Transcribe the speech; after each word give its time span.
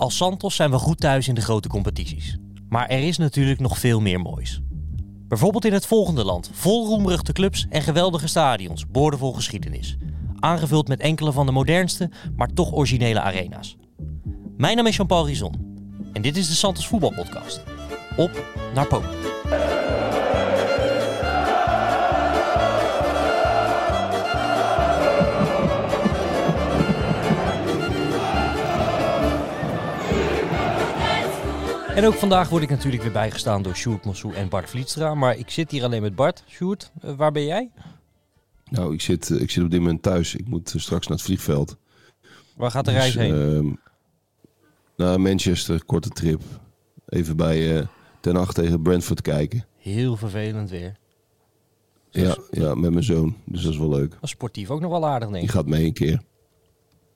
Als 0.00 0.16
Santos 0.16 0.56
zijn 0.56 0.70
we 0.70 0.78
goed 0.78 1.00
thuis 1.00 1.28
in 1.28 1.34
de 1.34 1.40
grote 1.40 1.68
competities. 1.68 2.36
Maar 2.68 2.88
er 2.88 3.02
is 3.02 3.18
natuurlijk 3.18 3.60
nog 3.60 3.78
veel 3.78 4.00
meer 4.00 4.20
moois. 4.20 4.60
Bijvoorbeeld 5.28 5.64
in 5.64 5.72
het 5.72 5.86
volgende 5.86 6.24
land, 6.24 6.50
vol 6.52 6.86
roemruchte 6.86 7.32
clubs 7.32 7.66
en 7.68 7.82
geweldige 7.82 8.28
stadions, 8.28 8.86
boordevol 8.86 9.32
geschiedenis. 9.32 9.96
Aangevuld 10.38 10.88
met 10.88 11.00
enkele 11.00 11.32
van 11.32 11.46
de 11.46 11.52
modernste, 11.52 12.10
maar 12.36 12.52
toch 12.52 12.72
originele 12.72 13.20
arena's. 13.20 13.76
Mijn 14.56 14.76
naam 14.76 14.86
is 14.86 14.96
Jean-Paul 14.96 15.26
Rizon 15.26 15.54
en 16.12 16.22
dit 16.22 16.36
is 16.36 16.48
de 16.48 16.54
Santos 16.54 16.86
Voetbalpodcast. 16.86 17.62
Op 18.16 18.44
naar 18.74 18.86
Polen. 18.86 19.10
En 32.00 32.06
ook 32.06 32.14
vandaag 32.14 32.48
word 32.48 32.62
ik 32.62 32.68
natuurlijk 32.70 33.02
weer 33.02 33.12
bijgestaan 33.12 33.62
door 33.62 33.74
Sjoerd 33.76 34.04
Mossou 34.04 34.34
en 34.34 34.48
Bart 34.48 34.70
Vlietstra. 34.70 35.14
Maar 35.14 35.36
ik 35.36 35.50
zit 35.50 35.70
hier 35.70 35.84
alleen 35.84 36.02
met 36.02 36.14
Bart. 36.14 36.44
Sjoerd, 36.48 36.92
eh, 37.00 37.14
waar 37.14 37.32
ben 37.32 37.44
jij? 37.44 37.70
Nou, 38.70 38.94
ik 38.94 39.00
zit, 39.00 39.30
eh, 39.30 39.40
ik 39.40 39.50
zit 39.50 39.64
op 39.64 39.70
dit 39.70 39.80
moment 39.80 40.02
thuis. 40.02 40.34
Ik 40.34 40.48
moet 40.48 40.74
eh, 40.74 40.80
straks 40.80 41.06
naar 41.06 41.16
het 41.16 41.26
vliegveld. 41.26 41.76
Waar 42.56 42.70
gaat 42.70 42.84
de 42.84 42.90
reis 42.90 43.12
Dus, 43.12 43.22
heen? 43.22 43.54
ehm, 43.54 43.72
naar 44.96 45.20
Manchester, 45.20 45.84
korte 45.84 46.08
trip. 46.08 46.42
Even 47.08 47.36
bij 47.36 47.86
Ten 48.20 48.36
Acht 48.36 48.54
tegen 48.54 48.82
Brentford 48.82 49.20
kijken. 49.22 49.64
Heel 49.76 50.16
vervelend 50.16 50.70
weer. 50.70 50.96
Ja, 52.10 52.36
ja, 52.50 52.74
met 52.74 52.90
mijn 52.92 53.04
zoon. 53.04 53.36
Dus 53.44 53.62
dat 53.62 53.72
is 53.72 53.78
wel 53.78 53.88
leuk. 53.88 54.18
Sportief 54.22 54.70
ook 54.70 54.80
nog 54.80 54.90
wel 54.90 55.06
aardig, 55.06 55.28
denk 55.28 55.40
Die 55.40 55.48
ik. 55.48 55.50
gaat 55.50 55.66
mee 55.66 55.84
een 55.84 55.92
keer. 55.92 56.22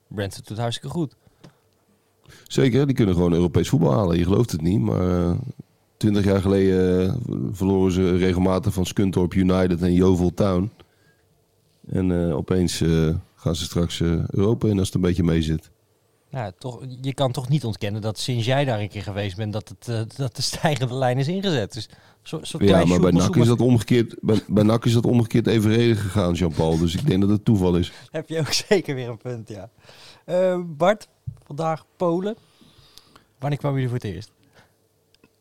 Brentford 0.09 0.47
doet 0.49 0.59
hartstikke 0.59 0.95
goed. 0.97 1.17
Zeker, 2.47 2.87
die 2.87 2.95
kunnen 2.95 3.15
gewoon 3.15 3.33
Europees 3.33 3.69
voetbal 3.69 3.93
halen. 3.93 4.19
Je 4.19 4.25
gelooft 4.25 4.51
het 4.51 4.63
niet, 4.63 4.81
maar 4.81 5.37
twintig 5.97 6.25
jaar 6.25 6.41
geleden 6.41 7.09
eh, 7.09 7.15
verloren 7.53 7.93
ze 7.93 8.17
regelmatig 8.17 8.73
van 8.73 8.87
Scunthorpe 8.87 9.37
United 9.37 9.83
en 9.83 9.93
Yeovil 9.93 10.35
Town. 10.35 10.71
En 11.87 12.29
eh, 12.29 12.37
opeens 12.37 12.81
eh, 12.81 13.09
gaan 13.35 13.57
ze 13.57 13.65
straks 13.65 14.01
eh, 14.01 14.29
Europa 14.29 14.69
in 14.69 14.79
als 14.79 14.87
het 14.87 14.97
een 14.97 15.01
beetje 15.01 15.23
mee 15.23 15.43
zit. 15.43 15.71
Nou, 16.35 16.53
toch, 16.59 16.85
je 17.01 17.15
kan 17.15 17.33
toch 17.33 17.49
niet 17.49 17.65
ontkennen 17.65 18.01
dat 18.01 18.19
sinds 18.19 18.47
jij 18.47 18.65
daar 18.65 18.81
een 18.81 18.89
keer 18.89 19.03
geweest 19.03 19.37
bent, 19.37 19.53
dat, 19.53 19.69
het, 19.69 19.89
eh, 19.89 20.17
dat 20.17 20.37
de 20.37 20.43
stijgende 20.43 20.95
lijn 20.95 21.19
is 21.19 21.29
ingezet. 21.29 21.73
Dus 21.73 21.89
zo, 22.23 22.39
zo 22.43 22.59
Ja, 22.61 22.85
maar 22.85 23.01
bij 23.01 23.11
NAC 23.11 23.37
is 23.37 23.47
dat 23.47 23.61
omgekeerd, 23.61 24.17
bij, 24.21 24.41
bij 24.47 24.63
NAC 24.63 24.85
is 24.85 24.93
dat 24.93 25.07
omgekeerd 25.07 25.47
evenredig 25.47 26.01
gegaan, 26.01 26.33
Jean-Paul. 26.33 26.79
Dus 26.79 26.95
ik 26.95 27.07
denk 27.07 27.21
dat 27.21 27.31
het 27.31 27.45
toeval 27.45 27.77
is. 27.77 27.93
Heb 28.11 28.29
je 28.29 28.39
ook 28.39 28.53
zeker 28.69 28.95
weer 28.95 29.09
een 29.09 29.17
punt, 29.17 29.49
ja. 29.49 29.71
Eh, 30.25 30.61
Bart, 30.67 31.09
vandaag 31.45 31.85
Polen. 31.97 32.37
Wanneer 33.39 33.59
kwamen 33.59 33.81
jullie 33.81 33.95
voor 33.95 34.05
het 34.05 34.15
eerst? 34.15 34.33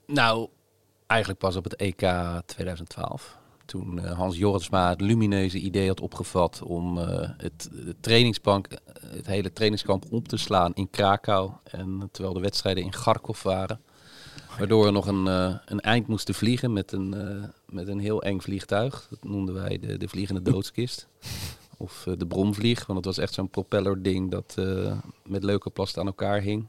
Nou, 0.06 0.50
eigenlijk 1.08 1.40
pas 1.40 1.56
op 1.56 1.64
het 1.64 1.76
EK 1.76 2.10
2012. 2.46 3.38
Toen 3.66 4.00
eh, 4.00 4.12
Hans 4.18 4.38
Jorisma 4.38 4.90
het 4.90 5.02
lumineuze 5.02 5.58
idee 5.60 5.88
had 5.88 6.02
opgevat 6.02 6.62
om 6.62 6.98
eh, 6.98 7.30
het, 7.38 7.70
trainingsbank, 8.00 8.68
eh, 8.68 8.78
het 9.10 9.26
hele 9.26 9.54
trainingskamp 9.54 10.06
op 10.10 10.28
te 10.28 10.38
slaan 10.38 10.74
in 10.74 10.90
Krakau. 10.90 11.52
En 11.64 12.10
terwijl 12.12 12.34
de 12.34 12.42
wedstrijden 12.42 12.84
in 12.84 12.90
Kharkov 12.90 13.42
waren. 13.42 13.82
Waardoor 14.58 14.86
we 14.86 14.92
nog 14.92 15.08
een, 15.08 15.26
een 15.66 15.80
eind 15.80 16.08
moesten 16.08 16.34
vliegen 16.34 16.74
met 16.74 16.92
een, 16.92 17.16
met 17.66 17.88
een 17.88 18.00
heel 18.00 18.24
eng 18.24 18.40
vliegtuig. 18.40 19.08
Dat 19.10 19.24
noemden 19.24 19.56
wij 19.56 19.80
de, 19.80 19.98
de 19.98 20.08
vliegende 20.08 20.42
doodskist. 20.42 21.08
Of 21.84 22.04
eh, 22.08 22.14
de 22.18 22.26
bromvlieg, 22.26 22.86
want 22.86 22.98
het 22.98 23.08
was 23.08 23.18
echt 23.18 23.34
zo'n 23.34 23.50
propellerding 23.50 24.32
dat 24.32 24.54
eh, 24.56 24.98
met 25.28 25.44
leuke 25.44 25.70
plast 25.70 25.98
aan 25.98 26.06
elkaar 26.06 26.42
hing. 26.42 26.68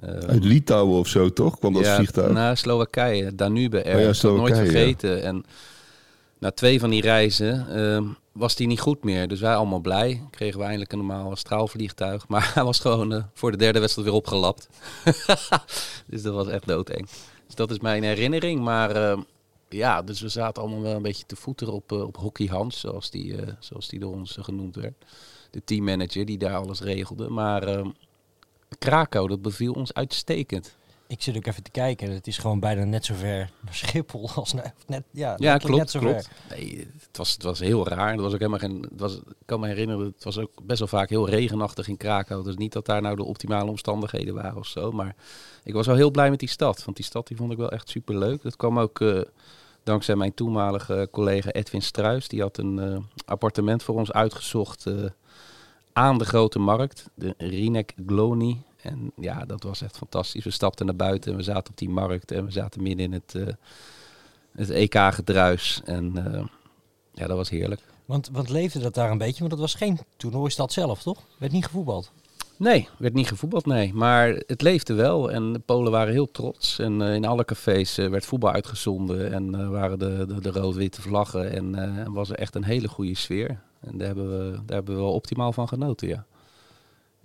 Eh, 0.00 0.10
Uit 0.10 0.44
Litouwen 0.44 0.98
of 0.98 1.08
zo, 1.08 1.32
toch? 1.32 1.58
Kwam 1.58 1.72
dat 1.72 1.84
ja, 1.84 1.96
vliegtuig? 1.96 2.32
naar 2.32 2.56
Slowakije, 2.56 3.34
Danube 3.34 3.84
Air. 3.84 4.08
Oh 4.08 4.14
ja, 4.14 4.28
nooit 4.28 4.56
ja. 4.56 4.62
vergeten. 4.62 5.22
En 5.22 5.44
na 6.38 6.50
twee 6.50 6.80
van 6.80 6.90
die 6.90 7.00
reizen 7.00 7.68
ehm, 7.68 8.04
was 8.32 8.56
die 8.56 8.66
niet 8.66 8.80
goed 8.80 9.04
meer. 9.04 9.28
Dus 9.28 9.40
wij 9.40 9.54
allemaal 9.54 9.80
blij. 9.80 10.22
Kregen 10.30 10.58
we 10.58 10.64
eindelijk 10.64 10.92
een 10.92 10.98
normaal 10.98 11.36
straalvliegtuig. 11.36 12.28
Maar 12.32 12.50
hij 12.54 12.64
was 12.64 12.78
gewoon 12.78 13.26
voor 13.34 13.50
de 13.50 13.56
derde 13.56 13.78
wedstrijd 13.78 14.08
weer 14.08 14.16
opgelapt. 14.16 14.68
dus 16.10 16.22
dat 16.22 16.34
was 16.34 16.48
echt 16.48 16.66
doodeng. 16.66 17.08
Dus 17.46 17.54
dat 17.54 17.70
is 17.70 17.80
mijn 17.80 18.02
herinnering. 18.02 18.60
Maar 18.60 18.90
ehm, 18.90 19.20
ja, 19.68 20.02
dus 20.02 20.20
we 20.20 20.28
zaten 20.28 20.62
allemaal 20.62 20.80
wel 20.80 20.94
een 20.94 21.02
beetje 21.02 21.26
te 21.26 21.36
voeteren 21.36 21.74
op, 21.74 21.92
eh, 21.92 22.02
op 22.02 22.16
Hockey 22.16 22.46
Hans, 22.46 22.80
zoals 22.80 23.10
die, 23.10 23.36
eh, 23.36 23.52
zoals 23.58 23.88
die 23.88 24.00
door 24.00 24.12
ons 24.12 24.36
eh, 24.36 24.44
genoemd 24.44 24.76
werd. 24.76 25.04
De 25.50 25.64
teammanager 25.64 26.24
die 26.24 26.38
daar 26.38 26.56
alles 26.56 26.80
regelde. 26.80 27.28
Maar 27.28 27.62
ehm, 27.62 27.90
Krakau, 28.78 29.28
dat 29.28 29.42
beviel 29.42 29.72
ons 29.72 29.94
uitstekend. 29.94 30.76
Ik 31.08 31.22
zit 31.22 31.36
ook 31.36 31.46
even 31.46 31.62
te 31.62 31.70
kijken. 31.70 32.10
Het 32.10 32.26
is 32.26 32.38
gewoon 32.38 32.60
bijna 32.60 32.84
net 32.84 33.04
zo 33.04 33.14
ver 33.14 33.50
naar 33.60 33.74
Schiphol 33.74 34.30
als 34.34 34.52
net, 34.52 34.74
net 34.86 35.04
ja, 35.10 35.36
klopt, 35.36 35.76
net 35.76 35.90
zo 35.90 35.98
klopt. 35.98 36.28
ver. 36.46 36.56
Nee, 36.56 36.88
het 37.00 37.16
was, 37.16 37.32
het 37.32 37.42
was 37.42 37.58
heel 37.58 37.88
raar. 37.88 38.12
Het 38.12 38.20
was 38.20 38.32
ook 38.32 38.38
helemaal 38.38 38.58
geen. 38.58 38.86
Het 38.90 39.00
was, 39.00 39.16
ik 39.16 39.46
kan 39.46 39.60
me 39.60 39.66
herinneren, 39.66 40.06
het 40.06 40.24
was 40.24 40.38
ook 40.38 40.50
best 40.62 40.78
wel 40.78 40.88
vaak 40.88 41.08
heel 41.08 41.28
regenachtig 41.28 41.88
in 41.88 41.96
Krakau. 41.96 42.44
Dus 42.44 42.56
niet 42.56 42.72
dat 42.72 42.86
daar 42.86 43.02
nou 43.02 43.16
de 43.16 43.24
optimale 43.24 43.70
omstandigheden 43.70 44.34
waren 44.34 44.56
of 44.56 44.66
zo. 44.66 44.92
Maar 44.92 45.14
ik 45.64 45.74
was 45.74 45.86
wel 45.86 45.96
heel 45.96 46.10
blij 46.10 46.30
met 46.30 46.38
die 46.38 46.48
stad. 46.48 46.84
Want 46.84 46.96
die 46.96 47.06
stad 47.06 47.26
die 47.26 47.36
vond 47.36 47.52
ik 47.52 47.58
wel 47.58 47.70
echt 47.70 47.88
super 47.88 48.18
leuk. 48.18 48.42
Dat 48.42 48.56
kwam 48.56 48.78
ook 48.78 49.00
eh, 49.00 49.20
dankzij 49.82 50.16
mijn 50.16 50.34
toenmalige 50.34 51.08
collega 51.10 51.50
Edwin 51.50 51.82
Struis. 51.82 52.28
Die 52.28 52.40
had 52.40 52.58
een 52.58 52.78
eh, 52.78 52.98
appartement 53.24 53.82
voor 53.82 53.94
ons 53.94 54.12
uitgezocht 54.12 54.86
eh, 54.86 54.94
aan 55.92 56.18
de 56.18 56.24
grote 56.24 56.58
markt. 56.58 57.10
De 57.14 57.34
Rinek 57.38 57.94
Gloni. 58.06 58.62
En 58.86 59.12
ja, 59.16 59.44
dat 59.44 59.62
was 59.62 59.82
echt 59.82 59.96
fantastisch. 59.96 60.44
We 60.44 60.50
stapten 60.50 60.86
naar 60.86 60.96
buiten 60.96 61.30
en 61.30 61.36
we 61.36 61.42
zaten 61.42 61.70
op 61.70 61.78
die 61.78 61.88
markt. 61.88 62.30
En 62.30 62.44
we 62.44 62.50
zaten 62.50 62.82
midden 62.82 63.04
in 63.04 63.12
het, 63.12 63.34
eh, 63.34 63.54
het 64.52 64.70
EK-gedruis. 64.70 65.80
En 65.84 66.34
eh, 66.34 66.44
ja, 67.12 67.26
dat 67.26 67.36
was 67.36 67.50
heerlijk. 67.50 67.80
Want, 68.04 68.28
want 68.32 68.48
leefde 68.48 68.78
dat 68.78 68.94
daar 68.94 69.10
een 69.10 69.18
beetje? 69.18 69.40
Want 69.40 69.50
het 69.50 69.60
was 69.60 69.74
geen 69.74 69.98
toernooistad 70.16 70.72
zelf, 70.72 71.02
toch? 71.02 71.22
Werd 71.38 71.52
niet 71.52 71.64
gevoetbald. 71.64 72.12
Nee, 72.58 72.88
werd 72.98 73.14
niet 73.14 73.28
gevoetbald, 73.28 73.66
nee. 73.66 73.94
Maar 73.94 74.28
het 74.46 74.62
leefde 74.62 74.94
wel 74.94 75.30
en 75.30 75.52
de 75.52 75.58
Polen 75.58 75.92
waren 75.92 76.12
heel 76.12 76.30
trots. 76.30 76.78
En 76.78 77.02
eh, 77.02 77.14
in 77.14 77.24
alle 77.24 77.44
cafés 77.44 77.96
werd 77.96 78.26
voetbal 78.26 78.52
uitgezonden 78.52 79.32
en 79.32 79.70
waren 79.70 79.98
de, 79.98 80.24
de, 80.28 80.40
de 80.40 80.50
rood-witte 80.50 81.02
vlaggen. 81.02 81.52
En 81.52 82.12
was 82.12 82.30
er 82.30 82.36
echt 82.36 82.54
een 82.54 82.64
hele 82.64 82.88
goede 82.88 83.16
sfeer. 83.16 83.60
En 83.80 83.98
daar 83.98 84.06
hebben 84.06 84.28
we, 84.28 84.50
daar 84.64 84.76
hebben 84.76 84.94
we 84.94 85.00
wel 85.00 85.12
optimaal 85.12 85.52
van 85.52 85.68
genoten, 85.68 86.08
ja. 86.08 86.26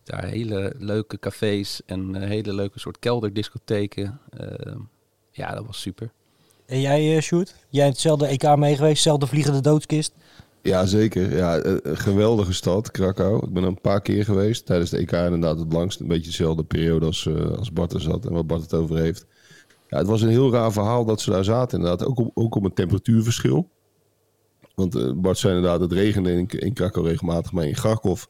Daar 0.03 0.25
hele 0.25 0.73
leuke 0.77 1.19
cafés 1.19 1.81
en 1.85 2.15
eh, 2.15 2.27
hele 2.27 2.53
leuke 2.53 2.79
soort 2.79 2.99
kelderdiscotheken. 2.99 4.19
Eh, 4.29 4.75
ja, 5.31 5.53
dat 5.53 5.65
was 5.65 5.81
super. 5.81 6.11
En 6.65 6.81
jij, 6.81 7.15
uh, 7.15 7.21
Sjoerd? 7.21 7.55
Jij 7.69 7.83
hebt 7.83 7.93
hetzelfde 7.93 8.27
EK 8.27 8.55
mee 8.55 8.75
geweest, 8.75 8.93
hetzelfde 8.93 9.27
vliegende 9.27 9.61
doodskist. 9.61 10.13
Ja, 10.61 10.85
zeker. 10.85 11.35
Ja, 11.35 11.57
eh, 11.57 11.73
een 11.81 11.97
geweldige 11.97 12.53
stad, 12.53 12.91
Krakau. 12.91 13.45
Ik 13.45 13.53
ben 13.53 13.63
er 13.63 13.69
een 13.69 13.81
paar 13.81 14.01
keer 14.01 14.23
geweest. 14.23 14.65
Tijdens 14.65 14.89
de 14.89 14.97
EK 14.97 15.11
inderdaad 15.11 15.59
het 15.59 15.73
langst. 15.73 15.99
Een 15.99 16.07
beetje 16.07 16.25
dezelfde 16.25 16.63
periode 16.63 17.05
als, 17.05 17.25
eh, 17.25 17.51
als 17.51 17.71
Bart 17.71 17.93
er 17.93 18.01
zat 18.01 18.25
en 18.25 18.33
wat 18.33 18.47
Bart 18.47 18.61
het 18.61 18.73
over 18.73 18.97
heeft. 18.97 19.25
Ja, 19.87 19.97
het 19.97 20.07
was 20.07 20.21
een 20.21 20.29
heel 20.29 20.51
raar 20.51 20.71
verhaal 20.71 21.05
dat 21.05 21.21
ze 21.21 21.29
daar 21.29 21.43
zaten. 21.43 21.77
Inderdaad, 21.77 22.07
ook 22.07 22.19
om, 22.19 22.31
ook 22.33 22.55
om 22.55 22.65
een 22.65 22.73
temperatuurverschil. 22.73 23.69
Want 24.75 25.21
Bart 25.21 25.37
zei 25.37 25.55
inderdaad, 25.55 25.79
het 25.79 25.91
regende 25.91 26.31
in, 26.31 26.47
in 26.47 26.73
Krakau 26.73 27.07
regelmatig. 27.07 27.51
Maar 27.51 27.65
in 27.65 27.73
Kharkov 27.73 28.23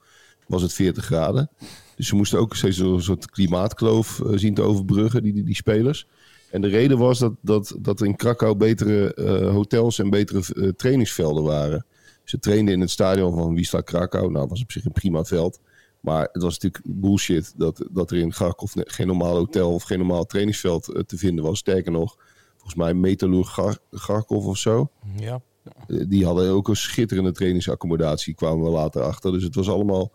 was 0.52 0.62
het 0.62 0.74
40 0.74 1.06
graden. 1.06 1.50
Dus 1.96 2.08
ze 2.08 2.16
moesten 2.16 2.40
ook 2.40 2.56
steeds 2.56 2.78
een 2.78 3.02
soort 3.02 3.30
klimaatkloof 3.30 4.20
eh, 4.20 4.32
zien 4.36 4.54
te 4.54 4.62
overbruggen, 4.62 5.24
die, 5.24 5.34
die, 5.34 5.44
die 5.44 5.56
spelers. 5.56 6.08
En 6.52 6.62
de 6.62 6.68
reden 6.68 6.98
was 6.98 7.20
dat, 7.20 7.34
dat, 7.42 7.76
dat 7.80 8.02
in 8.02 8.16
Krakau 8.16 8.56
betere 8.56 9.14
eh, 9.14 9.52
hotels 9.52 10.00
en 10.00 10.10
betere 10.10 10.44
eh, 10.54 10.70
trainingsvelden 10.70 11.44
waren. 11.44 11.86
Ze 12.24 12.40
trainden 12.40 12.74
in 12.74 12.80
het 12.80 12.90
stadion 12.90 13.36
van 13.36 13.56
Wisla 13.56 13.82
Krakau. 13.82 14.24
Nou, 14.24 14.40
dat 14.40 14.50
was 14.50 14.62
op 14.62 14.72
zich 14.72 14.86
een 14.86 14.92
prima 14.92 15.24
veld. 15.24 15.60
Maar 16.00 16.30
het 16.32 16.42
was 16.42 16.60
natuurlijk 16.60 16.84
bullshit 17.00 17.54
dat, 17.58 17.86
dat 17.92 18.12
er 18.12 18.18
in 18.18 18.32
Kharkov 18.32 18.74
ne- 18.74 18.84
geen 18.88 19.08
normaal 19.08 19.36
hotel 19.36 19.74
of 19.74 19.84
geen 19.84 19.98
normaal 19.98 20.26
trainingsveld 20.26 20.84
te 21.06 21.18
vinden 21.18 21.44
was. 21.44 21.60
Sterker 21.60 21.92
nog, 21.92 22.18
volgens 22.52 22.76
mij 22.76 22.94
Metalurg 22.94 23.60
Gar- 23.92 24.26
of 24.28 24.58
zo. 24.58 24.90
Ja. 25.18 25.42
Die 25.88 26.26
hadden 26.26 26.52
ook 26.52 26.68
een 26.68 26.76
schitterende 26.76 27.32
trainingsaccommodatie, 27.32 28.34
kwamen 28.34 28.64
we 28.64 28.70
later 28.70 29.02
achter. 29.02 29.32
Dus 29.32 29.44
het 29.44 29.56
was 29.56 29.70
allemaal 29.70 30.12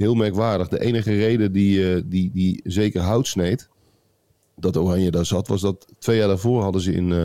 heel 0.00 0.14
merkwaardig. 0.14 0.68
De 0.68 0.80
enige 0.80 1.12
reden 1.12 1.52
die, 1.52 1.94
eh, 1.94 2.02
die, 2.04 2.30
die 2.32 2.60
zeker 2.64 3.00
hout 3.00 3.26
sneed, 3.26 3.68
dat 4.56 4.76
Oranje 4.76 5.10
daar 5.10 5.26
zat, 5.26 5.48
was 5.48 5.60
dat 5.60 5.86
twee 5.98 6.16
jaar 6.16 6.28
daarvoor 6.28 6.62
hadden 6.62 6.80
ze 6.80 6.92
in, 6.92 7.12
eh, 7.12 7.24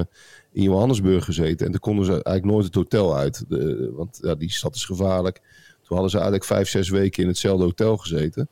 in 0.51 0.63
Johannesburg 0.63 1.25
gezeten. 1.25 1.65
En 1.65 1.71
toen 1.71 1.81
konden 1.81 2.05
ze 2.05 2.11
eigenlijk 2.11 2.45
nooit 2.45 2.65
het 2.65 2.75
hotel 2.75 3.17
uit. 3.17 3.45
De, 3.47 3.91
want 3.95 4.17
ja, 4.21 4.35
die 4.35 4.51
stad 4.51 4.75
is 4.75 4.85
gevaarlijk. 4.85 5.41
Toen 5.81 5.97
hadden 5.97 6.09
ze 6.09 6.15
eigenlijk 6.15 6.45
vijf, 6.45 6.69
zes 6.69 6.89
weken 6.89 7.23
in 7.23 7.29
hetzelfde 7.29 7.63
hotel 7.63 7.97
gezeten. 7.97 8.49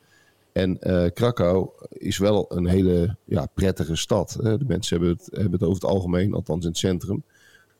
En 0.52 0.80
eh, 0.80 1.10
Krakau 1.14 1.68
is 1.88 2.18
wel 2.18 2.46
een 2.48 2.66
hele 2.66 3.16
ja, 3.24 3.46
prettige 3.54 3.96
stad. 3.96 4.38
Hè. 4.42 4.58
De 4.58 4.64
mensen 4.64 4.96
hebben 4.96 5.16
het, 5.16 5.28
hebben 5.32 5.52
het 5.52 5.62
over 5.62 5.74
het 5.82 5.90
algemeen, 5.90 6.34
althans 6.34 6.64
in 6.64 6.70
het 6.70 6.78
centrum, 6.78 7.22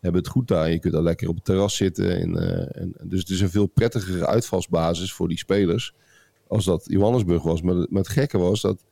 hebben 0.01 0.21
het 0.21 0.31
goed 0.31 0.49
daar. 0.49 0.71
Je 0.71 0.79
kunt 0.79 0.93
daar 0.93 1.03
lekker 1.03 1.29
op 1.29 1.35
het 1.35 1.45
terras 1.45 1.77
zitten. 1.77 2.21
En, 2.21 2.37
eh, 2.39 2.83
en, 2.83 2.95
dus 3.03 3.21
het 3.21 3.31
is 3.31 3.41
een 3.41 3.51
veel 3.51 3.67
prettigere 3.67 4.27
uitvalsbasis 4.27 5.13
voor 5.13 5.29
die 5.29 5.39
spelers 5.39 5.95
als 6.49 6.65
dat 6.65 6.85
Johannesburg 6.87 7.43
was. 7.43 7.63
Maar, 7.63 7.75
het- 7.75 7.91
maar 7.91 8.03
het 8.03 8.11
gekke 8.11 8.39
was 8.39 8.61
dat 8.61 8.85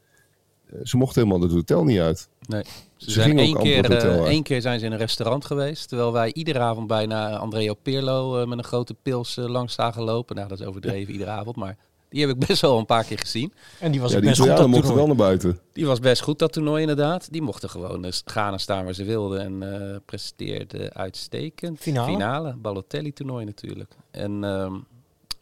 ze 0.83 0.97
mochten 0.97 1.23
helemaal 1.23 1.43
het 1.49 1.53
hotel 1.57 1.85
niet 1.85 1.99
uit. 2.01 2.29
Nee. 2.47 2.63
Ze, 2.63 2.71
Ze 2.97 3.11
zijn 3.11 3.27
gingen 3.29 3.45
één 3.45 3.57
keer, 3.59 3.91
eh, 3.91 3.99
uit. 4.19 4.27
één 4.29 4.43
keer 4.43 4.61
zijn 4.61 4.79
ze 4.81 4.87
in 4.87 4.93
een 4.93 4.99
restaurant 4.99 5.45
geweest. 5.45 5.89
Terwijl 5.89 6.13
wij 6.13 6.33
iedere 6.33 6.59
avond 6.59 6.87
bijna 6.87 7.37
Andrea 7.37 7.75
Pirlo 7.75 8.41
eh, 8.41 8.47
met 8.49 8.59
een 8.59 8.65
grote 8.65 8.95
pils 9.03 9.37
eh, 9.37 9.45
langs 9.47 9.75
zagen 9.75 10.03
lopen. 10.03 10.37
Nou, 10.37 10.49
dat 10.49 10.61
is 10.61 10.67
overdreven 10.67 11.13
iedere 11.13 11.31
avond. 11.31 11.57
Maar 11.57 11.77
die 12.09 12.21
heb 12.27 12.31
ik 12.31 12.47
best 12.47 12.61
wel 12.61 12.79
een 12.79 12.87
paar 12.87 13.05
keer 13.05 13.19
gezien. 13.19 13.53
En 13.81 13.91
die 13.93 14.01
was 14.01 14.13
Ja, 14.13 14.19
die 14.21 14.29
best 14.29 14.41
goed 14.41 14.49
dat 14.49 14.59
mochten 14.69 14.73
wel 14.83 14.83
toernooi. 14.97 15.07
naar 15.07 15.17
buiten. 15.27 15.59
Die 15.73 15.87
was 15.87 15.99
best 15.99 16.23
goed, 16.23 16.39
dat 16.39 16.53
toernooi 16.53 16.81
inderdaad. 16.81 17.29
Die 17.33 17.43
mochten 17.43 17.71
gewoon 17.71 18.03
dus 18.03 18.23
gaan 18.25 18.53
en 18.53 18.61
staan 18.61 18.85
waar 18.85 18.95
ze 18.95 19.05
wilden. 19.05 19.41
En 19.41 19.91
eh 19.93 19.97
presteerde 20.07 20.93
uitstekend. 20.95 21.79
Finale? 21.81 22.13
Finale, 22.13 22.55
Balotelli-toernooi 22.57 23.45
natuurlijk. 23.45 23.95
En, 24.11 24.45
ehm, 24.45 24.75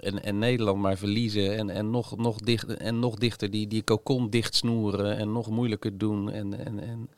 en, 0.01 0.23
en 0.23 0.39
Nederland 0.39 0.79
maar 0.79 0.97
verliezen. 0.97 1.57
En, 1.57 1.71
en, 1.71 1.91
nog, 1.91 2.17
nog 2.17 2.39
dicht, 2.39 2.77
en 2.77 2.99
nog 2.99 3.15
dichter 3.15 3.51
die, 3.51 3.67
die 3.67 3.83
kokon 3.83 4.31
dichtsnoeren. 4.31 5.17
En 5.17 5.33
nog 5.33 5.51
moeilijker 5.51 5.99
doen. 5.99 6.31
En, 6.31 6.65
en, 6.67 6.81
en 6.81 7.09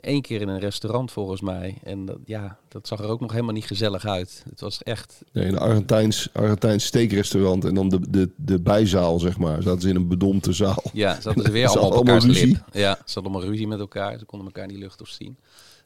één 0.00 0.22
keer 0.22 0.40
in 0.40 0.48
een 0.48 0.58
restaurant 0.58 1.12
volgens 1.12 1.40
mij. 1.40 1.78
En 1.82 2.06
dat, 2.06 2.18
ja, 2.24 2.58
dat 2.68 2.86
zag 2.86 3.00
er 3.00 3.08
ook 3.08 3.20
nog 3.20 3.32
helemaal 3.32 3.54
niet 3.54 3.64
gezellig 3.66 4.06
uit. 4.06 4.42
Het 4.50 4.60
was 4.60 4.82
echt... 4.82 5.22
Nee, 5.32 5.46
een 5.46 5.58
Argentijns, 5.58 6.28
Argentijns 6.32 6.84
steekrestaurant. 6.84 7.64
En 7.64 7.74
dan 7.74 7.88
de, 7.88 8.10
de, 8.10 8.30
de 8.36 8.60
bijzaal, 8.60 9.18
zeg 9.18 9.38
maar. 9.38 9.62
Zaten 9.62 9.80
ze 9.80 9.88
in 9.88 9.96
een 9.96 10.08
bedompte 10.08 10.52
zaal. 10.52 10.82
Ja, 10.92 11.20
ze 11.20 11.26
hadden 11.26 11.44
ze 11.44 11.50
weer 11.50 11.68
allemaal 11.78 11.98
op 11.98 12.08
ruzie. 12.08 12.58
Ja, 12.72 12.94
ze 12.94 13.14
hadden 13.14 13.32
allemaal 13.32 13.50
ruzie 13.50 13.66
met 13.66 13.78
elkaar. 13.78 14.18
Ze 14.18 14.24
konden 14.24 14.46
elkaar 14.46 14.66
niet 14.66 14.78
lucht 14.78 15.00
of 15.00 15.08
zien. 15.08 15.36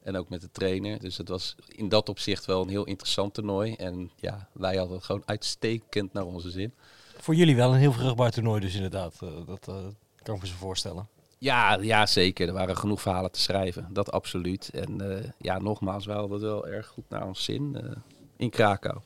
En 0.04 0.16
ook 0.16 0.28
met 0.28 0.40
de 0.40 0.50
trainer. 0.52 1.00
Dus 1.00 1.16
het 1.16 1.28
was 1.28 1.54
in 1.68 1.88
dat 1.88 2.08
opzicht 2.08 2.44
wel 2.44 2.62
een 2.62 2.68
heel 2.68 2.84
interessant 2.84 3.34
toernooi. 3.34 3.74
En 3.74 4.10
ja, 4.16 4.48
wij 4.52 4.76
hadden 4.76 4.96
het 4.96 5.04
gewoon 5.04 5.22
uitstekend 5.24 6.12
naar 6.12 6.24
onze 6.24 6.50
zin. 6.50 6.72
Voor 7.16 7.34
jullie 7.34 7.56
wel 7.56 7.72
een 7.72 7.78
heel 7.78 7.92
vruchtbaar 7.92 8.30
toernooi 8.30 8.60
dus 8.60 8.74
inderdaad. 8.74 9.14
Eh, 9.22 9.28
dat 9.46 9.68
eh, 9.68 9.74
kan 10.22 10.34
ik 10.34 10.40
me 10.40 10.46
zo 10.46 10.54
voorstellen. 10.58 11.08
Ja, 11.44 11.78
ja, 11.80 12.06
zeker. 12.06 12.48
Er 12.48 12.54
waren 12.54 12.76
genoeg 12.76 13.00
verhalen 13.00 13.30
te 13.30 13.40
schrijven. 13.40 13.88
Dat 13.90 14.12
absoluut. 14.12 14.70
En 14.70 15.16
eh, 15.16 15.30
ja, 15.38 15.58
nogmaals, 15.58 16.06
wij 16.06 16.14
hadden 16.16 16.32
het 16.32 16.42
wel 16.42 16.66
erg 16.66 16.86
goed 16.86 17.04
naar 17.08 17.26
ons 17.26 17.44
zin 17.44 17.76
eh, 17.76 17.90
in 18.36 18.50
Krakau. 18.50 18.98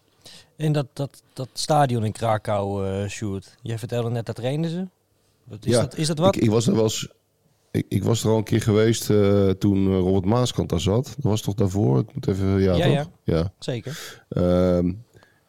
En 0.57 0.73
dat, 0.73 0.87
dat, 0.93 1.23
dat 1.33 1.49
stadion 1.53 2.05
in 2.05 2.13
Krakau, 2.13 2.87
eh 2.87 3.09
Sjoerd. 3.09 3.57
Jij 3.63 3.79
vertelde 3.79 4.11
net 4.11 4.27
dat 4.27 4.37
trainen 4.37 4.71
ze. 4.71 4.87
Wat 5.45 5.67
is, 5.67 5.73
Ja, 5.73 5.81
dat, 5.81 5.97
is 5.97 6.07
dat 6.07 6.19
wat? 6.19 6.37
Ik, 6.37 6.43
ik 6.43 6.51
was 6.51 6.67
er 6.67 6.75
wel 6.75 6.83
eens... 6.83 7.09
Ik, 7.71 7.85
ik 7.89 8.05
was 8.05 8.25
er 8.25 8.31
al 8.31 8.37
een 8.37 8.45
keer 8.45 8.63
geweest 8.63 9.11
eh, 9.11 9.51
toen 9.51 9.87
eh, 9.87 9.99
Robert 9.99 10.25
Maaskant 10.25 10.69
daar 10.69 10.81
zat. 10.81 11.05
Dat 11.05 11.17
was 11.25 11.41
toch 11.43 11.55
daarvoor? 11.55 11.99
Ik 11.99 12.15
moet 12.15 12.29
even... 12.29 12.47
Ja, 12.47 12.75
Ja, 12.75 12.85
toch? 12.85 13.11
ja. 13.25 13.37
ja. 13.37 13.53
Zeker. 13.59 14.25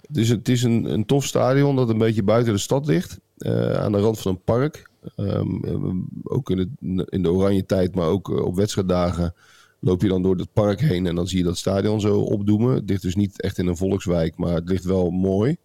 Dus 0.10 0.27
het 0.30 0.50
is 0.50 0.63
een, 0.63 0.86
een 0.94 1.06
tof 1.06 1.25
stadion 1.25 1.75
dat 1.75 1.89
een 1.89 1.98
beetje 1.98 2.24
buiten 2.24 2.54
de 2.54 2.60
stad 2.60 2.86
ligt. 2.86 3.19
eh, 3.38 3.71
aan 3.74 3.92
de 3.92 3.98
rand 4.00 4.19
van 4.19 4.31
een 4.31 4.42
park. 4.44 4.89
Ehm, 5.16 5.63
eh, 5.66 5.75
ook 6.24 6.50
in, 6.50 6.57
het, 6.57 6.69
in 7.10 7.24
de 7.24 7.31
oranje 7.31 7.66
tijd, 7.66 7.95
maar 7.95 8.07
ook 8.07 8.27
op 8.27 8.56
wedstrijddagen 8.56 9.33
loop 9.80 10.01
je 10.01 10.07
dan 10.07 10.22
door 10.22 10.36
het 10.36 10.54
park 10.54 10.80
heen 10.80 11.06
en 11.07 11.15
dan 11.15 11.27
zie 11.27 11.38
je 11.38 11.44
dat 11.44 11.57
stadion 11.57 12.01
zo 12.01 12.19
opdoemen. 12.19 12.75
Het 12.75 12.89
ligt 12.89 13.01
dus 13.01 13.15
niet 13.15 13.42
echt 13.42 13.57
in 13.57 13.68
een 13.68 13.77
volkswijk, 13.77 14.38
maar 14.38 14.54
het 14.54 14.69
ligt 14.69 14.83
wel 14.83 15.10
mooi. 15.10 15.56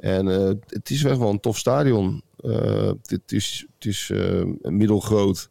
En 0.00 0.26
het 0.66 0.90
is 0.90 1.04
echt 1.04 1.18
wel 1.18 1.30
een 1.30 1.40
tof 1.40 1.58
stadion. 1.58 2.22
Eh, 2.36 2.90
het 3.02 3.32
is, 3.32 3.66
het 3.78 3.86
is 3.88 4.12
middelgroot. 4.62 5.50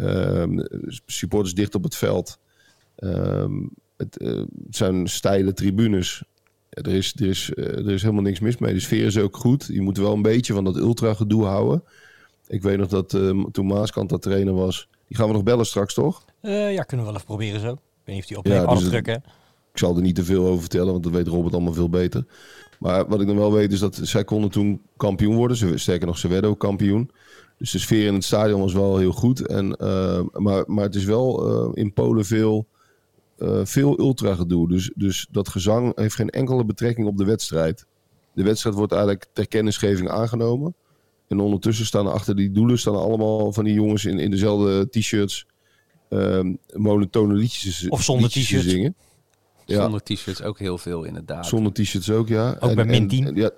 Ehm, 0.00 0.58
supporters 1.06 1.54
dicht 1.54 1.74
op 1.74 1.82
het 1.82 1.96
veld. 1.96 2.38
Ehm, 2.96 3.52
het, 3.96 4.16
eh, 4.18 4.28
het 4.36 4.76
zijn 4.76 5.08
steile 5.08 5.52
tribunes. 5.52 6.22
Er, 6.70 6.86
is, 6.88 7.14
er, 7.16 7.26
is, 7.26 7.54
eh, 7.54 7.64
er 7.64 7.90
is 7.90 8.02
helemaal 8.02 8.22
niks 8.22 8.40
mis 8.40 8.58
mee. 8.58 8.74
De 8.74 8.80
sfeer 8.80 9.04
is 9.06 9.18
ook 9.18 9.36
goed. 9.36 9.68
Je 9.72 9.80
moet 9.80 9.98
wel 9.98 10.12
een 10.12 10.22
beetje 10.22 10.52
van 10.52 10.64
dat 10.64 10.76
ultra-gedoe 10.76 11.44
houden. 11.44 11.82
Ik 12.48 12.62
weet 12.62 12.78
nog 12.78 12.88
dat 12.88 13.14
eh, 13.14 13.44
toen 13.52 13.66
Maaskant 13.66 14.08
dat 14.08 14.22
trainer 14.22 14.54
was. 14.54 14.88
Die 15.08 15.16
gaan 15.16 15.26
we 15.26 15.32
nog 15.32 15.42
bellen 15.42 15.66
straks, 15.66 15.94
toch? 15.94 16.24
Eh, 16.40 16.72
ja, 16.72 16.82
kunnen 16.82 17.06
we 17.06 17.12
wel 17.12 17.20
even 17.20 17.34
proberen 17.34 17.60
zo. 17.60 17.72
Ik 17.72 17.78
weet 18.04 18.14
niet 18.14 18.22
of 18.24 18.28
die 18.28 18.38
opneemt. 18.38 18.60
Ja, 18.60 18.66
Alles 18.66 18.84
dus 18.84 18.92
het- 18.92 19.06
hè? 19.06 19.14
Ik 19.72 19.82
zal 19.82 19.96
er 19.96 20.02
niet 20.02 20.14
te 20.14 20.24
veel 20.24 20.46
over 20.46 20.60
vertellen, 20.60 20.92
want 20.92 21.02
dat 21.02 21.12
weet 21.12 21.26
Robert 21.28 21.54
allemaal 21.54 21.72
veel 21.72 21.88
beter. 21.88 22.24
Maar 22.78 23.06
wat 23.08 23.20
ik 23.20 23.26
dan 23.26 23.36
wel 23.36 23.52
weet 23.52 23.72
is 23.72 23.78
dat 23.78 24.00
zij 24.02 24.24
konden 24.24 24.50
toen 24.50 24.80
kampioen 24.96 25.34
worden. 25.34 25.56
Ze, 25.56 25.78
sterker 25.78 26.06
nog, 26.06 26.18
ze 26.18 26.28
werden 26.28 26.50
ook 26.50 26.58
kampioen. 26.60 27.10
Dus 27.58 27.70
de 27.70 27.78
sfeer 27.78 28.06
in 28.06 28.14
het 28.14 28.24
stadion 28.24 28.60
was 28.60 28.72
wel 28.72 28.96
heel 28.96 29.12
goed. 29.12 29.46
En, 29.46 29.76
eh, 29.76 30.20
maar, 30.32 30.64
maar 30.66 30.84
het 30.84 30.94
is 30.94 31.04
wel 31.04 31.46
eh, 31.48 31.82
in 31.82 31.92
Polen 31.92 32.24
veel, 32.24 32.66
eh, 33.38 33.60
veel 33.64 33.98
ultra 34.00 34.34
gedoe. 34.34 34.68
Dus, 34.68 34.90
dus 34.94 35.26
dat 35.30 35.48
gezang 35.48 35.92
heeft 35.98 36.14
geen 36.14 36.30
enkele 36.30 36.64
betrekking 36.64 37.06
op 37.06 37.16
de 37.16 37.24
wedstrijd. 37.24 37.86
De 38.32 38.42
wedstrijd 38.42 38.76
wordt 38.76 38.92
eigenlijk 38.92 39.26
ter 39.32 39.48
kennisgeving 39.48 40.08
aangenomen. 40.10 40.74
En 41.28 41.40
ondertussen 41.40 41.86
staan 41.86 42.06
er 42.06 42.12
achter 42.12 42.36
die 42.36 42.50
doelen 42.50 42.78
staan 42.78 42.96
allemaal 42.96 43.52
van 43.52 43.64
die 43.64 43.74
jongens 43.74 44.04
in, 44.04 44.18
in 44.18 44.30
dezelfde 44.30 44.88
t-shirts. 44.88 45.46
ehm 46.08 46.54
monotone 46.74 47.34
liedjes, 47.34 47.88
Of 47.88 48.02
zonder 48.02 48.30
t-shirts. 48.30 48.66
zingen. 48.66 48.94
Ja. 49.64 49.82
Zonder 49.82 50.02
t-shirts 50.02 50.42
ook 50.42 50.58
heel 50.58 50.78
veel 50.78 51.04
inderdaad. 51.04 51.46
Zonder 51.46 51.72
t-shirts 51.72 52.10
ook, 52.10 52.28
ja. 52.28 52.56
Ook 52.60 52.74
bij 52.74 52.84
min 52.84 53.08
10. 53.08 53.26
en- 53.26 53.34
ja, 53.34 53.50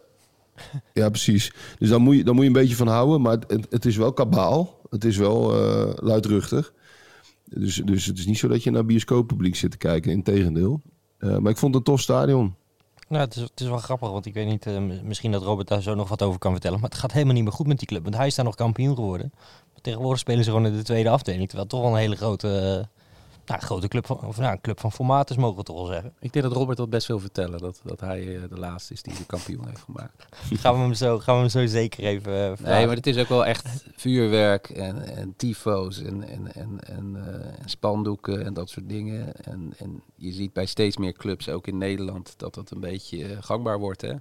ja, 0.93 1.09
precies. 1.09 1.53
Dus 1.79 1.89
daar 1.89 2.01
moet, 2.01 2.17
je, 2.17 2.25
daar 2.25 2.35
moet 2.35 2.43
je 2.43 2.49
een 2.49 2.61
beetje 2.61 2.77
van 2.77 2.89
houden. 2.89 3.21
Maar 3.21 3.39
het, 3.47 3.67
het 3.71 3.85
is 3.85 3.97
wel 3.97 4.13
kabaal. 4.13 4.81
Het 4.91 5.05
is 5.05 5.17
wel 5.17 5.55
eh, 5.55 5.93
luidruchtig. 5.95 6.73
Dus, 7.45 7.83
dus 7.85 8.07
het 8.07 8.19
is 8.19 8.27
niet 8.27 8.39
zo 8.39 8.49
dat 8.49 8.63
je 8.63 8.71
naar 8.71 8.85
bioscooppubliek 8.85 9.57
zit 9.57 9.71
te 9.71 9.77
kijken. 9.77 10.13
Integendeel. 10.13 10.81
Eh 11.19 11.37
maar 11.37 11.51
ik 11.51 11.59
vond 11.59 11.75
het 11.75 11.87
een 11.87 11.93
tof 11.93 12.01
stadion. 12.01 12.55
Nou, 13.09 13.25
het 13.25 13.37
is, 13.37 13.43
het 13.43 13.61
is 13.61 13.69
wel 13.69 13.79
grappig, 13.79 14.11
want 14.11 14.27
ik 14.27 14.35
weet 14.35 14.47
niet, 14.47 14.67
eh, 14.67 14.83
misschien 15.03 15.33
dat 15.33 15.43
Robert 15.43 15.69
daar 15.69 15.83
zo 15.83 15.95
nog 15.95 16.09
wat 16.09 16.23
over 16.23 16.39
kan 16.39 16.53
vertellen. 16.53 16.81
Maar 16.81 16.91
het 16.91 16.99
gaat 16.99 17.13
helemaal 17.13 17.35
niet 17.35 17.43
meer 17.43 17.53
goed 17.53 17.67
met 17.67 17.79
die 17.79 17.89
club, 17.89 18.03
want 18.03 18.17
hij 18.17 18.27
is 18.27 18.35
daar 18.35 18.45
nog 18.45 18.55
kampioen 18.55 18.95
geworden. 18.95 19.31
Maar 19.73 19.81
tegenwoordig 19.81 20.19
spelen 20.19 20.45
ze 20.45 20.51
gewoon 20.51 20.67
in 20.67 20.77
de 20.77 20.83
tweede 20.83 21.09
afdeling, 21.09 21.47
terwijl 21.47 21.69
toch 21.69 21.81
wel 21.81 21.91
een 21.91 21.97
hele 21.97 22.17
grote, 22.17 22.89
nou, 23.49 23.61
grote 23.61 23.89
club 23.89 24.07
van, 24.07 24.21
of 24.21 24.39
nou, 24.39 24.53
een 24.53 24.61
club 24.61 24.81
van 24.81 24.93
formaat 24.93 25.31
is, 25.31 25.37
mogen 25.37 25.57
we 25.57 25.63
toch 25.63 25.77
wel 25.77 25.87
zeggen. 25.87 26.13
Ik 26.21 26.33
denk 26.33 26.45
dat 26.45 26.55
Robert 26.55 26.79
dat 26.79 26.91
best 26.91 27.07
wil 27.07 27.19
vertellen. 27.19 27.59
Dat, 27.59 27.81
dat 27.85 28.01
hij 28.01 28.37
eh, 28.37 28.43
de 28.49 28.59
laatste 28.59 28.93
is 28.93 29.03
die 29.03 29.15
de 29.15 29.27
kampioen 29.27 29.67
heeft 29.67 29.81
gemaakt. 29.81 30.27
gaan, 30.61 30.75
we 30.75 30.81
hem 30.81 30.95
zo, 30.95 31.19
gaan 31.19 31.35
we 31.35 31.41
hem 31.41 31.51
zo 31.51 31.67
zeker 31.67 32.05
even 32.05 32.33
eh, 32.33 32.57
vragen. 32.57 32.65
Nee, 32.65 32.87
maar 32.87 32.97
het 32.97 33.07
is 33.07 33.19
ook 33.19 33.29
wel 33.29 33.47
echt 33.47 33.85
vuurwerk 33.97 34.71
en, 34.71 35.17
en 35.17 35.35
tifo's 35.37 36.03
en, 36.03 36.29
en, 36.29 36.55
en, 36.55 36.81
en, 36.81 37.17
eh, 37.17 37.61
en 37.63 37.69
spandoeken 37.69 38.45
en 38.45 38.55
dat 38.55 38.71
soort 38.71 38.89
dingen. 38.89 39.45
En, 39.45 39.73
en 39.79 40.03
je 40.15 40.33
ziet 40.33 40.53
bij 40.53 40.67
steeds 40.67 40.97
meer 40.97 41.13
clubs, 41.13 41.49
ook 41.49 41.67
in 41.67 41.79
Nederland, 41.79 42.35
dat 42.37 42.55
dat 42.55 42.71
een 42.71 42.81
beetje 42.81 43.43
gangbaar 43.43 43.79
wordt. 43.79 44.01
Hè? 44.01 44.15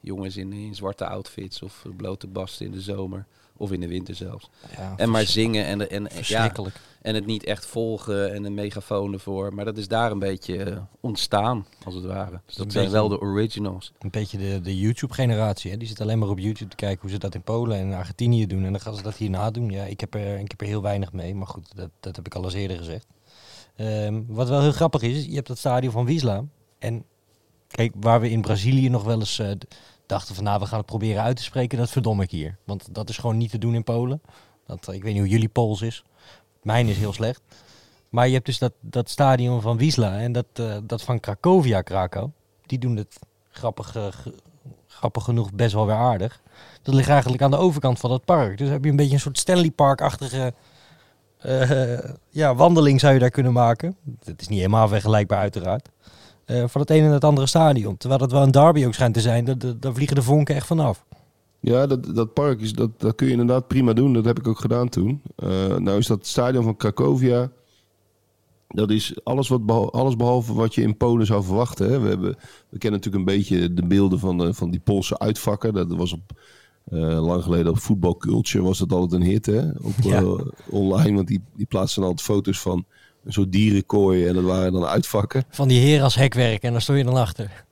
Jongens 0.00 0.36
in, 0.36 0.52
in 0.52 0.74
zwarte 0.74 1.06
outfits 1.06 1.62
of 1.62 1.84
blote 1.96 2.26
basten 2.26 2.66
in 2.66 2.72
de 2.72 2.80
zomer 2.80 3.26
of 3.56 3.72
in 3.72 3.80
de 3.80 3.88
winter 3.88 4.14
zelfs. 4.14 4.50
Ja, 4.76 4.94
En 4.96 5.10
maar 5.10 5.26
zingen 5.26 5.64
en, 5.64 5.90
en, 5.90 6.08
ja, 6.22 6.52
en 7.02 7.14
het 7.14 7.26
niet 7.26 7.44
echt 7.44 7.66
volgen 7.66 8.34
en 8.34 8.44
een 8.44 8.54
megafoon 8.54 9.12
ervoor. 9.12 9.54
Maar 9.54 9.64
dat 9.64 9.76
is 9.76 9.88
daar 9.88 10.10
een 10.10 10.18
beetje 10.18 10.62
eh, 10.62 10.76
ontstaan, 11.00 11.66
als 11.84 11.94
het 11.94 12.04
ware. 12.04 12.40
Dus 12.46 12.54
dat 12.54 12.72
zijn 12.72 12.90
wel 12.90 13.08
de 13.08 13.20
originals. 13.20 13.92
Een 13.98 14.10
beetje 14.10 14.38
de, 14.38 14.60
de 14.60 14.78
YouTube-generatie. 14.78 15.70
hè. 15.70 15.76
Die 15.76 15.88
zit 15.88 16.00
alleen 16.00 16.18
maar 16.18 16.28
op 16.28 16.38
YouTube 16.38 16.70
te 16.70 16.76
kijken 16.76 17.00
hoe 17.00 17.10
ze 17.10 17.18
dat 17.18 17.34
in 17.34 17.42
Polen 17.42 17.78
en 17.78 17.92
Argentinië 17.92 18.46
doen. 18.46 18.64
En 18.64 18.72
dan 18.72 18.80
gaan 18.80 18.96
ze 18.96 19.02
dat 19.02 19.16
hierna 19.16 19.50
doen. 19.50 19.70
Ja, 19.70 19.84
ik 19.84 20.00
heb 20.00 20.14
er, 20.14 20.38
ik 20.38 20.50
heb 20.50 20.60
er 20.60 20.66
heel 20.66 20.82
weinig 20.82 21.12
mee. 21.12 21.34
Maar 21.34 21.46
goed, 21.46 21.76
dat, 21.76 21.90
dat 22.00 22.16
heb 22.16 22.26
ik 22.26 22.34
al 22.34 22.44
eens 22.44 22.54
eerder 22.54 22.76
gezegd. 22.76 23.06
Ehm, 23.76 24.22
wat 24.26 24.48
wel 24.48 24.60
heel 24.60 24.72
grappig 24.72 25.02
is, 25.02 25.24
je 25.24 25.34
hebt 25.34 25.46
dat 25.48 25.58
stadion 25.58 25.92
van 25.92 26.04
Wiesla. 26.04 26.44
En 26.78 27.04
kijk, 27.68 27.92
waar 28.00 28.20
we 28.20 28.30
in 28.30 28.40
Brazilië 28.40 28.88
nog 28.88 29.04
wel 29.04 29.18
eens 29.18 29.38
eh, 29.38 29.50
dachten 30.06 30.34
van... 30.34 30.44
nou, 30.44 30.60
we 30.60 30.66
gaan 30.66 30.78
het 30.78 30.86
proberen 30.86 31.22
uit 31.22 31.36
te 31.36 31.42
spreken, 31.42 31.78
dat 31.78 31.90
verdom 31.90 32.20
ik 32.20 32.30
hier. 32.30 32.56
Want 32.64 32.94
dat 32.94 33.08
is 33.08 33.18
gewoon 33.18 33.36
niet 33.36 33.50
te 33.50 33.58
doen 33.58 33.74
in 33.74 33.84
Polen. 33.84 34.22
Dat, 34.66 34.92
ik 34.92 35.02
weet 35.02 35.12
niet 35.12 35.22
hoe 35.22 35.30
jullie 35.30 35.48
Pools 35.48 35.82
is. 35.82 36.04
Mijn 36.62 36.86
is 36.86 36.96
heel 36.96 37.12
slecht. 37.12 37.42
Maar 38.08 38.26
je 38.26 38.34
hebt 38.34 38.46
dus 38.46 38.58
dat, 38.58 38.72
dat 38.80 39.10
stadion 39.10 39.60
van 39.60 39.76
Wiesla 39.76 40.18
en 40.18 40.32
dat, 40.32 40.46
eh, 40.52 40.76
dat 40.82 41.02
van 41.02 41.20
Cracovia, 41.20 41.82
Krakau. 41.82 42.30
Die 42.66 42.78
doen 42.78 42.96
het 42.96 43.18
grappig, 43.50 43.96
eh, 43.96 44.06
grappig 44.86 45.24
genoeg 45.24 45.52
best 45.52 45.72
wel 45.72 45.86
weer 45.86 45.94
aardig. 45.94 46.40
Dat 46.82 46.94
ligt 46.94 47.08
eigenlijk 47.08 47.42
aan 47.42 47.50
de 47.50 47.56
overkant 47.56 47.98
van 47.98 48.10
het 48.12 48.24
park. 48.24 48.58
Dus 48.58 48.68
heb 48.68 48.84
je 48.84 48.90
een 48.90 48.96
beetje 48.96 49.14
een 49.14 49.20
soort 49.20 49.38
Stanley 49.38 49.70
Park-achtige 49.70 50.54
eh, 51.42 51.98
ja, 52.28 52.54
wandeling 52.54 53.00
zou 53.00 53.12
je 53.12 53.18
daar 53.18 53.30
kunnen 53.30 53.52
maken. 53.52 53.96
Het 54.24 54.40
is 54.40 54.48
niet 54.48 54.58
helemaal 54.58 54.88
vergelijkbaar 54.88 55.38
uiteraard. 55.38 55.88
Eh, 56.44 56.64
van 56.68 56.80
het 56.80 56.90
ene 56.90 57.04
naar 57.04 57.12
het 57.12 57.24
andere 57.24 57.46
stadion. 57.46 57.96
Terwijl 57.96 58.20
het 58.20 58.32
wel 58.32 58.42
een 58.42 58.50
derby 58.50 58.84
ook 58.86 58.94
schijnt 58.94 59.14
te 59.14 59.20
zijn. 59.20 59.44
dat- 59.44 59.60
dat- 59.60 59.82
Daar 59.82 59.94
vliegen 59.94 60.16
de 60.16 60.22
vonken 60.22 60.54
echt 60.54 60.66
vanaf. 60.66 61.04
Ja, 61.60 61.86
dat, 61.86 62.14
dat 62.14 62.32
park 62.34 62.60
is, 62.60 62.72
dat, 62.72 62.90
dat 63.00 63.14
kun 63.14 63.26
je 63.26 63.32
inderdaad 63.32 63.66
prima 63.68 63.92
doen. 63.92 64.12
Dat 64.12 64.24
heb 64.24 64.38
ik 64.38 64.46
ook 64.48 64.58
gedaan 64.60 64.88
toen. 64.88 65.22
Eh, 65.36 65.76
nou 65.76 65.98
is 65.98 66.06
dat 66.06 66.26
stadion 66.26 66.64
van 66.64 66.76
Cracovia. 66.76 67.50
Dat 68.68 68.90
is 68.90 69.24
alles, 69.24 69.48
wat 69.48 69.66
behal- 69.66 69.92
alles 69.92 70.16
behalve 70.16 70.54
wat 70.54 70.74
je 70.74 70.82
in 70.82 70.96
Polen 70.96 71.26
zou 71.26 71.44
verwachten. 71.44 71.90
Hè. 71.90 72.00
We, 72.00 72.08
hebben, 72.08 72.36
we 72.68 72.78
kennen 72.78 73.00
natuurlijk 73.00 73.28
een 73.30 73.36
beetje 73.38 73.74
de 73.74 73.86
beelden 73.86 74.18
van, 74.18 74.38
de, 74.38 74.54
van 74.54 74.70
die 74.70 74.80
Poolse 74.80 75.18
uitvakken. 75.18 75.72
Dat 75.74 75.92
was 75.94 76.12
op, 76.12 76.20
eh, 76.84 76.98
lang 77.26 77.42
geleden 77.42 77.72
op 77.72 77.78
Football 77.78 78.16
Culture 78.18 78.64
was 78.64 78.78
dat 78.78 78.92
altijd 78.92 79.20
een 79.22 79.26
hit 79.28 79.46
hè? 79.46 79.68
Op, 79.82 79.92
Ja. 80.02 80.22
online. 80.70 81.14
Want 81.16 81.28
die, 81.28 81.42
die 81.56 81.66
plaatsten 81.66 82.02
altijd 82.02 82.22
foto's 82.22 82.60
van 82.60 82.84
een 83.24 83.32
soort 83.32 83.52
dierenkooi. 83.52 84.26
En 84.26 84.34
dat 84.34 84.44
waren 84.44 84.72
dan 84.72 84.84
uitvakken. 84.84 85.44
Van 85.48 85.68
die 85.68 85.80
heren 85.80 86.04
als 86.04 86.14
hekwerk 86.14 86.62
en 86.62 86.72
daar 86.72 86.82
stond 86.82 86.98
je 86.98 87.04
dan 87.04 87.16
achter. 87.16 87.64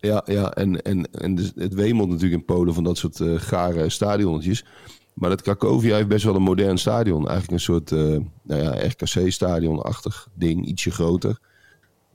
Ja, 0.00 0.22
ja 0.26 0.50
en, 0.50 0.82
en, 0.82 1.12
en 1.12 1.34
dus 1.34 1.52
het 1.54 1.74
wemelt 1.74 2.08
natuurlijk 2.08 2.40
in 2.40 2.44
Polen 2.44 2.74
van 2.74 2.84
dat 2.84 2.98
soort 2.98 3.20
eh 3.20 3.34
gare 3.36 3.88
stadionnetjes. 3.88 4.64
Maar 5.18 5.30
het 5.30 5.42
Cracovia 5.42 5.94
heeft 5.94 6.08
best 6.08 6.24
wel 6.24 6.34
een 6.34 6.42
modern 6.42 6.78
stadion. 6.78 7.28
Eigenlijk 7.28 7.52
een 7.52 7.60
soort 7.60 7.90
uh, 7.90 8.18
nou 8.42 8.62
ja, 8.62 8.86
RKC-stadion-achtig 8.86 10.28
ding, 10.34 10.66
ietsje 10.66 10.90
groter. 10.90 11.38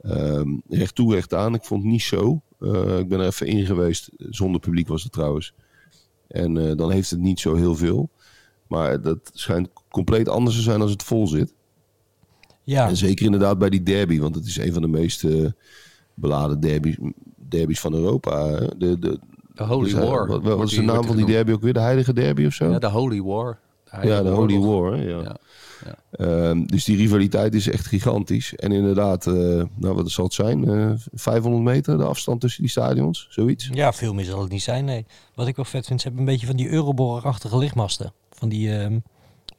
Um, 0.03 0.61
recht 0.69 0.95
toe, 0.95 1.13
recht 1.13 1.33
aan. 1.33 1.53
Ik 1.53 1.63
vond 1.63 1.83
het 1.83 1.91
niet 1.91 2.01
zo. 2.01 2.41
Uh, 2.59 2.99
ik 2.99 3.07
ben 3.07 3.19
er 3.19 3.25
even 3.25 3.47
in 3.47 3.65
geweest. 3.65 4.09
Zonder 4.17 4.59
publiek 4.61 4.87
was 4.87 5.03
het 5.03 5.11
trouwens. 5.11 5.53
En 6.27 6.55
uh, 6.55 6.75
dan 6.75 6.91
heeft 6.91 7.09
het 7.09 7.19
niet 7.19 7.39
zo 7.39 7.55
heel 7.55 7.75
veel. 7.75 8.09
Maar 8.67 9.01
dat 9.01 9.31
schijnt 9.33 9.69
compleet 9.89 10.29
anders 10.29 10.55
te 10.55 10.61
zijn 10.61 10.81
als 10.81 10.91
het 10.91 11.03
vol 11.03 11.27
zit. 11.27 11.53
Ja. 12.63 12.87
En 12.87 12.97
zeker 12.97 13.25
inderdaad 13.25 13.57
bij 13.57 13.69
die 13.69 13.83
derby. 13.83 14.19
Want 14.19 14.35
het 14.35 14.45
is 14.45 14.57
een 14.57 14.73
van 14.73 14.81
de 14.81 14.87
meest 14.87 15.25
beladen 16.13 16.59
derbies, 16.59 16.97
derbies 17.35 17.79
van 17.79 17.93
Europa. 17.93 18.59
De, 18.77 18.99
de, 18.99 19.19
de 19.53 19.63
Holy 19.63 19.83
dus, 19.83 19.93
War. 19.93 20.27
Wat, 20.27 20.41
wat 20.41 20.67
is 20.67 20.75
de 20.75 20.81
naam 20.81 21.03
van 21.03 21.15
die 21.15 21.25
derby 21.25 21.51
ook 21.51 21.61
weer? 21.61 21.73
De 21.73 21.79
Heilige 21.79 22.13
Derby 22.13 22.45
of 22.45 22.53
zo? 22.53 22.69
Ja, 22.69 22.79
de 22.79 22.87
Holy 22.87 23.21
War. 23.21 23.59
De 24.01 24.07
ja, 24.07 24.21
de 24.21 24.29
Holy 24.29 24.59
War. 24.59 24.97
ja. 24.97 25.21
ja. 25.21 25.37
Ja. 25.85 26.49
Um, 26.49 26.67
dus 26.67 26.85
die 26.85 26.97
rivaliteit 26.97 27.53
is 27.53 27.69
echt 27.69 27.85
gigantisch. 27.85 28.55
En 28.55 28.71
inderdaad, 28.71 29.25
uh, 29.25 29.33
nou 29.75 29.95
wat 29.95 30.11
zal 30.11 30.23
het 30.23 30.33
zijn? 30.33 30.69
Uh, 30.69 30.91
eh, 30.91 30.97
500 31.13 31.63
meter 31.63 31.97
de 31.97 32.03
afstand 32.03 32.41
tussen 32.41 32.61
die 32.61 32.71
stadions, 32.71 33.27
zoiets? 33.29 33.69
Ja, 33.71 33.93
veel 33.93 34.13
meer 34.13 34.25
zal 34.25 34.41
het 34.41 34.51
niet 34.51 34.61
zijn, 34.61 34.85
nee. 34.85 35.05
Wat 35.35 35.47
ik 35.47 35.55
wel 35.55 35.65
vet 35.65 35.85
vind, 35.85 36.01
ze 36.01 36.07
hebben 36.07 36.25
een 36.25 36.31
beetje 36.31 36.47
van 36.47 36.55
die 36.55 36.69
Euroborg-achtige 36.69 37.57
lichtmasten. 37.57 38.13
Van 38.31 38.49
die, 38.49 38.67
uh, 38.67 38.97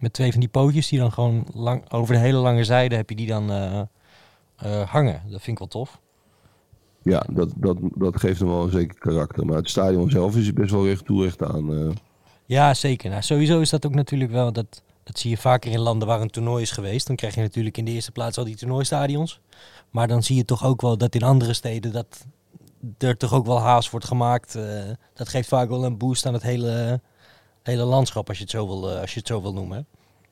met 0.04 0.12
twee 0.12 0.30
van 0.30 0.40
die 0.40 0.48
pootjes 0.48 0.88
die 0.88 0.98
dan 0.98 1.12
gewoon 1.12 1.46
lang, 1.54 1.90
over 1.90 2.14
de 2.14 2.20
hele 2.20 2.38
lange 2.38 2.64
zijde 2.64 2.96
heb 2.96 3.10
je 3.10 3.16
die 3.16 3.26
dan 3.26 3.50
eh, 3.50 4.90
hangen. 4.90 5.22
Dat 5.22 5.42
vind 5.42 5.46
ik 5.46 5.58
wel 5.58 5.68
tof. 5.68 6.00
Ja, 7.02 7.26
dat, 7.30 7.52
dat, 7.56 7.76
dat 7.80 8.20
geeft 8.20 8.38
hem 8.38 8.48
wel 8.48 8.62
een 8.62 8.70
zeker 8.70 8.98
karakter. 8.98 9.46
Maar 9.46 9.56
het 9.56 9.70
stadion 9.70 10.10
zelf 10.10 10.36
is 10.36 10.52
best 10.52 10.70
wel 10.70 10.86
recht 10.86 11.04
toe, 11.04 11.24
recht 11.24 11.42
aan. 11.42 11.70
Uh. 11.70 11.90
Ja, 12.46 12.74
zeker. 12.74 13.10
Nou, 13.10 13.22
sowieso 13.22 13.60
is 13.60 13.70
dat 13.70 13.86
ook 13.86 13.94
natuurlijk 13.94 14.30
wel... 14.30 14.52
Dat, 14.52 14.82
dat 15.02 15.18
zie 15.18 15.30
je 15.30 15.36
vaker 15.36 15.72
in 15.72 15.80
landen 15.80 16.08
waar 16.08 16.20
een 16.20 16.30
toernooi 16.30 16.62
is 16.62 16.70
geweest. 16.70 17.06
Dan 17.06 17.16
krijg 17.16 17.34
je 17.34 17.40
natuurlijk 17.40 17.76
in 17.76 17.84
de 17.84 17.90
eerste 17.90 18.12
plaats 18.12 18.38
al 18.38 18.44
die 18.44 18.56
toernooistadions. 18.56 19.40
Maar 19.90 20.08
dan 20.08 20.22
zie 20.22 20.36
je 20.36 20.44
toch 20.44 20.64
ook 20.64 20.80
wel 20.80 20.98
dat 20.98 21.14
in 21.14 21.22
andere 21.22 21.52
steden... 21.52 21.92
dat 21.92 22.26
er 22.98 23.16
toch 23.16 23.32
ook 23.32 23.46
wel 23.46 23.60
haast 23.60 23.90
wordt 23.90 24.06
gemaakt. 24.06 24.58
Dat 25.14 25.28
geeft 25.28 25.48
vaak 25.48 25.68
wel 25.68 25.84
een 25.84 25.98
boost 25.98 26.26
aan 26.26 26.32
het 26.32 26.42
hele, 26.42 27.00
hele 27.64 27.84
landschap... 27.84 28.28
als 28.28 28.36
je 28.36 28.42
het 28.42 28.52
zo 28.52 28.66
wil, 28.66 28.90
uh, 28.90 29.00
als 29.00 29.12
je 29.12 29.18
het 29.18 29.28
zo 29.28 29.42
wil 29.42 29.52
noemen. 29.52 29.86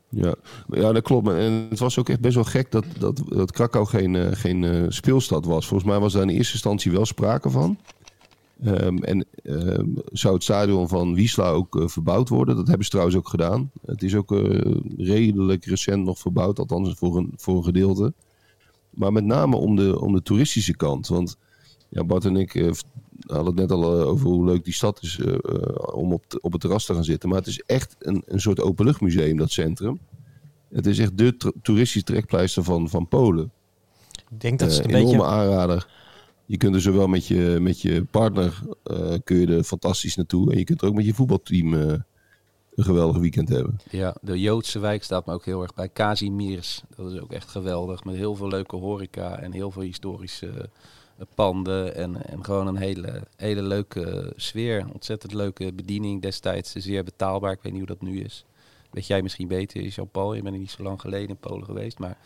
Ja, 0.09 0.35
ja, 0.69 0.93
dat 0.93 1.03
klopt. 1.03 1.29
En 1.29 1.67
het 1.71 1.79
was 1.79 1.99
ook 1.99 2.09
echt 2.09 2.21
best 2.21 2.35
wel 2.35 2.45
gek 2.45 2.71
dat, 2.71 2.85
dat, 2.99 3.23
dat 3.29 3.53
Krakau 3.53 3.87
geen, 3.87 4.15
uh, 4.15 4.29
geen 4.33 4.63
uh, 4.63 4.85
speelstad 4.89 5.45
was. 5.45 5.67
Volgens 5.67 5.91
mij 5.91 5.99
was 5.99 6.13
daar 6.13 6.23
in 6.23 6.29
eerste 6.29 6.53
instantie 6.53 6.93
wel 6.93 7.07
sprake 7.07 7.51
van. 7.51 7.79
Um, 8.65 8.99
en 8.99 9.27
um, 9.43 9.95
zou 10.13 10.35
het 10.35 10.43
stadion 10.43 10.89
van 10.89 11.15
Wiesla 11.15 11.51
ook 11.51 11.83
verbouwd 11.85 12.29
worden? 12.29 12.57
Dat 12.57 12.67
hebben 12.67 12.85
ze 12.85 12.91
trouwens 12.91 13.17
ook 13.17 13.29
gedaan. 13.29 13.71
Het 13.87 14.03
is 14.03 14.15
ook 14.15 14.31
redelijk 14.97 15.65
recent 15.65 16.05
nog 16.05 16.19
verbouwd, 16.19 16.59
althans 16.59 16.95
voor 16.95 17.17
een, 17.17 17.33
voor 17.37 17.57
een 17.57 17.65
gedeelte. 17.65 18.13
Maar 18.91 19.13
met 19.13 19.25
name 19.25 19.57
om 19.57 19.77
de, 19.77 20.01
om 20.01 20.13
de 20.13 20.23
toeristische 20.23 20.77
kant. 20.77 21.09
Want 21.09 21.37
ja, 21.89 22.05
Bart 22.05 22.25
en 22.25 22.37
ik 22.37 22.73
hadden 23.21 23.47
het 23.47 23.55
net 23.55 23.71
al 23.71 23.85
over 23.85 24.27
hoe 24.27 24.45
leuk 24.45 24.65
die 24.65 24.75
stad 24.75 25.03
is 25.03 25.21
om 25.93 26.13
op, 26.13 26.25
op 26.41 26.53
het 26.53 26.61
terras 26.61 26.85
te 26.85 26.95
gaan 26.95 27.05
zitten. 27.05 27.29
Maar 27.29 27.39
het 27.39 27.47
is 27.47 27.61
echt 27.61 27.97
een, 27.99 28.23
een 28.27 28.41
soort 28.41 28.61
openluchtmuseum, 28.61 29.37
dat 29.37 29.51
centrum. 29.51 29.99
Het 30.69 30.87
is 30.87 30.99
echt 30.99 31.19
de 31.19 31.37
toeristische 31.63 32.07
trekpleister 32.07 32.65
van, 32.65 32.89
van 32.89 33.09
Polen. 33.09 33.53
Ik 34.31 34.41
denk 34.41 34.59
dat 34.59 34.77
het 34.77 34.85
een 34.85 34.91
enorme 34.91 35.11
beetje... 35.11 35.25
aanrader. 35.25 35.89
Je 36.47 36.57
kunt 36.57 36.75
er 36.75 36.81
zowel 36.81 37.07
met 37.07 37.27
je, 37.27 37.59
met 37.61 37.81
je 37.81 38.05
partner 38.05 38.63
uh, 38.85 39.15
kun 39.25 39.37
je 39.37 39.47
er 39.47 39.63
fantastisch 39.63 40.17
naartoe. 40.17 40.53
En 40.53 40.59
je 40.59 40.65
kunt 40.65 40.83
er 40.83 40.89
ook 40.89 40.95
met 40.95 41.05
je 41.05 41.15
voetbalteam 41.15 41.75
uh, 41.75 41.81
een 42.75 42.85
geweldig 42.85 43.17
weekend 43.17 43.49
hebben. 43.49 43.81
Ja, 43.91 44.17
de 44.21 44.41
Joodse 44.41 44.79
wijk 44.79 45.05
staat 45.05 45.27
me 45.27 45.33
ook 45.33 45.45
heel 45.45 45.63
erg 45.63 45.75
bij. 45.75 45.89
Kazimiers, 45.89 46.83
dat 46.97 47.13
is 47.13 47.21
ook 47.21 47.33
echt 47.33 47.49
geweldig. 47.49 48.05
Met 48.05 48.15
heel 48.15 48.35
veel 48.35 48.49
leuke 48.49 48.77
horeca 48.77 49.39
en 49.39 49.53
heel 49.53 49.71
veel 49.71 49.83
historische 49.83 50.69
panden. 51.35 51.95
En, 51.95 52.27
en 52.27 52.45
gewoon 52.45 52.67
een 52.67 52.77
hele, 52.77 53.23
hele 53.37 53.63
leuke 53.63 54.33
sfeer. 54.37 54.87
Ontzettend 54.93 55.33
leuke 55.33 55.73
bediening 55.73 56.23
destijds. 56.23 56.73
Zeer 56.73 57.05
betaalbaar. 57.05 57.53
Ik 57.53 57.63
weet 57.63 57.73
niet 57.73 57.89
hoe 57.89 57.97
dat 57.97 58.09
nu 58.09 58.21
is. 58.21 58.45
Weet 58.91 59.07
jij 59.07 59.23
misschien 59.23 59.49
beter, 59.49 59.83
Jean-Paul. 59.83 60.35
Je 60.35 60.43
bent 60.43 60.59
niet 60.59 60.71
zo 60.71 60.83
lang 60.83 61.01
geleden 61.01 61.29
in 61.29 61.37
Polen 61.37 61.65
geweest. 61.65 61.99
Maar 61.99 62.17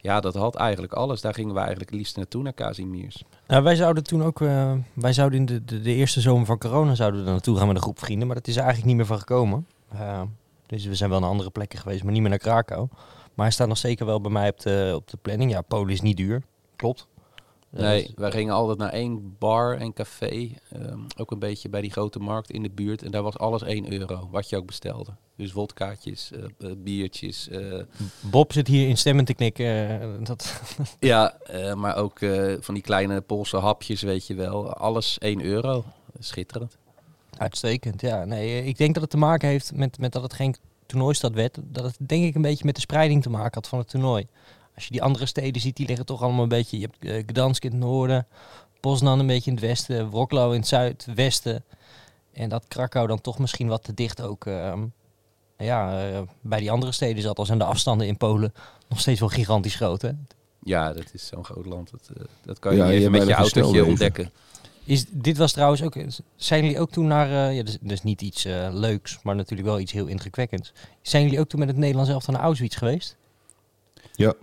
ja, 0.00 0.20
dat 0.20 0.34
had 0.34 0.54
eigenlijk 0.54 0.92
alles. 0.92 1.20
Daar 1.20 1.34
gingen 1.34 1.52
we 1.52 1.58
eigenlijk 1.58 1.90
het 1.90 1.98
liefst 1.98 2.16
naartoe, 2.16 2.42
naar 2.42 2.52
Kazimiers. 2.52 3.24
Nou, 3.46 3.62
wij 3.62 3.76
zouden 3.76 4.02
toen 4.02 4.22
ook, 4.22 4.40
uh, 4.40 4.72
wij 4.92 5.12
zouden 5.12 5.38
in 5.38 5.46
de, 5.46 5.80
de, 5.80 5.94
eerste 5.94 6.20
zomer 6.20 6.46
van 6.46 6.58
corona 6.58 6.94
zouden 6.94 7.20
we 7.20 7.26
er 7.26 7.32
naartoe 7.32 7.56
gaan 7.56 7.66
met 7.66 7.76
een 7.76 7.82
groep 7.82 7.98
vrienden. 7.98 8.26
Maar 8.26 8.36
dat 8.36 8.46
is 8.46 8.56
er 8.56 8.62
eigenlijk 8.62 8.88
niet 8.88 8.96
meer 8.96 9.06
van 9.06 9.18
gekomen. 9.18 9.66
Uh, 9.94 10.22
dus 10.66 10.84
we 10.84 10.94
zijn 10.94 11.10
wel 11.10 11.20
naar 11.20 11.28
andere 11.28 11.50
plekken 11.50 11.78
geweest, 11.78 12.02
maar 12.02 12.12
niet 12.12 12.20
meer 12.20 12.30
naar 12.30 12.38
Krakau. 12.38 12.88
Maar 13.34 13.46
hij 13.46 13.50
staat 13.50 13.68
nog 13.68 13.78
zeker 13.78 14.06
wel 14.06 14.20
bij 14.20 14.30
mij 14.30 14.48
op 14.48 14.60
de, 14.60 14.92
op 14.94 15.10
de 15.10 15.18
planning. 15.22 15.50
Ja, 15.50 15.60
Polen 15.60 15.92
is 15.92 16.00
niet 16.00 16.16
duur. 16.16 16.42
Klopt. 16.76 17.06
Nee, 17.76 18.12
wij 18.16 18.30
gingen 18.30 18.54
altijd 18.54 18.78
naar 18.78 18.90
één 18.90 19.36
bar 19.38 19.76
en 19.76 19.92
café. 19.92 20.50
Um, 20.76 21.06
ook 21.16 21.30
een 21.30 21.38
beetje 21.38 21.68
bij 21.68 21.80
die 21.80 21.90
grote 21.90 22.18
markt 22.18 22.50
in 22.50 22.62
de 22.62 22.70
buurt. 22.70 23.02
En 23.02 23.10
daar 23.10 23.22
was 23.22 23.38
alles 23.38 23.62
1 23.62 23.92
euro, 23.92 24.28
wat 24.30 24.48
je 24.48 24.56
ook 24.56 24.66
bestelde. 24.66 25.10
Dus 25.36 25.52
wodkaatjes, 25.52 26.30
uh, 26.34 26.72
biertjes. 26.76 27.48
Uh, 27.48 27.82
Bob 28.20 28.52
zit 28.52 28.66
hier 28.66 28.88
in 28.88 28.98
stemmen 28.98 29.24
te 29.24 29.34
knikken. 29.34 30.24
dat 30.24 30.60
ja, 30.98 31.36
maar 31.74 31.96
ook 31.96 32.18
van 32.60 32.74
die 32.74 32.82
kleine 32.82 33.20
Poolse 33.20 33.56
hapjes, 33.56 34.02
weet 34.02 34.26
je 34.26 34.34
wel. 34.34 34.72
Alles 34.72 35.18
1 35.18 35.42
euro. 35.44 35.84
Schitterend. 36.18 36.76
Uitstekend, 37.38 38.00
ja. 38.00 38.24
Nee, 38.24 38.64
ik 38.64 38.76
denk 38.76 38.94
dat 38.94 39.02
het 39.02 39.10
te 39.10 39.16
maken 39.16 39.48
heeft 39.48 39.74
met, 39.74 39.98
met 39.98 40.12
dat 40.12 40.22
het 40.22 40.32
geen 40.32 40.56
toernooistad 40.86 41.32
werd. 41.32 41.58
Dat 41.62 41.84
het 41.84 41.96
denk 41.98 42.24
ik 42.24 42.34
een 42.34 42.42
beetje 42.42 42.64
met 42.64 42.74
de 42.74 42.80
spreiding 42.80 43.22
te 43.22 43.30
maken 43.30 43.54
had 43.54 43.68
van 43.68 43.78
het 43.78 43.88
toernooi. 43.88 44.26
Als 44.74 44.84
je 44.84 44.90
die 44.90 45.02
andere 45.02 45.26
steden 45.26 45.62
ziet, 45.62 45.76
die 45.76 45.86
liggen 45.86 46.06
toch 46.06 46.22
allemaal 46.22 46.42
een 46.42 46.48
beetje... 46.48 46.78
Je 46.78 46.88
hebt 46.90 47.04
uh, 47.04 47.22
Gdansk 47.26 47.64
in 47.64 47.70
het 47.70 47.80
noorden, 47.80 48.26
Poznan 48.80 49.18
een 49.18 49.26
beetje 49.26 49.50
in 49.50 49.56
het 49.56 49.66
westen, 49.66 50.10
Wroclaw 50.10 50.52
in 50.52 50.58
het 50.58 50.68
zuidwesten. 50.68 51.64
En 52.32 52.48
dat 52.48 52.64
Krakau 52.68 53.06
dan 53.06 53.20
toch 53.20 53.38
misschien 53.38 53.68
wat 53.68 53.84
te 53.84 53.94
dicht 53.94 54.22
ook... 54.22 54.46
Uh, 54.46 54.72
ja, 55.58 56.10
uh, 56.10 56.20
bij 56.40 56.58
die 56.60 56.70
andere 56.70 56.92
steden 56.92 57.22
zat, 57.22 57.38
al 57.38 57.46
zijn 57.46 57.58
de 57.58 57.64
afstanden 57.64 58.06
in 58.06 58.16
Polen 58.16 58.54
nog 58.88 59.00
steeds 59.00 59.20
wel 59.20 59.28
gigantisch 59.28 59.74
groot, 59.74 60.02
hè? 60.02 60.10
Ja, 60.62 60.92
dat 60.92 61.04
is 61.12 61.26
zo'n 61.26 61.44
groot 61.44 61.66
land. 61.66 61.90
Dat, 61.90 62.10
uh, 62.16 62.24
dat 62.44 62.58
kan 62.58 62.72
je 62.72 62.78
ja, 62.78 62.88
niet 62.88 62.98
even 62.98 63.10
met 63.10 63.26
je 63.26 63.34
autootje 63.34 63.84
ontdekken. 63.84 64.30
Is, 64.84 65.04
dit 65.08 65.36
was 65.36 65.52
trouwens 65.52 65.82
ook... 65.82 65.96
Zijn 66.36 66.62
jullie 66.62 66.80
ook 66.80 66.90
toen 66.90 67.06
naar... 67.06 67.28
Uh, 67.28 67.56
ja, 67.56 67.62
dus, 67.62 67.78
dus 67.80 68.02
niet 68.02 68.22
iets 68.22 68.44
leuks, 68.70 69.18
maar 69.22 69.36
natuurlijk 69.36 69.68
wel 69.68 69.80
iets 69.80 69.92
heel 69.92 70.06
indrukwekkends. 70.06 70.72
Zijn 71.02 71.22
jullie 71.22 71.40
ook 71.40 71.48
toen 71.48 71.58
met 71.58 71.68
het 71.68 71.76
Nederlands 71.76 72.10
elftal 72.10 72.34
naar 72.34 72.42
Auschwitz 72.42 72.78
geweest? 72.78 73.16
Ja. 74.12 74.34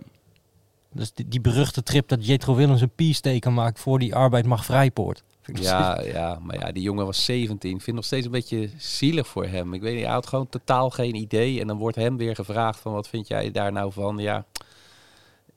Dus 0.92 1.12
die, 1.12 1.28
die 1.28 1.40
beruchte 1.40 1.82
trip 1.82 2.08
dat 2.08 2.26
Jetro 2.26 2.54
Willems 2.54 2.80
een 2.80 2.94
piesteken 2.94 3.54
maakt 3.54 3.80
voor 3.80 3.98
die 3.98 4.14
arbeid 4.14 4.46
mag 4.46 4.64
vrijpoort. 4.64 5.22
Ja, 5.44 6.00
ja, 6.18 6.38
maar 6.42 6.58
ja, 6.58 6.72
die 6.72 6.82
jongen 6.82 7.06
was 7.06 7.24
17. 7.24 7.74
Ik 7.74 7.82
vind 7.82 7.96
nog 7.96 8.04
steeds 8.04 8.26
een 8.26 8.32
beetje 8.32 8.70
zielig 8.76 9.26
voor 9.26 9.46
hem. 9.46 9.74
Ik 9.74 9.80
weet 9.80 9.94
niet, 9.94 10.04
hij 10.04 10.12
had 10.12 10.26
gewoon 10.26 10.48
totaal 10.48 10.90
geen 10.90 11.14
idee. 11.14 11.60
En 11.60 11.66
dan 11.66 11.76
wordt 11.78 11.96
hem 11.96 12.16
weer 12.16 12.34
gevraagd 12.34 12.80
van 12.80 12.92
wat 12.92 13.08
vind 13.08 13.28
jij 13.28 13.50
daar 13.50 13.72
nou 13.72 13.92
van? 13.92 14.18
Ja. 14.18 14.44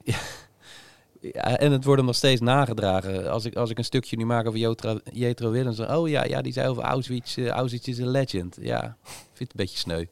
ja. 1.20 1.58
en 1.58 1.72
het 1.72 1.84
wordt 1.84 1.98
hem 1.98 2.06
nog 2.06 2.15
steeds 2.15 2.42
nagedragen. 2.42 3.32
Als 3.32 3.46
ik, 3.46 3.56
als 3.56 3.70
ik 3.70 3.77
een 3.77 3.84
stukje 3.84 4.18
nu 4.18 4.25
maak 4.25 4.48
over 4.48 4.60
Jetro, 4.60 5.00
Jetro 5.12 5.51
Willems. 5.51 5.80
Oh 5.80 6.10
ja, 6.10 6.24
ja, 6.24 6.42
die 6.42 6.54
zei 6.54 6.68
over 6.68 6.84
Auschwitz. 6.84 7.38
Uh, 7.38 7.48
Auschwitz 7.48 7.88
is 7.88 7.98
een 7.98 8.10
legend. 8.10 8.58
Ja, 8.62 8.98
vind 9.04 9.51
het 9.51 9.60
een 9.60 9.65
beetje 9.65 9.77
sneu. 9.77 10.06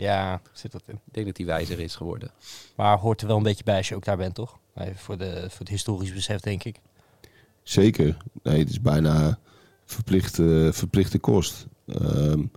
Ja, 0.00 0.40
zit 0.52 0.72
dat 0.72 0.82
in. 0.86 0.94
Ik 0.94 1.14
denk 1.14 1.26
dat 1.26 1.36
hij 1.36 1.46
wijzer 1.46 1.80
is 1.80 1.94
geworden. 1.94 2.30
Maar 2.76 2.98
hoort 2.98 3.20
er 3.20 3.26
wel 3.26 3.36
een 3.36 3.42
beetje 3.42 3.64
bij 3.64 3.76
als 3.76 3.88
je 3.88 3.94
ook 3.94 4.04
daar 4.04 4.16
bent, 4.16 4.34
toch? 4.34 4.58
voor, 4.94 5.16
de, 5.16 5.46
voor 5.48 5.58
het 5.58 5.68
historisch 5.68 6.12
besef, 6.12 6.40
denk 6.40 6.64
ik. 6.64 6.80
Zeker. 7.62 8.16
Nee, 8.42 8.58
het 8.58 8.68
is 8.68 8.80
bijna 8.80 9.38
verplichte, 9.84 10.70
verplichte 10.72 11.18
kost. 11.18 11.66
Um, 11.86 12.50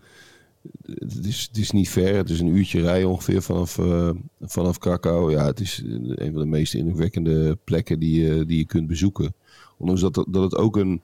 het, 0.86 1.25
is, 1.25 1.48
het 1.48 1.58
is 1.58 1.72
niet 1.72 1.89
ver. 1.89 2.15
Het 2.15 2.29
is 2.29 2.39
een 2.39 2.55
uurtje 2.55 2.81
rijden 2.81 3.10
ongeveer 3.10 3.41
vanaf, 3.41 3.77
uh, 3.77 4.10
vanaf 4.41 4.77
Krakau. 4.77 5.31
Ja, 5.31 5.46
het 5.46 5.60
is 5.60 5.81
een 5.86 6.31
van 6.31 6.41
de 6.41 6.48
meest 6.48 6.74
indrukwekkende 6.74 7.58
plekken 7.63 8.00
die, 8.00 8.22
je, 8.22 8.46
die 8.46 8.58
je 8.58 8.65
kunt 8.65 8.88
bezoeken. 8.88 9.34
Ondanks 9.77 10.01
dat, 10.01 10.13
dat 10.13 10.43
het 10.43 10.55
ook 10.55 10.77
een... 10.77 11.01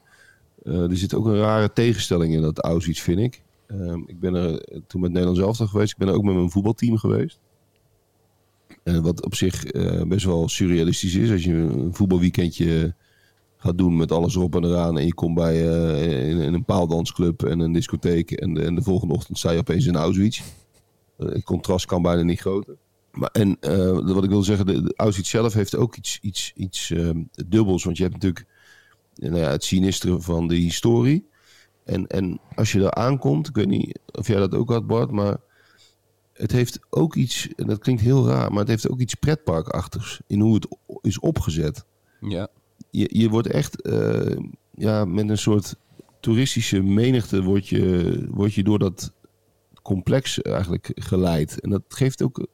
Uh, 0.63 0.89
er 0.89 0.97
zit 0.97 1.13
ook 1.13 1.25
een 1.25 1.37
rare 1.37 1.73
tegenstelling 1.73 2.33
in 2.33 2.41
dat 2.41 2.59
Auschwitz, 2.59 3.01
vind 3.01 3.19
ik. 3.19 3.41
Um, 3.67 4.03
ik 4.07 4.19
ben 4.19 4.33
er 4.33 4.65
toen 4.87 5.01
met 5.01 5.11
Nederland 5.11 5.37
zelf 5.37 5.69
geweest. 5.69 5.91
Ik 5.91 5.97
ben 5.97 6.09
ook 6.09 6.23
met 6.23 6.35
mijn 6.35 6.51
voetbalteam 6.51 6.97
geweest. 6.97 7.39
Uh, 8.83 8.99
wat 8.99 9.25
op 9.25 9.35
zich 9.35 9.73
uh, 9.73 10.01
best 10.01 10.25
wel 10.25 10.49
surrealistisch 10.49 11.15
is. 11.15 11.31
Als 11.31 11.43
je 11.43 11.53
een 11.53 11.93
voetbalweekendje 11.93 12.95
gaat 13.57 13.77
doen 13.77 13.97
met 13.97 14.11
alles 14.11 14.35
erop 14.35 14.55
en 14.55 14.63
eraan. 14.63 14.97
En 14.97 15.05
je 15.05 15.13
komt 15.13 15.35
bij 15.35 15.59
in, 16.27 16.53
een 16.53 16.65
paaldansclub 16.65 17.43
en 17.43 17.59
een 17.59 17.71
discotheek. 17.71 18.31
En 18.31 18.57
en 18.65 18.75
de 18.75 18.81
volgende 18.81 19.13
ochtend 19.13 19.37
sta 19.37 19.51
je 19.51 19.59
opeens 19.59 19.85
in 19.85 19.95
Auschwitz. 19.95 20.41
het 21.17 21.43
contrast 21.43 21.85
kan 21.85 22.01
bijna 22.01 22.21
niet 22.21 22.39
groter. 22.39 22.75
Maar, 23.11 23.29
en 23.29 23.57
wat 24.13 24.23
ik 24.23 24.29
wil 24.29 24.43
zeggen, 24.43 24.65
de, 24.65 24.81
de, 24.81 24.93
Auschwitz 24.95 25.29
zelf 25.29 25.53
heeft 25.53 25.75
ook 25.75 25.95
iets, 25.95 26.19
iets, 26.21 26.51
iets 26.55 26.91
ehm, 26.91 27.23
dubbels. 27.47 27.83
Want 27.83 27.97
je 27.97 28.03
hebt 28.03 28.15
natuurlijk 28.15 28.45
nou 29.15 29.37
ja, 29.37 29.49
het 29.49 29.63
sinistere 29.63 30.21
van 30.21 30.47
de 30.47 30.55
historie. 30.55 31.27
En, 31.85 32.07
en 32.07 32.39
als 32.55 32.71
je 32.71 32.79
daar 32.79 32.93
aankomt, 32.93 33.47
ik 33.47 33.55
weet 33.55 33.67
niet 33.67 33.99
of 34.11 34.27
jij 34.27 34.39
dat 34.39 34.53
ook 34.55 34.69
had 34.69 34.87
Bart, 34.87 35.11
maar 35.11 35.37
het 36.33 36.51
heeft 36.51 36.79
ook 36.89 37.15
iets, 37.15 37.49
en 37.55 37.67
dat 37.67 37.79
klinkt 37.79 38.01
heel 38.01 38.27
raar, 38.27 38.49
maar 38.49 38.59
het 38.59 38.67
heeft 38.67 38.89
ook 38.89 38.99
iets 38.99 39.13
pretparkachtigs 39.13 40.21
in 40.27 40.39
hoe 40.39 40.55
het 40.55 40.67
is 41.01 41.19
opgezet. 41.19 41.85
Ja. 42.19 42.47
Je, 42.89 43.09
je 43.19 43.29
wordt 43.29 43.47
echt 43.47 43.81
eh, 43.81 44.37
ja, 44.71 45.05
met 45.05 45.29
een 45.29 45.37
soort 45.37 45.75
toeristische 46.19 46.81
menigte 46.81 47.43
word 47.43 47.67
je, 47.67 48.25
word 48.29 48.53
je 48.53 48.63
door 48.63 48.79
dat 48.79 49.13
complex 49.81 50.41
eigenlijk 50.41 50.91
geleid. 50.95 51.59
En 51.59 51.69
dat 51.69 51.81
geeft 51.87 52.21
ook 52.21 52.47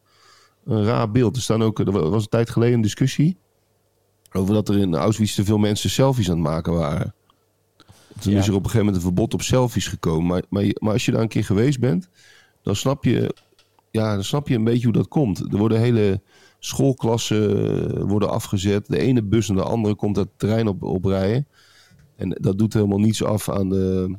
een 0.63 0.83
raar 0.83 1.11
beeld. 1.11 1.35
Er, 1.35 1.41
staan 1.41 1.63
ook, 1.63 1.79
er 1.79 2.09
was 2.09 2.23
een 2.23 2.29
tijd 2.29 2.49
geleden 2.49 2.75
een 2.75 2.81
discussie 2.81 3.37
over 4.31 4.53
dat 4.53 4.69
er 4.69 4.77
in 4.77 4.95
Auschwitz 4.95 5.35
te 5.35 5.45
veel 5.45 5.57
mensen 5.57 5.89
selfies 5.89 6.29
aan 6.29 6.35
het 6.35 6.43
maken 6.43 6.73
waren. 6.73 7.13
Toen 8.19 8.33
Ja. 8.33 8.39
is 8.39 8.47
er 8.47 8.53
op 8.53 8.57
een 8.63 8.69
gegeven 8.69 8.85
moment 8.85 8.95
een 8.95 9.01
verbod 9.09 9.33
op 9.33 9.41
selfies 9.41 9.87
gekomen. 9.87 10.43
Maar, 10.49 10.73
maar, 10.79 10.93
als 10.93 11.05
je 11.05 11.11
daar 11.11 11.21
een 11.21 11.27
keer 11.27 11.43
geweest 11.45 11.79
bent, 11.79 12.09
dan 12.61 12.75
snap 12.75 13.03
je, 13.03 13.35
ja, 13.91 14.13
dan 14.13 14.23
snap 14.23 14.47
je 14.47 14.55
een 14.55 14.63
beetje 14.63 14.83
hoe 14.83 14.93
dat 14.93 15.07
komt. 15.07 15.39
Er 15.39 15.57
worden 15.57 15.79
hele 15.79 16.21
schoolklassen 16.59 18.07
worden 18.07 18.29
afgezet. 18.29 18.87
De 18.87 18.97
ene 18.99 19.23
bus 19.23 19.49
en 19.49 19.55
de 19.55 19.63
andere 19.63 19.95
komt 19.95 20.15
het 20.15 20.27
terrein 20.37 20.67
op, 20.67 20.83
oprijden. 20.83 21.47
En 22.15 22.29
dat 22.41 22.57
doet 22.57 22.73
helemaal 22.73 22.97
niets 22.99 23.23
af 23.23 23.49
aan 23.49 23.69
de, 23.69 24.15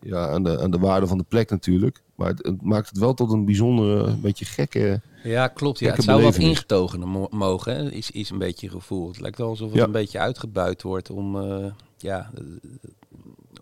ja, 0.00 0.28
aan, 0.28 0.42
de, 0.42 0.60
aan 0.60 0.70
de 0.70 0.78
waarde 0.78 1.06
van 1.06 1.18
de 1.18 1.24
plek 1.28 1.50
natuurlijk. 1.50 2.02
Maar 2.14 2.28
het, 2.28 2.46
het 2.46 2.62
maakt 2.62 2.88
het 2.88 2.98
wel 2.98 3.14
tot 3.14 3.32
een 3.32 3.44
bijzondere, 3.44 4.02
een 4.02 4.20
beetje 4.20 4.44
gekke... 4.44 5.00
Ja, 5.24 5.48
klopt. 5.48 5.78
Ja, 5.78 5.92
het 5.94 6.02
zou 6.02 6.22
wat 6.22 6.36
ingetogener 6.36 7.08
mo- 7.08 7.28
mogen, 7.30 7.76
hè, 7.76 7.90
is, 7.90 8.10
is 8.10 8.30
een 8.30 8.38
beetje 8.38 8.66
je 8.66 8.72
gevoel. 8.72 9.08
Het 9.08 9.20
lijkt 9.20 9.38
wel 9.38 9.48
alsof 9.48 9.68
het 9.68 9.78
Ja. 9.78 9.84
een 9.84 9.92
beetje 9.92 10.18
uitgebuit 10.18 10.82
wordt 10.82 11.10
om, 11.10 11.40
eh, 11.40 11.64
ja, 11.98 12.30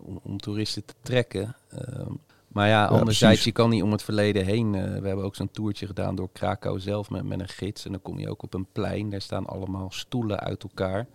om, 0.09 0.19
om 0.23 0.37
toeristen 0.37 0.85
te 0.85 0.93
trekken. 1.01 1.55
Ehm, 1.69 2.11
maar 2.47 2.67
ja, 2.67 2.85
anderzijds, 2.85 3.43
je 3.43 3.51
kan 3.51 3.69
niet 3.69 3.83
om 3.83 3.91
het 3.91 4.03
verleden 4.03 4.45
heen. 4.45 4.75
eh, 4.75 4.81
we 4.83 5.07
hebben 5.07 5.25
ook 5.25 5.35
zo'n 5.35 5.51
toertje 5.51 5.85
gedaan 5.85 6.15
door 6.15 6.29
Krakau 6.33 6.79
zelf 6.79 7.09
met, 7.09 7.23
met 7.23 7.39
een 7.39 7.47
gids. 7.47 7.85
En 7.85 7.91
dan 7.91 8.01
kom 8.01 8.19
je 8.19 8.29
ook 8.29 8.43
op 8.43 8.53
een 8.53 8.67
plein. 8.71 9.09
Daar 9.09 9.21
staan 9.21 9.45
allemaal 9.45 9.91
stoelen 9.91 10.39
uit 10.39 10.63
elkaar. 10.63 11.07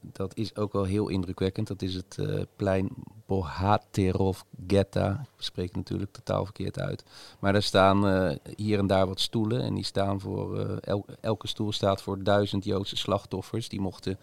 Dat 0.00 0.36
is 0.36 0.56
ook 0.56 0.72
wel 0.72 0.84
heel 0.84 1.08
indrukwekkend. 1.08 1.66
Dat 1.66 1.82
is 1.82 1.94
het 1.94 2.18
eh, 2.18 2.40
plein 2.56 2.88
Bohaterov 3.26 4.40
Getta. 4.66 5.10
Ik 5.36 5.42
spreek 5.44 5.76
natuurlijk 5.76 6.12
totaal 6.12 6.44
verkeerd 6.44 6.78
uit. 6.78 7.04
Maar 7.40 7.52
daar 7.52 7.62
staan 7.62 8.08
eh, 8.08 8.36
hier 8.56 8.78
en 8.78 8.86
daar 8.86 9.06
wat 9.06 9.20
stoelen. 9.20 9.62
En 9.62 9.74
die 9.74 9.84
staan 9.84 10.20
voor, 10.20 10.58
el- 10.80 11.06
elke 11.20 11.48
stoel 11.48 11.72
staat 11.72 12.02
voor 12.02 12.22
duizend 12.22 12.64
Joodse 12.64 12.96
slachtoffers. 12.96 13.68
Die, 13.68 13.80
mochten, 13.80 14.18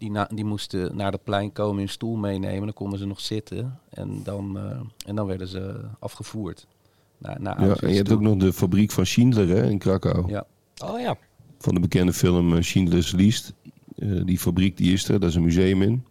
die, 0.00 0.10
na- 0.10 0.30
die 0.34 0.44
moesten 0.44 0.96
naar 0.96 1.12
het 1.12 1.24
plein 1.24 1.52
komen, 1.52 1.78
hun 1.78 1.88
stoel 1.88 2.16
meenemen. 2.16 2.60
Dan 2.64 2.72
konden 2.72 2.98
ze 2.98 3.06
nog 3.06 3.20
zitten. 3.20 3.78
En 3.90 4.20
dan, 4.24 4.58
eh, 4.58 4.80
en 5.06 5.16
dan 5.16 5.26
werden 5.26 5.48
ze 5.48 5.80
afgevoerd. 5.98 6.66
Naar, 7.18 7.40
naar 7.40 7.66
Ja, 7.66 7.74
en 7.74 7.88
je 7.90 7.96
hebt 7.96 8.12
ook 8.12 8.20
nog 8.20 8.36
de 8.36 8.52
fabriek 8.52 8.90
van 8.90 9.06
Schindler 9.06 9.48
hè, 9.48 9.70
in 9.70 9.78
Krakau. 9.78 10.28
Ja. 10.28 10.44
Oh 10.84 11.00
ja. 11.00 11.16
Van 11.58 11.74
de 11.74 11.80
bekende 11.80 12.12
film 12.12 12.56
eh, 12.56 12.62
Schindler's 12.62 13.12
List. 13.12 13.52
Eh, 13.96 14.20
die 14.24 14.38
fabriek 14.38 14.76
die 14.76 14.92
is 14.92 15.08
er, 15.08 15.20
daar 15.20 15.28
is 15.28 15.34
een 15.34 15.42
museum 15.42 15.82
in. 15.82 16.04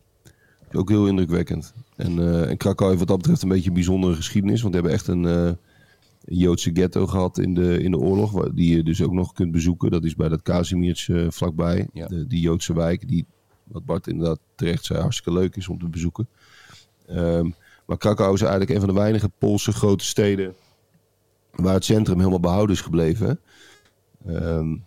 Ook 0.72 0.90
heel 0.90 1.08
indrukwekkend. 1.08 1.74
En, 1.96 2.20
eh, 2.20 2.50
en 2.50 2.58
Krakau 2.58 2.88
heeft 2.88 3.00
wat 3.00 3.08
dat 3.10 3.18
betreft 3.18 3.42
een 3.42 3.50
beetje 3.50 3.68
een 3.68 3.74
bijzondere 3.74 4.16
geschiedenis. 4.16 4.62
Want 4.62 4.74
die 4.74 4.82
hebben 4.82 5.00
echt 5.00 5.08
een, 5.10 5.26
eh, 5.26 5.52
Joodse 6.26 6.70
ghetto 6.74 7.08
gehad 7.08 7.38
in 7.38 7.54
de, 7.54 7.82
in 7.84 7.92
de 7.92 7.98
oorlog. 7.98 8.32
waar- 8.32 8.54
Die 8.56 8.76
je 8.76 8.84
dus 8.84 9.02
ook 9.02 9.12
nog 9.12 9.34
kunt 9.34 9.52
bezoeken. 9.52 9.92
Dat 9.92 10.04
is 10.04 10.16
bij 10.16 10.30
dat 10.30 10.42
Kazimierz 10.42 11.10
eh, 11.10 11.26
vlakbij. 11.30 11.88
Ja. 11.94 12.08
De, 12.08 12.28
die 12.28 12.42
Joodse 12.42 12.74
wijk. 12.74 13.08
Die, 13.08 13.26
wat 13.72 13.86
Bart 13.86 14.08
inderdaad 14.08 14.40
terecht 14.56 14.86
zei, 14.86 15.00
hartstikke 15.00 15.40
leuk 15.40 15.56
is 15.56 15.68
om 15.68 15.80
te 15.80 15.88
bezoeken. 15.90 16.28
Ehm, 17.08 17.50
maar 17.86 17.98
Krakau 17.98 18.34
is 18.34 18.42
eigenlijk 18.42 18.72
een 18.72 18.80
van 18.80 18.88
de 18.88 19.00
weinige 19.00 19.30
Poolse 19.38 19.72
grote 19.72 20.06
steden. 20.06 20.56
waar 21.52 21.74
het 21.74 21.86
centrum 21.86 22.18
helemaal 22.18 22.40
behouden 22.40 22.76
is 22.76 22.82
gebleven. 22.82 23.40
Ehm, 24.26 24.78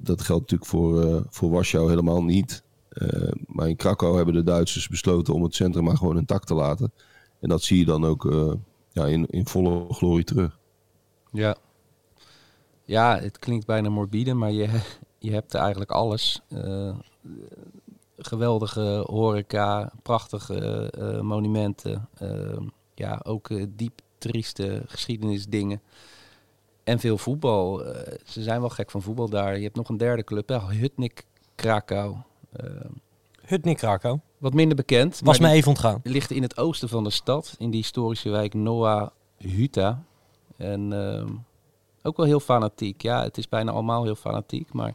dat- 0.00 0.22
geldt 0.22 0.40
natuurlijk 0.50 0.70
voor, 0.70 1.02
eh, 1.04 1.20
voor 1.28 1.50
Warschau 1.50 1.88
helemaal 1.88 2.22
niet. 2.24 2.62
Eh, 2.88 3.32
maar 3.46 3.68
in 3.68 3.76
Krakau 3.76 4.16
hebben 4.16 4.34
de 4.34 4.42
Duitsers 4.42 4.88
besloten 4.88 5.34
om 5.34 5.42
het 5.42 5.54
centrum 5.54 5.84
maar 5.84 5.96
gewoon 5.96 6.16
intact 6.16 6.46
te 6.46 6.54
laten. 6.54 6.92
En 7.40 7.48
dat 7.48 7.62
zie 7.62 7.78
je 7.78 7.84
dan 7.84 8.04
ook 8.04 8.30
eh, 8.30 8.52
ja, 8.92 9.06
in, 9.06 9.26
in 9.26 9.46
volle 9.46 9.86
glorie 9.94 10.24
terug. 10.24 10.58
Ja. 11.32 11.56
Ja, 12.84 13.18
het 13.20 13.38
klinkt 13.38 13.66
bijna 13.66 13.88
morbide, 13.88 14.34
maar 14.34 14.52
je, 14.52 14.80
je 15.18 15.32
hebt 15.32 15.54
eigenlijk 15.54 15.90
alles. 15.90 16.42
Eh, 18.18 18.24
geweldige 18.24 19.04
horeca, 19.06 19.92
prachtige 20.02 20.90
eh, 20.90 21.20
monumenten. 21.20 22.08
eh, 22.18 22.56
ja, 22.94 23.20
ook 23.24 23.50
eh, 23.50 23.64
diep 23.68 24.00
trieste 24.18 24.82
geschiedenisdingen. 24.86 25.80
En 26.84 26.98
veel 26.98 27.18
voetbal. 27.18 27.84
Eh, 27.84 28.14
ze 28.24 28.42
zijn 28.42 28.60
wel 28.60 28.68
gek 28.68 28.90
van 28.90 29.02
voetbal 29.02 29.28
daar. 29.28 29.56
Je 29.56 29.62
hebt 29.64 29.76
nog 29.76 29.88
een 29.88 29.96
derde 29.96 30.24
club, 30.24 30.48
hè, 30.48 30.58
Hutnik 30.60 31.24
Krakau. 31.54 32.16
Eh, 32.52 32.66
Hutnik 33.44 33.76
Krakau. 33.76 34.18
wat 34.38 34.54
minder 34.54 34.76
bekend. 34.76 35.20
Was 35.24 35.38
die- 35.38 35.46
even 35.48 35.68
ontgaan. 35.68 36.00
ligt 36.02 36.30
in 36.30 36.42
het 36.42 36.56
oosten 36.58 36.88
van 36.88 37.04
de 37.04 37.10
stad, 37.10 37.54
in 37.58 37.70
die 37.70 37.80
historische 37.80 38.30
wijk 38.30 38.54
Noah 38.54 39.08
Huta. 39.36 40.02
En 40.56 40.92
ook 42.02 42.16
wel 42.16 42.26
heel 42.26 42.40
fanatiek. 42.40 43.02
Ja, 43.02 43.22
het 43.22 43.38
is 43.38 43.48
bijna 43.48 43.72
allemaal 43.72 44.04
heel 44.04 44.14
fanatiek, 44.14 44.72
maar 44.72 44.94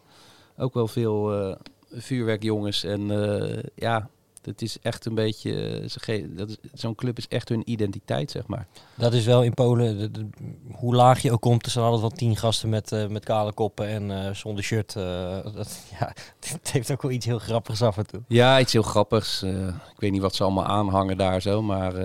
ook 0.57 0.73
wel 0.73 0.87
veel 0.87 1.33
eh, 1.49 1.55
vuurwerkjongens. 1.95 2.83
En 2.83 3.11
eh, 3.11 3.63
ja, 3.75 4.09
het 4.41 4.61
is 4.61 4.77
echt 4.81 5.05
een 5.05 5.15
beetje. 5.15 5.79
eh, 6.05 6.23
dat 6.37 6.57
Zo'n 6.73 6.95
club 6.95 7.17
is 7.17 7.27
echt 7.27 7.49
hun 7.49 7.61
identiteit, 7.71 8.31
zeg 8.31 8.47
maar. 8.47 8.67
Dat 8.95 9.13
is 9.13 9.25
wel 9.25 9.43
in 9.43 9.53
Polen, 9.53 9.97
de- 9.97 10.11
de- 10.11 10.29
hoe 10.71 10.95
laag 10.95 11.21
je 11.21 11.31
ook 11.31 11.41
komt, 11.41 11.65
er 11.65 11.71
staan 11.71 11.83
altijd 11.83 12.01
wel 12.01 12.09
tien 12.09 12.35
gasten 12.37 12.69
met, 12.69 12.91
eh, 12.91 13.07
met 13.07 13.23
kale 13.25 13.53
koppen 13.53 13.87
en 13.87 14.35
zonder 14.35 14.63
shirt. 14.63 14.93
dat, 15.55 15.79
ja, 15.99 16.13
het 16.51 16.71
heeft 16.71 16.91
ook 16.91 17.01
wel 17.01 17.11
iets 17.11 17.25
heel 17.25 17.39
grappigs 17.39 17.81
af 17.81 17.97
en 17.97 18.07
toe. 18.07 18.21
Ja, 18.27 18.59
iets 18.59 18.73
heel 18.73 18.81
grappigs. 18.81 19.43
Ik 19.43 19.99
weet 19.99 20.11
niet 20.11 20.21
wat 20.21 20.35
ze 20.35 20.43
allemaal 20.43 20.65
aanhangen 20.65 21.17
daar 21.17 21.41
zo, 21.41 21.61
maar 21.61 21.95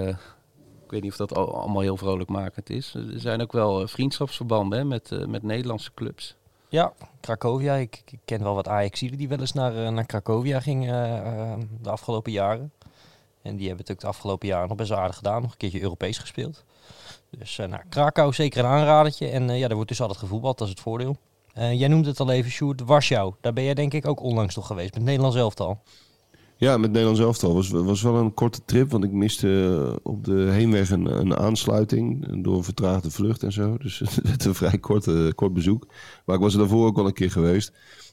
ik 0.84 0.94
weet 0.94 1.02
niet 1.02 1.10
of 1.10 1.16
dat 1.16 1.34
al- 1.34 1.54
allemaal 1.60 1.82
heel 1.82 1.96
vrolijkmakend 1.96 2.70
is. 2.70 2.94
Er 2.94 3.20
zijn 3.20 3.40
ook 3.42 3.52
wel 3.52 3.88
vriendschapsverbanden 3.88 4.78
hè, 4.78 4.84
met, 4.84 5.26
met 5.28 5.42
Nederlandse 5.42 5.90
clubs. 5.94 6.36
Ja, 6.68 6.92
Cracovia. 7.20 7.74
Ik, 7.74 8.02
ik 8.10 8.18
ken 8.24 8.42
wel 8.42 8.54
wat 8.54 8.68
Ajaxiden 8.68 9.18
die 9.18 9.28
wel 9.28 9.40
eens 9.40 9.52
naar, 9.52 9.84
eh, 9.84 9.88
naar 9.88 10.06
Cracovia 10.06 10.60
gingen 10.60 10.94
eh, 10.94 11.52
eh, 11.52 11.58
de 11.80 11.90
afgelopen 11.90 12.32
jaren. 12.32 12.72
En 13.42 13.56
die 13.56 13.66
hebben 13.68 13.86
het 13.86 13.94
ook 13.94 14.00
de 14.00 14.06
afgelopen 14.06 14.48
jaren 14.48 14.68
nog 14.68 14.76
best 14.76 14.92
aardig 14.92 15.16
gedaan. 15.16 15.42
Nog 15.42 15.50
een 15.50 15.56
keertje 15.56 15.80
Europees 15.80 16.18
gespeeld. 16.18 16.64
Dus 17.30 17.58
uh, 17.58 17.66
nou, 17.66 17.82
Krakau 17.88 18.32
zeker 18.32 18.64
een 18.64 18.70
aanradertje. 18.70 19.28
En 19.28 19.48
ja, 19.48 19.66
daar 19.66 19.74
wordt 19.74 19.90
dus 19.90 20.00
altijd 20.00 20.18
gevoetbald, 20.18 20.58
dat 20.58 20.66
is 20.66 20.72
het 20.72 20.82
voordeel. 20.82 21.16
Jij 21.54 21.88
noemde 21.88 22.08
het 22.08 22.20
al 22.20 22.30
even, 22.30 22.50
Sjoerd, 22.50 22.80
Warschau. 22.80 23.34
Daar 23.40 23.52
ben 23.52 23.64
jij 23.64 23.74
denk 23.74 23.94
ik 23.94 24.06
ook 24.06 24.20
onlangs 24.20 24.56
nog 24.56 24.66
geweest, 24.66 24.94
met 24.94 25.02
Nederlands 25.02 25.36
elftal. 25.36 25.78
Ja, 26.60 26.76
met 26.76 26.90
Nederlands 26.90 27.20
elftal. 27.20 27.54
Was, 27.54 27.68
was 27.68 28.02
wel 28.02 28.16
een 28.16 28.34
korte 28.34 28.60
trip, 28.64 28.90
want 28.90 29.04
ik 29.04 29.12
miste 29.12 29.48
eh, 29.48 29.96
op 30.02 30.24
de 30.24 30.48
heenweg 30.50 30.90
een, 30.90 31.18
een 31.18 31.36
aansluiting 31.36 32.26
door 32.42 32.56
een 32.56 32.64
vertraagde 32.64 33.10
vlucht 33.10 33.42
en 33.42 33.52
zo. 33.52 33.76
Dus 33.76 33.98
het 34.28 34.44
een 34.44 34.54
vrij 34.54 34.78
kort, 34.78 35.06
uh, 35.06 35.30
kort 35.34 35.52
bezoek. 35.52 35.86
Maar 36.24 36.36
ik 36.36 36.42
was 36.42 36.52
er 36.52 36.58
daarvoor 36.58 36.86
ook 36.86 36.98
al 36.98 37.06
een 37.06 37.12
keer 37.12 37.30
geweest. 37.30 37.72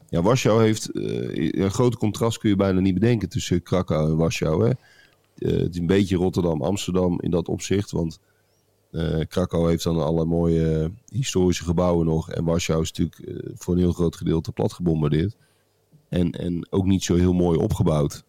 Ja, 0.10 0.22
Warschau 0.22 0.64
heeft 0.64 0.90
een 0.94 1.72
groot 1.72 1.98
contrast 1.98 2.38
kun 2.38 2.50
je 2.50 2.56
bijna 2.56 2.80
niet 2.80 2.94
bedenken 2.94 3.30
tussen 3.30 3.64
Krakau 3.64 4.10
en 4.10 4.18
Warschau. 4.18 4.64
Hè? 4.64 4.72
Het 5.36 5.74
is 5.74 5.80
een 5.80 5.86
beetje 5.86 6.18
Rotterdam, 6.18 6.62
Amsterdam 6.62 7.22
in 7.22 7.32
dat 7.32 7.48
opzicht, 7.48 7.92
want 7.92 8.20
uh, 8.92 9.20
Krakau 9.28 9.70
heeft 9.70 9.84
dan 9.84 10.04
alle 10.04 10.26
mooie 10.26 10.92
historische 11.10 11.64
gebouwen 11.64 12.06
nog 12.06 12.32
en 12.32 12.44
Warschau 12.44 12.82
is 12.82 12.92
natuurlijk 12.92 13.44
voor 13.56 13.74
een 13.74 13.80
heel 13.80 13.94
groot 13.94 14.16
gedeelte 14.16 14.52
plat 14.52 14.74
gebombardeerd. 14.74 15.36
En, 16.10 16.32
en 16.32 16.68
ook 16.70 16.86
niet 16.86 17.04
zo 17.04 17.16
heel 17.16 17.34
mooi 17.34 17.58
opgebouwd. 17.58 18.24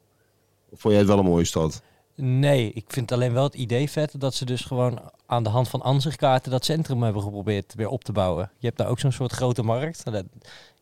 Vond 0.72 0.94
jij 0.94 0.96
het 0.96 1.06
wel 1.06 1.18
een 1.18 1.24
mooie 1.24 1.44
stad? 1.44 1.82
Nee, 2.14 2.72
ik 2.72 2.84
vind 2.88 3.12
alleen 3.12 3.32
wel 3.32 3.42
het 3.42 3.54
idee 3.54 3.90
vet 3.90 4.20
dat 4.20 4.34
ze 4.34 4.44
dus 4.44 4.64
gewoon 4.64 5.00
aan 5.26 5.42
de 5.42 5.48
hand 5.48 5.68
van 5.68 5.82
ansichtkaarten 5.82 6.50
dat 6.50 6.64
centrum 6.64 7.02
hebben 7.02 7.22
geprobeerd 7.22 7.74
weer 7.74 7.88
op 7.88 8.04
te 8.04 8.12
bouwen. 8.12 8.50
Je 8.58 8.66
hebt 8.66 8.78
daar 8.78 8.88
ook 8.88 8.98
zo'n 8.98 9.12
soort 9.12 9.32
grote 9.32 9.62
markt. 9.62 10.02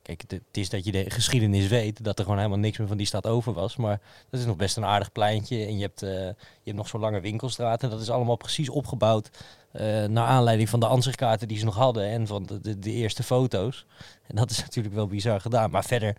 Kijk, 0.04 0.24
het 0.28 0.42
is 0.50 0.68
dat 0.70 0.84
je 0.84 0.92
de 0.92 1.10
geschiedenis 1.10 1.68
weet, 1.68 2.04
dat 2.04 2.18
er 2.18 2.24
gewoon 2.24 2.38
helemaal 2.38 2.58
niks 2.58 2.78
meer 2.78 2.88
van 2.88 2.96
die 2.96 3.06
stad 3.06 3.26
over 3.26 3.52
was. 3.52 3.76
Maar 3.76 4.00
dat 4.30 4.40
is 4.40 4.46
nog 4.46 4.56
best 4.56 4.76
een 4.76 4.84
aardig 4.84 5.12
pleintje. 5.12 5.66
En 5.66 5.76
je 5.76 5.82
hebt, 5.82 6.02
uh, 6.02 6.10
je 6.10 6.34
hebt 6.64 6.76
nog 6.76 6.88
zo'n 6.88 7.00
lange 7.00 7.20
winkelstraat. 7.20 7.82
En 7.82 7.90
dat 7.90 8.00
is 8.00 8.10
allemaal 8.10 8.36
precies 8.36 8.68
opgebouwd 8.68 9.30
uh, 9.72 10.04
naar 10.04 10.26
aanleiding 10.26 10.68
van 10.68 10.80
de 10.80 10.86
ansichtkaarten 10.86 11.48
die 11.48 11.58
ze 11.58 11.64
nog 11.64 11.76
hadden. 11.76 12.04
En 12.04 12.26
van 12.26 12.46
de, 12.46 12.78
de, 12.78 12.90
eerste 12.90 13.22
foto's. 13.22 13.86
En 14.26 14.36
dat 14.36 14.50
is 14.50 14.60
natuurlijk 14.66 14.94
wel 14.94 15.06
bizar 15.06 15.40
gedaan. 15.40 15.70
Maar 15.70 15.84
verder, 15.84 16.16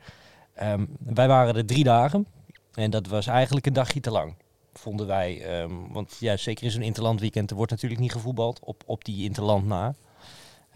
um, 0.61 0.87
wij 0.99 1.27
waren 1.27 1.55
er 1.55 1.65
drie 1.65 1.83
dagen. 1.83 2.27
En 2.75 2.91
dat 2.91 3.07
was 3.07 3.27
eigenlijk 3.27 3.65
een 3.65 3.73
dagje 3.73 3.99
te 3.99 4.11
lang 4.11 4.35
vonden 4.73 5.07
wij. 5.07 5.61
Um, 5.61 5.93
want 5.93 6.17
ja, 6.19 6.37
zeker 6.37 6.63
in 6.63 6.71
zo'n 6.71 6.81
interlandweekend, 6.81 7.49
er 7.49 7.55
wordt 7.55 7.71
natuurlijk 7.71 8.01
niet 8.01 8.11
gevoetbald 8.11 8.59
op, 8.59 8.83
op 8.85 9.05
die 9.05 9.23
interland 9.23 9.65
na. 9.65 9.95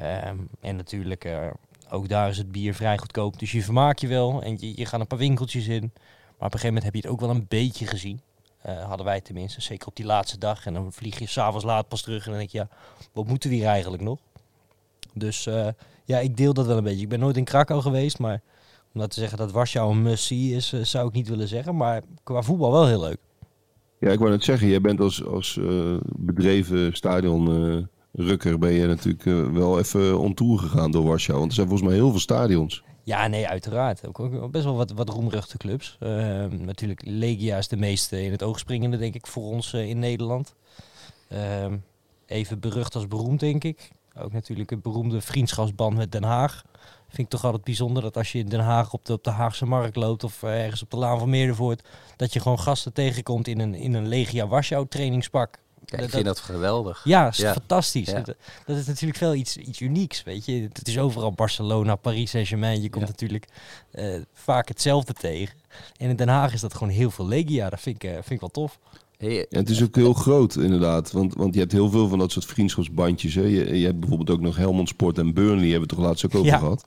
Um, 0.02 0.50
en 0.62 0.76
natuurlijk, 0.76 1.26
uh, 1.26 1.48
ook 1.90 2.10
daar 2.10 2.30
is 2.30 2.38
het 2.38 2.52
bier 2.52 2.74
vrij 2.74 2.98
goedkoop. 2.98 3.40
Dus 3.40 3.52
je 3.52 3.64
vermaak 3.64 4.00
je 4.00 4.08
wel 4.08 4.42
en 4.44 4.58
je, 4.60 4.78
je 4.78 4.86
gaat 4.86 5.00
een 5.00 5.08
paar 5.08 5.18
winkeltjes 5.18 5.68
in. 5.68 5.92
Maar 6.38 6.48
op 6.48 6.54
een 6.54 6.60
gegeven 6.60 6.68
moment 6.68 6.84
heb 6.84 6.94
je 6.94 7.02
het 7.02 7.10
ook 7.10 7.20
wel 7.20 7.30
een 7.30 7.46
beetje 7.48 7.88
gezien. 7.88 8.22
Uh, 8.66 8.84
hadden 8.84 9.06
wij 9.06 9.22
tenminste, 9.22 9.62
zeker 9.62 9.88
op 9.88 9.96
die 9.96 10.06
laatste 10.06 10.38
dag. 10.38 10.66
En 10.66 10.74
dan 10.74 10.94
vlieg 10.94 11.20
je 11.20 11.28
s'avonds 11.28 11.66
laat 11.66 11.88
pas 11.88 12.02
terug 12.02 12.24
en 12.26 12.30
dan 12.30 12.40
denk 12.40 12.52
je, 12.52 12.68
wat 13.12 13.28
moeten 13.28 13.50
we 13.50 13.56
hier 13.56 13.68
eigenlijk 13.68 14.04
nog? 14.04 14.20
Dus 15.14 15.46
eh, 15.48 15.68
ja, 16.06 16.20
ik 16.20 16.38
deel 16.38 16.54
dat 16.54 16.66
wel 16.66 16.78
een 16.78 16.84
beetje. 16.84 17.02
Ik 17.02 17.10
ben 17.10 17.20
nooit 17.20 17.38
in 17.38 17.44
Krakau 17.44 17.82
geweest, 17.82 18.20
maar 18.20 18.42
om 18.94 19.00
dat 19.00 19.12
te 19.12 19.20
zeggen 19.20 19.38
dat 19.38 19.52
Warschau 19.52 19.92
een 19.92 20.02
must-see 20.02 20.56
is, 20.56 20.74
eh, 20.74 20.84
zou 20.84 21.08
ik 21.08 21.14
niet 21.14 21.30
willen 21.30 21.48
zeggen. 21.48 21.76
Maar 21.76 22.02
qua 22.24 22.42
voetbal 22.42 22.72
wel 22.72 22.88
heel 22.88 23.00
leuk. 23.00 23.18
Ja, 24.00 24.12
ik 24.12 24.20
wou 24.20 24.32
net 24.32 24.44
zeggen, 24.44 24.68
jij 24.68 24.82
bent 24.82 25.00
als, 25.00 25.26
als 25.26 25.58
eh, 25.58 25.98
bedreven 26.16 26.96
stadionrukker 26.96 28.60
ben 28.60 28.72
je 28.72 28.88
natuurlijk 28.88 29.26
eh, 29.26 29.48
wel 29.48 29.80
even 29.80 30.20
on 30.20 30.34
tour 30.34 30.60
gegaan 30.60 30.92
door 30.92 31.04
Warschau. 31.04 31.38
Want 31.38 31.50
er 31.50 31.56
zijn 31.56 31.68
volgens 31.68 31.90
mij 31.90 31.98
heel 31.98 32.10
veel 32.10 32.20
stadions. 32.20 32.84
Ja, 33.10 33.28
nee, 33.28 33.48
uiteraard. 33.48 34.08
Ook, 34.08 34.20
ook 34.20 34.52
best 34.52 34.64
wel 34.64 34.76
wat, 34.76 34.92
wat 34.92 35.10
roemruchte 35.10 35.58
clubs. 35.58 35.98
Natuurlijk, 36.50 37.02
Legia 37.06 37.58
is 37.58 37.68
de 37.68 37.78
meest 37.78 38.12
eh, 38.12 38.26
in 38.26 38.32
het 38.32 38.44
oog 38.44 38.60
springende, 38.60 38.98
denk 38.98 39.16
ik, 39.16 39.28
voor 39.28 39.44
ons 39.44 39.74
eh, 39.74 39.90
in 39.90 40.00
Nederland. 40.00 40.56
Ehm, 41.28 41.78
even 42.26 42.60
berucht 42.60 42.96
als 42.96 43.08
beroemd, 43.08 43.40
denk 43.40 43.64
ik. 43.64 43.92
Ook 44.18 44.32
natuurlijk 44.32 44.72
een 44.72 44.82
beroemde 44.82 45.22
vriendschapsband 45.22 45.98
met 45.98 46.12
Den 46.12 46.24
Haag. 46.24 46.64
Vind 47.10 47.20
ik 47.22 47.30
toch 47.30 47.44
altijd 47.44 47.64
bijzonder 47.64 48.04
dat 48.04 48.18
als 48.18 48.32
je 48.32 48.40
in 48.40 48.50
Den 48.50 48.60
Haag 48.60 48.94
op 48.94 49.06
de, 49.06 49.14
op 49.14 49.24
de 49.24 49.30
Haagse 49.30 49.66
markt 49.66 49.96
loopt 49.96 50.24
of 50.24 50.44
eh, 50.44 50.64
ergens 50.64 50.82
op 50.84 50.92
de 50.92 50.98
Laan 50.98 51.20
van 51.20 51.30
Meerdervoort, 51.30 51.88
dat 52.16 52.34
je 52.34 52.40
gewoon 52.40 52.60
gasten 52.60 52.94
tegenkomt 52.94 53.48
in 53.48 53.60
een, 53.60 53.74
in 53.76 53.94
een 53.94 54.08
Legia 54.08 54.48
Warschau 54.48 54.86
trainingspak. 54.88 55.58
Ja, 55.86 55.96
ik 55.98 56.02
Dat- 56.04 56.10
vind 56.12 56.26
dat 56.26 56.40
geweldig. 56.40 57.02
Ja, 57.04 57.28
is 57.28 57.38
Ja. 57.38 57.54
fantastisch. 57.54 58.08
Ja. 58.10 58.22
Dat, 58.22 58.36
dat 58.66 58.78
is 58.78 58.86
natuurlijk 58.86 59.20
wel 59.20 59.34
iets, 59.36 59.58
iets 59.58 59.80
unieks, 59.80 60.24
weet 60.24 60.46
je. 60.46 60.70
Het 60.74 60.88
is 60.88 60.98
overal 61.00 61.32
Barcelona, 61.32 61.96
Paris 61.96 62.30
Saint-Germain. 62.30 62.82
Je 62.82 62.90
komt 62.90 63.08
natuurlijk 63.08 63.48
eh, 63.92 64.22
vaak 64.34 64.68
hetzelfde 64.68 65.14
tegen. 65.14 65.58
En 65.98 66.10
in 66.10 66.16
Den 66.16 66.28
Haag 66.30 66.54
is 66.54 66.62
dat 66.62 66.74
gewoon 66.74 66.94
heel 66.94 67.12
veel 67.12 67.28
Legia. 67.28 67.70
Dat 67.70 67.80
vind 67.82 68.04
ik, 68.04 68.10
eh, 68.10 68.14
vind 68.16 68.30
ik 68.32 68.40
wel 68.40 68.50
tof. 68.50 68.80
Hey, 69.20 69.46
Ja, 69.50 69.60
het 69.60 69.70
is 69.70 69.84
ook 69.84 69.96
heel 69.96 70.14
groot 70.14 70.56
inderdaad, 70.56 71.12
want, 71.12 71.34
want 71.34 71.54
je 71.54 71.60
hebt 71.60 71.72
heel 71.72 71.90
veel 71.90 72.08
van 72.08 72.20
dat 72.20 72.32
soort 72.32 72.46
vriendschapsbandjes. 72.46 73.36
Hè. 73.36 73.42
Je, 73.42 73.80
je 73.80 73.86
hebt 73.86 74.00
bijvoorbeeld 74.00 74.30
ook 74.30 74.42
nog 74.42 74.56
Helmond 74.58 74.90
Sport 74.90 75.18
en 75.18 75.34
Burnley, 75.34 75.70
hebben 75.70 75.90
we 75.90 75.96
toch 75.96 76.06
laatst 76.06 76.26
ook 76.26 76.36
over 76.36 76.46
Ja. 76.48 76.58
gehad. 76.58 76.86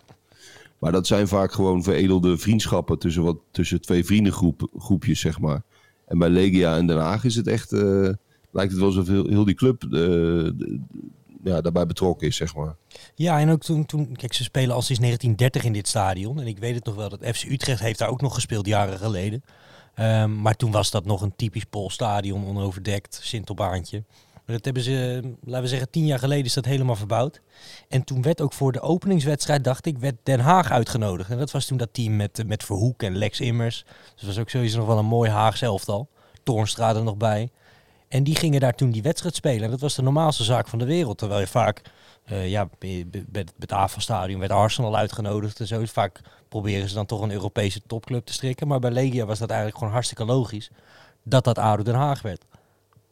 Maar 0.79 0.93
dat 0.93 1.07
zijn 1.07 1.29
vaak 1.29 1.53
gewoon 1.53 1.83
veredelde 1.83 2.37
vriendschappen 2.39 2.99
tussen, 2.99 3.23
wat, 3.23 3.37
tussen 3.51 3.81
twee 3.81 4.05
vriendengroepjes, 4.05 5.21
zeg 5.21 5.41
maar. 5.41 5.63
En 6.07 6.19
bij 6.19 6.29
Legia 6.31 6.77
en 6.77 6.87
Den 6.87 6.99
Haag 6.99 7.25
is 7.25 7.35
het 7.35 7.47
echt, 7.47 7.73
eh, 7.73 8.09
lijkt 8.51 8.71
het 8.73 8.79
wel 8.81 8.85
alsof 8.87 9.07
heel, 9.07 9.29
heel 9.29 9.45
die 9.45 9.55
club 9.55 9.83
eh, 9.83 9.91
de- 9.91 10.81
ja, 11.45 11.61
daarbij 11.61 11.87
betrokken 11.87 12.27
is, 12.27 12.37
zeg 12.37 12.55
maar. 12.55 12.77
Ja, 13.15 13.39
en 13.41 13.51
ook 13.51 13.63
toen, 13.63 13.87
toen, 13.87 14.17
kijk, 14.17 14.33
ze 14.33 14.43
spelen 14.43 14.75
al 14.75 14.83
sinds 14.83 15.01
1930 15.01 15.65
in 15.65 15.73
dit 15.73 15.89
stadion. 15.89 16.41
En 16.41 16.47
ik 16.47 16.59
weet 16.59 16.75
het 16.75 16.85
nog 16.85 16.95
wel, 16.95 17.09
dat 17.09 17.21
FC 17.37 17.45
Utrecht 17.51 17.81
heeft 17.81 17.99
daar 17.99 18.09
ook 18.09 18.21
nog 18.21 18.35
gespeeld 18.35 18.67
jaren 18.67 18.99
geleden. 18.99 19.43
Ehm, 19.95 20.41
maar 20.41 20.57
toen 20.57 20.71
was 20.71 20.91
dat 20.91 21.05
nog 21.05 21.23
een 21.23 21.37
typisch 21.37 21.65
Pools 21.65 21.95
stadion, 21.95 22.47
onoverdekt, 22.47 23.21
sintelbaantje. 23.23 24.03
Maar 24.47 24.57
dat 24.57 24.65
hebben 24.65 24.83
ze, 24.83 25.21
laten 25.45 25.63
we 25.63 25.69
zeggen, 25.69 25.91
tien 25.91 26.07
jaar 26.07 26.19
geleden 26.19 26.45
is 26.45 26.55
dat 26.55 26.65
helemaal 26.65 26.97
verbouwd. 26.97 27.41
En 27.89 28.05
toen 28.05 28.23
werd 28.23 28.41
ook 28.41 28.53
voor 28.53 28.73
de 28.73 28.81
openingswedstrijd, 28.81 29.65
dacht 29.65 29.87
ik, 29.87 29.99
werd 29.99 30.15
Den 30.23 30.41
Haag 30.41 30.71
uitgenodigd. 30.71 31.31
En 31.31 31.39
dat 31.39 31.51
was 31.51 31.67
toen 31.67 31.77
dat 31.77 31.89
team 31.93 32.17
met, 32.17 32.39
eh, 32.39 32.47
met 32.47 32.65
Verhoek 32.65 33.03
en 33.03 33.17
Lex 33.17 33.41
Immers. 33.41 33.85
Dus 33.87 34.15
dat 34.17 34.25
was 34.25 34.39
ook 34.39 34.51
sowieso 34.51 34.79
nog 34.79 34.87
wel 34.87 34.99
een 34.99 35.05
mooi 35.05 35.31
Haagse 35.31 35.65
elftal. 35.65 36.09
Toornstra 36.43 36.95
er 36.95 37.03
nog 37.03 37.17
bij. 37.17 37.51
En 38.09 38.25
die 38.25 38.37
gingen 38.37 38.61
daar 38.61 38.75
toen 38.75 38.91
die 38.91 39.03
wedstrijd 39.03 39.35
spelen. 39.35 39.63
En 39.63 39.71
dat 39.71 39.81
was 39.81 39.95
de 39.95 40.03
normaalste 40.03 40.45
zaak 40.45 40.69
van 40.69 40.79
de 40.79 40.85
wereld. 40.85 41.19
Terwijl 41.19 41.41
je 41.41 41.47
vaak, 41.47 41.83
eh, 42.25 42.51
ja, 42.51 42.69
bij 42.79 43.07
het 43.59 43.73
AFA-stadion 43.73 44.41
werd 44.41 44.53
Arsenal 44.53 44.97
uitgenodigd 44.97 45.61
en 45.61 45.67
zo. 45.67 45.85
Vaak 45.85 46.21
proberen 46.49 46.89
ze 46.89 46.95
dan 46.95 47.07
toch 47.07 47.21
een 47.21 47.31
Europese 47.33 47.81
topclub 47.87 48.27
te 48.27 48.33
strikken. 48.33 48.67
Maar 48.69 48.79
bij 48.81 48.91
Legia 48.91 49.25
was 49.27 49.39
dat 49.39 49.49
eigenlijk 49.49 49.79
gewoon 49.79 49.93
hartstikke 49.93 50.25
logisch 50.25 50.71
dat 51.23 51.45
dat 51.45 51.59
ADO 51.59 51.83
Den 51.83 51.95
Haag 51.95 52.23
werd. 52.23 52.45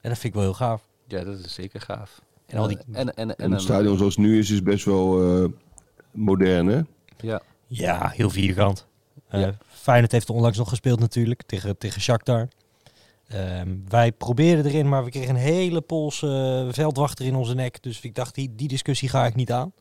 En 0.01 0.09
dat 0.11 0.19
vind 0.19 0.25
ik 0.25 0.35
wel 0.35 0.43
heel 0.43 0.55
gaaf. 0.55 0.83
ja, 1.07 1.25
dat 1.25 1.39
is 1.39 1.55
zeker 1.55 1.81
gaaf. 1.81 2.21
En 2.47 2.59
al 2.59 2.69
die, 2.69 2.79
en, 2.93 2.95
en, 2.95 3.15
en, 3.15 3.37
En 3.37 3.45
het 3.45 3.53
een- 3.53 3.61
stadion 3.61 3.97
zoals 3.99 4.17
het 4.17 4.25
nu 4.25 4.39
is, 4.39 4.51
is 4.51 4.63
best 4.63 4.85
wel 4.85 5.35
eh, 5.43 5.49
modern, 6.11 6.67
hè? 6.67 6.81
Ja, 7.21 7.41
ja, 7.67 8.09
heel 8.09 8.31
vierkant. 8.31 8.87
Eh 9.29 9.41
Ja. 9.41 9.55
Feyenoord 9.69 10.13
heeft 10.13 10.29
er 10.29 10.35
onlangs 10.35 10.59
nog 10.59 10.69
gespeeld 10.69 11.01
natuurlijk, 11.01 11.43
tegen, 11.47 11.79
tegen 11.79 12.01
Shakhtar. 12.01 12.49
Ehm, 13.31 13.77
wij 13.89 14.13
probeerden 14.13 14.67
erin, 14.73 14.89
maar 14.89 15.05
we 15.05 15.11
kregen 15.11 15.31
een 15.35 15.41
hele 15.41 15.81
Poolse 15.81 16.65
eh, 16.67 16.75
veldwachter 16.75 17.27
in 17.27 17.35
onze 17.35 17.55
nek. 17.55 17.83
Dus 17.83 18.01
ik 18.01 18.15
dacht, 18.15 18.35
die, 18.35 18.55
die 18.55 18.69
discussie 18.69 19.09
ga 19.09 19.27
ik 19.27 19.35
niet 19.35 19.53
aan. 19.53 19.73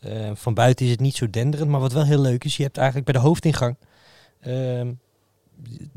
Eh, 0.00 0.30
van 0.34 0.54
buiten 0.54 0.84
is 0.84 0.90
het 0.90 1.00
niet 1.00 1.16
zo 1.16 1.30
denderend, 1.30 1.70
maar 1.70 1.80
wat 1.80 1.92
wel 1.92 2.04
heel 2.04 2.20
leuk 2.20 2.44
is, 2.44 2.56
je 2.56 2.62
hebt 2.62 2.76
eigenlijk 2.76 3.06
bij 3.06 3.20
de 3.20 3.26
hoofdingang... 3.26 3.76
ehm, 4.40 4.92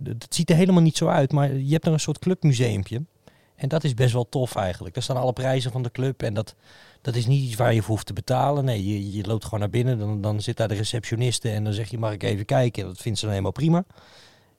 d- 0.04 0.08
het 0.08 0.36
ziet 0.36 0.50
er 0.50 0.56
helemaal 0.56 0.82
niet 0.82 0.98
zo 0.98 1.08
uit, 1.08 1.32
maar 1.32 1.54
je 1.54 1.72
hebt 1.72 1.86
er 1.86 1.94
een 1.94 2.00
soort 2.00 2.20
clubmuseumpje. 2.20 3.02
En 3.56 3.70
dat 3.70 3.84
is 3.84 3.94
best 3.94 4.14
wel 4.14 4.30
tof 4.30 4.56
eigenlijk. 4.56 4.94
Daar 4.94 5.04
staan 5.04 5.18
alle 5.18 5.34
prijzen 5.34 5.72
van 5.72 5.84
de 5.84 5.92
club 5.92 6.24
en 6.24 6.34
dat, 6.34 6.56
dat 7.02 7.16
is 7.16 7.26
niet 7.26 7.44
iets 7.44 7.56
waar 7.56 7.74
je 7.74 7.82
voor 7.82 7.90
hoeft 7.90 8.06
te 8.06 8.14
betalen. 8.14 8.66
Nee, 8.66 8.86
je, 8.88 9.12
je 9.18 9.28
loopt 9.28 9.44
gewoon 9.44 9.60
naar 9.60 9.70
binnen, 9.70 10.00
dan, 10.00 10.22
dan 10.22 10.42
zit 10.42 10.58
daar 10.58 10.68
de 10.68 10.74
receptioniste 10.76 11.50
en 11.50 11.64
dan 11.64 11.74
zeg 11.74 11.90
je, 11.90 11.98
mag 11.98 12.14
ik 12.14 12.24
even 12.24 12.46
kijken? 12.46 12.86
Dat 12.86 12.98
vindt 12.98 13.18
ze 13.18 13.24
dan 13.24 13.32
helemaal 13.34 13.52
prima. 13.54 13.86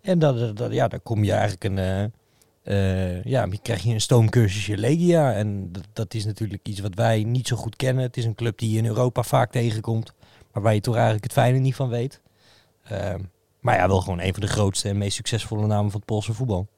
En 0.00 0.18
dan, 0.18 0.54
dan, 0.54 0.72
ja, 0.72 0.88
dan 0.88 1.02
kom 1.02 1.24
je 1.24 1.32
eigenlijk 1.32 1.64
een... 1.64 2.12
eh, 2.64 3.24
ja, 3.24 3.46
dan 3.46 3.58
krijg 3.62 3.82
je 3.82 3.92
een 3.92 4.00
stoomcursusje 4.00 4.76
Legia. 4.76 5.32
En 5.32 5.72
dat, 5.72 5.84
dat 5.92 6.14
is 6.14 6.24
natuurlijk 6.24 6.68
iets 6.68 6.80
wat 6.80 6.94
wij 6.94 7.24
niet 7.24 7.48
zo 7.48 7.56
goed 7.56 7.76
kennen. 7.76 8.02
Het 8.04 8.16
is 8.16 8.24
een 8.24 8.34
club 8.34 8.58
die 8.58 8.70
je 8.70 8.78
in 8.78 8.86
Europa 8.86 9.22
vaak 9.22 9.50
tegenkomt. 9.52 10.12
Maar 10.52 10.62
waar 10.62 10.74
je 10.74 10.80
toch 10.80 10.94
eigenlijk 10.94 11.24
het 11.24 11.32
fijne 11.32 11.58
niet 11.58 11.74
van 11.74 11.88
weet. 11.88 12.20
Ehm, 12.84 13.20
maar 13.60 13.76
ja, 13.76 13.86
wel 13.88 14.00
gewoon 14.00 14.20
een 14.20 14.32
van 14.32 14.40
de 14.42 14.48
grootste 14.48 14.88
en 14.88 14.98
meest 14.98 15.16
succesvolle 15.16 15.66
namen 15.66 15.90
van 15.90 16.00
het 16.00 16.08
Poolse 16.08 16.32
voetbal. 16.32 16.68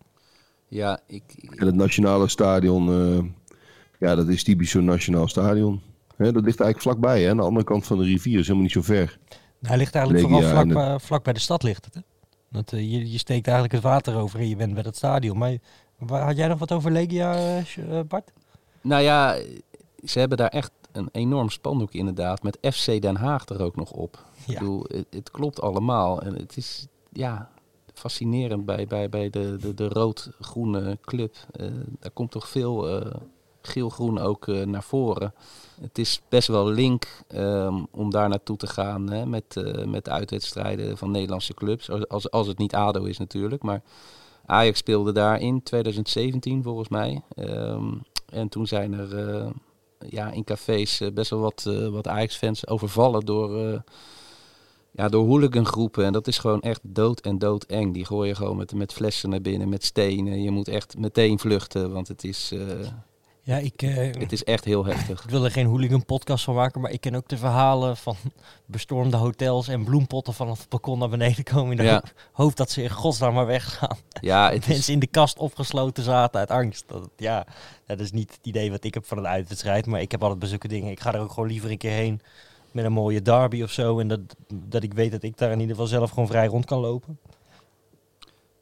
ja 0.69 1.01
ik, 1.07 1.23
ik- 1.37 1.55
En 1.55 1.67
het 1.67 1.75
nationale 1.75 2.29
stadion, 2.29 2.89
eh, 2.89 3.25
ja, 3.99 4.15
dat 4.15 4.29
is 4.29 4.43
typisch 4.45 4.71
zo'n 4.71 4.85
nationaal 4.85 5.29
stadion. 5.29 5.81
Hè, 6.17 6.33
dat 6.33 6.45
ligt 6.45 6.61
eigenlijk 6.61 6.81
vlakbij, 6.81 7.23
hè? 7.23 7.31
aan 7.31 7.37
de 7.37 7.43
andere 7.43 7.65
kant 7.65 7.87
van 7.87 7.99
de 7.99 8.05
rivier, 8.05 8.35
is 8.39 8.43
helemaal 8.43 8.63
niet 8.63 8.73
zo 8.73 8.83
ver. 8.83 9.19
Hij 9.63 9.77
ligt 9.77 9.95
eigenlijk 9.95 10.27
Legia 10.29 10.49
vooral 10.49 10.69
vlak, 10.71 11.01
vlak 11.01 11.25
bij 11.25 11.33
de 11.33 11.41
stad 11.41 11.63
ligt 11.63 11.85
het. 11.85 11.95
Hè? 11.95 12.01
Dat, 12.49 12.73
eh, 12.73 12.81
je, 12.93 13.11
je 13.13 13.19
steekt 13.19 13.47
eigenlijk 13.47 13.75
het 13.75 13.93
water 13.93 14.17
over 14.17 14.41
en 14.41 14.49
je 14.49 14.57
bent 14.57 14.75
bij 14.75 14.83
dat 14.83 14.97
stadion. 14.97 15.39
Maar 15.39 15.57
waar- 15.99 16.27
had 16.27 16.37
jij 16.37 16.49
nog 16.49 16.59
wat 16.59 16.73
over 16.73 16.91
Legia, 16.91 17.35
eh, 17.35 17.99
eh, 17.99 18.07
Bart? 18.07 18.33
nou 18.81 19.03
ja, 19.03 19.37
ze 20.05 20.19
hebben 20.19 20.39
daar 20.39 20.49
echt 20.49 20.71
een 20.93 21.09
enorm 21.13 21.51
spandoek 21.51 21.93
inderdaad. 21.93 22.43
Met 22.43 22.59
FC 22.75 23.01
Den 23.03 23.17
Haag 23.17 23.49
er 23.49 23.63
ook 23.63 23.77
nog 23.77 23.91
op. 23.91 24.25
Ik 24.47 24.59
bedoel, 24.59 24.85
het, 24.89 25.07
het 25.11 25.31
klopt 25.31 25.61
allemaal. 25.61 26.23
En 26.23 26.35
het 26.35 26.57
is 26.57 26.87
ja, 27.13 27.51
fascinerend 27.95 28.65
bij, 28.65 28.87
bij, 28.87 29.09
bij 29.09 29.31
de, 29.31 29.57
de, 29.61 29.75
de 29.75 29.89
rood-groene 29.89 30.99
club. 31.01 31.35
Eh, 31.53 31.67
daar 32.01 32.11
komt 32.11 32.31
toch 32.31 32.49
veel 32.49 32.89
geel-groen 33.67 34.19
ook 34.19 34.49
eh, 34.49 34.63
naar 34.67 34.83
voren. 34.83 35.35
Het 35.81 35.99
is 35.99 36.21
best 36.29 36.49
wel 36.49 36.71
link 36.71 37.07
ehm, 37.29 37.85
om 37.91 38.11
daar 38.11 38.29
naartoe 38.29 38.57
te 38.57 38.67
gaan 38.67 39.11
hè, 39.11 39.27
met, 39.27 39.57
eh, 39.57 39.85
met 39.85 40.05
de 40.05 40.11
uitwedstrijden 40.11 40.99
van 40.99 41.11
Nederlandse 41.11 41.55
clubs. 41.55 41.91
Als- 42.09 42.31
Als, 42.31 42.47
het 42.47 42.59
niet 42.59 42.75
ADO 42.75 43.05
is 43.05 43.19
natuurlijk. 43.19 43.63
Maar 43.63 43.83
Ajax 44.47 44.79
speelde 44.79 45.13
daar 45.13 45.41
in 45.41 45.63
2017 45.63 46.63
volgens 46.63 46.89
mij. 46.89 47.23
Ehm, 47.35 47.93
en 48.27 48.49
toen 48.49 48.67
zijn 48.67 48.93
er 48.93 49.19
eh, 49.29 49.51
ja, 50.09 50.31
in 50.31 50.45
cafés 50.45 51.03
best 51.15 51.31
wel 51.31 51.41
wat, 51.41 51.63
wat 51.91 52.09
Ajax-fans 52.09 52.67
overvallen 52.67 53.25
door, 53.25 53.83
ja, 54.91 55.09
door 55.09 55.27
hooligangroepen. 55.27 56.05
En 56.05 56.13
dat 56.13 56.27
is 56.27 56.39
gewoon 56.39 56.61
echt 56.61 56.81
dood 56.83 57.21
en 57.21 57.39
dood 57.39 57.65
eng. 57.65 57.93
Die 57.93 58.05
gooien 58.05 58.37
gewoon 58.37 58.57
met, 58.57 58.75
met 58.75 58.93
flessen 58.93 59.31
naar 59.31 59.41
binnen, 59.41 59.69
met 59.69 59.85
stenen. 59.85 60.43
Je 60.43 60.51
moet 60.51 60.69
echt 60.69 60.99
meteen 60.99 61.39
vluchten, 61.39 61.93
want 61.93 62.09
het 62.09 62.25
is, 62.25 62.53
Ja, 63.47 63.57
ik, 63.57 63.83
eh, 63.83 63.97
het 64.21 64.33
is 64.33 64.45
echt 64.45 64.65
heel 64.65 64.85
heftig. 64.85 65.25
ik 65.25 65.31
wil 65.31 65.45
er 65.45 65.51
geen 65.51 65.67
hooligan 65.67 66.05
podcast 66.05 66.45
van 66.45 66.55
maken, 66.55 66.81
maar 66.81 66.91
ik 66.91 67.01
ken 67.01 67.15
ook 67.15 67.29
de 67.29 67.37
verhalen 67.37 67.97
van 67.97 68.17
bestormde 68.65 69.17
hotels 69.17 69.69
en 69.69 69.85
bloempotten 69.85 70.35
vanaf 70.35 70.59
het 70.59 70.69
balkon 70.69 70.99
naar 70.99 71.09
beneden 71.09 71.45
komen 71.45 71.71
in 71.71 71.77
de 71.77 71.83
Ja. 71.83 71.95
ho- 71.95 72.43
hoop 72.45 72.57
dat 72.57 72.71
ze 72.71 72.83
in 72.83 72.91
godsnaam 72.91 73.35
maar 73.35 73.47
weggaan. 73.47 73.97
Ja, 74.21 74.51
het 74.53 74.63
is, 74.63 74.69
Mensen 74.69 74.93
in 74.93 74.99
de 74.99 75.07
kast 75.07 75.39
opgesloten 75.39 76.03
zaten 76.05 76.41
uit 76.41 76.51
angst. 76.51 76.85
Dat, 76.87 77.09
ja, 77.17 77.47
dat 77.87 78.01
is 78.01 78.11
niet 78.13 78.31
het 78.31 78.47
idee 78.47 78.71
wat 78.71 78.85
ik 78.85 78.95
heb 78.95 79.07
van 79.07 79.19
een 79.19 79.27
uitwedstrijd, 79.27 79.87
maar 79.87 80.01
ik 80.01 80.11
heb 80.11 80.23
altijd 80.23 80.51
zulke 80.51 80.69
dingen. 80.69 80.91
Ik 80.91 81.01
ga 81.01 81.15
er 81.15 81.21
ook 81.21 81.33
gewoon 81.33 81.49
liever 81.49 81.71
een 81.71 81.79
keer 81.79 81.91
heen 81.93 82.21
met 82.71 82.85
een 82.85 82.93
mooie 82.93 83.23
derby 83.23 83.63
of 83.63 83.71
zo 83.71 83.99
en 83.99 84.09
dat, 84.09 84.21
dat 84.49 84.83
ik 84.83 84.95
weet 84.95 85.11
dat 85.13 85.23
ik 85.23 85.39
daar 85.39 85.51
in 85.53 85.61
ieder 85.61 85.75
geval 85.75 85.91
zelf 85.91 86.11
gewoon 86.11 86.27
vrij 86.29 86.47
rond 86.47 86.65
kan 86.65 86.79
lopen. 86.81 87.19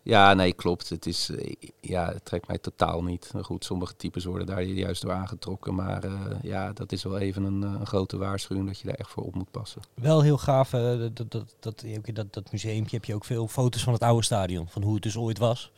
Ja, 0.05 0.35
nee, 0.35 0.53
klopt. 0.53 0.89
Het, 0.89 1.07
is, 1.07 1.31
eh, 1.31 1.53
ja, 1.81 2.13
het 2.13 2.25
trekt 2.25 2.47
mij 2.47 2.59
totaal 2.59 3.03
niet. 3.03 3.33
Goed, 3.43 3.65
sommige 3.65 3.97
types 3.97 4.25
worden 4.25 4.47
daar 4.47 4.63
juist 4.63 5.03
door 5.03 5.13
aangetrokken. 5.13 5.75
Maar 5.75 6.05
eh, 6.05 6.13
ja, 6.43 6.73
dat 6.73 6.93
is 6.93 7.03
wel 7.03 7.19
even 7.19 7.45
een, 7.45 7.63
eh, 7.63 7.77
een 7.81 7.87
grote 7.87 8.17
waarschuwing 8.17 8.67
dat 8.67 8.79
je 8.79 8.87
daar 8.87 8.97
echt 8.97 9.11
voor 9.11 9.23
op 9.25 9.35
moet 9.35 9.51
passen. 9.51 9.83
Wel 9.95 10.23
heel 10.23 10.39
gaaf, 10.39 10.71
dat, 10.71 11.17
dat, 11.17 11.31
dat, 11.33 11.55
dat, 11.61 12.33
dat, 12.33 12.53
museumpje 12.53 12.97
heb 12.97 13.05
je 13.05 13.15
ook 13.15 13.25
veel 13.25 13.49
foto's 13.49 13.83
van 13.83 13.93
het 13.93 14.03
oude 14.03 14.25
stadion, 14.25 14.69
van 14.69 14.83
hoe 14.83 14.95
het 14.95 15.03
dus 15.03 15.17
ooit 15.17 15.39
was. 15.39 15.73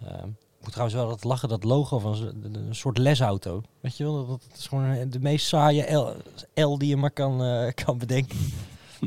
Ehm, 0.00 0.28
ik 0.28 0.62
moet 0.62 0.70
trouwens 0.70 0.96
wel 0.96 1.08
dat 1.08 1.24
lachen, 1.24 1.48
dat 1.48 1.64
logo 1.64 1.98
van 1.98 2.34
een 2.42 2.74
soort 2.74 2.98
lesauto. 2.98 3.62
Weet 3.80 3.96
je 3.96 4.04
wel, 4.04 4.26
dat, 4.26 4.26
dat 4.48 4.58
is 4.58 4.66
gewoon 4.66 5.10
de 5.10 5.20
meest 5.20 5.46
saaie 5.46 5.94
L, 5.94 6.14
L 6.54 6.78
die 6.78 6.88
je 6.88 6.96
maar 6.96 7.10
kan, 7.10 7.42
kan 7.84 7.98
bedenken. 7.98 8.38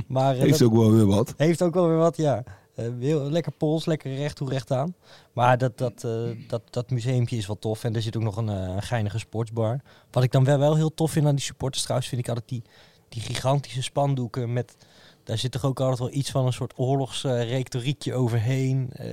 Maar 0.08 0.36
Heeft 0.36 0.60
dat 0.60 0.68
ook 0.68 0.76
wel 0.76 0.92
weer 0.92 1.06
wat. 1.06 1.34
heeft 1.38 1.62
ook 1.62 1.74
wel 1.74 1.88
weer 1.88 1.98
wat, 1.98 2.18
ja. 2.18 2.44
Eh, 2.80 2.90
heel, 3.00 3.30
lekker 3.32 3.52
pols, 3.52 3.86
lekker 3.86 4.16
recht 4.16 4.36
toe 4.36 4.50
recht 4.50 4.72
aan. 4.72 4.96
Maar 5.34 5.58
dat, 5.58 5.78
dat, 5.78 6.04
eh, 6.04 6.48
dat, 6.48 6.62
dat 6.70 6.90
museumpje 6.90 7.38
is 7.38 7.48
wel 7.48 7.60
tof. 7.60 7.84
En 7.84 7.96
er 7.96 8.02
zit 8.02 8.18
ook 8.18 8.24
nog 8.24 8.38
een, 8.38 8.50
eh, 8.50 8.76
een 8.76 8.82
geinige 8.82 9.20
sportsbar. 9.20 9.80
Wat 10.12 10.24
ik 10.24 10.32
dan 10.32 10.44
wel, 10.44 10.60
wel 10.60 10.76
heel 10.76 10.94
tof 10.94 11.12
vind 11.12 11.26
aan 11.26 11.36
die 11.36 11.44
supporters 11.44 11.84
trouwens, 11.84 12.10
vind 12.10 12.22
ik 12.22 12.28
altijd 12.28 12.50
die, 12.50 12.64
die 13.10 13.22
gigantische 13.22 13.82
spandoeken 13.82 14.54
met... 14.54 14.76
Daar 15.24 15.38
zit 15.38 15.52
toch 15.52 15.66
ook 15.66 15.80
altijd 15.80 16.00
wel 16.00 16.12
iets 16.12 16.32
van 16.32 16.46
een 16.46 16.54
soort 16.54 16.74
oorlogsretoriekje 16.76 18.14
overheen. 18.14 18.90
Eh, 18.92 19.08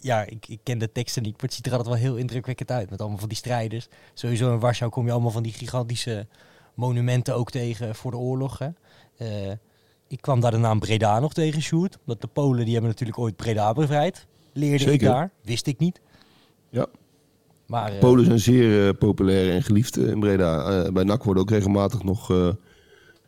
ja, 0.00 0.24
ik, 0.24 0.48
ik 0.48 0.60
ken 0.62 0.78
de 0.78 0.92
teksten 0.92 1.22
niet, 1.22 1.32
maar 1.32 1.42
het 1.42 1.54
ziet 1.54 1.66
er 1.66 1.72
altijd 1.72 1.88
wel 1.88 1.98
heel 2.04 2.16
indrukwekkend 2.16 2.70
uit. 2.70 2.90
Met 2.90 3.00
allemaal 3.00 3.18
van 3.18 3.28
die 3.28 3.36
strijders. 3.36 3.88
Sowieso 4.14 4.52
in 4.52 4.58
Warschau 4.58 4.90
kom 4.90 5.06
je 5.06 5.12
allemaal 5.12 5.30
van 5.30 5.42
die 5.42 5.52
gigantische 5.52 6.26
monumenten 6.74 7.34
ook 7.34 7.50
tegen 7.50 7.94
voor 7.94 8.10
de 8.10 8.16
oorlog. 8.16 8.58
Hè. 8.58 8.68
Eh, 9.16 9.52
ik 10.08 10.20
kwam 10.20 10.40
daar 10.40 10.50
de 10.50 10.56
naam 10.56 10.78
Breda 10.78 11.20
nog 11.20 11.32
tegen, 11.32 11.62
Sjoerd. 11.62 11.98
Want 12.04 12.20
de 12.20 12.26
Polen 12.26 12.64
die 12.64 12.72
hebben 12.72 12.90
natuurlijk 12.90 13.18
ooit 13.18 13.36
Breda 13.36 13.72
bevrijd. 13.72 14.26
Leerde 14.52 14.92
ik 14.92 15.00
daar. 15.00 15.30
Wist 15.42 15.66
ik 15.66 15.78
niet. 15.78 16.00
Ja. 16.70 16.86
Maar 17.66 17.92
eh, 17.92 17.98
Polen 17.98 18.24
zijn 18.24 18.38
zeer 18.38 18.88
eh, 18.88 18.98
populair 18.98 19.54
en 19.54 19.62
geliefd 19.62 19.96
eh, 19.96 20.08
in 20.08 20.20
Breda. 20.20 20.92
Bij 20.92 21.04
NAC 21.04 21.24
worden 21.24 21.42
ook 21.42 21.50
regelmatig 21.50 22.02
nog 22.02 22.32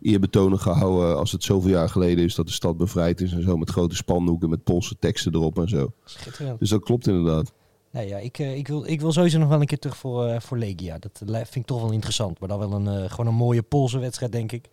eerbetonen 0.03 0.59
gehouden 0.59 1.17
als 1.17 1.33
het 1.33 1.43
zoveel 1.43 1.71
jaar 1.71 1.89
geleden 1.89 2.25
is 2.25 2.35
dat 2.35 2.47
de 2.47 2.53
stad 2.53 2.77
bevrijd 2.77 3.21
is 3.21 3.33
en 3.33 3.43
zo. 3.43 3.57
Met 3.57 3.71
grote 3.71 3.95
spandoeken, 3.95 4.51
met 4.51 4.65
Poolse 4.65 4.97
teksten 4.99 5.35
erop 5.35 5.59
en 5.59 5.69
zo. 5.69 5.93
schitterend. 6.05 6.59
Dus 6.59 6.69
dat 6.69 6.83
klopt 6.83 7.07
inderdaad. 7.07 7.53
Nee, 7.91 8.09
ja, 8.09 8.19
ik, 8.19 8.39
ik, 8.39 8.69
wil, 8.69 8.87
ik 8.87 9.01
wil 9.01 9.13
sowieso 9.13 9.39
nog 9.39 9.49
wel 9.49 9.61
een 9.61 9.67
keer 9.67 9.79
terug 9.79 9.97
voor, 9.97 10.41
voor 10.41 10.59
Legia. 10.59 10.99
Dat 10.99 11.23
vind 11.27 11.57
ik 11.57 11.67
toch 11.67 11.81
wel 11.81 11.93
interessant. 11.93 12.41
Maar 12.41 12.49
dan 12.49 12.59
wel 12.59 12.73
een, 12.73 13.11
gewoon 13.11 13.27
een 13.27 13.35
mooie 13.35 13.63
Poolse 13.63 13.99
wedstrijd, 13.99 14.33
denk 14.33 14.53
ik. 14.53 14.69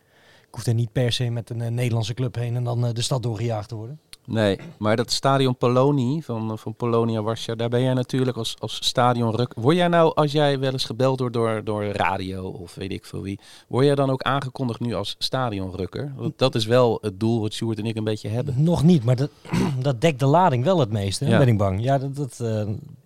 Ik 0.47 0.53
hoef 0.55 0.65
er 0.65 0.73
niet 0.73 0.91
per 0.91 1.11
se 1.11 1.29
met 1.29 1.49
een 1.49 1.61
eh, 1.61 1.69
Nederlandse 1.71 2.13
club 2.13 2.35
heen 2.35 2.55
en 2.55 2.63
dan 2.63 2.85
eh, 2.85 2.93
de 2.93 3.01
stad 3.01 3.23
doorgejaagd 3.23 3.69
te 3.69 3.75
worden. 3.75 3.99
Nee, 4.25 4.57
maar 4.77 4.95
dat 4.95 5.11
stadion 5.11 5.57
Poloni 5.57 6.21
van, 6.23 6.57
van 6.57 6.75
Polonia 6.75 7.21
Warschau, 7.21 7.57
daar 7.57 7.69
ben 7.69 7.81
jij 7.81 7.93
natuurlijk 7.93 8.37
als, 8.37 8.55
als 8.59 8.79
stadionruk. 8.85 9.53
Word 9.55 9.75
jij 9.75 9.87
nou, 9.87 10.11
als 10.15 10.31
jij 10.31 10.59
wel 10.59 10.71
eens 10.71 10.85
gebeld 10.85 11.19
wordt 11.19 11.33
door, 11.33 11.61
door 11.63 11.83
radio 11.85 12.47
of 12.47 12.75
weet 12.75 12.91
ik 12.91 13.05
veel 13.05 13.21
wie, 13.21 13.39
word 13.67 13.85
jij 13.85 13.95
dan 13.95 14.09
ook 14.09 14.21
aangekondigd 14.21 14.79
nu 14.79 14.93
als 14.93 15.15
stadionrukker? 15.17 16.13
Want 16.15 16.37
dat 16.37 16.55
is 16.55 16.65
wel 16.65 16.97
het 17.01 17.19
doel 17.19 17.41
wat 17.41 17.53
Sjoerd 17.53 17.77
en 17.79 17.85
ik 17.85 17.95
een 17.95 18.03
beetje 18.03 18.29
hebben. 18.29 18.53
Nog 18.63 18.83
niet, 18.83 19.03
maar 19.03 19.15
dat, 19.15 19.29
dat 19.81 20.01
dekt 20.01 20.19
de 20.19 20.25
lading 20.25 20.63
wel 20.63 20.79
het 20.79 20.91
meeste, 20.91 21.23
hè, 21.25 21.31
Ja. 21.31 21.37
ben 21.37 21.47
ik 21.47 21.57
bang. 21.57 21.83
Ja, 21.83 21.97
dat, 21.97 22.15
dat 22.15 22.39
eh, 22.39 22.47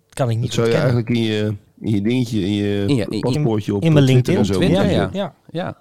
kan 0.08 0.28
ik 0.30 0.34
Dat 0.34 0.42
niet 0.42 0.52
zou 0.52 0.68
je 0.68 0.74
eigenlijk 0.74 1.08
in 1.10 1.22
je, 1.22 1.54
in 1.80 1.90
je 1.90 2.00
dingetje, 2.02 2.40
in 2.40 2.52
je, 2.52 2.84
In 2.86 2.94
je- 2.94 3.06
in- 3.08 3.20
paspoortje 3.20 3.74
op 3.74 3.82
in 3.82 3.92
mijn 3.92 4.06
Twitter 4.06 4.36
en 4.36 4.44
zo. 4.44 4.58
LinkedIn, 4.58 4.90
ja. 4.90 4.92
Ja, 5.02 5.10
Ja, 5.12 5.34
ja. 5.50 5.76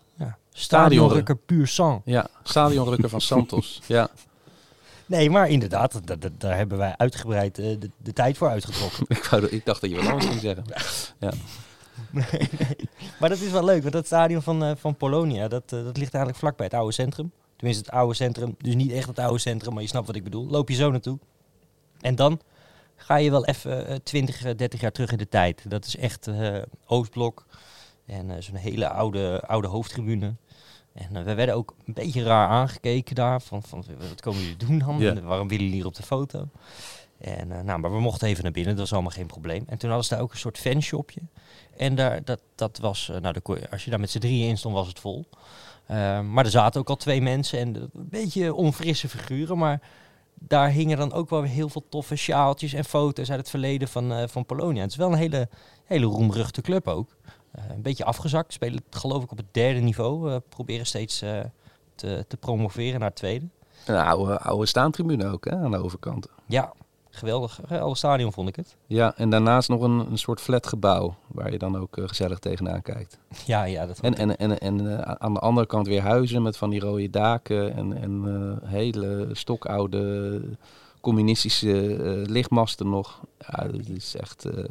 Stadionrukker 0.54 1.36
puur 1.38 1.68
sang. 1.68 2.02
ja, 2.06 2.28
stadionrukker 2.44 3.10
van 3.10 3.22
Santos. 3.22 3.82
Ja, 3.88 4.10
Nee, 5.06 5.30
maar 5.30 5.50
inderdaad, 5.50 6.08
da- 6.08 6.16
da- 6.16 6.30
daar 6.38 6.58
hebben 6.58 6.78
wij 6.78 6.94
uitgebreid 6.98 7.58
eh, 7.60 7.66
de, 7.80 7.90
de 7.98 8.14
tijd 8.14 8.38
voor 8.38 8.48
uitgetrokken. 8.50 9.06
ik, 9.18 9.24
wou, 9.24 9.46
ik 9.46 9.66
dacht 9.66 9.82
dat 9.82 9.90
je 9.90 9.96
wat 9.96 10.06
anders 10.06 10.26
ging 10.26 10.40
zeggen. 10.42 10.64
Maar 13.20 13.30
dat 13.30 13.40
is 13.40 13.52
wel 13.52 13.66
leuk, 13.66 13.82
want 13.82 13.94
dat 13.94 14.06
stadion 14.06 14.42
van, 14.42 14.64
eh, 14.64 14.72
van 14.76 14.96
Polonia, 14.96 15.48
dat, 15.48 15.64
eh, 15.66 15.84
dat 15.84 15.98
ligt 15.98 16.14
eigenlijk 16.14 16.38
vlakbij 16.38 16.66
het 16.66 16.76
oude 16.76 16.94
centrum. 16.94 17.32
Tenminste, 17.56 17.84
het 17.86 17.94
oude 17.94 18.14
centrum. 18.14 18.56
Dus 18.58 18.76
niet 18.76 18.92
echt 18.92 19.08
het 19.08 19.20
oude 19.20 19.40
centrum, 19.40 19.74
maar 19.74 19.82
je 19.82 19.88
snapt 19.90 20.08
wat 20.08 20.16
ik 20.16 20.24
bedoel. 20.24 20.48
Loop 20.48 20.70
je 20.70 20.76
zo 20.76 20.92
naartoe. 20.92 21.20
En 22.02 22.16
dan 22.16 22.40
ga 22.96 23.16
je 23.16 23.32
wel 23.32 23.46
even 23.46 23.88
eh, 23.88 23.96
20, 24.04 24.44
eh, 24.44 24.56
30 24.58 24.82
jaar 24.82 24.92
terug 24.92 25.12
in 25.12 25.18
de 25.18 25.30
tijd. 25.30 25.64
Dat 25.70 25.86
is 25.86 25.96
echt 25.98 26.28
Oostblok. 26.86 27.46
En 28.12 28.32
eh, 28.32 28.42
zo'n 28.42 28.56
hele 28.56 28.90
oude, 28.90 29.42
oude 29.48 29.68
hoofdtribune. 29.68 30.34
En 30.94 31.16
eh, 31.16 31.24
we 31.24 31.34
werden 31.34 31.56
ook 31.56 31.76
een 31.86 31.94
beetje 31.94 32.24
raar 32.24 32.48
aangekeken 32.48 33.16
daar. 33.16 33.42
Van, 33.42 33.64
van 33.64 33.84
wat 34.10 34.22
komen 34.22 34.42
jullie 34.42 34.58
doen 34.58 34.80
dan? 34.80 35.00
En 35.16 35.24
waarom 35.24 35.48
willen 35.48 35.64
jullie 35.64 35.80
hier 35.80 35.88
op 35.88 35.96
de 35.96 36.04
foto? 36.04 36.48
En, 37.18 37.52
eh, 37.52 37.62
nou, 37.62 37.80
maar 37.80 37.92
we 37.92 38.00
mochten 38.00 38.28
even 38.28 38.44
naar 38.44 38.52
binnen, 38.52 38.72
dat 38.72 38.82
was 38.84 38.94
allemaal 38.94 39.12
geen 39.12 39.26
probleem. 39.28 39.64
En 39.68 39.78
toen 39.78 39.90
hadden 39.90 40.08
ze 40.08 40.14
daar 40.14 40.24
ook 40.24 40.32
een 40.32 40.38
soort 40.38 40.58
fanshopje. 40.58 41.22
En 41.78 41.96
daar, 41.96 42.24
dat, 42.24 42.40
dat 42.56 42.78
was, 42.78 43.10
eh, 43.10 43.20
nou, 43.22 43.36
je- 43.44 43.70
als 43.72 43.84
je 43.84 43.90
daar 43.90 44.00
met 44.00 44.10
z'n 44.10 44.20
drieën 44.20 44.48
in 44.50 44.58
stond, 44.58 44.76
was 44.76 44.88
het 44.88 45.00
vol. 45.00 45.26
Eh, 45.86 46.22
maar 46.22 46.46
er 46.46 46.52
zaten 46.52 46.82
ook 46.82 46.90
al 46.90 46.96
twee 46.96 47.22
mensen 47.22 47.60
en 47.60 47.76
een 47.76 47.90
beetje 47.94 48.54
onfrisse 48.54 49.10
figuren. 49.10 49.58
Maar 49.58 49.82
daar 50.34 50.70
hingen 50.70 50.98
dan 50.98 51.14
ook 51.14 51.30
wel 51.30 51.42
weer 51.42 51.50
heel 51.52 51.70
veel 51.70 51.86
toffe 51.90 52.16
sjaaltjes 52.16 52.74
en 52.74 52.86
foto's 52.86 53.30
uit 53.30 53.40
het 53.40 53.50
verleden 53.50 53.88
van, 53.88 54.12
eh, 54.14 54.28
van 54.28 54.46
Polonia. 54.46 54.82
Het 54.82 54.92
is 54.92 54.98
wel 54.98 55.12
een 55.12 55.18
hele, 55.18 55.50
hele 55.86 56.06
roemruchte 56.06 56.62
club 56.62 56.88
ook. 56.88 57.10
Eh, 57.52 57.64
een 57.70 57.82
beetje 57.82 58.06
afgezakt, 58.06 58.54
spelen 58.54 58.82
geloof 58.90 59.24
ik 59.24 59.32
op 59.32 59.38
het 59.38 59.46
derde 59.54 59.80
niveau. 59.80 60.32
eh, 60.32 60.38
proberen 60.50 60.86
steeds 60.86 61.22
eh, 61.22 61.40
te, 61.96 62.26
te 62.28 62.38
promoveren 62.38 63.00
naar 63.00 63.10
het 63.10 63.18
tweede. 63.18 63.46
Een 63.86 63.96
oude, 63.96 64.40
oude 64.40 64.66
staantribune 64.66 65.28
ook 65.28 65.46
hè, 65.46 65.56
aan 65.56 65.72
de 65.72 65.78
overkant. 65.84 66.28
Ja, 66.46 66.74
geweldig. 67.10 67.60
Geweldig 67.66 67.98
stadion 67.98 68.34
vond 68.34 68.50
ik 68.50 68.56
het. 68.56 68.76
Ja, 68.88 69.14
en 69.18 69.30
daarnaast 69.30 69.70
nog 69.70 69.82
een, 69.82 70.00
een 70.12 70.18
soort 70.18 70.42
flatgebouw 70.42 71.16
waar 71.28 71.52
je 71.52 71.58
dan 71.58 71.78
ook 71.78 71.98
eh, 71.98 72.08
gezellig 72.08 72.40
tegenaan 72.40 72.82
kijkt. 72.82 73.18
Ja, 73.46 73.64
ja, 73.64 73.86
dat 73.86 74.00
En, 74.00 74.16
en, 74.16 74.38
en, 74.38 74.60
en 74.60 74.98
eh, 75.00 75.12
aan 75.18 75.34
de 75.34 75.40
andere 75.40 75.68
kant 75.68 75.88
weer 75.88 76.02
huizen 76.02 76.42
met 76.42 76.58
van 76.58 76.70
die 76.70 76.80
rode 76.80 77.10
daken 77.10 77.76
en, 77.76 78.02
en 78.02 78.22
eh, 78.62 78.70
hele 78.70 79.30
stokoude 79.32 80.42
communistische 81.02 81.96
eh, 81.96 82.26
lichtmasten 82.30 82.90
nog. 82.90 83.20
Ja, 83.38 83.64
dat 83.68 83.88
is 83.88 84.16
echt... 84.16 84.46
eh, 84.46 84.64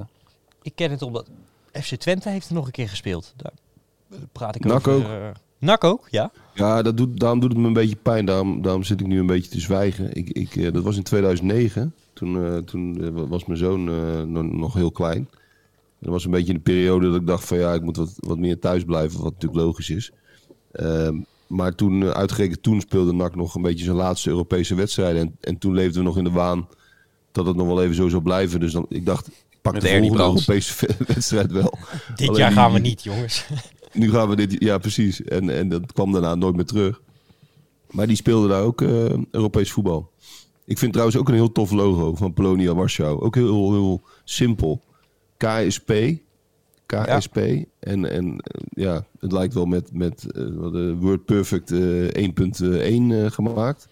Ik 0.62 0.72
ken 0.74 0.90
het 0.90 1.02
omdat 1.02 1.26
FC 1.72 1.94
Twente 1.94 2.28
heeft 2.28 2.48
er 2.48 2.54
nog 2.54 2.66
een 2.66 2.72
keer 2.72 2.88
gespeeld. 2.88 3.32
Daar 3.36 3.52
praat 4.32 4.54
ik 4.56 4.64
NAC 4.64 4.88
over. 4.88 5.06
ook. 5.06 5.20
eh, 5.20 5.28
NAC 5.58 5.84
ook, 5.84 6.06
ja. 6.10 6.30
Ja, 6.54 6.82
dat 6.82 6.96
doet, 6.96 7.20
daarom 7.20 7.40
doet 7.40 7.50
het 7.52 7.58
me 7.60 7.66
een 7.66 7.72
beetje 7.72 7.96
pijn. 7.96 8.24
Daarom, 8.26 8.62
daarom 8.62 8.82
zit 8.82 9.00
ik 9.00 9.06
nu 9.06 9.18
een 9.18 9.26
beetje 9.26 9.50
te 9.50 9.60
zwijgen. 9.60 10.14
Ik, 10.14 10.30
ik, 10.30 10.56
eh, 10.56 10.72
dat 10.72 10.82
was 10.82 10.96
in 10.96 11.02
2009. 11.02 11.94
Toen, 12.12 12.44
eh, 12.44 12.56
toen 12.56 13.04
eh, 13.04 13.28
was 13.28 13.44
mijn 13.44 13.58
zoon 13.58 13.88
eh, 13.88 14.22
nog, 14.42 14.74
heel 14.74 14.90
klein. 14.92 15.28
Dat 15.98 16.10
was 16.12 16.24
een 16.24 16.30
beetje 16.30 16.52
de 16.52 16.58
periode 16.58 17.06
dat 17.10 17.20
ik 17.20 17.26
dacht 17.26 17.44
van 17.44 17.58
ja, 17.58 17.72
ik 17.74 17.82
moet 17.82 17.96
wat, 17.96 18.14
wat 18.16 18.38
meer 18.38 18.58
thuis 18.58 18.84
blijven. 18.84 19.22
Wat 19.22 19.32
natuurlijk 19.32 19.60
logisch 19.60 19.90
is. 19.90 20.10
Ehm, 20.72 21.16
maar 21.46 21.74
toen, 21.74 22.02
eh, 22.02 22.08
uitgerekend 22.10 22.62
toen 22.62 22.80
speelde 22.80 23.12
NAC 23.12 23.34
nog 23.36 23.54
een 23.54 23.62
beetje 23.62 23.84
zijn 23.84 23.96
laatste 23.96 24.28
Europese 24.30 24.74
wedstrijden. 24.74 25.20
En, 25.20 25.36
en 25.40 25.58
toen 25.58 25.74
leefden 25.74 25.98
we 25.98 26.06
nog 26.08 26.18
in 26.18 26.24
de 26.24 26.30
waan 26.30 26.68
dat 27.32 27.46
het 27.46 27.56
nog 27.56 27.66
wel 27.66 27.82
even 27.82 27.94
zo 27.94 28.08
zou 28.08 28.22
blijven. 28.22 28.60
Dus 28.60 28.72
dan, 28.72 28.86
ik 28.88 29.06
dacht, 29.06 29.30
pak 29.62 29.80
de 29.80 29.88
volgende. 29.88 30.22
Europese 30.22 30.88
wedstrijd 31.14 31.52
wel. 31.52 31.78
Dit 32.14 32.28
Alleen 32.28 32.40
jaar 32.40 32.52
gaan 32.52 32.72
we 32.72 32.78
niet, 32.78 33.02
jongens. 33.02 33.44
Nu 33.92 34.10
gaan 34.10 34.28
we 34.28 34.36
dit, 34.36 34.56
ja 34.58 34.78
precies. 34.78 35.22
En, 35.22 35.50
en 35.50 35.68
dat 35.68 35.92
kwam 35.92 36.12
daarna 36.12 36.34
nooit 36.34 36.56
meer 36.56 36.64
terug. 36.64 37.00
Maar 37.90 38.06
die 38.06 38.16
speelde 38.16 38.48
daar 38.48 38.62
ook 38.62 38.82
eh, 38.82 38.88
Europees 39.30 39.72
voetbal. 39.72 40.10
Ik 40.64 40.78
vind 40.78 40.92
trouwens 40.92 41.18
ook 41.18 41.28
een 41.28 41.34
heel 41.34 41.52
tof 41.52 41.70
logo 41.70 42.14
van 42.14 42.32
Polonia 42.32 42.74
Warschau. 42.74 43.20
Ook 43.20 43.34
heel, 43.34 43.46
heel, 43.46 43.72
heel 43.72 44.02
simpel. 44.24 44.80
KSP. 45.36 45.92
KSP. 46.86 47.36
En, 47.80 48.10
en 48.10 48.38
eh, 48.38 48.60
ja, 48.70 49.04
het 49.20 49.32
lijkt 49.32 49.54
wel 49.54 49.66
met, 49.66 49.92
met 49.92 50.32
eh, 50.32 50.44
wat, 50.54 50.74
eh, 50.74 50.92
Word 50.98 51.24
Perfect 51.24 51.70
eh, 51.70 52.28
1.1 52.28 52.62
eh, 52.62 53.30
gemaakt. 53.30 53.88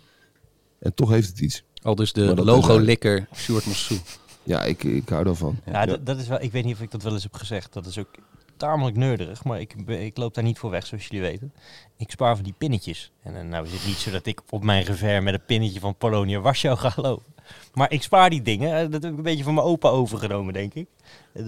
En 0.79 0.95
toch 0.95 1.11
heeft 1.11 1.29
het 1.29 1.41
iets. 1.41 1.65
al 1.83 1.95
dus 1.95 2.13
de 2.13 2.45
logo-likker 2.45 3.29
Sjoerd 3.35 3.67
Massou. 3.67 4.01
Ja, 4.49 4.63
ik, 4.65 4.85
ik 4.85 5.09
hou 5.09 5.25
daarvan. 5.25 5.59
Ja, 5.65 5.87
dat- 5.87 6.07
dat 6.07 6.19
is 6.19 6.29
wel, 6.29 6.41
ik 6.43 6.53
weet 6.53 6.65
niet 6.65 6.75
of 6.75 6.81
ik 6.81 6.91
dat 6.91 7.03
wel 7.03 7.13
eens 7.13 7.23
heb 7.23 7.35
gezegd. 7.35 7.73
Dat 7.73 7.87
is 7.87 7.99
ook 7.99 8.09
tamelijk 8.57 8.97
nerderig, 8.97 9.45
maar 9.45 9.61
ik, 9.61 9.73
ik 9.87 10.17
loop 10.17 10.35
daar 10.35 10.45
niet 10.45 10.59
voor 10.59 10.71
weg, 10.71 10.87
zoals 10.87 11.07
jullie 11.07 11.21
weten. 11.21 11.53
Ik 11.97 12.11
spaar 12.11 12.35
van 12.35 12.45
die 12.45 12.55
pinnetjes. 12.59 13.11
En 13.23 13.37
eh, 13.37 13.43
nou 13.45 13.65
is 13.67 13.73
het 13.73 13.87
niet 13.87 13.97
zo 13.97 14.11
dat 14.11 14.27
ik 14.27 14.41
op 14.51 14.65
mijn 14.65 14.83
revers 14.85 15.25
met 15.25 15.35
een 15.35 15.45
pinnetje 15.47 15.81
van 15.81 15.95
Polonia 15.97 16.41
Warschau 16.41 16.77
ga 16.77 16.93
lopen. 16.97 17.35
Maar 17.75 17.93
ik 17.93 18.03
spaar 18.03 18.31
die 18.31 18.43
dingen. 18.43 18.75
Eh, 18.77 18.91
Dat 18.91 19.03
heb 19.03 19.13
ik 19.13 19.17
een 19.17 19.23
beetje 19.23 19.45
van 19.45 19.55
mijn 19.55 19.67
opa 19.67 19.89
overgenomen, 19.89 20.53
denk 20.53 20.75
ik. 20.75 20.87
Eh, 21.33 21.45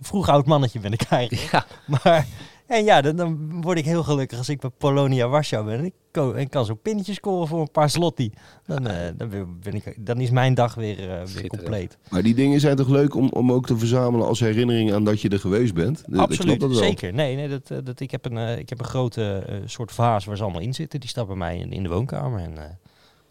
Vroeg 0.00 0.28
oud 0.28 0.46
mannetje 0.46 0.80
ben 0.80 0.92
ik 0.92 1.02
eigenlijk. 1.02 1.50
Ja, 1.50 1.66
Maar 2.02 2.26
en 2.70 2.84
ja, 2.84 3.00
dan, 3.00 3.16
dan 3.16 3.62
word 3.62 3.78
ik 3.78 3.84
heel 3.84 4.02
gelukkig 4.02 4.38
als 4.38 4.48
ik 4.48 4.60
bij 4.60 4.70
Polonia 4.78 5.28
Warschau 5.28 5.64
ben. 5.64 5.78
En 5.78 5.84
ik, 5.84 5.92
ko- 6.10 6.32
en 6.32 6.48
kan 6.48 6.64
zo'n 6.64 6.80
pinnetje 6.80 7.12
scoren 7.12 7.48
voor 7.48 7.60
een 7.60 7.70
paar 7.70 7.90
slotti. 7.90 8.32
Dan, 8.66 8.86
eh, 8.86 9.08
dan, 9.16 9.58
ben 9.62 9.74
ik, 9.74 10.06
dan 10.06 10.20
is 10.20 10.30
mijn 10.30 10.54
dag 10.54 10.74
weer, 10.74 11.10
eh, 11.10 11.26
weer 11.26 11.46
compleet. 11.46 11.98
Maar 12.10 12.22
die 12.22 12.34
dingen 12.34 12.60
zijn 12.60 12.76
toch 12.76 12.88
leuk 12.88 13.14
om, 13.14 13.28
om 13.28 13.52
ook 13.52 13.66
te 13.66 13.78
verzamelen 13.78 14.26
als 14.26 14.40
herinnering 14.40 14.92
aan 14.92 15.04
dat 15.04 15.20
je 15.20 15.28
er 15.28 15.40
geweest 15.40 15.74
bent? 15.74 16.04
Absoluut, 16.16 16.60
dat 16.60 16.70
wel. 16.70 16.78
zeker. 16.78 17.12
Nee, 17.12 17.36
nee 17.36 17.48
dat, 17.48 17.70
eh, 17.70 17.78
dat, 17.84 18.00
ik, 18.00 18.10
heb 18.10 18.24
een, 18.24 18.58
ik 18.58 18.68
heb 18.68 18.78
een 18.78 18.84
grote 18.84 19.44
eh, 19.46 19.56
soort 19.64 19.92
vaas 19.92 20.24
waar 20.24 20.36
ze 20.36 20.42
allemaal 20.42 20.60
in 20.60 20.74
zitten. 20.74 21.00
Die 21.00 21.08
staat 21.08 21.26
bij 21.26 21.36
mij 21.36 21.58
in, 21.58 21.72
in 21.72 21.82
de 21.82 21.88
woonkamer. 21.88 22.40
En, 22.40 22.58
eh, 22.58 22.64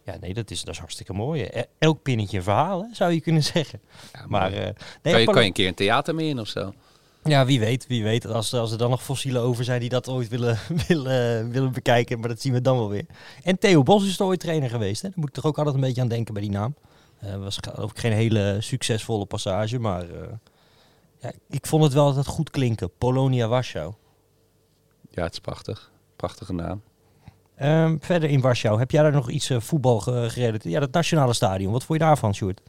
ja, 0.04 0.18
nee, 0.22 0.34
dat 0.34 0.52
is, 0.52 0.64
dat 0.64 0.74
is 0.74 0.80
hartstikke 0.80 1.14
mooi. 1.14 1.50
Elk 1.78 2.02
pinnetje 2.02 2.42
hè, 2.42 2.84
zou 2.92 3.12
je 3.12 3.22
kunnen 3.22 3.44
zeggen. 3.44 3.80
ja 4.14 4.20
Maar, 4.20 4.30
maar 4.30 4.54
eh, 4.54 4.74
nee, 5.04 5.14
kan, 5.14 5.20
je, 5.20 5.26
kan 5.26 5.42
je 5.42 5.48
een 5.48 5.54
keer 5.54 5.68
een 5.68 5.74
theater 5.74 6.16
mee 6.16 6.30
in 6.30 6.40
of 6.40 6.48
zo? 6.48 6.74
Ja, 7.30 7.46
wie 7.46 7.60
weet, 7.60 7.88
wie 7.88 8.04
weet. 8.04 8.26
Als, 8.26 8.54
als 8.54 8.72
er 8.72 8.78
dan 8.78 8.90
nog 8.90 9.04
fossielen 9.04 9.42
over 9.42 9.64
zijn 9.64 9.80
die 9.80 9.90
dat 9.90 10.10
ooit 10.10 10.28
willen, 10.28 10.58
willen, 10.88 11.52
willen 11.52 11.72
bekijken. 11.72 12.20
Maar 12.20 12.30
dat 12.30 12.42
zien 12.42 12.54
we 12.54 12.62
dan 12.62 12.78
wel 12.78 12.90
weer. 12.90 13.06
En 13.44 13.60
Theo 13.60 13.84
Bos 13.84 14.06
is 14.08 14.20
er 14.20 14.26
ooit 14.26 14.40
trainer 14.40 14.70
geweest. 14.70 15.02
Hè? 15.02 15.08
Daar 15.10 15.20
moet 15.20 15.28
ik 15.28 15.34
toch 15.36 15.46
ook 15.46 15.58
altijd 15.58 15.76
een 15.76 15.82
beetje 15.82 16.02
aan 16.02 16.08
denken 16.08 16.34
bij 16.34 16.44
die 16.44 16.52
naam. 16.52 16.76
Eh 17.20 17.36
was 17.36 17.58
ik 17.58 17.68
geen 17.94 18.12
hele 18.14 18.58
succesvolle 18.60 19.26
passage. 19.26 19.80
Maar 19.80 20.02
eh, 20.02 20.28
ja, 21.20 21.32
ik 21.50 21.66
vond 21.68 21.84
het 21.84 21.94
wel 21.94 22.06
altijd 22.06 22.28
goed 22.28 22.50
klinken. 22.50 22.92
Polonia 22.98 23.48
Warschau. 23.48 23.94
Ja, 25.12 25.24
het 25.24 25.34
is 25.34 25.40
prachtig. 25.40 25.92
Prachtige 26.16 26.54
naam. 26.54 26.82
Ehm, 27.56 27.98
verder 28.00 28.30
in 28.30 28.42
Warschau, 28.42 28.80
heb 28.80 28.92
jij 28.92 29.02
daar 29.04 29.12
nog 29.12 29.30
iets 29.30 29.50
eh, 29.50 29.60
voetbal 29.60 30.00
ge- 30.00 30.28
gerelateerd? 30.30 30.74
Ja, 30.74 30.80
dat 30.80 30.92
nationale 30.92 31.34
stadion. 31.34 31.72
Wat 31.72 31.84
vond 31.84 32.00
je 32.00 32.06
daarvan, 32.06 32.34
Sjoerd? 32.36 32.62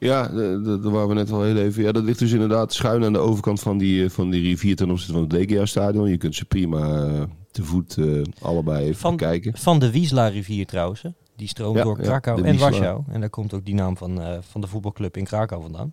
Ja, 0.00 0.28
daar 0.28 0.90
waren 0.90 1.08
we 1.08 1.14
net 1.14 1.30
al 1.30 1.42
heel 1.42 1.56
even. 1.56 1.82
Ja, 1.82 1.92
dat 1.92 2.04
ligt 2.04 2.18
dus 2.18 2.32
inderdaad 2.32 2.72
schuin 2.72 3.04
aan 3.04 3.12
de 3.12 3.18
overkant 3.18 3.60
van 3.60 3.78
die, 3.78 4.04
eh, 4.04 4.10
van 4.10 4.30
die 4.30 4.42
rivier 4.42 4.76
ten 4.76 4.90
opzichte 4.90 5.12
van 5.12 5.22
het 5.22 5.32
Legia-stadion. 5.32 6.08
Je 6.08 6.16
kunt 6.16 6.34
ze 6.34 6.44
prima, 6.44 7.04
eh, 7.06 7.22
te 7.50 7.64
voet 7.64 7.96
eh, 7.96 8.06
allebei 8.40 8.84
even 8.84 9.00
Van- 9.00 9.16
kijken. 9.16 9.56
Van 9.56 9.78
de 9.78 9.90
Wiesla-rivier 9.90 10.66
trouwens. 10.66 11.02
hè. 11.02 11.10
Die 11.36 11.48
stroomt 11.48 11.76
Ja, 11.76 11.82
door 11.82 11.96
ja, 11.96 12.02
Krakau 12.02 12.42
en. 12.42 12.58
Warschau. 12.58 13.02
En 13.08 13.20
daar 13.20 13.30
komt 13.30 13.54
ook 13.54 13.64
die 13.64 13.74
naam 13.74 13.96
van, 13.96 14.20
van 14.40 14.60
de 14.60 14.66
voetbalclub 14.66 15.16
in 15.16 15.24
Krakau 15.24 15.62
vandaan. 15.62 15.92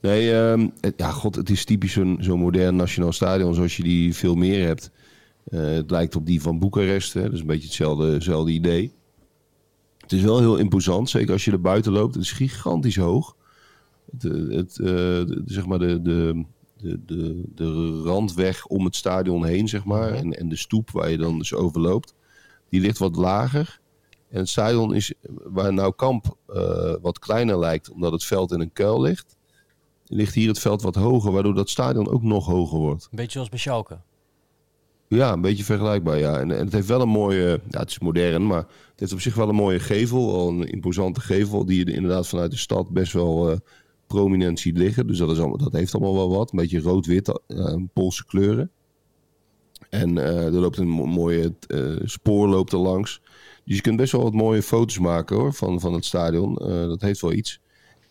Nee, 0.00 0.32
ehm, 0.34 0.68
het, 0.80 0.94
ja, 0.96 1.10
god, 1.10 1.34
het 1.34 1.50
is 1.50 1.64
typisch 1.64 1.92
zo'n 1.92 2.16
zo'n 2.20 2.38
modern 2.38 2.76
nationaal 2.76 3.12
stadion 3.12 3.54
zoals 3.54 3.76
je 3.76 3.82
die 3.82 4.14
veel 4.14 4.34
meer 4.34 4.66
hebt. 4.66 4.90
Eh, 5.44 5.60
het 5.60 5.90
lijkt 5.90 6.16
op 6.16 6.26
die 6.26 6.42
van 6.42 6.58
Boekarest, 6.58 7.12
hè. 7.12 7.22
dat 7.22 7.32
is 7.32 7.40
een 7.40 7.46
beetje 7.46 7.66
hetzelfde, 7.66 8.12
hetzelfde 8.12 8.50
idee. 8.52 8.92
Het 10.14 10.22
is 10.22 10.28
wel 10.28 10.38
heel 10.40 10.56
imposant, 10.56 11.10
zeker 11.10 11.32
als 11.32 11.44
je 11.44 11.50
er 11.50 11.60
buiten 11.60 11.92
loopt. 11.92 12.14
Het 12.14 12.22
is 12.22 12.32
gigantisch 12.32 12.96
hoog. 12.96 13.36
Het, 14.10 14.24
eh, 14.24 14.56
het, 14.56 14.78
eh, 14.78 14.86
de- 14.86 15.42
zeg 15.46 15.66
maar 15.66 15.78
de, 15.78 16.02
de, 16.02 16.44
de, 16.76 17.00
de, 17.06 17.42
de 17.54 18.00
randweg 18.04 18.66
om 18.66 18.84
het 18.84 18.96
stadion 18.96 19.44
heen, 19.44 19.68
zeg 19.68 19.84
maar, 19.84 20.08
Mhm. 20.10 20.18
en, 20.18 20.32
en 20.32 20.48
de 20.48 20.56
stoep 20.56 20.90
waar 20.90 21.10
je 21.10 21.16
dan 21.16 21.38
dus 21.38 21.54
overloopt, 21.54 22.14
die 22.68 22.80
ligt 22.80 22.98
wat 22.98 23.16
lager. 23.16 23.80
En 24.28 24.38
het 24.38 24.48
stadion 24.48 24.94
is, 24.94 25.12
waar 25.44 25.72
nou 25.72 25.92
Kamp 25.96 26.36
eh, 26.46 26.94
wat 27.02 27.18
kleiner 27.18 27.58
lijkt, 27.58 27.90
omdat 27.90 28.12
het 28.12 28.24
veld 28.24 28.52
in 28.52 28.60
een 28.60 28.72
kuil 28.72 29.00
ligt, 29.00 29.36
ligt 30.06 30.34
hier 30.34 30.48
het 30.48 30.58
veld 30.58 30.82
wat 30.82 30.94
hoger, 30.94 31.32
waardoor 31.32 31.54
dat 31.54 31.68
stadion 31.70 32.08
ook 32.08 32.22
nog 32.22 32.46
hoger 32.46 32.78
wordt. 32.78 33.02
Een 33.04 33.08
beetje 33.16 33.32
zoals 33.32 33.48
bij 33.48 33.58
Schalke. 33.58 33.98
Ja, 35.08 35.32
een 35.32 35.40
beetje 35.40 35.64
vergelijkbaar, 35.64 36.18
ja. 36.18 36.38
En, 36.38 36.50
en 36.50 36.64
het 36.64 36.72
heeft 36.72 36.86
wel 36.86 37.00
een 37.00 37.08
mooie, 37.08 37.60
ja, 37.68 37.80
het 37.80 37.90
is 37.90 37.98
modern, 37.98 38.46
maar 38.46 38.58
het 38.90 39.00
heeft 39.00 39.12
op 39.12 39.20
zich 39.20 39.34
wel 39.34 39.48
een 39.48 39.54
mooie 39.54 39.80
gevel, 39.80 40.34
al 40.34 40.48
een 40.48 40.70
imposante 40.70 41.20
gevel, 41.20 41.64
die 41.64 41.86
je 41.86 41.92
inderdaad 41.92 42.28
vanuit 42.28 42.50
de 42.50 42.56
stad 42.56 42.90
best 42.90 43.12
wel 43.12 43.50
eh, 43.50 43.56
prominent 44.06 44.60
ziet 44.60 44.78
liggen. 44.78 45.06
Dus 45.06 45.18
dat, 45.18 45.30
is 45.30 45.38
allemaal, 45.38 45.58
dat 45.58 45.72
heeft 45.72 45.94
allemaal 45.94 46.14
wel 46.14 46.30
wat, 46.30 46.52
een 46.52 46.58
beetje 46.58 46.80
rood-wit, 46.80 47.40
eh, 47.46 47.74
Poolse 47.92 48.26
kleuren. 48.26 48.70
En 49.90 50.18
eh, 50.18 50.44
er 50.44 50.52
loopt 50.52 50.76
een 50.76 50.88
mo- 50.88 51.06
mooie 51.06 51.54
spoor 52.04 52.48
loopt 52.48 52.72
er 52.72 52.78
langs. 52.78 53.20
Dus 53.64 53.76
je 53.76 53.82
kunt 53.82 53.96
best 53.96 54.12
wel 54.12 54.22
wat 54.22 54.32
mooie 54.32 54.62
foto's 54.62 54.98
maken 54.98 55.36
hoor, 55.36 55.52
van, 55.52 55.80
van 55.80 55.92
het 55.92 56.04
stadion. 56.04 56.54
Dat 56.88 57.00
heeft 57.00 57.20
wel 57.20 57.32
iets. 57.32 57.60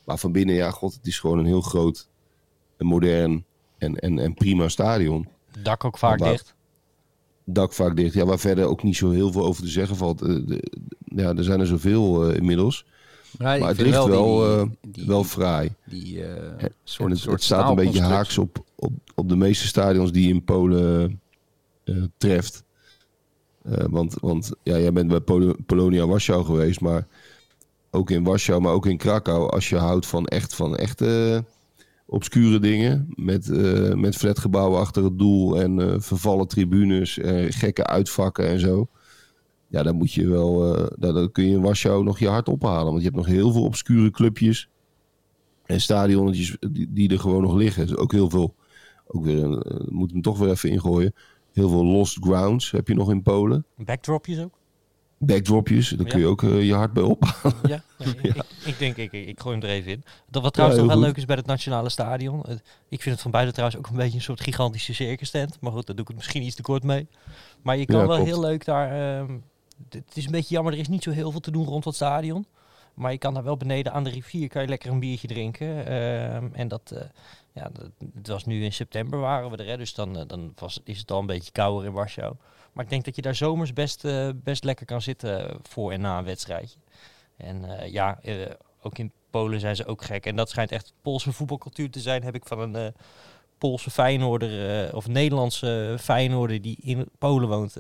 Maar 0.06 0.18
van 0.18 0.32
binnen, 0.32 0.56
ja, 0.56 0.72
god, 0.72 0.94
het 0.94 1.08
is 1.08 1.20
gewoon 1.20 1.38
een 1.38 1.46
heel 1.46 1.62
groot, 1.62 2.10
en 2.78 2.86
modern 2.86 3.46
en, 3.78 3.96
en, 3.96 4.20
en 4.20 4.34
prima 4.34 4.68
stadion 4.68 5.28
Dak 5.62 5.84
ook 5.84 5.98
vaak 5.98 6.20
dicht. 6.20 6.56
Dak 7.46 7.74
vaak 7.74 7.96
dicht. 7.96 8.14
Ja, 8.14 8.26
waar 8.26 8.40
verder 8.40 8.66
ook 8.66 8.84
niet 8.84 8.96
zo 8.96 9.10
heel 9.10 9.32
veel 9.32 9.46
over 9.46 9.64
te 9.64 9.70
zeggen 9.70 9.96
valt. 9.96 10.22
Eh, 10.22 10.28
de- 10.46 10.72
ja, 11.06 11.36
er 11.36 11.44
zijn 11.44 11.60
er 11.60 11.68
zoveel 11.68 12.30
eh, 12.30 12.36
inmiddels. 12.36 12.86
Maar, 13.38 13.60
het 13.68 13.82
ligt 13.82 14.06
wel, 14.06 14.38
die- 14.38 14.46
eh, 14.58 14.64
die- 14.82 15.08
wel 15.08 15.24
fraai. 15.24 15.72
die 15.86 16.24
soort, 16.84 17.10
het, 17.12 17.20
soort 17.20 17.34
het 17.36 17.44
staat 17.44 17.70
een 17.70 17.76
beetje 17.76 18.02
haaks 18.02 18.38
op, 18.38 18.64
op, 18.76 18.92
op 19.16 19.30
de 19.30 19.36
meeste 19.36 19.68
stadions 19.68 20.12
die 20.12 20.24
je 20.28 20.34
in 20.34 20.44
Polen 20.44 21.22
treft. 22.18 22.64
Want 23.90 24.16
want 24.22 24.52
ja, 24.64 24.78
jij 24.80 24.94
bent 24.94 25.08
bij 25.08 25.20
Pol- 25.20 25.56
Polonia 25.66 26.08
Warschau 26.08 26.46
geweest, 26.46 26.80
maar 26.82 27.08
ook 27.92 28.10
in 28.10 28.24
Warschau, 28.24 28.62
maar 28.62 28.74
ook 28.74 28.86
in 28.86 28.98
Krakau. 28.98 29.50
Als 29.52 29.70
je 29.70 29.78
houdt 29.78 30.06
van 30.06 30.26
echt 30.26 30.56
van 30.56 30.76
echte 30.76 31.44
obscure 32.06 32.60
dingen, 32.60 33.14
met, 33.16 33.50
eh 33.50 33.94
met 33.94 34.16
flatgebouwen 34.16 34.80
achter 34.80 35.04
het 35.04 35.20
doel 35.20 35.62
en 35.62 35.80
eh, 35.80 36.00
vervallen 36.00 36.48
tribunes, 36.48 37.18
en 37.18 37.54
gekke 37.54 37.86
uitvakken 37.86 38.48
en 38.48 38.60
zo. 38.60 38.88
Ja, 39.68 39.84
dan 39.84 39.96
moet 39.96 40.14
je 40.14 40.28
wel, 40.28 40.76
eh, 40.76 40.88
dan, 41.00 41.14
dan 41.14 41.32
kun 41.32 41.44
je 41.44 41.56
in 41.56 41.62
Warschau 41.62 42.04
nog 42.04 42.20
je 42.20 42.28
hart 42.28 42.50
ophalen. 42.50 42.86
Want 42.86 42.98
je 42.98 43.04
hebt 43.04 43.16
nog 43.16 43.26
heel 43.26 43.52
veel 43.52 43.64
obscure 43.64 44.12
clubjes 44.12 44.70
en 45.66 45.82
stadionnetjes 45.82 46.58
die, 46.72 46.88
die 46.94 47.10
er 47.10 47.20
gewoon 47.20 47.42
nog 47.42 47.56
liggen. 47.56 47.88
Dus 47.88 47.96
ook 47.96 48.12
heel 48.12 48.30
veel, 48.30 48.56
ook 49.08 49.24
weer, 49.26 49.66
moet 49.90 50.12
hem 50.12 50.22
toch 50.22 50.38
weer 50.38 50.50
even 50.50 50.70
ingooien. 50.70 51.14
Heel 51.52 51.70
veel 51.70 51.86
lost 51.86 52.18
grounds 52.22 52.72
heb 52.72 52.88
je 52.88 52.94
nog 52.94 53.12
in 53.12 53.22
Polen. 53.22 53.66
Backdropjes 53.76 54.40
ook. 54.40 54.63
Backdropjes, 55.18 55.90
daar 55.90 56.08
kun 56.08 56.20
je 56.20 56.26
ook 56.26 56.44
eh, 56.44 56.66
je 56.66 56.74
hart 56.74 56.94
bij 56.94 57.04
ophalen. 57.04 57.58
Ja, 57.68 57.84
nee, 57.98 58.16
Ik, 58.34 58.44
ik 58.66 58.80
denk, 58.80 58.98
ik, 58.98 59.12
ik 59.12 59.40
gooi 59.40 59.56
hem 59.58 59.66
er 59.66 59.72
even 59.76 59.92
in. 59.92 60.04
Dat 60.30 60.42
wat 60.42 60.54
trouwens 60.54 60.80
nog 60.80 60.90
wel 60.90 60.98
goed. 60.98 61.06
leuk 61.06 61.18
is 61.18 61.26
bij 61.26 61.36
het 61.36 61.46
Nationale 61.46 61.90
Stadion. 61.90 62.44
Ik 62.90 63.02
vind 63.02 63.14
het 63.16 63.22
van 63.22 63.32
buiten 63.32 63.54
trouwens 63.54 63.80
ook 63.80 63.88
een 63.90 63.98
beetje 63.98 64.18
een 64.18 64.24
soort 64.24 64.42
gigantische 64.42 64.94
circus 64.94 65.30
tent. 65.30 65.58
Maar 65.62 65.72
goed, 65.72 65.86
daar 65.86 65.96
doe 65.96 66.04
ik 66.04 66.08
het 66.08 66.18
misschien 66.18 66.44
iets 66.44 66.56
te 66.56 66.62
kort 66.62 66.84
mee. 66.84 67.08
Maar 67.62 67.78
je 67.78 67.86
kan 67.86 67.98
wel 67.98 68.08
klopt. 68.08 68.24
heel 68.24 68.40
leuk 68.40 68.66
daar... 68.66 69.20
ehm, 69.20 69.38
het 69.90 70.18
is 70.18 70.26
een 70.26 70.32
beetje 70.32 70.54
jammer, 70.54 70.74
er 70.74 70.80
is 70.80 70.88
niet 70.88 71.04
zo 71.04 71.12
heel 71.12 71.32
veel 71.32 71.40
te 71.40 71.52
doen 71.52 71.66
rond 71.66 71.86
het 71.86 71.96
stadion. 71.96 72.46
Maar 72.94 73.12
je 73.12 73.18
kan 73.18 73.34
daar 73.34 73.44
wel 73.44 73.58
beneden 73.58 73.94
aan 73.94 74.04
de 74.04 74.10
rivier, 74.10 74.48
kan 74.48 74.62
je 74.62 74.68
lekker 74.68 74.92
een 74.92 75.00
biertje 75.00 75.28
drinken. 75.28 75.86
ehm, 75.86 76.48
en 76.54 76.68
dat, 76.68 76.92
eh, 76.96 77.02
ja, 77.54 77.70
dat, 77.74 77.90
het 78.16 78.28
was 78.28 78.46
nu 78.46 78.64
in 78.64 78.74
september 78.74 79.20
waren 79.20 79.52
we 79.52 79.58
er, 79.58 79.68
hè, 79.68 79.78
dus 79.78 79.94
dan, 79.94 80.18
eh, 80.18 80.24
dan 80.28 80.54
was, 80.56 80.80
is 80.84 81.00
het 81.00 81.12
al 81.12 81.20
een 81.20 81.26
beetje 81.26 81.52
kouder 81.52 81.86
in 81.88 81.94
Warschau. 81.94 82.36
Maar 82.74 82.84
ik 82.84 82.90
denk 82.90 83.06
dat 83.06 83.16
je 83.16 83.22
daar 83.22 83.36
zomers 83.36 83.74
best, 83.74 84.06
eh, 84.06 84.30
best 84.36 84.64
lekker 84.64 84.86
kan 84.86 85.02
zitten 85.02 85.60
voor 85.62 85.92
en 85.92 86.02
na 86.02 86.18
een 86.18 86.24
wedstrijdje. 86.24 86.80
En 87.38 87.80
eh, 87.80 87.92
ja, 87.92 88.20
eh, 88.22 88.36
ook 88.82 88.98
in 88.98 89.12
Polen 89.30 89.60
zijn 89.60 89.76
ze 89.76 89.86
ook 89.86 90.04
gek. 90.04 90.26
En 90.26 90.36
dat 90.36 90.50
schijnt 90.50 90.72
echt 90.72 90.94
Poolse 91.02 91.32
voetbalcultuur 91.32 91.90
te 91.90 92.00
zijn. 92.00 92.24
Heb 92.24 92.36
ik 92.36 92.46
van 92.46 92.76
een 92.76 92.94
Poolse 93.58 93.90
Feyenoorder 93.90 94.96
of 94.96 95.08
Nederlandse 95.08 95.96
Feyenoorder 96.00 96.62
die 96.62 96.78
in 96.82 97.10
Polen 97.18 97.50
woont. 97.50 97.78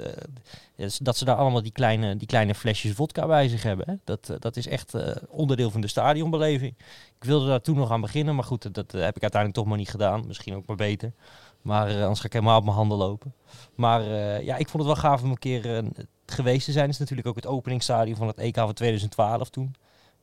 is 0.75 0.97
dat 0.97 1.17
ze 1.17 1.25
daar 1.25 1.35
allemaal 1.35 1.61
die 1.61 1.71
kleine, 1.71 2.17
die 2.17 2.27
kleine 2.27 2.55
flesjes 2.55 2.95
vodka 2.95 3.27
bij 3.27 3.47
zich 3.47 3.63
hebben. 3.63 3.85
Hè? 3.89 3.95
Dat, 4.03 4.35
dat 4.39 4.57
is 4.57 4.67
echt 4.67 4.93
onderdeel 5.27 5.71
van 5.71 5.81
de 5.81 5.87
stadionbeleving. 5.87 6.75
Ik 7.19 7.23
wilde 7.23 7.47
daar 7.47 7.61
toen 7.61 7.75
nog 7.75 7.91
aan 7.91 8.01
beginnen, 8.01 8.35
maar 8.35 8.43
goed, 8.43 8.73
dat, 8.73 8.91
heb 8.91 9.15
ik 9.15 9.21
uiteindelijk 9.21 9.53
toch 9.53 9.65
maar 9.65 9.77
niet 9.77 9.89
gedaan. 9.89 10.27
Misschien 10.27 10.55
ook 10.55 10.65
maar 10.65 10.75
beter. 10.75 11.13
Maar 11.63 11.87
eh, 11.87 12.01
anders 12.01 12.19
ga 12.19 12.25
ik 12.25 12.33
helemaal 12.33 12.57
op 12.57 12.63
mijn 12.63 12.75
handen 12.75 12.97
lopen. 12.97 13.33
Maar 13.75 14.01
eh, 14.01 14.41
ja, 14.45 14.55
ik 14.57 14.69
vond 14.69 14.83
het 14.83 14.93
wel 14.93 15.03
gaaf 15.03 15.23
om 15.23 15.29
een 15.29 15.37
keer 15.37 15.77
eh, 15.77 15.85
geweest 16.25 16.65
te 16.65 16.71
zijn. 16.71 16.85
Het 16.85 16.93
is 16.93 16.99
natuurlijk 16.99 17.27
ook 17.27 17.35
het 17.35 17.47
openingsstadion 17.47 18.15
van 18.15 18.27
het 18.27 18.37
EK 18.37 18.55
van 18.55 18.73
2012 18.73 19.49
toen. 19.49 19.75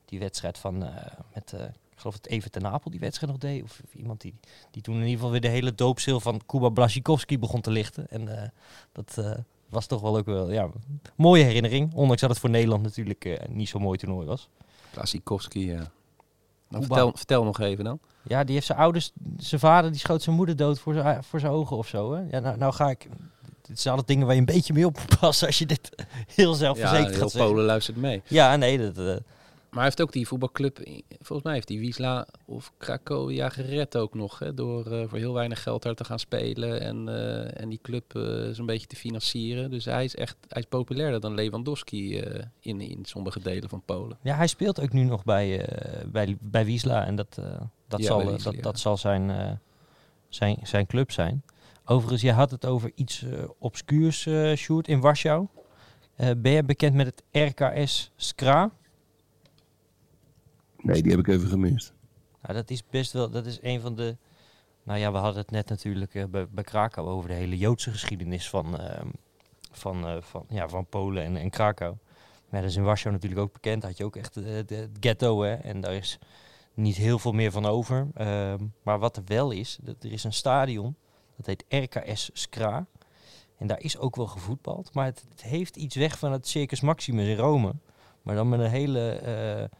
Die 0.05 0.19
wedstrijd 0.19 0.57
van, 0.57 0.77
met, 1.33 1.53
ik 1.91 1.99
geloof 1.99 2.19
dat 2.19 2.31
Even 2.31 2.51
ten 2.51 2.61
Napel 2.61 2.91
die 2.91 2.99
wedstrijd 2.99 3.31
nog 3.31 3.41
deed. 3.41 3.63
Of, 3.63 3.81
of 3.83 3.93
iemand 3.93 4.21
die, 4.21 4.35
die 4.71 4.81
toen 4.81 4.93
in 4.95 5.01
ieder 5.01 5.15
geval 5.15 5.31
weer 5.31 5.41
de 5.41 5.47
hele 5.47 5.75
doopzeel 5.75 6.19
van 6.19 6.41
Kuba 6.45 6.69
Blasikowski 6.69 7.39
begon 7.39 7.61
te 7.61 7.71
lichten. 7.71 8.07
En 8.09 8.53
dat 8.91 9.37
was 9.69 9.85
toch 9.85 10.01
wel 10.01 10.17
ook 10.17 10.25
wel, 10.25 10.51
ja, 10.51 10.63
een 10.63 11.01
mooie 11.15 11.43
herinnering. 11.43 11.93
Ondanks 11.93 12.21
dat 12.21 12.29
het 12.29 12.39
voor 12.39 12.49
Nederland 12.49 12.83
natuurlijk 12.83 13.47
niet 13.49 13.69
zo'n 13.69 13.81
mooi 13.81 13.97
toernooi 13.97 14.27
was. 14.27 14.49
Blasikowski, 14.91 15.71
ja. 15.71 15.91
Nou, 16.67 17.11
vertel 17.15 17.43
nog 17.43 17.59
even 17.59 17.83
dan. 17.83 17.99
Ja, 18.23 18.43
die 18.43 18.53
heeft 18.53 18.65
zijn 18.65 18.77
ouders, 18.77 19.11
zijn 19.37 19.61
vader, 19.61 19.91
die 19.91 19.99
schoot 19.99 20.21
zijn 20.21 20.35
moeder 20.35 20.55
dood 20.55 20.79
voor 20.79 20.93
zijn, 20.93 21.23
voor 21.23 21.39
zijn 21.39 21.51
ogen 21.51 21.77
of 21.77 21.87
zo. 21.87 22.13
Hè? 22.13 22.21
Ja, 22.29 22.39
nou, 22.39 22.57
nou 22.57 22.73
ga 22.73 22.89
ik, 22.89 23.07
dit 23.61 23.79
zijn 23.79 23.89
altijd 23.89 24.07
dingen 24.07 24.25
waar 24.25 24.35
je 24.35 24.39
een 24.41 24.45
beetje 24.55 24.73
mee 24.73 24.85
op 24.85 24.97
moet 24.97 25.19
passen 25.19 25.47
als 25.47 25.59
je 25.59 25.65
dit 25.65 25.89
heel 26.35 26.51
Ja, 26.51 26.57
zelfverzekerd 26.57 27.09
heel 27.09 27.19
gaat 27.19 27.31
zeggen. 27.31 27.51
Polen 27.51 27.65
luistert 27.65 27.97
mee. 27.97 28.21
Ja, 28.27 28.55
nee, 28.55 28.77
dat, 28.77 28.97
eh, 28.97 29.15
hij 29.71 29.83
heeft 29.83 30.01
ook 30.01 30.11
die 30.11 30.27
voetbalclub, 30.27 30.77
volgens 31.07 31.43
mij 31.43 31.53
heeft 31.53 31.67
die 31.67 31.79
Wisla 31.79 32.27
of 32.45 32.73
Cracovia 32.77 33.49
gered 33.49 33.97
ook 33.97 34.13
nog. 34.13 34.39
Hè, 34.39 34.53
door 34.53 34.91
eh, 34.91 35.07
voor 35.07 35.17
heel 35.17 35.33
weinig 35.33 35.63
geld 35.63 35.83
daar 35.83 35.95
te 35.95 36.03
gaan 36.03 36.19
spelen 36.19 36.81
en, 36.81 37.07
eh, 37.07 37.61
en 37.61 37.69
die 37.69 37.79
club 37.81 38.15
eh, 38.15 38.49
zo'n 38.51 38.65
beetje 38.65 38.87
te 38.87 38.95
financieren. 38.95 39.69
Dus 39.69 39.85
hij 39.85 40.03
is 40.03 40.15
echt 40.15 40.37
hij 40.47 40.61
is 40.61 40.67
populairder 40.69 41.19
dan 41.19 41.33
Lewandowski 41.33 42.17
in, 42.59 42.81
in 42.81 43.05
sommige 43.05 43.39
delen 43.39 43.69
van 43.69 43.81
Polen. 43.85 44.17
ja, 44.21 44.35
hij 44.35 44.47
speelt 44.47 44.81
ook 44.81 44.91
nu 44.91 45.03
nog 45.03 45.23
bij, 45.23 45.69
bij, 46.11 46.37
bij 46.39 46.65
Wiesla 46.65 47.05
en 47.05 47.15
dat, 47.15 47.35
dat, 47.87 47.99
Ja, 47.99 48.05
zal, 48.05 48.17
Wiesla, 48.17 48.43
dat, 48.43 48.53
ja. 48.53 48.61
dat 48.61 48.79
zal 48.79 48.97
zijn, 48.97 49.59
zijn, 50.29 50.57
zijn 50.63 50.87
club 50.87 51.11
zijn. 51.11 51.43
Overigens, 51.85 52.21
je 52.21 52.31
had 52.31 52.51
het 52.51 52.65
over 52.65 52.91
iets 52.95 53.25
obscuurs, 53.57 54.29
Sjoerd, 54.55 54.87
in 54.87 54.99
Warschau. 54.99 55.47
Ben 56.15 56.51
je 56.51 56.63
bekend 56.63 56.95
met 56.95 57.05
het 57.05 57.23
RKS 57.31 58.11
Skra? 58.15 58.71
Nee, 60.81 61.01
die 61.01 61.11
heb 61.11 61.19
ik 61.19 61.27
even 61.27 61.47
gemist. 61.47 61.93
Nou, 62.41 62.53
dat 62.53 62.69
is 62.69 62.83
best 62.89 63.11
wel, 63.11 63.29
dat 63.29 63.45
is 63.45 63.59
een 63.61 63.81
van 63.81 63.95
de. 63.95 64.17
Nou 64.83 64.99
ja, 64.99 65.11
we 65.11 65.17
hadden 65.17 65.41
het 65.41 65.51
net 65.51 65.69
natuurlijk 65.69 66.15
eh, 66.15 66.23
bij, 66.51 66.63
Krakau 66.63 67.07
over 67.07 67.29
de 67.29 67.35
hele 67.35 67.57
Joodse 67.57 67.91
geschiedenis 67.91 68.49
van, 68.49 68.79
ehm, 68.79 69.07
van, 69.71 70.07
eh, 70.07 70.21
van, 70.21 70.45
ja, 70.49 70.69
van 70.69 70.85
Polen 70.85 71.23
en, 71.23 71.37
en 71.37 71.49
Krakau. 71.49 71.95
Maar 72.49 72.61
dat 72.61 72.69
is 72.69 72.75
in 72.75 72.83
Warschau 72.83 73.15
natuurlijk 73.15 73.41
ook 73.41 73.53
bekend. 73.53 73.83
Had 73.83 73.97
je 73.97 74.05
ook 74.05 74.15
echt 74.15 74.37
eh, 74.37 74.43
de, 74.43 74.63
de 74.65 74.89
ghetto, 74.99 75.41
hè? 75.41 75.53
En 75.53 75.81
daar 75.81 75.93
is 75.93 76.19
niet 76.73 76.95
heel 76.95 77.19
veel 77.19 77.31
meer 77.31 77.51
van 77.51 77.65
over. 77.65 78.07
Ehm, 78.13 78.65
maar 78.83 78.99
wat 78.99 79.17
er 79.17 79.23
wel 79.25 79.51
is, 79.51 79.77
dat 79.81 80.03
er 80.03 80.11
is 80.11 80.23
een 80.23 80.33
stadion, 80.33 80.95
dat 81.35 81.45
heet 81.45 81.65
RKS 81.69 82.29
Skra. 82.33 82.85
En 83.57 83.67
daar 83.67 83.81
is 83.81 83.97
ook 83.97 84.15
wel 84.15 84.27
gevoetbald. 84.27 84.93
Maar 84.93 85.05
het, 85.05 85.25
het 85.29 85.43
heeft 85.43 85.75
iets 85.75 85.95
weg 85.95 86.19
van 86.19 86.31
het 86.31 86.47
Circus 86.47 86.81
Maximus 86.81 87.27
in 87.27 87.37
Rome. 87.37 87.73
Maar 88.21 88.35
dan 88.35 88.49
met 88.49 88.59
een 88.59 88.69
hele 88.69 89.09
eh, 89.09 89.77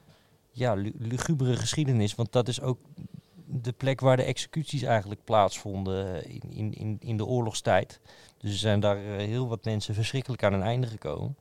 ja, 0.51 0.73
lu- 0.73 0.93
lugubere 0.97 1.55
geschiedenis. 1.55 2.15
Want 2.15 2.31
dat 2.31 2.47
is 2.47 2.61
ook 2.61 2.77
de 3.45 3.71
plek 3.71 3.99
waar 3.99 4.17
de 4.17 4.23
executies 4.23 4.81
eigenlijk 4.81 5.23
plaatsvonden 5.23 6.29
in, 6.29 6.41
in, 6.49 6.73
in, 6.73 6.97
in 6.99 7.17
de 7.17 7.25
oorlogstijd. 7.25 7.99
Dus 8.37 8.51
er 8.51 8.57
zijn 8.57 8.79
daar 8.79 8.97
eh, 8.97 9.15
heel 9.17 9.47
wat 9.47 9.65
mensen 9.65 9.93
verschrikkelijk 9.93 10.43
aan 10.43 10.53
een 10.53 10.61
einde 10.61 10.87
gekomen. 10.87 11.35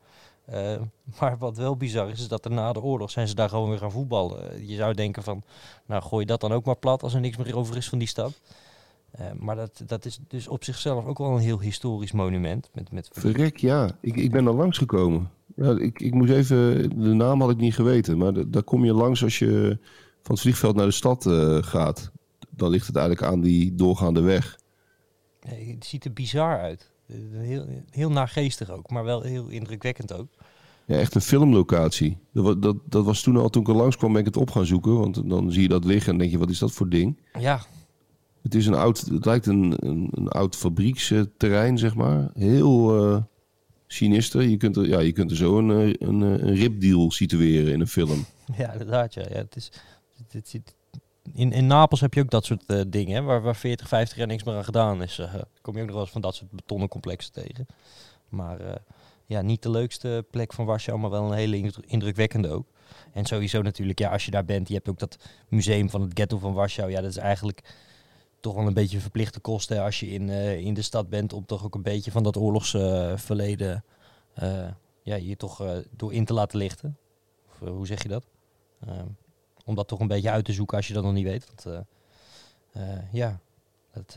Eh, 0.45 0.81
maar 1.21 1.39
wat 1.39 1.57
wel 1.57 1.77
bizar 1.77 2.11
is, 2.11 2.21
is 2.21 2.29
dat 2.29 2.45
er 2.45 2.51
na 2.51 2.73
de 2.73 2.83
oorlog 2.83 3.11
zijn 3.11 3.29
ze 3.29 3.35
daar 3.35 3.49
gewoon 3.49 3.69
weer 3.69 3.79
gaan 3.79 3.93
voetballen. 3.93 4.51
Eh, 4.53 4.69
Je 4.69 4.77
zou 4.77 4.95
denken 4.95 5.23
van, 5.23 5.43
nou 5.87 6.03
gooi 6.03 6.25
dat 6.25 6.41
dan 6.41 6.53
ook 6.53 6.65
maar 6.65 6.77
plat 6.77 7.03
als 7.03 7.15
er 7.15 7.21
niks 7.21 7.37
meer 7.37 7.57
over 7.57 7.77
is 7.77 7.89
van 7.89 7.99
die 7.99 8.09
stad. 8.09 8.41
Eh, 9.11 9.27
maar 9.39 9.57
dat, 9.57 9.83
dat 9.87 10.05
is 10.05 10.21
dus 10.29 10.49
op 10.49 10.65
zichzelf 10.65 11.05
ook 11.07 11.19
wel 11.19 11.31
een 11.35 11.43
heel 11.43 11.61
historisch 11.61 12.13
monument. 12.13 12.71
Met, 12.75 12.93
met... 12.93 13.11
Verrek, 13.13 13.57
ja. 13.57 13.91
Ik, 14.01 14.17
ik 14.17 14.31
ben 14.31 14.47
er 14.47 14.53
langs 14.55 14.79
gekomen. 14.79 15.31
Ja, 15.57 15.79
ik, 15.79 16.01
ik 16.01 16.15
moest 16.15 16.31
even, 16.33 16.89
de 17.01 17.13
naam 17.15 17.41
had 17.41 17.51
ik 17.51 17.57
niet 17.57 17.75
geweten. 17.75 18.19
Maar 18.19 18.33
da- 18.33 18.45
daar 18.47 18.63
kom 18.63 18.85
je 18.85 18.93
langs 18.93 19.23
als 19.23 19.39
je 19.39 19.79
van 20.23 20.35
het 20.35 20.41
vliegveld 20.41 20.77
naar 20.77 20.87
de 20.87 20.93
stad 20.93 21.27
eh, 21.27 21.57
gaat. 21.63 22.11
Dan 22.51 22.71
ligt 22.71 22.87
het 22.87 22.97
eigenlijk 22.97 23.27
aan 23.33 23.41
die 23.41 23.75
doorgaande 23.75 24.21
weg. 24.21 24.59
Het 25.41 25.85
ziet 25.85 26.05
er 26.05 26.13
bizar 26.13 26.59
uit. 26.61 26.91
Heel, 27.33 27.67
heel 27.91 28.11
naargeestig 28.11 28.71
ook, 28.71 28.91
maar 28.91 29.05
wel 29.05 29.23
heel 29.23 29.49
indrukwekkend 29.49 30.13
ook. 30.13 30.29
Ja, 30.85 30.97
echt 30.97 31.15
een 31.15 31.21
filmlocatie. 31.21 32.19
Dat, 32.33 32.63
dat, 32.63 32.77
dat 32.85 33.05
was 33.05 33.23
toen 33.23 33.37
al, 33.37 33.49
toen 33.49 33.63
ik 33.63 33.69
er 33.69 33.75
langs 33.75 33.97
kwam, 33.97 34.11
ben 34.13 34.21
ik 34.21 34.27
het 34.27 34.37
op 34.37 34.51
gaan 34.51 34.67
zoeken. 34.67 34.99
Want 34.99 35.31
dan 35.31 35.53
zie 35.53 35.63
je 35.63 35.69
dat 35.69 35.85
liggen 35.85 36.13
en 36.13 36.19
denk 36.19 36.31
je, 36.31 36.39
wat 36.39 36.51
is 36.51 36.59
dat 36.59 36.73
voor 36.73 36.89
ding? 36.89 37.19
Ja, 37.39 37.61
Het, 38.43 38.55
is 38.55 38.67
een 38.67 38.75
oud, 38.75 39.01
het 39.01 39.25
lijkt 39.25 39.47
een, 39.47 39.75
een, 39.79 40.09
een 40.11 40.29
oud 40.29 40.57
fabrieksterrein, 40.57 41.79
zeg 41.79 41.95
maar. 41.95 42.31
Heel 42.35 43.05
eh, 43.07 43.23
sinister. 43.87 44.43
Je 44.43 44.57
kunt, 44.57 44.77
er, 44.77 44.89
ja, 44.89 44.99
je 45.01 45.13
kunt 45.13 45.31
er 45.31 45.37
zo 45.37 45.59
een, 45.59 45.71
eh, 45.71 46.09
een, 46.09 46.23
eh, 46.23 46.47
een 46.47 46.55
ripdeal 46.55 47.11
situeren 47.11 47.73
in 47.73 47.81
een 47.81 47.87
film. 47.87 48.25
ja 48.59 48.73
inderdaad. 48.73 49.15
Ja. 49.15 49.23
Het 49.23 49.57
is, 49.57 49.71
het, 50.33 50.53
het 50.53 50.75
in, 51.35 51.53
in 51.53 51.67
Napels 51.67 52.01
heb 52.01 52.15
je 52.15 52.21
ook 52.21 52.31
dat 52.31 52.45
soort 52.45 52.93
dingen, 52.93 53.15
hè, 53.15 53.23
waar, 53.23 53.43
waar 53.43 53.57
40, 53.57 53.89
50 53.89 54.19
jaar 54.19 54.27
niks 54.27 54.45
meer 54.45 54.55
aan 54.55 54.65
gedaan 54.65 55.03
is. 55.03 55.19
eh, 55.19 55.35
kom 55.61 55.75
je 55.75 55.81
ook 55.81 55.87
nog 55.87 55.95
wel 55.95 56.05
eens 56.05 56.13
van 56.13 56.21
dat 56.21 56.35
soort 56.35 56.51
betonnen 56.51 56.89
complexen 56.89 57.33
tegen. 57.33 57.67
Maar 58.29 58.81
ja, 59.27 59.41
niet 59.43 59.63
de 59.63 59.71
leukste 59.71 60.25
plek 60.31 60.53
van 60.53 60.65
Warschau, 60.65 60.99
maar 60.99 61.11
wel 61.11 61.25
een 61.25 61.37
hele 61.37 61.57
indru- 61.57 61.83
indrukwekkende 61.87 62.49
ook. 62.49 62.67
En 63.13 63.25
sowieso 63.25 63.63
natuurlijk, 63.63 63.99
ja, 63.99 64.11
als 64.11 64.25
je 64.25 64.31
daar 64.31 64.45
bent, 64.45 64.69
je 64.69 64.75
hebt 64.75 64.89
ook 64.89 64.99
dat 64.99 65.17
museum 65.49 65.91
van 65.91 66.01
het 66.01 66.11
ghetto 66.15 66.39
van 66.39 66.53
Warschau. 66.53 66.91
Ja, 66.91 67.01
dat 67.01 67.11
is 67.11 67.17
eigenlijk 67.17 67.63
toch 68.41 68.55
wel 68.55 68.67
een 68.67 68.75
beetje 68.75 69.01
verplichte 69.01 69.41
kosten 69.41 69.83
als 69.83 70.01
je 70.01 70.11
in, 70.11 70.31
eh, 70.31 70.59
in 70.59 70.75
de 70.75 70.83
stad 70.83 71.09
bent 71.09 71.33
om 71.33 71.47
toch 71.47 71.65
ook 71.65 71.75
een 71.75 71.83
beetje 71.83 72.11
van 72.11 72.23
dat 72.23 72.37
oorlogsverleden 72.37 73.85
eh 74.35 74.69
ja, 75.03 75.15
je 75.15 75.37
toch 75.37 75.61
eh, 75.61 75.77
door 75.91 76.13
in 76.13 76.25
te 76.25 76.33
laten 76.33 76.59
lichten. 76.59 76.99
Of, 77.49 77.69
hoe 77.69 77.87
zeg 77.87 78.03
je 78.03 78.09
dat? 78.09 78.25
Ehm, 78.81 79.07
om 79.65 79.75
dat 79.75 79.89
toch 79.89 80.01
een 80.01 80.07
beetje 80.07 80.31
uit 80.31 80.45
te 80.45 80.53
zoeken 80.53 80.77
als 80.77 80.89
je 80.89 80.95
dat 80.95 81.03
nog 81.03 81.13
niet 81.13 81.25
weet. 81.25 81.47
Want 81.47 81.85
ja, 83.13 83.41
dat 83.93 84.17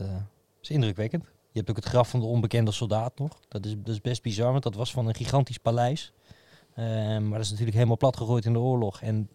is 0.60 0.70
indrukwekkend. 0.70 1.24
Je 1.24 1.58
hebt 1.60 1.70
ook 1.70 1.76
het 1.76 1.84
graf 1.84 2.08
van 2.08 2.20
de 2.20 2.26
onbekende 2.26 2.72
soldaat 2.72 3.18
nog. 3.18 3.40
Dat 3.48 3.66
is, 3.66 3.74
dat 3.76 3.94
is 3.94 4.00
best 4.00 4.22
bizar, 4.22 4.50
want 4.50 4.62
dat 4.62 4.74
was 4.74 4.92
van 4.92 5.06
een 5.06 5.14
gigantisch 5.14 5.58
paleis. 5.58 6.12
Ehm, 6.74 7.22
maar 7.22 7.32
dat 7.32 7.40
is 7.40 7.50
natuurlijk 7.50 7.76
helemaal 7.76 7.96
plat 7.96 8.16
gegooid 8.16 8.44
in 8.44 8.52
de 8.52 8.58
oorlog. 8.58 9.00
En 9.00 9.28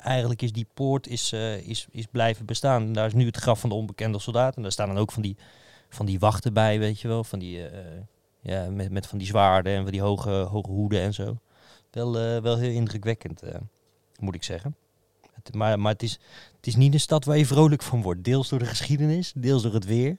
eigenlijk 0.00 0.42
is 0.42 0.52
die 0.52 0.66
poort 0.74 1.06
is, 1.06 1.32
eh, 1.32 1.56
is, 1.56 1.86
is 1.90 2.06
blijven 2.06 2.46
bestaan. 2.46 2.82
En 2.82 2.92
daar 2.92 3.06
is 3.06 3.12
nu 3.12 3.26
het 3.26 3.36
graf 3.36 3.60
van 3.60 3.68
de 3.68 3.74
onbekende 3.74 4.18
soldaat. 4.18 4.56
En 4.56 4.62
daar 4.62 4.72
staan 4.72 4.88
dan 4.88 4.98
ook 4.98 5.12
van 5.12 5.22
die, 5.22 5.36
van 5.88 6.06
die 6.06 6.18
wachten 6.18 6.52
bij, 6.52 6.78
weet 6.78 7.00
je 7.00 7.08
wel. 7.08 7.24
Van 7.24 7.38
die, 7.38 7.68
eh, 7.68 8.00
ja, 8.40 8.70
met, 8.70 8.90
met 8.90 9.06
van 9.06 9.18
die 9.18 9.26
zwaarden 9.26 9.72
en 9.72 9.82
van 9.82 9.92
die 9.92 10.00
hoge, 10.00 10.30
hoge 10.30 10.70
hoeden 10.70 11.00
en 11.00 11.14
zo. 11.14 11.36
Wel, 11.90 12.18
eh, 12.18 12.42
wel 12.42 12.58
heel 12.58 12.72
indrukwekkend, 12.72 13.42
moet 14.18 14.34
ik 14.34 14.42
zeggen. 14.42 14.76
Maar 15.52 15.80
maar 15.80 15.92
het, 15.92 16.02
is, 16.02 16.18
het 16.56 16.66
is 16.66 16.76
niet 16.76 16.94
een 16.94 17.00
stad 17.00 17.24
waar 17.24 17.38
je 17.38 17.46
vrolijk 17.46 17.82
van 17.82 18.02
wordt. 18.02 18.24
Deels 18.24 18.48
door 18.48 18.58
de 18.58 18.64
geschiedenis, 18.64 19.32
deels 19.36 19.62
door 19.62 19.74
het 19.74 19.84
weer. 19.84 20.18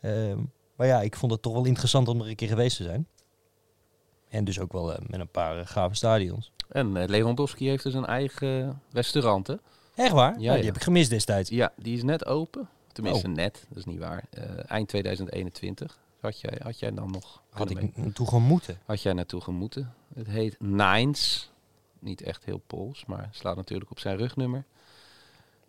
Ehm, 0.00 0.38
maar 0.76 0.86
ja, 0.86 1.00
ik 1.00 1.16
vond 1.16 1.32
het 1.32 1.42
toch 1.42 1.52
wel 1.52 1.64
interessant 1.64 2.08
om 2.08 2.20
er 2.20 2.28
een 2.28 2.34
keer 2.34 2.48
geweest 2.48 2.76
te 2.76 2.82
zijn. 2.82 3.06
En 4.32 4.44
dus 4.44 4.60
ook 4.60 4.72
wel 4.72 4.92
eh, 4.92 4.98
met 5.06 5.20
een 5.20 5.28
paar 5.28 5.58
eh, 5.58 5.66
gave 5.66 5.94
stadions. 5.94 6.50
En 6.68 6.96
eh, 6.96 7.08
Lewandowski 7.08 7.68
heeft 7.68 7.82
dus 7.82 7.94
een 7.94 8.06
eigen 8.06 8.80
restaurant, 8.92 9.46
hè? 9.46 9.54
Echt 9.94 10.12
waar? 10.12 10.32
Ja, 10.32 10.50
Ja, 10.50 10.54
die 10.56 10.64
heb 10.64 10.76
ik 10.76 10.82
gemist 10.82 11.10
destijds. 11.10 11.50
Ja, 11.50 11.72
die 11.76 11.96
is 11.96 12.02
net 12.02 12.26
open. 12.26 12.68
Tenminste, 12.92 13.26
Oh. 13.28 13.34
net. 13.34 13.64
Dat 13.68 13.78
is 13.78 13.84
niet 13.84 13.98
waar. 13.98 14.24
Eind 14.66 14.88
2021. 14.88 15.98
Had 16.20 16.40
jij, 16.40 16.58
had 16.62 16.78
jij 16.78 16.92
dan 16.94 17.10
nog 17.10 17.42
Had 17.50 17.70
ik 17.70 17.96
naartoe 17.96 18.26
gewoon 18.26 18.42
moeten. 18.42 18.78
had 18.84 19.02
jij 19.02 19.12
naartoe 19.12 19.40
gemoeten. 19.40 19.94
Het 20.14 20.26
heet 20.26 20.60
Nines. 20.60 21.50
Niet 21.98 22.22
echt 22.22 22.44
heel 22.44 22.62
Pools, 22.66 23.04
maar 23.06 23.28
slaat 23.32 23.56
natuurlijk 23.56 23.90
op 23.90 23.98
zijn 23.98 24.16
rugnummer. 24.16 24.64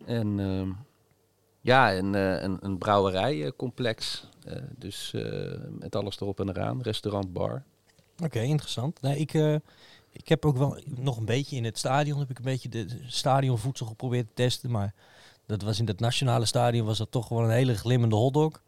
En 0.06 0.40
ehm, 0.40 0.70
ja, 1.60 1.94
een, 1.96 2.14
een, 2.14 2.58
een 2.60 2.78
brouwerijcomplex. 2.78 4.28
Dus 4.78 5.12
met 5.78 5.96
alles 5.96 6.20
erop 6.20 6.40
en 6.40 6.48
eraan. 6.48 6.82
Restaurant, 6.82 7.32
bar. 7.32 7.62
Oké, 8.22 8.40
interessant. 8.40 9.00
Nee, 9.00 9.18
ik, 9.18 9.34
eh, 9.34 9.54
ik 10.12 10.28
heb 10.28 10.44
ook 10.44 10.56
wel 10.56 10.78
nog 10.84 11.16
een 11.16 11.24
beetje 11.24 11.56
in 11.56 11.64
het 11.64 11.78
stadion 11.78 12.18
heb 12.18 12.30
ik 12.30 12.38
een 12.38 12.44
beetje 12.44 12.68
de 12.68 12.86
stadionvoedsel 13.06 13.86
geprobeerd 13.86 14.26
te 14.26 14.34
testen, 14.34 14.70
maar 14.70 14.94
dat 15.46 15.62
was 15.62 15.78
in 15.78 15.86
het 15.86 16.00
nationale 16.00 16.44
stadion 16.44 16.86
was 16.86 16.98
dat 16.98 17.10
toch 17.10 17.28
wel 17.28 17.44
een 17.44 17.50
hele 17.50 17.76
glimmende 17.76 18.16
hotdog. 18.16 18.62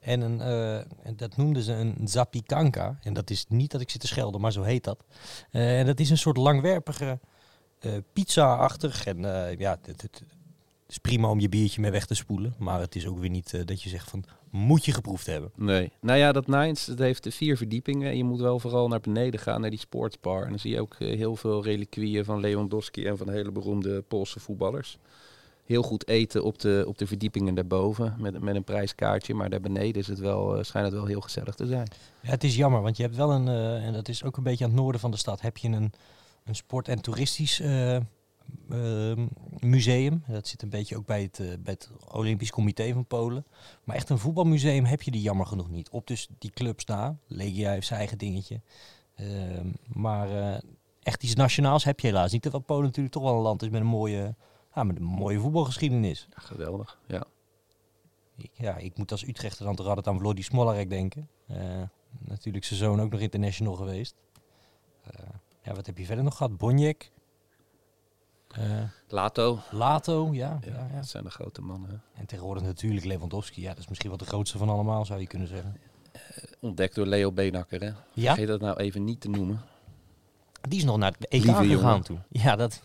En, 0.00 0.20
een, 0.20 0.40
eh, 0.40 0.76
en 0.76 1.16
dat 1.16 1.36
noemden 1.36 1.62
ze 1.62 1.72
een 1.72 2.08
zapikanka. 2.08 2.98
En 3.02 3.12
dat 3.12 3.30
is 3.30 3.44
niet 3.48 3.70
dat 3.70 3.80
ik 3.80 3.90
zit 3.90 4.00
te 4.00 4.06
schelden, 4.06 4.40
maar 4.40 4.52
zo 4.52 4.62
heet 4.62 4.84
dat. 4.84 5.04
Eh, 5.50 5.78
en 5.78 5.86
dat 5.86 6.00
is 6.00 6.10
een 6.10 6.18
soort 6.18 6.36
langwerpige 6.36 7.18
pizza-achtig. 8.12 9.06
En 9.06 9.18
ja, 9.58 9.78
het 9.82 10.22
is 10.92 10.98
prima 10.98 11.28
om 11.28 11.40
je 11.40 11.48
biertje 11.48 11.80
mee 11.80 11.90
weg 11.90 12.06
te 12.06 12.14
spoelen. 12.14 12.54
Maar 12.58 12.80
het 12.80 12.96
is 12.96 13.06
ook 13.06 13.18
weer 13.18 13.30
niet 13.30 13.54
eh, 13.54 13.60
dat 13.64 13.82
je 13.82 13.88
zegt 13.88 14.10
van, 14.10 14.24
moet 14.50 14.84
je 14.84 14.92
geproefd 14.92 15.26
hebben. 15.26 15.50
Nee. 15.56 15.92
Nou 16.00 16.18
ja, 16.18 16.32
dat 16.32 16.46
Nines 16.46 16.84
dat 16.84 16.98
heeft 16.98 17.26
vier 17.30 17.56
verdiepingen. 17.56 18.10
En 18.10 18.16
je 18.16 18.24
moet 18.24 18.40
wel 18.40 18.58
vooral 18.58 18.88
naar 18.88 19.00
beneden 19.00 19.40
gaan, 19.40 19.60
naar 19.60 19.70
die 19.70 19.78
sportsbar. 19.78 20.42
En 20.42 20.48
dan 20.48 20.58
zie 20.58 20.70
je 20.70 20.80
ook 20.80 20.94
eh, 20.98 21.16
heel 21.16 21.36
veel 21.36 21.64
reliquieën 21.64 22.24
van 22.24 22.40
Lewandowski 22.40 23.06
en 23.06 23.18
van 23.18 23.30
hele 23.30 23.52
beroemde 23.52 24.02
Poolse 24.02 24.40
voetballers. 24.40 24.98
Heel 25.64 25.82
goed 25.82 26.08
eten 26.08 26.44
op 26.44 26.58
de, 26.58 26.84
op 26.88 26.98
de 26.98 27.06
verdiepingen 27.06 27.54
daarboven 27.54 28.14
met, 28.18 28.40
met 28.40 28.54
een 28.54 28.64
prijskaartje. 28.64 29.34
Maar 29.34 29.50
daar 29.50 29.60
beneden 29.60 30.02
is 30.02 30.06
het 30.06 30.18
wel, 30.18 30.56
eh, 30.56 30.64
schijnt 30.64 30.86
het 30.86 30.96
wel 30.96 31.06
heel 31.06 31.20
gezellig 31.20 31.54
te 31.54 31.66
zijn. 31.66 31.88
Ja, 32.20 32.30
het 32.30 32.44
is 32.44 32.56
jammer, 32.56 32.82
want 32.82 32.96
je 32.96 33.02
hebt 33.02 33.16
wel 33.16 33.30
een, 33.30 33.48
eh, 33.48 33.86
en 33.86 33.92
dat 33.92 34.08
is 34.08 34.24
ook 34.24 34.36
een 34.36 34.42
beetje 34.42 34.64
aan 34.64 34.70
het 34.70 34.80
noorden 34.80 35.00
van 35.00 35.10
de 35.10 35.16
stad, 35.16 35.40
heb 35.40 35.56
je 35.56 35.68
een, 35.68 35.92
een 36.44 36.54
sport- 36.54 36.88
en 36.88 37.00
toeristisch 37.00 37.60
museum. 39.58 40.22
Dat 40.26 40.48
zit 40.48 40.62
een 40.62 40.68
beetje 40.68 40.96
ook 40.96 41.06
bij 41.06 41.22
het, 41.22 41.38
eh, 41.38 41.46
bij 41.46 41.72
het 41.72 41.90
Olympisch 42.08 42.50
Comité 42.50 42.92
van 42.92 43.06
Polen. 43.06 43.44
Maar 43.84 43.96
echt 43.96 44.08
een 44.08 44.18
voetbalmuseum 44.18 44.84
heb 44.84 45.02
je 45.02 45.10
die 45.10 45.22
jammer 45.22 45.46
genoeg 45.46 45.70
niet. 45.70 45.90
Op 45.90 46.06
dus 46.06 46.28
die 46.38 46.50
clubs 46.50 46.84
na. 46.84 47.16
Legia 47.26 47.70
heeft 47.70 47.86
zijn 47.86 47.98
eigen 47.98 48.18
dingetje. 48.18 48.60
Ehm, 49.14 49.70
maar 49.86 50.30
eh, 50.30 50.60
echt 51.02 51.22
iets 51.22 51.34
nationaals 51.34 51.84
heb 51.84 52.00
je 52.00 52.06
helaas 52.06 52.32
niet. 52.32 52.42
Terwijl 52.42 52.62
Polen 52.64 52.84
natuurlijk 52.84 53.14
toch 53.14 53.22
wel 53.22 53.34
een 53.34 53.42
land 53.42 53.62
is 53.62 53.68
met 53.68 53.80
een 53.80 53.86
mooie, 53.86 54.34
ja, 54.74 54.82
met 54.84 54.96
een 54.96 55.02
mooie 55.02 55.40
voetbalgeschiedenis. 55.40 56.28
Ja, 56.30 56.42
geweldig. 56.42 56.98
Ja. 57.06 57.24
Ik, 58.36 58.50
ja, 58.52 58.76
ik 58.76 58.96
moet 58.96 59.10
als 59.10 59.26
Utrechter 59.26 59.64
dan 59.64 59.74
toch 59.74 60.04
aan 60.06 60.18
Vlody 60.18 60.42
Smolarek 60.42 60.90
denken. 60.90 61.28
Eh, 61.46 61.82
natuurlijk 62.18 62.64
zijn 62.64 62.78
zoon 62.78 63.00
ook 63.00 63.10
nog 63.10 63.20
international 63.20 63.74
geweest. 63.74 64.14
Ja, 65.64 65.74
wat 65.74 65.86
heb 65.86 65.98
je 65.98 66.04
verder 66.04 66.24
nog 66.24 66.36
gehad? 66.36 66.56
Bonjek. 66.56 67.12
Eh, 68.52 68.62
Lato. 69.08 69.58
Lato, 69.70 70.28
ja, 70.32 70.58
Ja, 70.64 70.72
ja, 70.72 70.86
ja. 70.90 70.96
dat 70.96 71.08
zijn 71.08 71.24
de 71.24 71.30
grote 71.30 71.60
mannen. 71.60 72.02
En 72.14 72.26
tegenwoordig 72.26 72.62
natuurlijk 72.62 73.04
Lewandowski. 73.06 73.60
Ja, 73.62 73.68
dat 73.68 73.78
is 73.78 73.88
misschien 73.88 74.08
wel 74.08 74.18
de 74.18 74.24
grootste 74.24 74.58
van 74.58 74.68
allemaal, 74.68 75.04
zou 75.04 75.20
je 75.20 75.26
kunnen 75.26 75.48
zeggen. 75.48 75.76
Ontdekt 76.60 76.94
door 76.94 77.06
Leo 77.06 77.32
Beenakker. 77.32 77.80
Hè? 77.80 77.90
Ja, 78.12 78.28
Vergeet 78.34 78.46
dat 78.46 78.60
nou 78.60 78.76
even 78.76 79.04
niet 79.04 79.20
te 79.20 79.28
noemen. 79.28 79.60
die 80.68 80.78
is 80.78 80.84
nog 80.84 80.96
naar 80.96 81.12
het 81.18 81.28
EK 81.28 81.44
Lieve 81.44 81.64
gegaan 81.64 81.68
jongen. 81.90 82.02
toen. 82.02 82.20
Ja, 82.28 82.56
dat, 82.56 82.82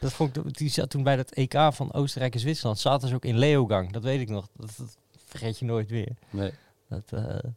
dat 0.00 0.12
vond 0.12 0.36
ik, 0.36 0.56
die 0.58 0.68
zat 0.68 0.90
toen 0.90 1.02
bij 1.02 1.16
het 1.16 1.32
EK 1.34 1.54
van 1.72 1.92
Oostenrijk 1.92 2.34
en 2.34 2.40
Zwitserland. 2.40 2.78
Zaten 2.78 3.08
ze 3.08 3.14
ook 3.14 3.24
in 3.24 3.38
Leogang, 3.38 3.92
dat 3.92 4.02
weet 4.02 4.20
ik 4.20 4.28
nog. 4.28 4.48
Dat, 4.56 4.74
dat 4.78 4.96
vergeet 5.26 5.58
je 5.58 5.64
nooit 5.64 5.90
weer. 5.90 6.16
Nee. 6.30 6.52
Dat, 6.88 7.12
eh, 7.12 7.50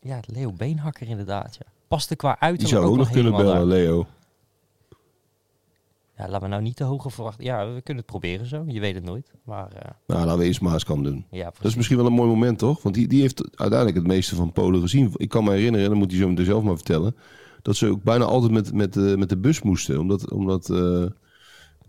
ja, 0.00 0.20
Leo 0.26 0.52
Beenhakker 0.52 1.08
inderdaad, 1.08 1.56
ja. 1.56 1.66
Paste 1.88 2.16
qua 2.16 2.28
uiterlijk 2.28 2.58
Die 2.58 2.68
zou 2.68 2.84
ook 2.84 2.96
nog 2.96 3.10
kunnen 3.10 3.32
bellen, 3.32 3.54
daar. 3.54 3.64
Leo. 3.64 4.06
Ja, 6.16 6.28
laten 6.28 6.40
we 6.40 6.48
nou 6.48 6.62
niet 6.62 6.76
te 6.76 6.84
hoge 6.84 7.10
verwachten. 7.10 7.44
Ja, 7.44 7.58
we 7.74 7.80
kunnen 7.80 8.02
het 8.02 8.12
proberen 8.12 8.46
zo. 8.46 8.64
Je 8.66 8.80
weet 8.80 8.94
het 8.94 9.04
nooit. 9.04 9.32
Maar 9.44 9.72
eh, 9.72 9.90
Nou, 10.06 10.24
laten 10.24 10.38
we 10.38 10.44
eerst 10.46 10.60
Maaskam 10.60 11.02
doen. 11.02 11.26
ja, 11.30 11.44
Dat 11.44 11.64
is 11.64 11.74
misschien 11.74 11.96
wel 11.96 12.06
een 12.06 12.12
mooi 12.12 12.28
moment, 12.28 12.58
toch? 12.58 12.82
Want 12.82 12.94
die, 12.94 13.08
die 13.08 13.20
heeft 13.20 13.58
uiteindelijk 13.58 13.98
het 13.98 14.06
meeste 14.06 14.34
van 14.34 14.52
Polen 14.52 14.80
gezien. 14.80 15.10
Ik 15.16 15.28
kan 15.28 15.44
me 15.44 15.50
herinneren, 15.50 15.82
en 15.84 15.90
dan 15.90 15.98
moet 15.98 16.10
hij 16.10 16.20
zo 16.20 16.28
meteen 16.28 16.44
zelf 16.44 16.62
maar 16.62 16.74
vertellen... 16.74 17.16
dat 17.62 17.76
ze 17.76 17.86
ook 17.86 18.02
bijna 18.02 18.24
altijd 18.24 18.52
met, 18.52 18.72
met, 18.72 18.96
eh, 18.96 19.14
met 19.14 19.28
de 19.28 19.38
bus 19.38 19.62
moesten. 19.62 20.00
Omdat, 20.00 20.30
omdat, 20.30 20.70
eh, 20.70 21.04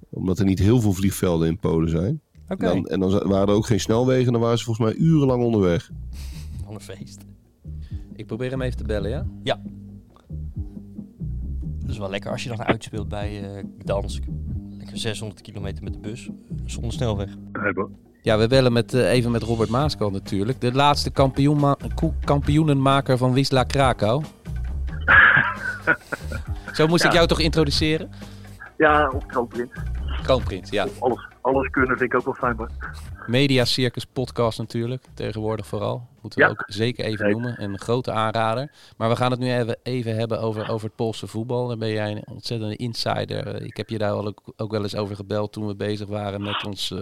omdat 0.10 0.40
er 0.40 0.46
niet 0.46 0.60
heel 0.60 0.82
veel 0.82 0.94
vliegvelden 0.94 1.48
in 1.48 1.60
Polen 1.60 1.90
zijn. 1.90 2.22
Oké, 2.48 2.66
Dan, 2.66 2.86
en 2.88 3.00
dan 3.00 3.10
waren 3.28 3.48
er 3.48 3.54
ook 3.54 3.66
geen 3.66 3.80
snelwegen. 3.80 4.32
Dan 4.32 4.42
waren 4.42 4.58
ze 4.58 4.64
volgens 4.64 4.88
mij 4.88 4.96
urenlang 5.06 5.44
onderweg. 5.44 5.90
van 6.66 6.74
een 6.74 6.82
feest. 6.82 7.22
Ik 8.16 8.26
probeer 8.28 8.50
hem 8.50 8.62
even 8.62 8.78
te 8.78 8.84
bellen, 8.84 9.10
ja? 9.44 9.62
Dat 11.84 11.92
is 11.92 11.98
wel 11.98 12.10
lekker 12.10 12.32
als 12.32 12.44
je 12.44 12.50
dan 12.50 12.64
uitspeelt 12.64 13.10
bij 13.10 13.44
eh 13.44 13.64
Gdansk. 13.80 14.24
Lekker 14.78 14.98
600 14.98 15.42
kilometer 15.42 15.84
met 15.84 15.94
de 15.94 16.00
bus. 16.00 16.30
Zonder 16.66 16.92
snelweg. 16.92 17.30
Ja, 18.22 18.38
we 18.38 18.48
bellen 18.48 18.74
met, 18.74 18.94
eh, 18.94 19.12
even 19.12 19.32
met 19.32 19.44
Robert 19.44 19.70
Maaskal 19.70 20.10
natuurlijk. 20.10 20.62
De 20.62 20.74
laatste 20.74 21.12
kampioenenmaker 22.26 23.18
van 23.18 23.34
Wisla 23.34 23.64
Krakau. 23.64 24.24
Zo 26.74 26.88
moest 26.88 27.04
ik 27.04 27.14
jou 27.14 27.28
toch 27.28 27.40
introduceren? 27.40 28.10
Ja, 28.78 29.12
op 29.14 29.28
Kroonprins. 29.28 29.72
Kroonprins, 30.24 30.70
ja. 30.70 30.88
Alles, 31.00 31.28
alles 31.42 31.70
kunnen 31.70 31.98
vind 31.98 32.14
ik 32.14 32.18
ook 32.20 32.26
wel 32.26 32.34
fijn. 32.34 32.56
Maar... 32.56 32.70
Media 33.28 33.66
Circus 33.66 34.06
podcast 34.06 34.58
natuurlijk, 34.58 35.04
tegenwoordig 35.14 35.66
vooral. 35.68 36.08
Moeten 36.22 36.40
we 36.40 36.46
Ja. 36.46 36.52
ook 36.52 36.64
zeker 36.68 37.06
even 37.06 37.30
noemen. 37.32 37.64
Een 37.64 37.80
grote 37.80 38.12
aanrader. 38.12 38.72
Maar 38.98 39.10
we 39.10 39.16
gaan 39.16 39.32
het 39.32 39.40
nu 39.40 39.54
even, 39.54 39.78
even 39.84 40.16
hebben 40.16 40.42
over, 40.42 40.70
over 40.70 40.88
het 40.88 40.96
Poolse 40.96 41.28
voetbal. 41.28 41.68
Daar 41.68 41.78
ben 41.78 41.90
jij 41.90 42.12
een 42.12 42.24
ontzettende 42.32 42.76
insider. 42.76 43.48
Eh, 43.48 43.66
Ik 43.66 43.78
heb 43.78 43.90
je 43.90 43.98
daar 43.98 44.12
al 44.12 44.28
ook, 44.28 44.42
ook 44.58 44.72
wel 44.72 44.82
eens 44.84 44.96
over 44.96 45.16
gebeld 45.16 45.54
toen 45.54 45.68
we 45.68 45.76
bezig 45.76 46.08
waren 46.08 46.42
met 46.42 46.66
ons 46.66 46.92
eh 46.92 47.00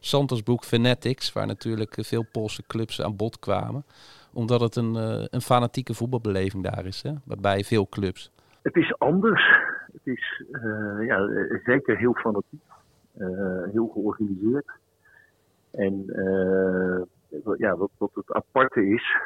Santos 0.00 0.42
boek 0.42 0.64
Fanatics. 0.64 1.32
Waar 1.32 1.46
natuurlijk 1.46 1.96
eh, 1.96 2.04
veel 2.04 2.26
Poolse 2.32 2.62
clubs 2.66 3.02
aan 3.02 3.16
bod 3.16 3.38
kwamen. 3.38 3.84
Omdat 4.32 4.60
het 4.60 4.76
een, 4.76 4.96
eh, 4.96 5.24
een 5.30 5.42
fanatieke 5.42 5.94
voetbalbeleving 5.94 6.62
daar 6.64 6.86
is. 6.86 7.02
Hè? 7.02 7.12
Bij 7.24 7.64
veel 7.64 7.88
clubs. 7.88 8.30
Het 8.62 8.76
is 8.76 8.94
anders. 8.98 9.42
Het 9.92 10.00
is 10.16 10.42
eh, 10.52 11.06
ja, 11.06 11.18
eh, 11.26 11.64
zeker 11.64 11.96
heel 11.98 12.14
fanatiek. 12.14 12.60
eh, 13.18 13.62
heel 13.72 13.86
georganiseerd. 13.92 14.66
En 15.70 16.04
wat- 17.44 17.58
ja, 17.58 17.76
wat, 17.76 17.90
wat 17.98 18.10
het 18.14 18.32
aparte 18.32 18.86
is, 18.86 19.16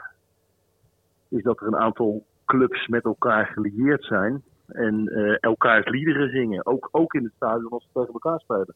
is 1.29 1.43
dat 1.43 1.61
er 1.61 1.67
een 1.67 1.77
aantal 1.77 2.25
clubs 2.45 2.87
met 2.87 3.05
elkaar 3.05 3.47
gelieerd 3.47 4.05
zijn. 4.05 4.43
En 4.67 5.09
eh, 5.09 5.37
elkaars 5.41 5.87
liederen 5.89 6.31
zingen. 6.31 6.67
Ook, 6.67 6.89
ook 6.93 7.15
in 7.15 7.25
het 7.25 7.33
stadion 7.37 7.71
als 7.71 7.83
ze 7.83 7.89
tegen 7.93 8.13
elkaar 8.13 8.41
spelen. 8.41 8.75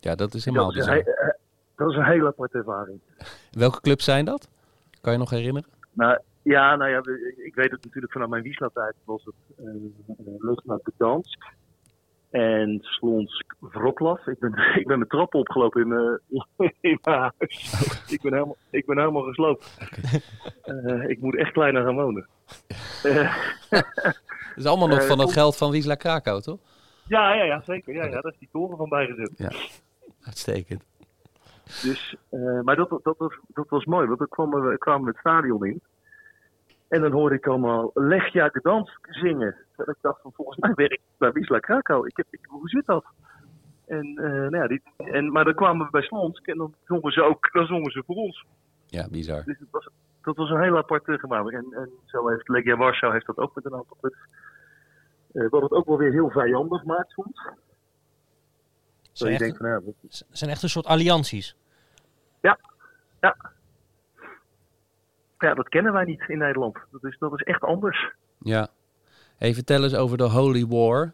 Ja, 0.00 0.14
dat 0.14 0.34
is 0.34 0.44
helemaal 0.44 0.72
Dat 0.72 0.76
is, 0.76 0.86
een, 0.86 1.04
dat 1.76 1.90
is 1.90 1.96
een 1.96 2.04
hele 2.04 2.26
aparte 2.26 2.58
ervaring. 2.58 3.00
Welke 3.50 3.80
clubs 3.80 4.04
zijn 4.04 4.24
dat? 4.24 4.48
Kan 5.00 5.12
je 5.12 5.18
nog 5.18 5.30
herinneren? 5.30 5.68
Nou, 5.92 6.18
ja, 6.46 6.76
nou 6.76 6.90
ja, 6.90 6.98
ik 7.44 7.54
weet 7.54 7.70
het 7.70 7.84
natuurlijk 7.84 8.12
vanuit 8.12 8.30
mijn 8.30 8.42
Wiesla-tijd 8.42 8.94
was 9.04 9.24
het 9.24 9.34
uh, 9.58 10.76
Gdansk 10.96 11.54
en 12.30 12.78
Slonsk 12.82 13.54
Wroclaw. 13.60 14.28
Ik 14.28 14.38
ben, 14.38 14.52
ik 14.80 14.86
ben 14.86 14.98
mijn 14.98 15.10
trap 15.10 15.34
opgelopen 15.34 15.82
in, 15.82 15.92
eh, 15.92 16.68
in 16.90 16.98
mijn 17.02 17.18
huis. 17.18 18.04
Ik 18.08 18.22
ben 18.22 18.32
helemaal, 18.32 18.56
ik 18.70 18.86
ben 18.86 18.98
helemaal 18.98 19.22
gesloopt. 19.22 19.78
Ik 21.06 21.20
moet 21.20 21.36
echt 21.36 21.52
kleiner 21.52 21.84
gaan 21.84 21.94
wonen. 21.94 22.26
Dat 23.70 24.64
is 24.64 24.70
allemaal 24.70 24.88
nog 24.88 25.06
van 25.06 25.16
dat 25.16 25.26
kom- 25.26 25.34
geld 25.34 25.56
van 25.56 25.70
Wiesla 25.70 25.94
Krakau, 25.94 26.40
toch? 26.40 26.58
ja, 27.08 27.34
ja, 27.34 27.44
ja, 27.44 27.62
zeker. 27.64 27.94
Ja, 27.94 28.04
ja, 28.04 28.10
daar 28.10 28.32
is 28.32 28.38
die 28.38 28.48
toren 28.52 28.76
van 28.76 28.88
bijgezet. 28.88 29.30
Uitstekend. 30.22 30.84
Dus, 31.82 32.16
maar 32.62 32.76
dat, 32.76 33.00
dat, 33.02 33.14
was, 33.18 33.38
dat 33.48 33.68
was 33.68 33.84
mooi, 33.84 34.06
want 34.06 34.18
dan 34.18 34.28
kwamen 34.28 34.68
we, 34.68 34.78
kwamen 34.78 35.04
we 35.04 35.10
het 35.10 35.18
stadion 35.18 35.66
in. 35.66 35.82
En 36.88 37.00
dan 37.00 37.12
hoorde 37.12 37.34
ik 37.34 37.46
allemaal 37.46 37.90
Legia 37.94 38.48
Gdansk 38.48 39.06
zingen. 39.10 39.56
En 39.76 39.84
ik 39.88 39.96
dacht 40.00 40.20
van, 40.20 40.32
volgens 40.32 40.58
mij 40.58 40.72
werk 40.74 40.92
ik 40.92 41.00
bij 41.18 41.32
Wisla 41.32 41.58
Krakau. 41.58 42.06
Ik 42.06 42.16
heb, 42.16 42.26
ik, 42.30 42.40
hoe 42.48 42.68
zit 42.68 42.86
dat? 42.86 43.04
En, 43.86 44.18
eh, 44.18 44.30
nou 44.30 44.56
ja, 44.56 44.66
die, 44.66 44.82
en, 44.96 45.32
maar 45.32 45.44
dan 45.44 45.54
kwamen 45.54 45.86
we 45.86 45.92
bij 45.92 46.02
Slonsk 46.02 46.46
en 46.46 46.56
dan 46.56 46.74
zongen 46.84 47.12
ze 47.12 47.22
ook 47.22 47.52
dan 47.52 47.66
zongen 47.66 47.90
ze 47.90 48.02
voor 48.06 48.16
ons. 48.16 48.44
Ja, 48.86 49.08
bizar. 49.08 49.44
Dus 49.44 49.58
het 49.58 49.70
was, 49.70 49.88
dat 50.22 50.36
was 50.36 50.50
een 50.50 50.62
heel 50.62 50.76
aparte 50.76 51.18
gemaakt. 51.18 51.52
En, 51.52 51.66
en 51.72 51.90
zo 52.04 52.28
heeft 52.28 52.48
Legia 52.48 52.76
Warschau 52.76 53.12
heeft 53.12 53.26
dat 53.26 53.36
ook 53.36 53.54
met 53.54 53.64
een 53.64 53.74
aantal 53.74 53.96
clubs. 54.00 54.18
Eh, 55.32 55.48
wat 55.48 55.62
het 55.62 55.72
ook 55.72 55.86
wel 55.86 55.98
weer 55.98 56.12
heel 56.12 56.30
vijandig 56.30 56.84
maakt 56.84 57.10
soms. 57.10 57.48
Zijn 59.12 59.32
echt, 59.32 59.40
denkt 59.40 59.56
van, 59.56 59.68
ja, 59.68 59.80
zijn 60.30 60.50
echt 60.50 60.62
een 60.62 60.68
soort 60.68 60.86
allianties. 60.86 61.56
ja, 63.20 63.36
dat 65.54 65.68
kennen 65.68 65.92
wij 65.92 66.04
niet 66.04 66.24
in 66.28 66.38
Nederland. 66.38 66.78
Dat 66.90 67.04
is, 67.04 67.16
dat 67.18 67.32
is 67.32 67.42
echt 67.42 67.60
anders. 67.62 68.10
Ja. 68.38 68.68
Hey, 69.38 69.54
vertel 69.54 69.82
eens 69.82 69.96
over 69.96 70.16
de 70.16 70.28
Holy 70.30 70.66
War. 70.66 71.12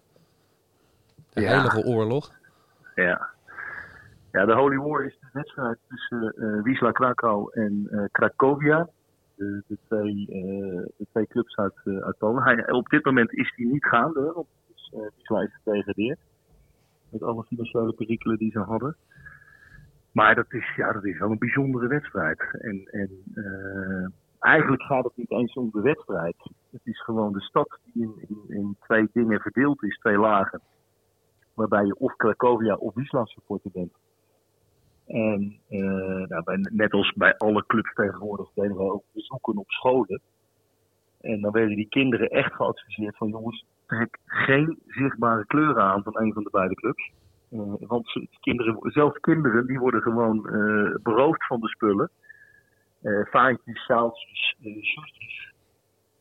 De 1.32 1.40
Ja. 1.40 1.48
Heilige 1.48 1.84
Oorlog. 1.84 2.30
Ja. 2.94 3.30
Ja, 4.32 4.44
de 4.44 4.54
Holy 4.54 4.76
War 4.76 5.04
is 5.04 5.18
de 5.20 5.28
wedstrijd 5.32 5.78
tussen 5.88 6.34
eh 6.36 6.62
Wisla 6.62 6.92
Krakau 6.92 7.50
en 7.52 7.88
eh 7.90 8.04
Cracovia. 8.12 8.88
De, 9.34 9.62
de, 9.66 9.78
twee, 9.88 10.26
eh, 10.28 10.86
de 10.96 11.06
twee 11.10 11.26
clubs 11.26 11.56
uit, 11.56 11.74
uit 11.84 12.18
Polen. 12.18 12.42
Hij, 12.42 12.70
op 12.70 12.88
dit 12.88 13.04
moment 13.04 13.32
is 13.32 13.52
die 13.56 13.66
niet 13.66 13.84
gaande, 13.84 14.32
want 14.34 14.46
eh, 14.92 15.00
Wisla 15.16 15.40
is 15.40 15.58
gedegradeerd. 15.64 16.18
Met 17.08 17.22
alle 17.22 17.44
financiële 17.44 17.92
perikelen 17.92 18.38
die 18.38 18.50
ze 18.50 18.58
hadden. 18.58 18.96
Maar 20.12 20.34
dat 20.34 20.52
is, 20.52 20.74
ja, 20.76 20.92
dat 20.92 21.04
is 21.04 21.18
wel 21.18 21.30
een 21.30 21.38
bijzondere 21.38 21.86
wedstrijd. 21.86 22.40
En, 22.60 22.88
en 22.90 23.10
eh, 23.34 24.06
eigenlijk 24.42 24.82
gaat 24.82 25.04
het 25.04 25.16
niet 25.16 25.30
eens 25.30 25.54
om 25.54 25.70
de 25.72 25.80
wedstrijd. 25.80 26.36
Het 26.70 26.80
is 26.84 27.02
gewoon 27.02 27.32
de 27.32 27.40
stad 27.40 27.78
die 27.84 28.02
in, 28.02 28.14
in, 28.28 28.56
in 28.56 28.76
twee 28.80 29.08
dingen 29.12 29.40
verdeeld 29.40 29.82
is, 29.82 29.98
twee 29.98 30.18
lagen 30.18 30.60
waarbij 31.54 31.84
je 31.84 31.98
of 31.98 32.16
Cracovia 32.16 32.74
of 32.74 32.94
Wisla 32.94 33.24
supporter 33.24 33.70
bent. 33.72 33.92
En 35.06 35.58
eh, 35.68 36.28
nou, 36.28 36.68
net 36.70 36.92
als 36.92 37.12
bij 37.12 37.36
alle 37.36 37.64
clubs 37.66 37.94
tegenwoordig 37.94 38.48
deden 38.54 38.76
wij 38.76 38.86
ook 38.86 39.04
bezoeken 39.12 39.56
op 39.56 39.70
scholen. 39.70 40.20
En 41.20 41.40
dan 41.40 41.52
werden 41.52 41.76
die 41.76 41.88
kinderen 41.88 42.28
echt 42.28 42.54
geadviseerd 42.54 43.16
van 43.16 43.28
jongens, 43.28 43.64
trek 43.86 44.18
geen 44.24 44.78
zichtbare 44.86 45.46
kleuren 45.46 45.82
aan 45.82 46.02
van 46.02 46.18
een 46.18 46.32
van 46.32 46.42
de 46.42 46.50
beide 46.50 46.74
clubs. 46.74 47.10
Eh, 47.50 47.58
want 47.78 48.26
kinderen, 48.40 48.76
zelfs 48.80 49.20
kinderen 49.20 49.66
die 49.66 49.78
worden 49.78 50.02
gewoon 50.02 50.46
eh, 50.48 50.94
beroofd 51.02 51.46
van 51.46 51.60
de 51.60 51.68
spullen. 51.68 52.10
Eh 53.02 53.26
vaantjes, 53.30 53.84
zaaltjes, 53.86 54.56
eh. 54.62 54.74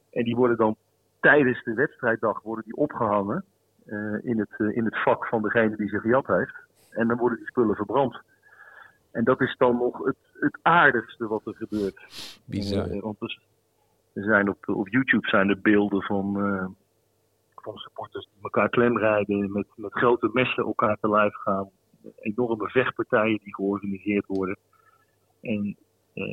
En 0.10 0.24
die 0.24 0.36
worden 0.36 0.58
dan 0.58 0.76
tijdens 1.20 1.64
de 1.64 1.74
wedstrijddag 1.74 2.42
worden 2.42 2.66
die 2.66 2.76
opgehangen 2.76 3.46
eh, 3.86 4.24
in, 4.24 4.40
het, 4.40 4.76
in 4.76 4.86
het 4.86 5.02
vak 5.04 5.28
van 5.28 5.42
degene 5.42 5.76
die 5.76 5.88
ze 5.88 6.00
gejat 6.00 6.28
heeft. 6.28 6.56
En 6.90 7.08
dan 7.08 7.18
worden 7.18 7.38
die 7.38 7.48
spullen 7.48 7.76
verbrand. 7.76 8.22
En 9.12 9.24
dat 9.24 9.42
is 9.42 9.56
dan 9.58 9.78
nog 9.78 10.06
het, 10.06 10.18
het 10.40 10.60
aardigste 10.62 11.28
wat 11.28 11.46
er 11.46 11.56
gebeurt. 11.56 12.00
Bizar. 12.46 13.00
Want 13.00 13.22
er, 13.22 13.40
zijn 14.14 14.50
op, 14.50 14.68
op 14.70 14.88
YouTube 14.88 15.28
zijn 15.28 15.50
er 15.50 15.62
beelden 15.62 16.02
van, 16.02 16.34
van 17.56 17.78
supporters 17.78 18.26
die 18.26 18.44
elkaar 18.44 18.70
klemrijden, 18.70 19.52
met, 19.52 19.68
met 19.76 19.92
grote 19.92 20.30
messen 20.34 20.64
elkaar 20.64 20.98
te 21.02 21.10
lijf 21.10 21.34
gaan. 21.36 21.70
Enorme 22.20 22.70
vechtpartijen 22.70 23.40
die 23.44 23.56
georganiseerd 23.56 24.26
worden. 24.26 24.58
En 25.42 25.78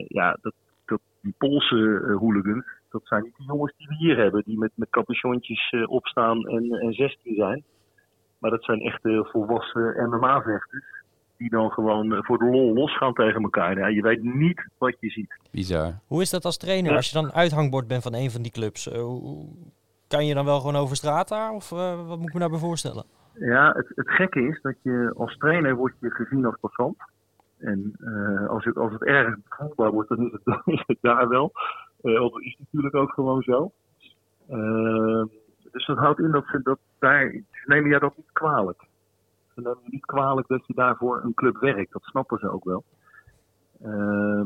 ja, 0.08 0.38
dat, 0.42 0.54
dat, 0.84 1.00
die 1.20 1.34
Poolse 1.38 2.04
eh, 2.08 2.16
hooligans, 2.16 2.64
dat 2.90 3.00
zijn 3.04 3.22
niet 3.22 3.36
de 3.36 3.44
jongens 3.44 3.72
die 3.76 3.88
we 3.88 3.94
hier 3.94 4.16
hebben, 4.16 4.42
die 4.46 4.58
met, 4.58 4.70
met 4.74 4.90
capuchontjes 4.90 5.70
eh, 5.70 5.90
opstaan 5.90 6.46
en, 6.48 6.70
en 6.72 6.92
16 6.92 7.34
zijn. 7.34 7.64
Maar 8.38 8.50
dat 8.50 8.64
zijn 8.64 8.80
echte 8.80 9.28
volwassen 9.32 10.08
MMA-vechters. 10.10 10.84
Die 11.36 11.50
dan 11.50 11.70
gewoon 11.70 12.12
eh, 12.14 12.18
voor 12.22 12.38
de 12.38 12.44
lol 12.44 12.74
losgaan 12.74 13.12
tegen 13.14 13.42
elkaar. 13.42 13.78
Ja, 13.78 13.86
je 13.86 14.02
weet 14.02 14.22
niet 14.22 14.68
wat 14.78 14.96
je 15.00 15.10
ziet. 15.10 15.38
Bizar. 15.50 15.98
Hoe 16.06 16.22
is 16.22 16.30
dat 16.30 16.44
als 16.44 16.56
trainer? 16.56 16.90
Ja. 16.90 16.96
Als 16.96 17.10
je 17.10 17.20
dan 17.20 17.32
uithangbord 17.32 17.86
bent 17.86 18.02
van 18.02 18.14
een 18.14 18.30
van 18.30 18.42
die 18.42 18.52
clubs, 18.52 18.88
eh, 18.88 19.00
hoe- 19.00 19.48
kan 20.08 20.26
je 20.26 20.34
dan 20.34 20.44
wel 20.44 20.60
gewoon 20.60 20.76
over 20.76 20.96
straat 20.96 21.28
daar? 21.28 21.50
Of 21.50 21.72
eh, 21.72 22.06
wat 22.08 22.18
moet 22.18 22.26
ik 22.28 22.34
me 22.34 22.40
daarbij 22.40 22.58
voorstellen? 22.58 23.04
Ja, 23.34 23.72
het, 23.76 23.92
het 23.94 24.10
gekke 24.10 24.40
is 24.40 24.60
dat 24.62 24.74
je 24.82 25.12
als 25.16 25.36
trainer 25.36 25.74
wordt 25.76 25.94
je 26.00 26.10
gezien 26.10 26.44
als 26.44 26.56
passant. 26.60 26.96
En 27.58 27.94
eh, 27.98 28.48
als, 28.48 28.64
het, 28.64 28.76
als 28.76 28.92
het 28.92 29.04
ergens 29.04 29.40
voelbaar 29.48 29.90
wordt, 29.90 30.08
dan 30.44 30.62
is 30.64 30.82
het, 30.86 30.98
daar 31.00 31.28
wel. 31.28 31.52
Eh, 32.00 32.14
dat 32.14 32.40
is 32.40 32.56
natuurlijk 32.58 32.94
ook 32.94 33.12
gewoon 33.12 33.42
zo. 33.42 33.72
Eh, 34.48 35.24
dus 35.72 35.86
dat 35.86 35.98
houdt 35.98 36.20
in 36.20 36.30
dat 36.30 36.46
ze 36.46 36.62
dat 36.62 36.78
daar. 36.98 37.42
Nemen 37.64 37.90
je 37.90 37.98
dat 37.98 38.16
niet 38.16 38.32
kwalijk. 38.32 38.82
Ze 39.54 39.60
nemen 39.60 39.78
niet 39.84 40.06
kwalijk 40.06 40.48
dat 40.48 40.66
je 40.66 40.74
daarvoor 40.74 41.20
een 41.24 41.34
club 41.34 41.56
werkt. 41.56 41.92
Dat 41.92 42.02
snappen 42.02 42.38
ze 42.38 42.50
ook 42.50 42.64
wel. 42.64 42.84
Eh, 43.82 44.42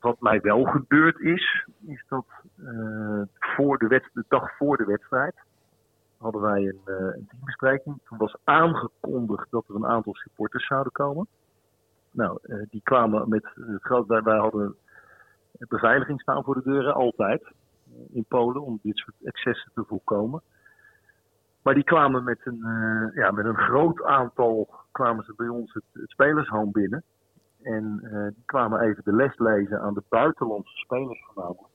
wat 0.00 0.20
mij 0.20 0.40
wel 0.40 0.64
gebeurd 0.64 1.20
is, 1.20 1.66
is 1.86 2.04
dat 2.08 2.26
eh, 2.56 3.22
voor 3.38 3.78
de, 3.78 4.24
dag 4.28 4.56
voor 4.56 4.76
de 4.76 4.84
wedstrijd 4.84 5.34
hadden 6.16 6.40
wij 6.40 6.66
een, 6.66 6.80
eh, 6.84 6.94
een 6.96 7.26
teambespreking. 7.30 8.00
Toen 8.04 8.18
was 8.18 8.36
aangekondigd 8.44 9.50
dat 9.50 9.64
er 9.68 9.74
een 9.74 9.86
aantal 9.86 10.14
supporters 10.14 10.66
zouden 10.66 10.92
komen. 10.92 11.26
Nou, 12.12 12.38
eh, 12.42 12.56
die 12.70 12.80
kwamen 12.82 13.28
met 13.28 13.44
het. 13.54 14.06
Wij, 14.06 14.22
wij 14.22 14.38
hadden 14.38 14.76
beveiliging 15.68 16.20
staan 16.20 16.44
voor 16.44 16.54
de 16.54 16.62
deuren, 16.62 16.94
altijd. 16.94 17.42
eh, 17.42 18.16
in 18.16 18.24
Polen, 18.28 18.62
om 18.62 18.78
dit 18.82 18.96
soort 18.96 19.16
excessen 19.22 19.70
te 19.74 19.84
voorkomen. 19.86 20.42
Maar 21.62 21.74
die 21.74 21.84
kwamen 21.84 22.24
met 22.24 22.40
een, 22.44 22.62
eh, 22.64 23.16
ja, 23.16 23.30
met 23.30 23.44
een 23.44 23.56
groot 23.56 24.02
aantal. 24.02 24.80
kwamen 24.92 25.24
ze 25.24 25.34
bij 25.36 25.48
ons 25.48 25.72
het, 25.72 25.84
het 25.92 26.72
binnen. 26.72 27.02
En 27.62 27.98
die 28.34 28.42
kwamen 28.46 28.80
even 28.80 29.04
de 29.04 29.12
les 29.12 29.38
lezen 29.38 29.80
aan 29.80 29.94
de 29.94 30.02
buitenlandse 30.08 30.76
spelers 30.76 31.24
voornamelijk. 31.24 31.72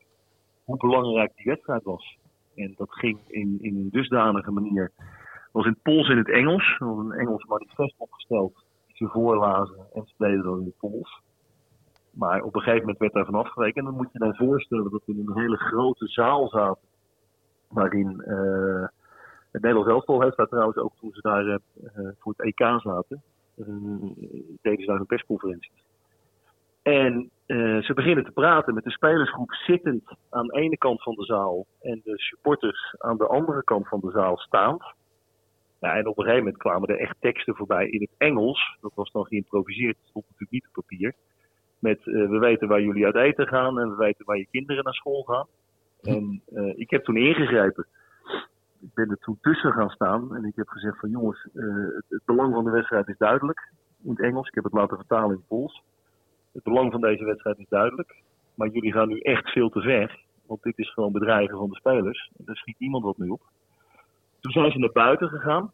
Hoe 0.64 0.78
belangrijk 0.78 1.36
die 1.36 1.46
wedstrijd 1.46 1.84
was. 1.84 2.18
En 2.56 2.74
dat 2.78 2.92
ging 2.92 3.20
in, 3.28 3.58
in 3.62 3.76
een 3.76 3.90
dusdanige 3.90 4.52
manier. 4.52 4.92
Was 5.52 5.66
in 5.66 5.72
het 5.72 5.82
Pools 5.82 6.06
en 6.06 6.12
in 6.12 6.18
het 6.18 6.30
Engels. 6.30 6.78
Er 6.80 6.86
was 6.86 7.06
een 7.06 7.12
Engels 7.12 7.46
manifest 7.46 7.96
opgesteld. 7.98 8.67
Ze 8.98 9.08
voorlazen 9.08 9.88
en 9.94 10.04
ze 10.06 10.14
deden 10.18 10.44
dat 10.44 10.60
in 10.60 10.66
het 10.66 10.78
Pools. 10.78 11.22
Maar 12.12 12.42
op 12.42 12.56
een 12.56 12.62
gegeven 12.62 12.82
moment 12.82 12.98
werd 12.98 13.14
daar 13.14 13.26
van 13.26 13.36
afgeweken. 13.36 13.80
En 13.80 13.86
dan 13.86 13.96
moet 13.96 14.12
je 14.12 14.20
dan 14.20 14.36
voorstellen 14.36 14.84
dat 14.84 15.02
we 15.06 15.14
in 15.14 15.24
een 15.26 15.40
hele 15.40 15.58
grote 15.58 16.08
zaal 16.08 16.48
zaten. 16.48 16.88
Waarin 17.68 18.22
eh, 18.22 18.88
het 19.52 19.62
Nederlands 19.62 19.90
elftal 19.90 20.22
heeft 20.22 20.38
daar 20.38 20.48
trouwens 20.48 20.78
ook 20.78 20.94
toen 21.00 21.12
ze 21.14 21.22
daar 21.22 21.48
eh, 21.48 21.54
eh, 21.54 22.10
voor 22.20 22.34
het 22.38 22.46
EK 22.46 22.80
zaten. 22.82 23.22
deden 24.62 24.80
ze 24.80 24.86
daar 24.86 25.00
een 25.00 25.06
persconferentie. 25.06 25.72
En 26.82 27.30
ze 27.82 27.92
beginnen 27.96 28.24
te 28.24 28.32
praten 28.32 28.74
met 28.74 28.84
de 28.84 28.92
spelersgroep 28.92 29.54
zittend 29.54 30.04
aan 30.30 30.48
de 30.48 30.60
ene 30.60 30.78
kant 30.78 31.04
van 31.04 31.16
de 31.16 31.24
zaal 31.24 31.66
en 31.82 32.02
de 32.04 32.18
supporters 32.18 32.96
aan 32.98 33.18
de 33.18 33.28
andere 33.28 33.64
kant 33.64 33.88
van 33.88 34.00
de 34.00 34.12
zaal 34.12 34.38
staand. 34.38 34.84
Nou, 35.80 35.98
en 35.98 36.08
op 36.08 36.18
een 36.18 36.24
gegeven 36.24 36.44
moment 36.44 36.62
kwamen 36.62 36.90
er 36.90 37.00
echt 37.00 37.16
teksten 37.20 37.56
voorbij 37.56 37.88
in 37.88 38.02
het 38.02 38.16
Engels. 38.18 38.78
Dat 38.82 38.92
was 38.96 39.12
dan 39.12 39.26
geïmproviseerd, 39.26 39.98
dat 39.98 40.10
stond 40.10 40.26
natuurlijk 40.26 40.52
niet 40.52 40.68
op 40.68 40.74
papier. 40.74 41.14
Met 41.80 42.04
we 42.04 42.38
weten 42.40 42.68
waar 42.68 42.82
jullie 42.82 43.06
uit 43.06 43.16
eten 43.16 43.48
gaan 43.48 43.80
en 43.80 43.90
we 43.90 43.96
weten 43.96 44.26
waar 44.26 44.38
je 44.38 44.48
kinderen 44.52 44.84
naar 44.84 44.94
school 44.94 45.24
gaan. 45.24 45.48
En 46.02 46.42
uh, 46.54 46.80
ik 46.80 46.90
heb 46.90 47.04
toen 47.04 47.18
ingegrepen. 47.18 47.88
Ik 48.80 48.94
ben 48.94 49.10
er 49.10 49.18
toen 49.18 49.38
tussen 49.42 49.72
gaan 49.72 49.90
staan 49.90 50.36
en 50.36 50.46
ik 50.46 50.56
heb 50.56 50.68
gezegd 50.68 51.00
van 51.00 51.10
jongens, 51.10 51.48
het, 51.54 52.06
het, 52.10 52.26
belang 52.26 52.54
van 52.54 52.64
de 52.64 52.72
wedstrijd 52.72 53.08
is 53.08 53.18
duidelijk. 53.18 53.72
In 54.04 54.10
het 54.10 54.22
Engels, 54.22 54.48
ik 54.48 54.56
heb 54.56 54.64
het 54.64 54.74
laten 54.74 54.98
vertalen 54.98 55.30
in 55.30 55.36
het 55.36 55.48
Pools. 55.48 55.84
Het 56.52 56.64
belang 56.64 56.92
van 56.92 57.02
deze 57.02 57.26
wedstrijd 57.26 57.58
is 57.58 57.70
duidelijk. 57.70 58.16
Maar 58.54 58.68
jullie 58.68 58.92
gaan 58.92 59.08
nu 59.08 59.20
echt 59.20 59.50
veel 59.50 59.70
te 59.70 59.82
ver. 59.82 60.24
Want 60.46 60.64
dit 60.64 60.78
is 60.78 60.94
gewoon 60.94 61.12
bedreigen 61.12 61.58
van 61.58 61.70
de 61.70 61.76
spelers. 61.76 62.32
En 62.38 62.46
daar 62.46 62.56
schiet 62.56 62.80
niemand 62.80 63.04
wat 63.04 63.18
mee 63.18 63.32
op. 63.32 63.42
Toen 64.48 64.62
zijn 64.62 64.72
ze 64.72 64.80
naar 64.80 64.92
buiten 64.92 65.30
gegaan. 65.30 65.72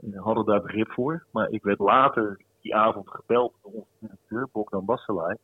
En 0.00 0.14
hadden 0.14 0.44
daar 0.44 0.62
begrip 0.62 0.92
voor. 0.92 1.24
Maar 1.30 1.50
ik 1.50 1.62
werd 1.62 1.78
later 1.78 2.40
die 2.60 2.74
avond 2.74 3.08
gebeld 3.08 3.54
door 3.62 3.72
onze 3.72 3.90
directeur, 3.98 4.48
Bogdan 4.52 4.84
Basselay. 4.84 5.36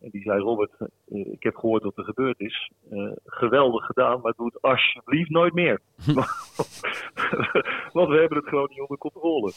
En 0.00 0.10
die 0.10 0.22
zei, 0.22 0.40
Robert, 0.40 0.70
uh, 0.80 1.32
ik 1.32 1.42
heb 1.42 1.56
gehoord 1.56 1.82
wat 1.82 1.96
er 1.96 2.04
gebeurd 2.04 2.40
is. 2.40 2.70
Uh, 2.90 3.12
geweldig 3.24 3.86
gedaan, 3.86 4.20
maar 4.20 4.32
doe 4.36 4.46
het 4.46 4.62
alsjeblieft 4.62 5.30
nooit 5.30 5.54
meer. 5.54 5.80
Want 7.92 8.08
we 8.08 8.16
hebben 8.18 8.38
het 8.38 8.48
gewoon 8.48 8.68
niet 8.68 8.80
onder 8.80 8.98
controle. 8.98 9.52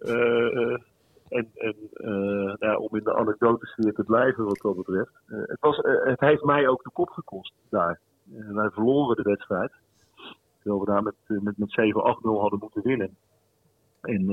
Uh, 0.00 0.78
en 1.28 1.50
en 1.54 1.76
nou, 2.58 2.76
om 2.76 2.96
in 2.96 3.04
de 3.04 3.14
anekdotes 3.14 3.74
weer 3.76 3.94
te 3.94 4.04
blijven 4.04 4.44
wat 4.44 4.60
dat 4.62 4.76
betreft. 4.76 5.12
het, 5.26 5.60
was, 5.60 5.76
het 5.82 6.20
heeft 6.20 6.42
mij 6.42 6.68
ook 6.68 6.82
de 6.82 6.90
kop 6.90 7.08
gekost 7.08 7.52
daar. 7.70 8.00
wij 8.52 8.70
verloren 8.70 9.16
de 9.16 9.22
wedstrijd. 9.22 9.72
Terwijl 10.64 10.84
we 10.84 10.90
daar 10.90 11.02
met, 11.02 11.14
met, 11.26 11.58
met 11.58 11.94
7-8-0 11.94 12.40
hadden 12.40 12.58
moeten 12.58 12.82
winnen. 12.82 13.16
En 14.00 14.26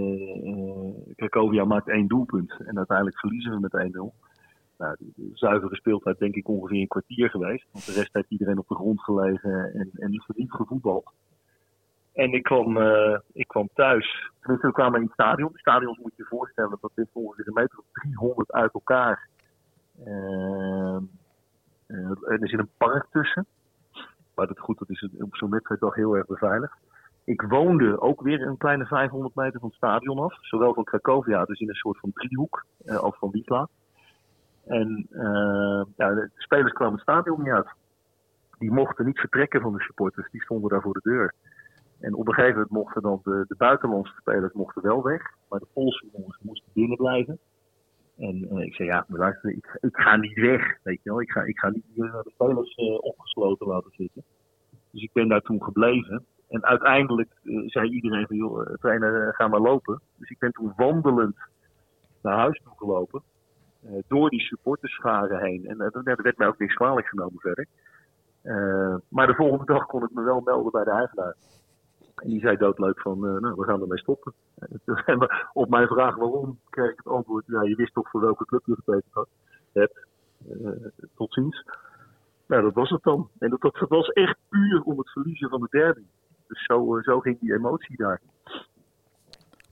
Cracovia 1.16 1.66
maakt 1.66 1.90
één 1.90 2.08
doelpunt. 2.08 2.52
En 2.66 2.78
uiteindelijk 2.78 3.20
verliezen 3.20 3.52
we 3.52 3.60
met 3.60 3.92
1-0. 3.94 4.30
Nou, 4.78 4.96
de 5.00 5.32
zuivere 5.34 5.76
speeltijd 5.76 6.20
denk 6.20 6.36
ik 6.36 6.48
ongeveer 6.48 6.80
een 6.80 6.88
kwartier 6.88 7.30
geweest. 7.30 7.68
Want 7.72 7.86
de 7.86 7.92
rest 7.92 8.14
heeft 8.14 8.32
iedereen 8.32 8.58
op 8.58 8.68
de 8.68 8.76
grond 8.76 9.02
gelegen 9.02 9.74
en, 9.74 9.90
en 9.94 10.10
niet 10.10 10.52
gevoetbald. 10.52 11.12
En 12.14 12.34
ik 12.34 12.44
kwam, 12.44 12.78
uh, 12.78 13.18
ik 13.34 13.48
kwam 13.48 13.70
thuis. 13.74 14.32
Tenminste, 14.40 14.68
we 14.68 14.74
kwamen 14.74 15.00
in 15.00 15.06
het 15.06 15.14
stadion. 15.14 15.52
Het 15.52 15.60
stadion 15.60 15.98
moet 16.02 16.16
je 16.16 16.24
je 16.24 16.36
voorstellen, 16.36 16.78
dat 16.82 16.92
ligt 16.96 17.10
ongeveer 17.14 17.48
een 17.48 17.54
meter 17.54 17.78
of 17.78 17.86
300 17.92 18.52
uit 18.52 18.74
elkaar. 18.74 19.28
Uh, 20.06 20.98
uh, 21.88 22.10
er 22.26 22.50
zit 22.50 22.60
een 22.60 22.70
park 22.78 23.08
tussen. 23.12 23.46
Maar 24.36 24.48
dat, 24.48 24.60
goed, 24.60 24.80
dat 24.80 24.90
is 24.90 25.08
op 25.20 25.36
zo'n 25.36 25.50
wedstrijd 25.50 25.82
toch 25.82 25.96
heel 25.96 26.18
erg 26.18 26.26
beveiligd. 26.26 26.78
Ik 27.24 27.42
woonde 27.42 28.02
ook 28.02 28.22
weer 28.22 28.42
een 28.42 28.58
kleine 28.58 28.86
500 28.86 29.36
meter 29.36 29.60
van 29.60 29.70
het 29.70 29.78
stadion 29.78 30.20
af. 30.20 30.38
Zowel 30.42 30.74
van 30.74 30.84
Cracovia, 30.84 31.46
dus 31.46 31.60
in 31.60 31.70
een 31.70 31.76
soort 31.76 32.00
van 32.00 32.12
driehoek, 32.14 32.66
als 32.86 33.18
van 33.18 33.32
Wiesla. 33.32 33.68
En 34.66 35.08
uh, 35.12 35.84
ja, 35.96 36.14
de 36.14 36.30
spelers 36.36 36.74
kwamen 36.74 36.94
het 36.94 37.02
stadion 37.02 37.44
niet 37.44 37.52
uit. 37.52 37.70
Die 38.58 38.72
mochten 38.72 39.06
niet 39.06 39.20
vertrekken 39.20 39.62
van 39.62 39.74
de 39.74 39.82
supporters, 39.82 40.32
die 40.32 40.42
stonden 40.42 40.70
daar 40.70 40.82
voor 40.82 40.94
de 40.94 41.10
deur. 41.10 41.34
En 42.00 42.16
op 42.16 42.28
een 42.28 42.34
gegeven 42.34 42.56
moment 42.56 42.72
mochten 42.72 43.02
dan 43.02 43.20
de, 43.24 43.46
de 43.48 43.56
buitenlandse 43.58 44.14
spelers 44.20 44.54
mochten 44.54 44.82
wel 44.82 45.04
weg, 45.04 45.22
maar 45.50 45.60
de 45.60 45.68
Poolse 45.74 46.08
jongens 46.14 46.38
moesten 46.42 46.72
binnen 46.74 46.98
blijven. 46.98 47.40
En 48.18 48.48
uh, 48.54 48.66
ik 48.66 48.74
zei, 48.74 48.88
ja, 48.88 49.06
maar 49.08 49.40
ik, 49.42 49.78
ik, 49.82 49.96
ga 49.98 50.16
niet 50.16 50.40
weg, 50.40 50.78
weet 50.84 51.04
je 51.04 51.10
wel. 51.10 51.22
Ik 51.22 51.32
ga, 51.32 51.42
ik 51.42 51.70
niet 51.74 51.86
uh, 51.96 52.14
de 52.14 52.32
spelers 52.34 52.78
uh, 52.78 52.98
opgesloten 53.02 53.68
laten 53.68 53.92
zitten. 53.92 54.24
Dus 54.92 55.02
ik 55.02 55.10
ben 55.14 55.28
daar 55.28 55.42
toen 55.42 55.64
gebleven. 55.64 56.26
En 56.50 56.66
uiteindelijk 56.66 57.30
zei 57.66 57.90
iedereen 57.90 58.28
van, 58.28 58.36
joh, 58.36 58.74
trainer, 58.80 59.34
ga 59.34 59.48
maar 59.48 59.60
lopen. 59.60 60.02
Dus 60.18 60.30
ik 60.30 60.40
ben 60.40 60.52
toen 60.52 60.74
wandelend 60.76 61.36
naar 62.22 62.38
huis 62.38 62.62
toe 62.64 62.74
gelopen. 62.76 63.22
Door 64.08 64.30
die 64.30 64.40
supporterscharen 64.40 65.40
heen. 65.40 65.66
En 65.68 65.80
er 65.80 66.22
werd 66.22 66.38
mij 66.38 66.48
ook 66.48 66.60
niks 66.60 66.74
kwalijk 66.74 67.08
genomen 67.08 67.40
verder. 67.40 67.68
Maar 69.08 69.28
de 69.28 69.36
volgende 69.36 69.66
dag 69.66 69.86
kon 69.86 70.04
ik 70.04 70.12
me 70.12 70.24
wel 70.24 70.42
melden 70.42 70.72
bij 70.72 70.84
de 70.84 70.92
eigenaar. 70.92 71.36
En 72.16 72.30
die 72.30 72.40
zei 72.40 72.58
doodleuk 72.58 73.02
van, 73.02 73.20
nou, 73.20 73.56
we 73.56 73.64
gaan 73.64 73.82
ermee 73.82 73.98
stoppen. 73.98 74.34
op 75.54 75.70
mijn 75.70 75.88
vraag 75.88 76.16
waarom, 76.16 76.60
kreeg 76.70 76.92
ik 76.92 76.98
het 76.98 77.14
antwoord, 77.14 77.44
ja, 77.48 77.64
je 77.64 77.76
wist 77.76 77.94
toch 77.94 78.10
voor 78.10 78.22
welke 78.22 78.46
club 78.46 78.66
je 78.66 78.76
getekend 78.76 79.14
had. 79.14 79.28
hebt. 79.72 80.08
tot 81.16 81.34
ziens. 81.34 81.66
Nou, 82.48 82.64
dat 82.64 82.74
was 82.74 82.90
het 82.90 83.04
dan. 83.04 83.30
En 83.40 83.50
dat, 83.50 83.62
dat, 83.62 83.90
was 83.90 84.08
echt 84.08 84.38
puur 84.50 84.82
om 84.84 84.98
het 84.98 85.10
verliezen 85.10 85.50
van 85.50 85.62
de 85.62 85.68
derby. 85.70 86.04
Dus 86.48 86.66
zo, 86.66 87.00
zo 87.02 87.20
ging 87.20 87.40
die 87.40 87.54
emotie 87.54 87.98
daar 87.98 88.22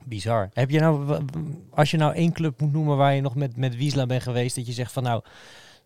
bizar. 0.10 0.50
Heb 0.54 0.70
je 0.70 0.80
nou, 0.80 1.22
als 1.70 1.92
je 1.92 1.98
nou 1.98 2.14
één 2.14 2.34
club 2.34 2.62
moet 2.62 2.72
noemen 2.72 2.98
waar 2.98 3.14
je 3.14 3.22
nog 3.22 3.36
met, 3.36 3.58
met 3.58 3.76
Wiesla 3.76 4.06
bent 4.06 4.24
geweest, 4.24 4.56
dat 4.56 4.66
je 4.66 4.72
zegt 4.72 4.92
van 4.92 5.04
nou, 5.04 5.24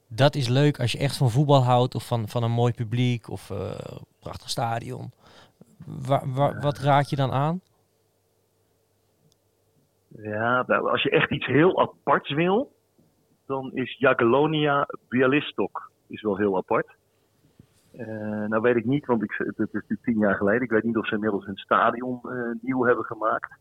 dat 0.07 0.35
is 0.35 0.47
leuk 0.47 0.79
als 0.79 0.91
je 0.91 0.97
echt 0.97 1.17
van 1.17 1.31
voetbal 1.31 1.63
houdt 1.63 1.95
of 1.95 2.07
van, 2.07 2.27
van 2.27 2.43
een 2.43 2.51
mooi 2.51 2.73
publiek 2.73 3.29
of 3.29 3.49
uh, 3.49 3.71
prachtig 4.19 4.49
stadion. 4.49 5.11
Wat 6.61 6.77
raad 6.77 7.09
je 7.09 7.15
dan 7.15 7.31
aan? 7.31 7.61
Ja, 10.07 10.63
nou, 10.67 10.89
als 10.89 11.03
je 11.03 11.09
echt 11.09 11.31
iets 11.31 11.45
heel 11.45 11.79
aparts 11.81 12.33
wil, 12.33 12.71
dan 13.45 13.71
is 13.73 13.97
Jagiellonia 13.97 14.87
Bialystok 15.09 15.91
is 16.07 16.21
wel 16.21 16.37
heel 16.37 16.57
apart. 16.57 16.95
Uh, 17.93 18.45
nou 18.45 18.61
weet 18.61 18.75
ik 18.75 18.85
niet, 18.85 19.05
want 19.05 19.23
ik, 19.23 19.33
het 19.37 19.59
is 19.59 19.71
natuurlijk 19.71 20.03
tien 20.03 20.17
jaar 20.17 20.35
geleden. 20.35 20.61
Ik 20.61 20.69
weet 20.69 20.83
niet 20.83 20.97
of 20.97 21.07
ze 21.07 21.13
inmiddels 21.13 21.47
een 21.47 21.57
stadion 21.57 22.19
uh, 22.23 22.51
nieuw 22.61 22.85
hebben 22.85 23.05
gemaakt. 23.05 23.51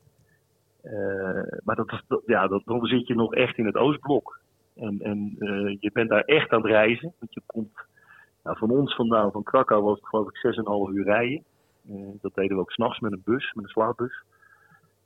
Uh, 0.85 1.43
maar 1.65 1.77
dat, 1.77 2.03
dat, 2.09 2.23
ja, 2.27 2.47
dat, 2.47 2.63
dan 2.65 2.87
zit 2.87 3.07
je 3.07 3.15
nog 3.15 3.35
echt 3.35 3.59
in 3.59 3.67
het 3.67 3.77
Oostblok. 3.77 4.41
En, 4.75 5.01
en 5.01 5.37
je 5.81 5.91
bent 5.93 6.09
daar 6.09 6.23
echt 6.23 6.51
aan 6.51 6.63
het 6.63 6.71
reizen. 6.71 7.13
Want 7.19 7.35
je 7.35 7.43
komt 7.47 7.79
nou, 8.43 8.59
van 8.59 8.71
ons 8.71 8.95
vandaan, 8.95 9.33
van 9.33 9.43
Krakau, 9.43 9.83
was 9.83 9.99
het 9.99 10.09
geloof 10.09 10.29
ik 10.29 10.91
6,5 10.91 10.95
uur 10.95 11.05
rijden. 11.05 11.45
Uh, 11.91 12.09
dat 12.21 12.35
deden 12.35 12.57
we 12.57 12.63
ook 12.63 12.71
s'nachts 12.71 13.01
met 13.01 13.13
een 13.13 13.23
bus, 13.25 13.53
met 13.53 13.65
een 13.65 13.71
slaapbus. 13.71 14.23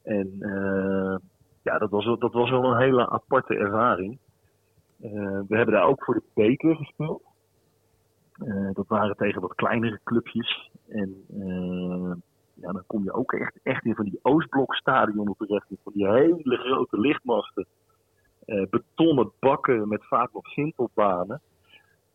En 0.03 0.39
ja, 1.63 1.79
dat 1.79 1.91
was, 1.91 2.05
dat 2.05 2.33
was 2.33 2.51
wel 2.51 2.65
een 2.65 2.81
hele 2.81 3.11
aparte 3.11 3.55
ervaring. 3.55 4.19
we 4.97 5.57
hebben 5.57 5.75
daar 5.75 5.87
ook 5.87 6.05
voor 6.05 6.15
de 6.15 6.23
beker 6.35 6.77
gespeeld. 6.77 7.23
dat 8.73 8.87
waren 8.87 9.17
tegen 9.17 9.41
wat 9.41 9.55
kleinere 9.55 10.01
clubjes. 10.05 10.71
En 10.89 11.25
ja, 12.55 12.73
dan 12.73 12.83
kom 12.87 13.03
je 13.03 13.13
ook 13.13 13.33
echt, 13.33 13.59
echt 13.63 13.85
in 13.85 13.95
van 13.95 14.05
die 14.05 14.19
Oostblokstadion 14.23 15.35
terecht. 15.39 15.67
Van 15.83 15.93
die 15.93 16.09
hele 16.09 16.57
grote 16.57 17.01
lichtmasten. 17.01 17.67
Betonnen 18.71 19.33
bakken 19.39 19.89
met 19.89 20.07
vaak 20.07 20.33
nog 20.33 20.47
simpelbanen. 20.47 21.41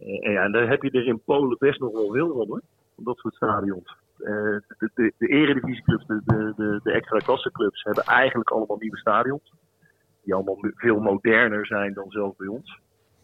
Uh, 0.02 0.26
en 0.26 0.32
ja, 0.32 0.44
en 0.44 0.52
daar 0.52 0.68
heb 0.68 0.84
je 0.84 0.92
er 0.92 1.08
in 1.08 1.22
Polen 1.26 1.58
best 1.60 1.80
nog 1.80 1.92
wel 1.92 2.12
veel 2.12 2.34
van 2.34 2.48
hoor. 2.48 2.62
Van 2.96 3.04
dat 3.04 3.18
soort 3.18 3.36
stadions. 3.36 3.96
De, 4.24 4.90
de, 4.94 5.14
de 5.18 5.28
eredivisieclubs, 5.28 6.06
de, 6.06 6.22
de, 6.26 6.54
de, 6.56 6.80
de 6.84 6.92
extra 6.92 7.18
klassenclubs 7.18 7.84
hebben 7.84 8.04
eigenlijk 8.04 8.50
allemaal 8.50 8.78
nieuwe 8.78 8.98
stadions. 8.98 9.54
Die 10.24 10.34
allemaal 10.34 10.58
veel 10.76 11.00
moderner 11.00 11.66
zijn 11.66 11.94
dan 11.94 12.12
zelfs 12.12 12.36
bij 12.38 12.48
ons. 12.48 12.80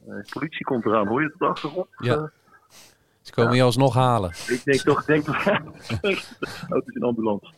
de 0.05 0.29
politie 0.33 0.65
komt 0.65 0.85
eraan, 0.85 1.07
hoor 1.07 1.21
je 1.21 1.25
het 1.25 1.33
op 1.33 1.39
de 1.39 1.45
achtergrond? 1.45 1.87
Ja. 1.97 2.31
Ze 3.21 3.33
komen 3.33 3.51
ja. 3.51 3.57
je 3.57 3.63
alsnog 3.63 3.93
halen. 3.93 4.29
Ik 4.29 4.61
denk 4.63 4.79
toch, 4.79 5.05
denk, 5.05 5.27
oh, 5.29 5.45
het 6.67 6.87
is 6.87 6.95
een 6.95 7.03
ambulance. 7.03 7.53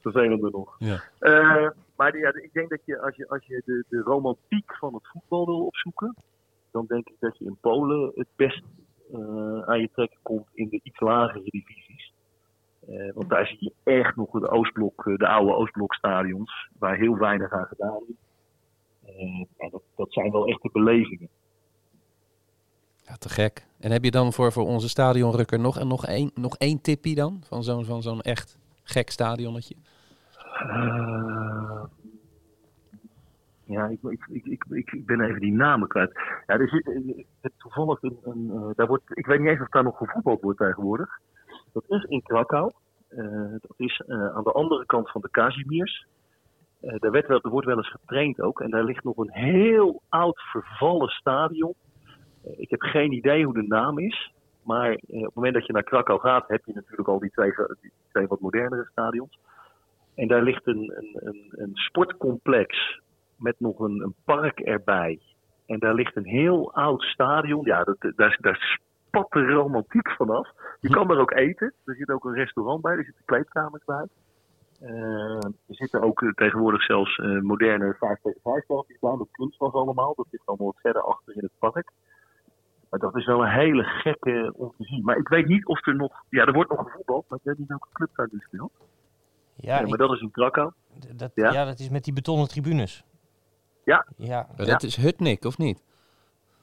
Vervelender 0.00 0.50
nog. 0.50 0.76
Ja. 0.78 1.02
Uh, 1.20 1.70
maar 1.96 2.18
ja, 2.18 2.34
ik 2.34 2.50
denk 2.52 2.70
dat 2.70 2.80
je, 2.84 3.00
als 3.00 3.16
je, 3.16 3.28
als 3.28 3.44
je 3.46 3.62
de, 3.64 3.84
de 3.88 3.98
romantiek 3.98 4.76
van 4.76 4.94
het 4.94 5.08
voetbal 5.08 5.46
wil 5.46 5.66
opzoeken, 5.66 6.16
dan 6.70 6.84
denk 6.86 7.08
ik 7.08 7.16
dat 7.20 7.38
je 7.38 7.44
in 7.44 7.56
Polen 7.60 8.12
het 8.14 8.28
best 8.36 8.62
uh, 9.14 9.62
aan 9.62 9.80
je 9.80 9.88
trekken 9.92 10.18
komt 10.22 10.46
in 10.54 10.68
de 10.68 10.80
iets 10.82 11.00
lagere 11.00 11.44
divisies. 11.44 12.11
Uh, 12.88 13.12
want 13.14 13.28
daar 13.28 13.46
zie 13.46 13.56
je 13.60 13.92
echt 13.92 14.16
nog 14.16 14.30
de 14.30 14.48
Oostblok, 14.48 15.04
de 15.04 15.26
oude 15.26 15.54
Oostblokstadions, 15.54 16.68
waar 16.78 16.96
heel 16.96 17.16
weinig 17.16 17.52
aan 17.52 17.66
gedaan 17.66 18.00
is. 18.06 18.14
en 19.56 19.70
dat, 19.70 19.82
dat 19.96 20.12
zijn 20.12 20.30
wel 20.30 20.46
echte 20.46 20.68
belevingen. 20.72 21.28
Ja, 22.96 23.14
te 23.14 23.28
gek. 23.28 23.66
En 23.80 23.90
heb 23.90 24.04
je 24.04 24.10
dan 24.10 24.32
voor, 24.32 24.52
voor 24.52 24.66
onze 24.66 24.88
stadionrukker 24.88 25.60
nog, 25.60 25.84
nog, 25.84 26.06
één, 26.06 26.30
nog 26.34 26.56
één 26.56 26.80
tippie 26.80 27.14
dan? 27.14 27.42
Van 27.44 27.62
zo'n 27.62 27.84
van 27.84 28.02
zo'n 28.02 28.20
echt 28.20 28.58
gek 28.82 29.10
stadionnetje? 29.10 29.74
Uh, 30.66 31.82
ja, 33.64 33.86
ik, 33.86 33.98
ik, 34.28 34.44
ik, 34.44 34.64
ik, 34.70 35.06
ben 35.06 35.20
even 35.20 35.40
die 35.40 35.52
namen 35.52 35.88
kwijt. 35.88 36.12
Ja, 36.46 36.58
er 36.58 36.68
zit 36.68 37.52
toevallig 37.58 38.02
een, 38.02 38.18
een 38.22 38.72
daar 38.76 38.86
wordt, 38.86 39.04
ik 39.08 39.26
weet 39.26 39.40
niet 39.40 39.48
eens 39.48 39.60
of 39.60 39.68
daar 39.68 39.82
nog 39.82 39.96
gevoetbald 39.96 40.40
wordt 40.40 40.58
tegenwoordig. 40.58 41.20
Dat 41.72 41.84
is 41.88 42.04
in 42.04 42.22
Krakau. 42.22 42.70
Dat 43.60 43.74
is 43.76 44.02
aan 44.06 44.42
de 44.42 44.52
andere 44.52 44.86
kant 44.86 45.10
van 45.10 45.20
de 45.20 45.30
Kazimiers. 45.30 46.06
Uh, 46.82 46.94
daar 46.98 47.10
werd 47.10 47.26
wel, 47.26 47.40
er 47.40 47.50
wordt 47.50 47.66
wel 47.66 47.76
eens 47.76 47.90
getraind 47.90 48.40
ook. 48.40 48.60
En 48.60 48.70
daar 48.70 48.84
ligt 48.84 49.04
nog 49.04 49.16
een 49.16 49.32
heel 49.32 50.02
oud 50.08 50.40
vervallen 50.40 51.08
stadion. 51.08 51.74
Uh, 52.46 52.52
ik 52.56 52.70
heb 52.70 52.80
geen 52.80 53.12
idee 53.12 53.44
hoe 53.44 53.54
de 53.54 53.66
naam 53.66 53.98
is. 53.98 54.32
Maar 54.62 54.92
op 54.92 55.08
het 55.08 55.34
moment 55.34 55.54
dat 55.54 55.66
je 55.66 55.72
naar 55.72 55.82
Krakau 55.82 56.20
gaat, 56.20 56.48
heb 56.48 56.64
je 56.64 56.72
natuurlijk 56.74 57.08
al 57.08 57.18
die 57.18 57.30
twee, 57.30 57.52
twee 58.08 58.26
wat 58.26 58.40
modernere 58.40 58.88
stadions. 58.90 59.38
En 60.14 60.28
daar 60.28 60.42
ligt 60.42 60.66
een, 60.66 60.92
een, 60.96 61.18
een, 61.20 61.48
een 61.50 61.70
sportcomplex 61.74 63.00
met 63.36 63.54
nog 63.58 63.78
een, 63.78 64.14
park 64.24 64.60
erbij. 64.60 65.20
En 65.66 65.78
daar 65.78 65.94
ligt 65.94 66.16
een 66.16 66.26
heel 66.26 66.74
oud 66.74 67.02
stadion. 67.02 67.64
Ja, 67.64 67.84
dat, 67.84 68.12
daar 68.16 68.78
spat 69.08 69.30
de 69.30 69.46
romantiek 69.46 70.10
vanaf. 70.10 70.48
Je 70.82 70.88
kan 70.88 71.08
daar 71.08 71.18
ook 71.18 71.30
eten. 71.32 71.72
Er 71.84 71.94
zit 71.94 72.10
ook 72.10 72.24
een 72.24 72.34
restaurant 72.34 72.82
bij, 72.82 72.96
er 72.96 73.04
zitten 73.04 73.24
kleedkamers 73.24 73.84
bij. 73.84 74.06
Uh, 74.80 75.34
er 75.44 75.74
zitten 75.74 76.02
ook 76.02 76.32
tegenwoordig 76.34 76.82
zelfs 76.82 77.18
uh, 77.18 77.40
moderne 77.40 77.96
5 77.98 78.20
tegen 78.22 78.40
5 78.42 78.66
die 78.66 78.96
staan. 78.96 79.18
Dat 79.18 79.28
kunstgras 79.30 79.72
allemaal. 79.72 80.14
Dat 80.14 80.26
zit 80.30 80.40
allemaal 80.44 80.66
wat 80.66 80.80
verder 80.80 81.02
achter 81.02 81.36
in 81.36 81.42
het 81.42 81.58
park. 81.58 81.90
Maar 82.90 83.00
dat 83.00 83.16
is 83.16 83.26
wel 83.26 83.42
een 83.42 83.50
hele 83.50 83.82
gekke 83.82 84.52
om 84.56 84.74
te 84.76 84.84
zien. 84.84 85.04
Maar 85.04 85.16
ik 85.16 85.28
weet 85.28 85.46
niet 85.46 85.66
of 85.66 85.86
er 85.86 85.96
nog... 85.96 86.24
Ja, 86.28 86.44
er 86.44 86.52
wordt 86.52 86.70
nog 86.70 86.82
gevoetbald, 86.82 87.24
maar 87.28 87.38
ik 87.38 87.44
weet 87.44 87.58
niet 87.58 87.68
welke 87.68 87.88
club 87.92 88.10
daar 88.14 88.28
nu 88.30 88.38
speelt. 88.38 88.72
Ja, 89.54 89.80
ja 89.80 89.86
maar 89.86 89.98
dat 89.98 90.12
is 90.12 90.20
in 90.20 90.30
Krakau. 90.30 90.72
Dat, 91.16 91.30
ja? 91.34 91.52
ja? 91.52 91.64
dat 91.64 91.78
is 91.78 91.88
met 91.88 92.04
die 92.04 92.12
betonnen 92.12 92.48
tribunes. 92.48 93.04
Ja. 93.84 94.06
ja. 94.16 94.48
Maar 94.56 94.66
dat 94.66 94.82
is 94.82 94.96
Hutnik, 94.96 95.44
of 95.44 95.58
niet? 95.58 95.82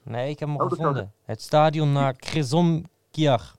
Nee, 0.04 0.30
ik 0.30 0.40
heb 0.40 0.50
hem 0.50 0.58
al 0.58 0.66
oh, 0.66 0.72
gevonden. 0.72 1.14
Het 1.24 1.42
stadion 1.42 1.92
naar 1.92 2.14
Krzomkiach. 2.14 3.58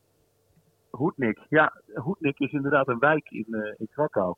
Hoednik, 0.90 1.38
ja. 1.48 1.72
Hoednik 1.94 2.38
is 2.38 2.52
inderdaad 2.52 2.88
een 2.88 2.98
wijk 2.98 3.30
in, 3.30 3.46
uh, 3.48 3.74
in 3.76 3.88
Krakau. 3.90 4.34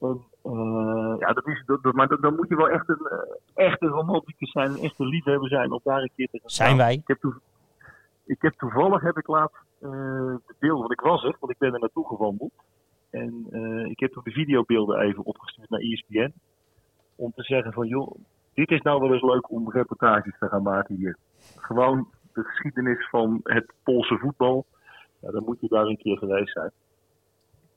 En, 0.00 0.24
uh, 0.44 1.14
ja, 1.18 1.32
dat 1.32 1.46
is, 1.46 1.62
dat, 1.66 1.82
dat, 1.82 1.94
maar 1.94 2.20
dan 2.20 2.34
moet 2.34 2.48
je 2.48 2.56
wel 2.56 2.68
echt 2.68 2.88
een, 2.88 3.08
uh, 3.10 3.66
echt 3.66 3.82
een 3.82 3.88
romanticus 3.88 4.50
zijn, 4.50 4.70
een 4.70 4.78
echte 4.78 5.06
liefhebber 5.06 5.48
zijn 5.48 5.72
om 5.72 5.80
daar 5.82 6.02
een 6.02 6.10
keer 6.16 6.28
te 6.30 6.38
gaan 6.38 6.50
Zijn 6.50 6.76
wij? 6.76 6.94
Ik 6.94 7.08
heb, 7.08 7.40
ik 8.24 8.42
heb 8.42 8.52
toevallig, 8.52 9.02
heb 9.02 9.18
ik 9.18 9.26
laatst 9.26 9.66
de 9.78 10.54
beelden, 10.58 10.80
want 10.80 10.92
ik 10.92 11.00
was 11.00 11.24
er, 11.24 11.36
want 11.40 11.52
ik 11.52 11.58
ben 11.58 11.72
er 11.72 11.80
naartoe 11.80 12.06
gewandeld. 12.06 12.52
En 13.10 13.46
ik 13.90 14.00
heb 14.00 14.12
toen 14.12 14.22
de 14.24 14.30
videobeelden 14.30 15.00
even 15.00 15.24
opgestuurd 15.24 15.70
naar 15.70 15.80
ESPN. 15.80 16.32
Om 17.16 17.32
te 17.34 17.42
zeggen 17.42 17.72
van, 17.72 17.86
joh, 17.86 18.14
dit 18.54 18.70
is 18.70 18.82
nou 18.82 19.00
wel 19.00 19.12
eens 19.12 19.22
leuk 19.22 19.50
om 19.50 19.70
reportages 19.70 20.38
te 20.38 20.48
gaan 20.48 20.62
maken 20.62 20.94
hier. 20.94 21.16
Gewoon 21.56 22.08
de 22.32 22.42
geschiedenis 22.44 23.08
van 23.08 23.40
het 23.42 23.72
Poolse 23.82 24.18
voetbal. 24.18 24.66
Ja, 25.20 25.30
dan 25.30 25.42
moet 25.44 25.60
je 25.60 25.68
daar 25.68 25.86
een 25.86 25.96
keer 25.96 26.16
geweest 26.16 26.52
zijn. 26.52 26.70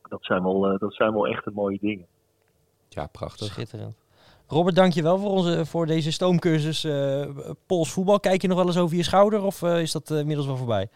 Dat 0.09 0.23
zijn 0.23 0.43
wel, 0.43 0.73
uh, 0.73 0.79
dat 0.79 0.93
zijn 0.93 1.13
wel 1.13 1.27
echt 1.27 1.51
mooie 1.51 1.77
dingen. 1.81 2.05
Ja, 2.89 3.07
prachtig. 3.07 3.47
Schitterend. 3.47 3.95
Robert, 4.47 4.75
dankjewel 4.75 5.17
voor, 5.17 5.29
onze, 5.29 5.65
voor 5.65 5.85
deze 5.85 6.11
stoomcursus 6.11 6.85
uh, 6.85 7.29
Pools 7.65 7.93
voetbal. 7.93 8.19
Kijk 8.19 8.41
je 8.41 8.47
nog 8.47 8.57
wel 8.57 8.65
eens 8.65 8.77
over 8.77 8.95
je 8.95 9.03
schouder 9.03 9.43
of 9.43 9.61
uh, 9.61 9.81
is 9.81 9.91
dat 9.91 10.09
inmiddels 10.09 10.47
wel 10.47 10.57
voorbij? 10.57 10.87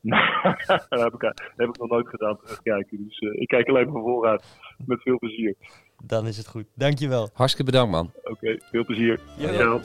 dat, 0.66 0.86
heb 0.88 1.14
ik, 1.14 1.20
dat 1.20 1.42
heb 1.56 1.68
ik 1.68 1.78
nog 1.78 1.88
nooit 1.90 2.08
gedaan, 2.08 2.38
terugkijken. 2.38 3.04
Dus 3.04 3.18
ik 3.18 3.48
kijk 3.48 3.68
alleen 3.68 3.92
maar 3.92 4.02
vooruit. 4.02 4.44
Met 4.86 5.02
veel 5.02 5.18
plezier. 5.18 5.54
Dan 6.02 6.26
is 6.26 6.36
het 6.36 6.48
goed. 6.48 6.64
Dankjewel. 6.74 7.28
Hartstikke 7.32 7.70
bedankt, 7.70 7.92
man. 7.92 8.10
Oké, 8.16 8.30
okay, 8.30 8.60
veel 8.70 8.84
plezier. 8.84 9.20
Ja, 9.36 9.50
ja. 9.50 9.80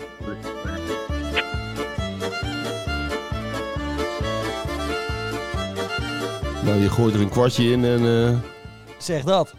Nou, 6.70 6.82
je 6.82 6.90
gooit 6.90 7.14
er 7.14 7.22
een 7.22 7.30
kwartje 7.30 7.72
in 7.72 7.84
en... 7.86 8.02
Uh... 8.02 8.40
Zeg 8.98 9.24
dat. 9.24 9.54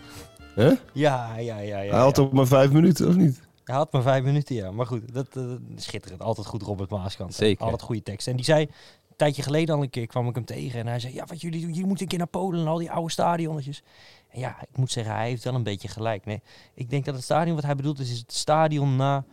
Hè? 0.54 0.72
Ja, 0.92 1.36
ja, 1.36 1.58
ja. 1.58 1.58
ja 1.58 1.92
Hij 1.92 2.00
had 2.00 2.16
ja. 2.16 2.28
maar 2.32 2.46
vijf 2.46 2.72
minuten, 2.72 3.08
of 3.08 3.14
niet? 3.14 3.40
Hij 3.64 3.74
had 3.74 3.92
maar 3.92 4.02
vijf 4.02 4.24
minuten, 4.24 4.54
ja. 4.54 4.70
Maar 4.70 4.86
goed, 4.86 5.14
dat 5.14 5.36
uh, 5.36 5.44
schitterend. 5.76 6.22
Altijd 6.22 6.46
goed 6.46 6.62
Robert 6.62 6.90
Maaskant. 6.90 7.34
Zeker. 7.34 7.64
Altijd 7.64 7.82
goede 7.82 8.02
tekst. 8.02 8.26
En 8.26 8.36
die 8.36 8.44
zei, 8.44 8.62
een 8.62 9.16
tijdje 9.16 9.42
geleden 9.42 9.74
al 9.74 9.82
een 9.82 9.90
keer 9.90 10.06
kwam 10.06 10.28
ik 10.28 10.34
hem 10.34 10.44
tegen. 10.44 10.80
En 10.80 10.86
hij 10.86 11.00
zei, 11.00 11.14
ja, 11.14 11.24
wat 11.26 11.40
jullie 11.40 11.61
doen, 11.61 11.70
jullie 11.70 11.86
moeten 11.86 12.02
een 12.02 12.11
keer 12.11 12.18
naar 12.18 12.26
Polen 12.26 12.61
en 12.61 12.66
al 12.66 12.78
die 12.78 12.90
oude 12.90 13.11
stadionnetjes. 13.11 13.82
En 14.28 14.40
ja, 14.40 14.61
ik 14.61 14.76
moet 14.76 14.90
zeggen, 14.90 15.14
hij 15.14 15.28
heeft 15.28 15.44
wel 15.44 15.54
een 15.54 15.62
beetje 15.62 15.88
gelijk. 15.88 16.24
Nee, 16.24 16.42
ik 16.74 16.90
denk 16.90 17.04
dat 17.04 17.14
het 17.14 17.24
stadion 17.24 17.54
wat 17.54 17.64
hij 17.64 17.76
bedoelt 17.76 17.98
is, 17.98 18.11
is 18.11 18.18
het 18.18 18.32
stadion 18.32 18.96
na 18.96 19.24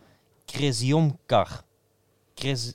Kresiomkar. 0.45 1.63
Kres... 2.34 2.73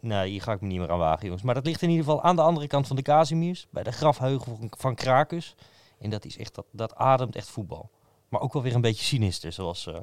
Nou, 0.00 0.28
hier 0.28 0.42
ga 0.42 0.52
ik 0.52 0.60
me 0.60 0.66
niet 0.66 0.78
meer 0.78 0.90
aan 0.90 0.98
wagen, 0.98 1.24
jongens. 1.24 1.42
Maar 1.42 1.54
dat 1.54 1.66
ligt 1.66 1.82
in 1.82 1.90
ieder 1.90 2.04
geval 2.04 2.22
aan 2.22 2.36
de 2.36 2.42
andere 2.42 2.66
kant 2.66 2.86
van 2.86 2.96
de 2.96 3.02
Kazimiers. 3.02 3.66
Bij 3.70 3.82
de 3.82 3.92
grafheugel 3.92 4.56
van, 4.56 4.72
van 4.78 4.94
Krakus. 4.94 5.54
En 5.98 6.10
dat 6.10 6.24
is 6.24 6.38
echt, 6.38 6.54
dat, 6.54 6.66
dat 6.70 6.94
ademt 6.94 7.36
echt 7.36 7.48
voetbal. 7.48 7.90
Maar 8.28 8.40
ook 8.40 8.52
wel 8.52 8.62
weer 8.62 8.74
een 8.74 8.80
beetje 8.80 9.04
sinister, 9.04 9.52
zoals, 9.52 9.86
uh, 9.86 9.98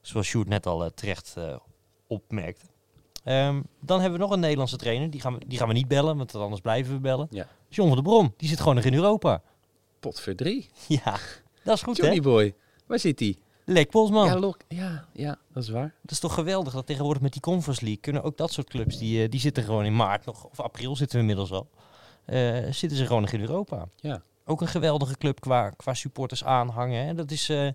zoals 0.00 0.26
Sjoerd 0.26 0.48
net 0.48 0.66
al 0.66 0.84
uh, 0.84 0.90
terecht 0.90 1.34
uh, 1.38 1.56
opmerkte. 2.06 2.66
Um, 3.24 3.66
dan 3.80 4.00
hebben 4.00 4.18
we 4.18 4.24
nog 4.24 4.34
een 4.34 4.40
Nederlandse 4.40 4.76
trainer. 4.76 5.10
Die 5.10 5.20
gaan 5.20 5.38
we, 5.38 5.46
die 5.46 5.58
gaan 5.58 5.68
we 5.68 5.74
niet 5.74 5.88
bellen, 5.88 6.16
want 6.16 6.34
anders 6.34 6.60
blijven 6.60 6.92
we 6.92 7.00
bellen. 7.00 7.26
Ja. 7.30 7.46
John 7.68 7.88
van 7.88 7.96
der 7.96 8.06
Brom, 8.06 8.34
die 8.36 8.48
zit 8.48 8.58
gewoon 8.58 8.74
nog 8.74 8.84
in 8.84 8.94
Europa. 8.94 9.42
Pot 10.00 10.20
voor 10.20 10.34
drie. 10.34 10.68
Ja, 10.88 11.18
dat 11.64 11.76
is 11.76 11.82
goed 11.82 11.96
Johnny 11.96 12.16
hè? 12.16 12.22
Boy, 12.22 12.54
waar 12.86 12.98
zit 12.98 13.18
hij? 13.20 13.36
Lek 13.72 13.90
Polsman. 13.90 14.26
Ja, 14.26 14.38
lok, 14.38 14.56
ja, 14.68 15.04
ja, 15.12 15.38
dat 15.52 15.62
is 15.62 15.68
waar. 15.68 15.94
Dat 16.02 16.10
is 16.10 16.18
toch 16.18 16.34
geweldig 16.34 16.72
dat 16.72 16.86
tegenwoordig 16.86 17.22
met 17.22 17.32
die 17.32 17.40
Conference 17.40 17.84
League 17.84 18.00
kunnen 18.00 18.22
ook 18.22 18.36
dat 18.36 18.52
soort 18.52 18.68
clubs, 18.68 18.98
die, 18.98 19.22
uh, 19.22 19.30
die 19.30 19.40
zitten 19.40 19.62
gewoon 19.62 19.84
in 19.84 19.96
maart 19.96 20.24
nog, 20.24 20.44
of 20.44 20.60
april 20.60 20.96
zitten 20.96 21.16
we 21.16 21.22
inmiddels 21.22 21.52
al, 21.52 21.68
uh, 22.26 22.72
zitten 22.72 22.98
ze 22.98 23.06
gewoon 23.06 23.22
nog 23.22 23.32
in 23.32 23.40
Europa. 23.40 23.88
Ja. 23.96 24.22
Ook 24.44 24.60
een 24.60 24.68
geweldige 24.68 25.16
club 25.16 25.40
qua, 25.40 25.70
qua 25.70 25.94
supporters 25.94 26.44
aanhangen. 26.44 27.06
Hè? 27.06 27.14
Dat 27.14 27.30
is, 27.30 27.50
uh, 27.50 27.68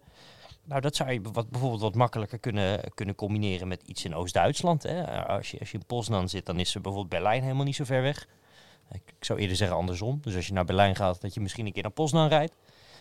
nou 0.64 0.82
dat 0.82 0.96
zou 0.96 1.12
je 1.12 1.22
wat, 1.22 1.50
bijvoorbeeld 1.50 1.82
wat 1.82 1.96
makkelijker 1.96 2.40
kunnen, 2.40 2.80
kunnen 2.94 3.16
combineren 3.16 3.68
met 3.68 3.82
iets 3.86 4.06
in 4.06 4.16
Oost-Duitsland. 4.16 4.86
Als 5.28 5.52
je, 5.52 5.60
als 5.60 5.72
je 5.72 5.78
in 5.78 5.86
Poznan 5.86 6.30
zit, 6.30 6.46
dan 6.46 6.60
is 6.60 6.76
er 6.76 6.82
bijvoorbeeld 6.82 7.14
Berlijn 7.14 7.42
helemaal 7.42 7.66
niet 7.66 7.76
zo 7.76 7.84
ver 7.84 8.02
weg. 8.02 8.28
Ik, 8.92 9.02
ik 9.18 9.26
zou 9.26 9.40
eerder 9.40 9.58
zeggen 9.58 9.78
andersom. 9.78 10.20
Dus 10.22 10.36
als 10.36 10.48
je 10.48 10.54
naar 10.54 10.66
Berlijn 10.66 10.96
gaat, 10.96 11.22
dat 11.22 11.34
je 11.34 11.42
misschien 11.42 11.66
een 11.66 11.74
keer 11.74 11.84
naar 11.84 11.92
Poznan 11.92 12.28
rijdt. 12.28 12.56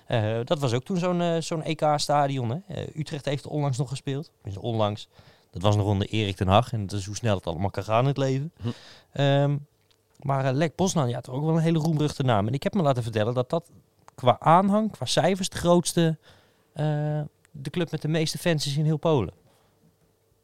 Uh, 0.09 0.37
dat 0.45 0.59
was 0.59 0.73
ook 0.73 0.85
toen 0.85 0.97
zo'n 0.97 1.21
uh, 1.21 1.41
zo'n 1.41 1.63
EK-stadion. 1.63 2.51
Uh, 2.51 2.77
Utrecht 2.97 3.25
heeft 3.25 3.47
onlangs 3.47 3.79
nog 3.79 3.89
gespeeld. 3.89 4.31
Dus 4.43 4.57
onlangs. 4.57 5.09
Dat 5.51 5.63
was 5.63 5.77
nog 5.77 5.87
onder 5.87 6.09
Erik 6.09 6.37
ten 6.37 6.49
Hag. 6.49 6.73
En 6.73 6.87
dat 6.87 6.99
is 6.99 7.07
hoe 7.07 7.17
snel 7.17 7.37
het 7.37 7.47
allemaal 7.47 7.71
kan 7.71 7.85
gaan 7.85 8.01
in 8.01 8.07
het 8.07 8.17
leven. 8.17 8.53
Hm. 8.61 9.21
Um, 9.21 9.67
maar 10.19 10.53
Lek 10.53 10.75
Poznan, 10.75 11.09
ja, 11.09 11.21
toch 11.21 11.35
ook 11.35 11.45
wel 11.45 11.57
een 11.57 11.63
hele 11.63 11.79
roemruchte 11.79 12.23
naam. 12.23 12.47
En 12.47 12.53
ik 12.53 12.63
heb 12.63 12.75
me 12.75 12.83
laten 12.83 13.03
vertellen 13.03 13.35
dat 13.35 13.51
dat 13.51 13.71
qua 14.15 14.37
aanhang, 14.41 14.91
qua 14.91 15.07
cijfers, 15.07 15.49
de 15.49 15.57
grootste... 15.57 16.19
de 17.51 17.71
club 17.71 17.91
met 17.91 18.03
de 18.03 18.09
meeste 18.09 18.39
fans 18.39 18.67
is 18.67 18.77
in 18.77 18.85
heel 18.85 18.97
Polen. 18.97 19.33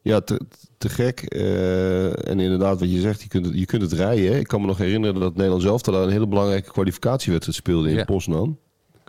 Ja, 0.03 0.21
te, 0.21 0.41
te 0.79 0.89
gek. 0.89 1.35
Uh, 1.35 2.29
en 2.29 2.41
inderdaad, 2.41 2.81
wat 2.81 2.91
je 2.91 3.01
zegt, 3.01 3.23
je 3.23 3.29
kunt 3.29 3.47
het, 3.47 3.59
je 3.59 3.67
kunt 3.67 3.83
het 3.83 3.93
rijden. 3.93 4.33
Hè? 4.33 4.39
Ik 4.39 4.47
kan 4.47 4.61
me 4.61 4.67
nog 4.67 4.79
herinneren 4.79 5.21
dat 5.21 5.35
Nederland 5.35 5.63
zelf 5.63 5.83
daar 5.83 5.95
een 5.95 6.11
hele 6.11 6.27
belangrijke 6.27 6.71
kwalificatiewedstrijd 6.71 7.59
speelde 7.59 7.91
in 7.91 7.97
Ja. 7.97 8.05
Poznan. 8.05 8.59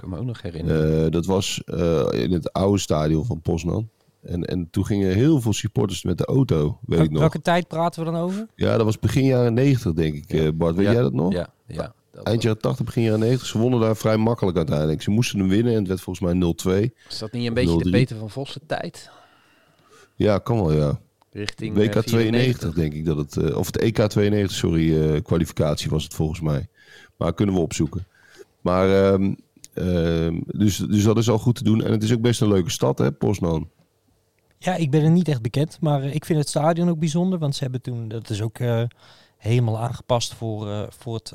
Kan 0.02 0.10
me 0.10 0.18
ook 0.18 0.26
nog 0.26 0.42
herinneren. 0.42 1.06
Uh, 1.06 1.12
dat 1.12 1.26
was 1.26 1.62
uh, 1.66 2.06
in 2.12 2.32
het 2.32 2.54
oude 2.54 2.80
stadion 2.80 3.26
van 3.26 3.42
Poznan. 3.42 3.90
En, 4.22 4.44
en 4.46 4.68
toen 4.72 4.86
gingen 4.86 5.14
heel 5.14 5.42
veel 5.42 5.54
supporters 5.54 6.04
met 6.04 6.18
de 6.18 6.26
auto, 6.26 6.80
weet 6.86 7.00
ik 7.00 7.10
nog. 7.12 7.20
Welke 7.20 7.42
tijd 7.42 7.68
praten 7.68 8.06
we 8.06 8.12
dan 8.12 8.22
over? 8.22 8.48
Ja, 8.56 8.78
dat 8.78 8.86
was 8.86 9.00
begin 9.00 9.26
jaren 9.26 9.54
90, 9.54 9.94
denk 9.94 10.16
ik, 10.16 10.30
eh, 10.30 10.48
Bart. 10.54 10.76
Weet 10.76 10.86
Ja. 10.86 10.92
jij 10.92 11.02
dat 11.02 11.14
nog? 11.14 11.34
ja, 11.34 11.54
ja. 11.68 11.94
Eind 12.24 12.42
jaren 12.42 12.62
80, 12.62 12.86
begin 12.86 13.04
jaren 13.04 13.20
90. 13.20 13.48
Ze 13.48 13.58
wonnen 13.58 13.80
daar 13.80 13.96
vrij 13.98 14.18
makkelijk 14.18 14.58
uiteindelijk. 14.58 15.02
Ze 15.02 15.10
moesten 15.12 15.40
hem 15.40 15.48
winnen 15.48 15.72
en 15.74 15.80
het 15.80 15.88
werd 15.88 16.02
volgens 16.02 16.26
mij 16.26 16.34
0-2. 16.34 16.94
Is 17.10 17.18
dat 17.20 17.32
niet 17.32 17.48
een 17.48 17.54
beetje 17.54 17.78
de 17.78 17.90
0-3. 17.90 17.92
Peter 17.92 18.18
van 18.18 18.30
Vossen 18.30 18.62
tijd? 18.66 19.10
Ja, 20.16 20.38
kan 20.38 20.56
wel, 20.58 20.74
ja. 20.74 21.00
Richting 21.32 21.78
eh, 21.78 21.84
WK 21.84 21.92
92 21.92 22.06
94. 22.06 22.74
denk 22.74 22.94
ik 22.94 23.06
dat 23.06 23.18
het... 23.18 23.38
eh, 23.38 23.58
of 23.58 23.66
het 23.66 23.78
EK 23.78 23.96
92, 24.08 24.58
sorry, 24.58 25.02
eh, 25.14 25.22
kwalificatie 25.22 25.90
was 25.90 26.04
het 26.04 26.14
volgens 26.14 26.42
mij. 26.42 26.68
Maar 27.18 27.34
kunnen 27.34 27.56
we 27.56 27.62
opzoeken. 27.62 28.06
Maar, 28.62 29.04
ehm, 29.14 29.34
dus, 30.46 30.78
dus 30.78 31.04
dat 31.04 31.18
is 31.18 31.30
al 31.30 31.40
goed 31.40 31.56
te 31.56 31.64
doen. 31.64 31.84
En 31.84 31.92
het 31.92 32.04
is 32.04 32.14
ook 32.14 32.22
best 32.22 32.42
een 32.42 32.48
leuke 32.48 32.70
stad, 32.70 32.98
hè, 32.98 33.12
Poznan. 33.12 33.70
Ja, 34.64 34.76
ik 34.76 34.92
ben 34.92 35.04
er 35.04 35.10
niet 35.10 35.28
echt 35.28 35.42
bekend, 35.42 35.78
maar 35.80 36.02
eh, 36.02 36.16
ik 36.16 36.26
vind 36.26 36.40
het 36.40 36.50
stadion 36.50 36.90
ook 36.90 37.00
bijzonder, 37.00 37.40
want 37.40 37.56
ze 37.56 37.64
hebben 37.64 37.82
toen, 37.82 38.08
dat 38.08 38.30
is 38.30 38.42
ook 38.42 38.60
eh, 38.60 38.84
helemaal 39.38 39.80
aangepast 39.80 40.34
voor, 40.34 40.70
eh, 40.70 40.84
voor, 40.90 41.14
het, 41.14 41.34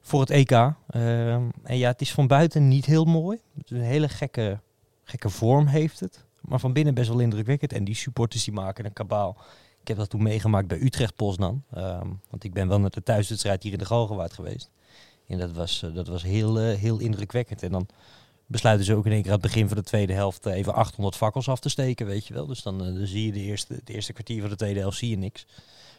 voor 0.00 0.20
het 0.20 0.30
EK. 0.30 0.50
Ehm, 0.50 1.42
en 1.62 1.78
ja, 1.78 1.90
het 1.90 2.00
is 2.00 2.12
van 2.12 2.26
buiten 2.26 2.68
niet 2.68 2.84
heel 2.84 3.04
mooi. 3.04 3.38
Het 3.56 3.70
een 3.70 3.80
hele 3.80 4.08
gekke, 4.08 4.60
gekke 5.02 5.28
vorm 5.28 5.66
heeft 5.66 6.00
het, 6.00 6.24
maar 6.40 6.60
van 6.60 6.72
binnen 6.72 6.94
best 6.94 7.08
wel 7.08 7.18
indrukwekkend. 7.18 7.72
En 7.72 7.84
die 7.84 7.94
supporters 7.94 8.44
die 8.44 8.54
maken 8.54 8.84
een 8.84 8.92
kabaal. 8.92 9.36
Ik 9.80 9.88
heb 9.88 9.96
dat 9.96 10.10
toen 10.10 10.22
meegemaakt 10.22 10.66
bij 10.66 10.80
Utrecht 10.80 11.16
Poznan, 11.16 11.62
Ehm 11.70 12.08
want 12.30 12.44
ik 12.44 12.52
ben 12.52 12.68
wel 12.68 12.80
naar 12.80 12.90
de 12.90 13.02
thuiswedstrijd 13.02 13.62
hier 13.62 13.72
in 13.72 13.78
de 13.78 13.84
Galgenwaard 13.84 14.32
geweest. 14.32 14.70
En 15.26 15.38
dat 15.38 15.52
was, 15.52 15.82
eh, 15.82 15.94
dat 15.94 16.08
was 16.08 16.22
heel, 16.22 16.58
eh, 16.60 16.76
heel 16.76 16.98
indrukwekkend. 16.98 17.62
En 17.62 17.70
dan 17.70 17.86
besluiten 18.46 18.86
ze 18.86 18.94
ook 18.94 19.06
in 19.06 19.12
één 19.12 19.22
keer 19.22 19.30
aan 19.30 19.38
het 19.38 19.46
begin 19.46 19.68
van 19.68 19.76
de 19.76 19.82
tweede 19.82 20.12
helft 20.12 20.46
eh, 20.46 20.54
even 20.54 20.74
800 20.74 21.16
fakkels 21.16 21.48
af 21.48 21.60
te 21.60 21.68
steken, 21.68 22.06
weet 22.06 22.26
je 22.26 22.34
wel. 22.34 22.46
Dus 22.46 22.62
dan, 22.62 22.78
dan 22.78 23.06
zie 23.06 23.26
je 23.26 23.32
de 23.32 23.40
eerste, 23.40 23.74
het 23.74 23.88
eerste 23.88 24.12
kwartier 24.12 24.40
van 24.40 24.50
de 24.50 24.56
tweede 24.56 24.80
helft 24.80 24.98
zie 24.98 25.10
je 25.10 25.16
niks. 25.16 25.46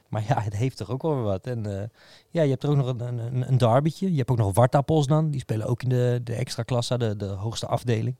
Maar 0.09 0.23
ja, 0.27 0.41
het 0.41 0.55
heeft 0.55 0.77
toch 0.77 0.89
ook 0.89 1.01
wel 1.01 1.21
wat. 1.21 1.47
En 1.47 1.91
ja, 2.29 2.41
je 2.41 2.49
hebt 2.49 2.63
er 2.63 2.69
ook 2.69 2.75
nog 2.75 2.87
een, 2.87 3.01
een, 3.01 3.47
een, 3.47 3.57
derbytje. 3.57 4.11
Je 4.11 4.17
hebt 4.17 4.29
ook 4.29 4.37
nog 4.37 4.55
Warta 4.55 4.81
Poznan. 4.81 5.31
Die 5.31 5.39
spelen 5.39 5.67
ook 5.67 5.83
in 5.83 5.89
de, 5.89 6.21
de 6.23 6.33
extra 6.33 6.63
klasse, 6.63 6.97
de, 6.97 7.15
de 7.15 7.25
hoogste 7.25 7.67
afdeling. 7.67 8.15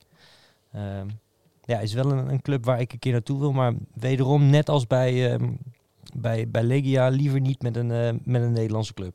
Ehm, 0.72 1.08
ja, 1.64 1.78
is 1.78 1.92
wel 1.92 2.12
een, 2.12 2.28
een 2.28 2.42
club 2.42 2.64
waar 2.64 2.80
ik 2.80 2.92
een 2.92 2.98
keer 2.98 3.12
naartoe 3.12 3.38
wil. 3.38 3.52
Maar 3.52 3.74
wederom, 3.94 4.50
net 4.50 4.68
als 4.68 4.86
bij, 4.86 5.32
ehm, 5.32 5.52
bij, 6.14 6.48
bij 6.48 6.62
Legia, 6.62 7.08
liever 7.08 7.40
niet 7.40 7.62
met 7.62 7.76
een, 7.76 8.20
met 8.24 8.42
een 8.42 8.52
Nederlandse 8.52 8.94
club. 8.94 9.14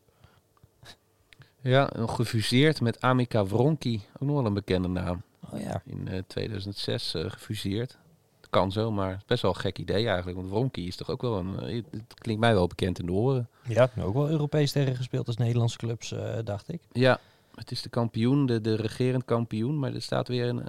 Ja, 1.61 1.89
gefuseerd 1.95 2.81
met 2.81 3.01
Amika 3.01 3.45
Wronki. 3.45 4.01
Ook 4.19 4.27
nog 4.27 4.35
wel 4.35 4.45
een 4.45 4.53
bekende 4.53 4.87
naam. 4.87 5.21
Oh 5.53 5.59
ja. 5.59 5.81
In 5.85 6.07
eh, 6.07 6.19
2006 6.27 7.13
eh, 7.13 7.25
gefuseerd. 7.31 7.97
Het 8.41 8.49
kan 8.49 8.71
zo, 8.71 8.91
maar 8.91 9.21
best 9.27 9.41
wel 9.41 9.51
een 9.51 9.59
gek 9.59 9.77
idee 9.79 10.07
eigenlijk. 10.07 10.37
Want 10.37 10.49
Wronki 10.49 10.87
is 10.87 10.95
toch 10.95 11.09
ook 11.09 11.21
wel 11.21 11.37
een... 11.37 11.59
eh, 11.59 11.83
het 11.91 12.13
klinkt 12.13 12.41
mij 12.41 12.53
wel 12.53 12.67
bekend 12.67 12.99
in 12.99 13.05
de 13.05 13.11
oren. 13.11 13.47
Ja, 13.67 13.89
ook 13.99 14.13
wel 14.13 14.29
Europees 14.29 14.71
tegen 14.71 14.95
gespeeld 14.95 15.27
als 15.27 15.37
Nederlandse 15.37 15.77
clubs, 15.77 16.11
eh, 16.11 16.37
dacht 16.43 16.71
ik. 16.73 16.81
Ja, 16.91 17.19
het 17.55 17.71
is 17.71 17.81
de 17.81 17.89
kampioen, 17.89 18.45
de, 18.45 18.61
de 18.61 18.75
regerend 18.75 19.25
kampioen. 19.25 19.79
Maar 19.79 19.93
er 19.93 20.01
staat 20.01 20.27
weer 20.27 20.47
een, 20.47 20.63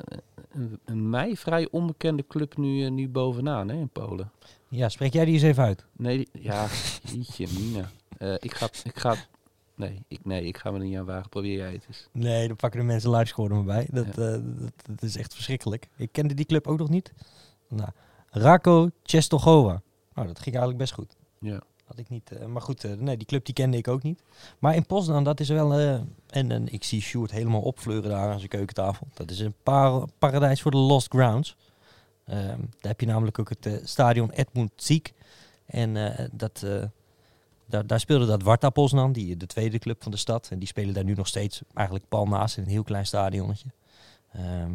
een, 0.52 0.78
een 0.84 1.10
mij 1.10 1.36
vrij 1.36 1.68
onbekende 1.70 2.24
club 2.28 2.56
nu, 2.56 2.84
eh, 2.84 2.90
nu 2.90 3.08
bovenaan 3.08 3.68
hè, 3.68 3.74
in 3.76 3.88
Polen. 3.88 4.30
Ja, 4.68 4.88
spreek 4.88 5.12
jij 5.12 5.24
die 5.24 5.34
eens 5.34 5.42
even 5.42 5.64
uit. 5.64 5.84
Nee, 5.96 6.16
die- 6.16 6.42
ja, 6.42 6.66
jeetje 7.12 7.46
mina. 7.58 7.90
Eh, 8.18 8.34
ik 8.38 8.54
ga... 8.54 8.68
Ik 8.84 8.98
ga 8.98 9.14
nee, 9.82 10.04
ik, 10.08 10.24
nee, 10.24 10.44
ik 10.44 10.58
ga 10.58 10.70
me 10.70 10.78
er 10.78 10.84
niet 10.84 10.96
aan 10.96 11.04
wagen. 11.04 11.28
Probeer 11.28 11.56
jij 11.56 11.72
het 11.72 11.84
eens. 11.88 12.08
Nee, 12.12 12.46
dan 12.48 12.56
pakken 12.56 12.80
de 12.80 12.86
mensen 12.86 13.14
er 13.14 13.34
maar 13.36 13.64
bij. 13.64 13.86
Dat, 13.90 14.06
eh, 14.06 14.14
dat, 14.14 14.72
dat 14.86 15.02
is 15.02 15.16
echt 15.16 15.34
verschrikkelijk. 15.34 15.88
Ik 15.96 16.12
kende 16.12 16.34
die 16.34 16.44
club 16.44 16.66
ook 16.66 16.78
nog 16.78 16.88
niet. 16.88 17.12
Nou, 17.68 17.90
Rako 18.30 18.90
Czestochowa. 19.02 19.82
Nou, 20.14 20.26
dat 20.26 20.36
ging 20.38 20.54
eigenlijk 20.54 20.78
best 20.78 20.92
goed. 20.92 21.16
Ja. 21.38 21.62
Had 21.84 21.98
ik 21.98 22.08
niet. 22.08 22.30
eh, 22.32 22.46
maar 22.46 22.62
goed, 22.62 22.84
eh, 22.84 22.92
nee, 22.92 23.16
die 23.16 23.26
club 23.26 23.44
die 23.44 23.54
kende 23.54 23.76
ik 23.76 23.88
ook 23.88 24.02
niet. 24.02 24.22
Maar 24.58 24.74
in 24.74 24.86
Poznan, 24.86 25.24
dat 25.24 25.40
is 25.40 25.48
wel. 25.48 25.78
en, 25.78 26.50
en 26.50 26.72
ik 26.72 26.84
zie 26.84 27.00
Sjoerd 27.00 27.30
helemaal 27.30 27.60
opfleuren 27.60 28.10
daar 28.10 28.30
aan 28.30 28.38
zijn 28.38 28.50
keukentafel. 28.50 29.06
Dat 29.14 29.30
is 29.30 29.38
een 29.38 29.54
par 29.62 30.08
paradijs 30.18 30.62
voor 30.62 30.70
de 30.70 30.76
Lost 30.76 31.08
Grounds. 31.08 31.56
Ehm, 32.24 32.58
daar 32.58 32.90
heb 32.90 33.00
je 33.00 33.06
namelijk 33.06 33.38
ook 33.38 33.48
het 33.48 33.80
stadion 33.84 34.30
Edmund 34.30 34.72
Ziek. 34.76 35.14
En 35.66 35.96
dat, 36.32 36.64
daar, 37.72 37.86
daar 37.86 38.00
speelde 38.00 38.26
dat 38.26 38.42
Warta 38.42 38.70
Poznan, 38.70 39.12
die, 39.12 39.36
de 39.36 39.46
tweede 39.46 39.78
club 39.78 40.02
van 40.02 40.12
de 40.12 40.18
stad. 40.18 40.48
En 40.50 40.58
die 40.58 40.68
spelen 40.68 40.94
daar 40.94 41.04
nu 41.04 41.14
nog 41.14 41.26
steeds 41.26 41.62
eigenlijk 41.74 42.08
pal 42.08 42.26
naast 42.26 42.56
in 42.56 42.62
een 42.62 42.68
heel 42.68 42.82
klein 42.82 43.06
stadionnetje. 43.06 43.68
Ehm, 44.32 44.72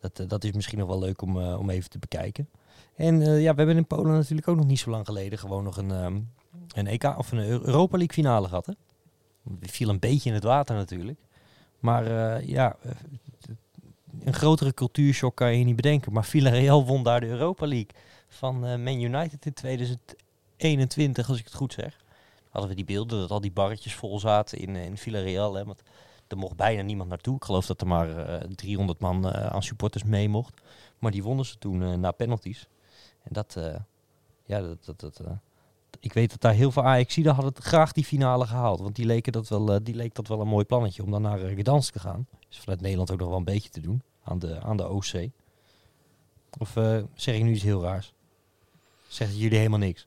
dat, 0.00 0.18
eh, 0.20 0.28
dat 0.28 0.44
is 0.44 0.52
misschien 0.52 0.78
nog 0.78 0.88
wel 0.88 0.98
leuk 0.98 1.22
om, 1.22 1.40
eh, 1.40 1.58
om 1.58 1.70
even 1.70 1.90
te 1.90 1.98
bekijken. 1.98 2.48
En 2.94 3.22
eh, 3.22 3.42
ja, 3.42 3.50
we 3.50 3.56
hebben 3.58 3.76
in 3.76 3.86
Polen 3.86 4.12
natuurlijk 4.12 4.48
ook 4.48 4.56
nog 4.56 4.66
niet 4.66 4.78
zo 4.78 4.90
lang 4.90 5.06
geleden 5.06 5.38
gewoon 5.38 5.64
nog 5.64 5.76
een, 5.76 5.90
ehm, 5.90 6.20
een 6.74 6.86
EK 6.86 7.14
of 7.18 7.32
een 7.32 7.38
Eu- 7.38 7.64
Europa 7.64 7.96
League 7.96 8.14
finale 8.14 8.48
gehad. 8.48 8.66
Hè? 8.66 8.72
Die 9.42 9.70
viel 9.70 9.88
een 9.88 9.98
beetje 9.98 10.28
in 10.28 10.34
het 10.34 10.44
water 10.44 10.76
natuurlijk. 10.76 11.18
Maar 11.78 12.04
ja, 12.44 12.76
een 14.24 14.34
grotere 14.34 14.74
cultuurshock 14.74 15.36
kan 15.36 15.58
je 15.58 15.64
niet 15.64 15.76
bedenken. 15.76 16.12
Maar 16.12 16.24
Villarreal 16.24 16.86
won 16.86 17.02
daar 17.02 17.20
de 17.20 17.26
Europa 17.26 17.66
League 17.66 17.90
van 18.28 18.60
Man 18.60 19.00
United 19.00 19.46
in 19.46 19.52
2021, 19.52 21.28
als 21.28 21.38
ik 21.38 21.44
het 21.44 21.54
goed 21.54 21.72
zeg. 21.72 22.04
Hadden 22.56 22.76
we 22.76 22.84
die 22.84 22.94
beelden 22.96 23.20
dat 23.20 23.30
al 23.30 23.40
die 23.40 23.52
barretjes 23.52 23.94
vol 23.94 24.18
zaten 24.18 24.58
in, 24.58 24.76
eh, 24.76 24.84
in 24.84 24.96
Villarreal. 24.96 25.54
Hè? 25.54 25.64
Want 25.64 25.82
er 26.28 26.36
mocht 26.36 26.56
bijna 26.56 26.82
niemand 26.82 27.08
naartoe. 27.08 27.36
Ik 27.36 27.44
geloof 27.44 27.66
dat 27.66 27.80
er 27.80 27.86
maar 27.86 28.18
eh, 28.18 28.48
300 28.54 28.98
man 28.98 29.32
eh, 29.32 29.46
aan 29.46 29.62
supporters 29.62 30.04
mee 30.04 30.28
mocht. 30.28 30.60
Maar 30.98 31.10
die 31.10 31.22
wonnen 31.22 31.44
ze 31.44 31.58
toen 31.58 31.82
eh, 31.82 31.94
na 31.94 32.10
penalties. 32.10 32.68
En 33.22 33.32
dat, 33.32 33.56
eh, 33.56 33.74
ja, 34.46 34.60
dat, 34.60 34.84
dat, 34.84 35.00
dat, 35.00 35.20
eh, 35.20 35.32
ik 36.00 36.12
weet 36.12 36.30
dat 36.30 36.40
daar 36.40 36.52
heel 36.52 36.70
veel 36.70 36.84
Ajaxiden 36.84 37.34
hadden 37.34 37.52
het 37.54 37.64
graag 37.64 37.92
die 37.92 38.04
finale 38.04 38.46
gehaald. 38.46 38.80
Want 38.80 38.96
die, 38.96 39.06
leken 39.06 39.32
dat 39.32 39.48
wel, 39.48 39.72
eh, 39.72 39.80
die 39.82 39.94
leek 39.94 40.14
dat 40.14 40.28
wel 40.28 40.40
een 40.40 40.48
mooi 40.48 40.64
plannetje 40.64 41.02
om 41.02 41.10
dan 41.10 41.22
naar 41.22 41.38
Gdansk 41.38 41.92
te 41.92 41.98
gaan. 41.98 42.26
Is 42.50 42.58
vanuit 42.58 42.80
Nederland 42.80 43.10
ook 43.10 43.18
nog 43.18 43.28
wel 43.28 43.38
een 43.38 43.44
beetje 43.44 43.70
te 43.70 43.80
doen 43.80 44.02
aan 44.22 44.38
de, 44.38 44.60
aan 44.60 44.76
de 44.76 44.88
OC. 44.88 45.28
Of 46.58 46.76
eh, 46.76 47.02
zeg 47.14 47.34
ik 47.34 47.42
nu 47.42 47.52
iets 47.52 47.62
heel 47.62 47.82
raars? 47.82 48.12
Zeggen 49.08 49.36
jullie 49.36 49.58
helemaal 49.58 49.78
niks? 49.78 50.06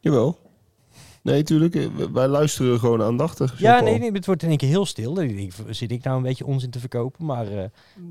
Jawel. 0.00 0.47
Nee, 1.30 1.42
tuurlijk. 1.42 1.74
eh, 1.74 1.86
Wij 2.12 2.28
luisteren 2.28 2.78
gewoon 2.78 3.02
aandachtig. 3.02 3.58
Ja, 3.60 3.80
nee, 3.80 3.98
nee, 3.98 4.12
het 4.12 4.26
wordt 4.26 4.42
in 4.42 4.48
één 4.48 4.56
keer 4.58 4.68
heel 4.68 4.86
stil. 4.86 5.14
Dan 5.14 5.26
denk 5.26 5.38
ik, 5.38 5.52
Zit 5.70 5.90
ik 5.90 6.04
nou 6.04 6.16
een 6.16 6.22
beetje 6.22 6.46
onzin 6.46 6.70
te 6.70 6.78
verkopen? 6.80 7.24
Maar 7.24 7.46
eh, 7.48 7.64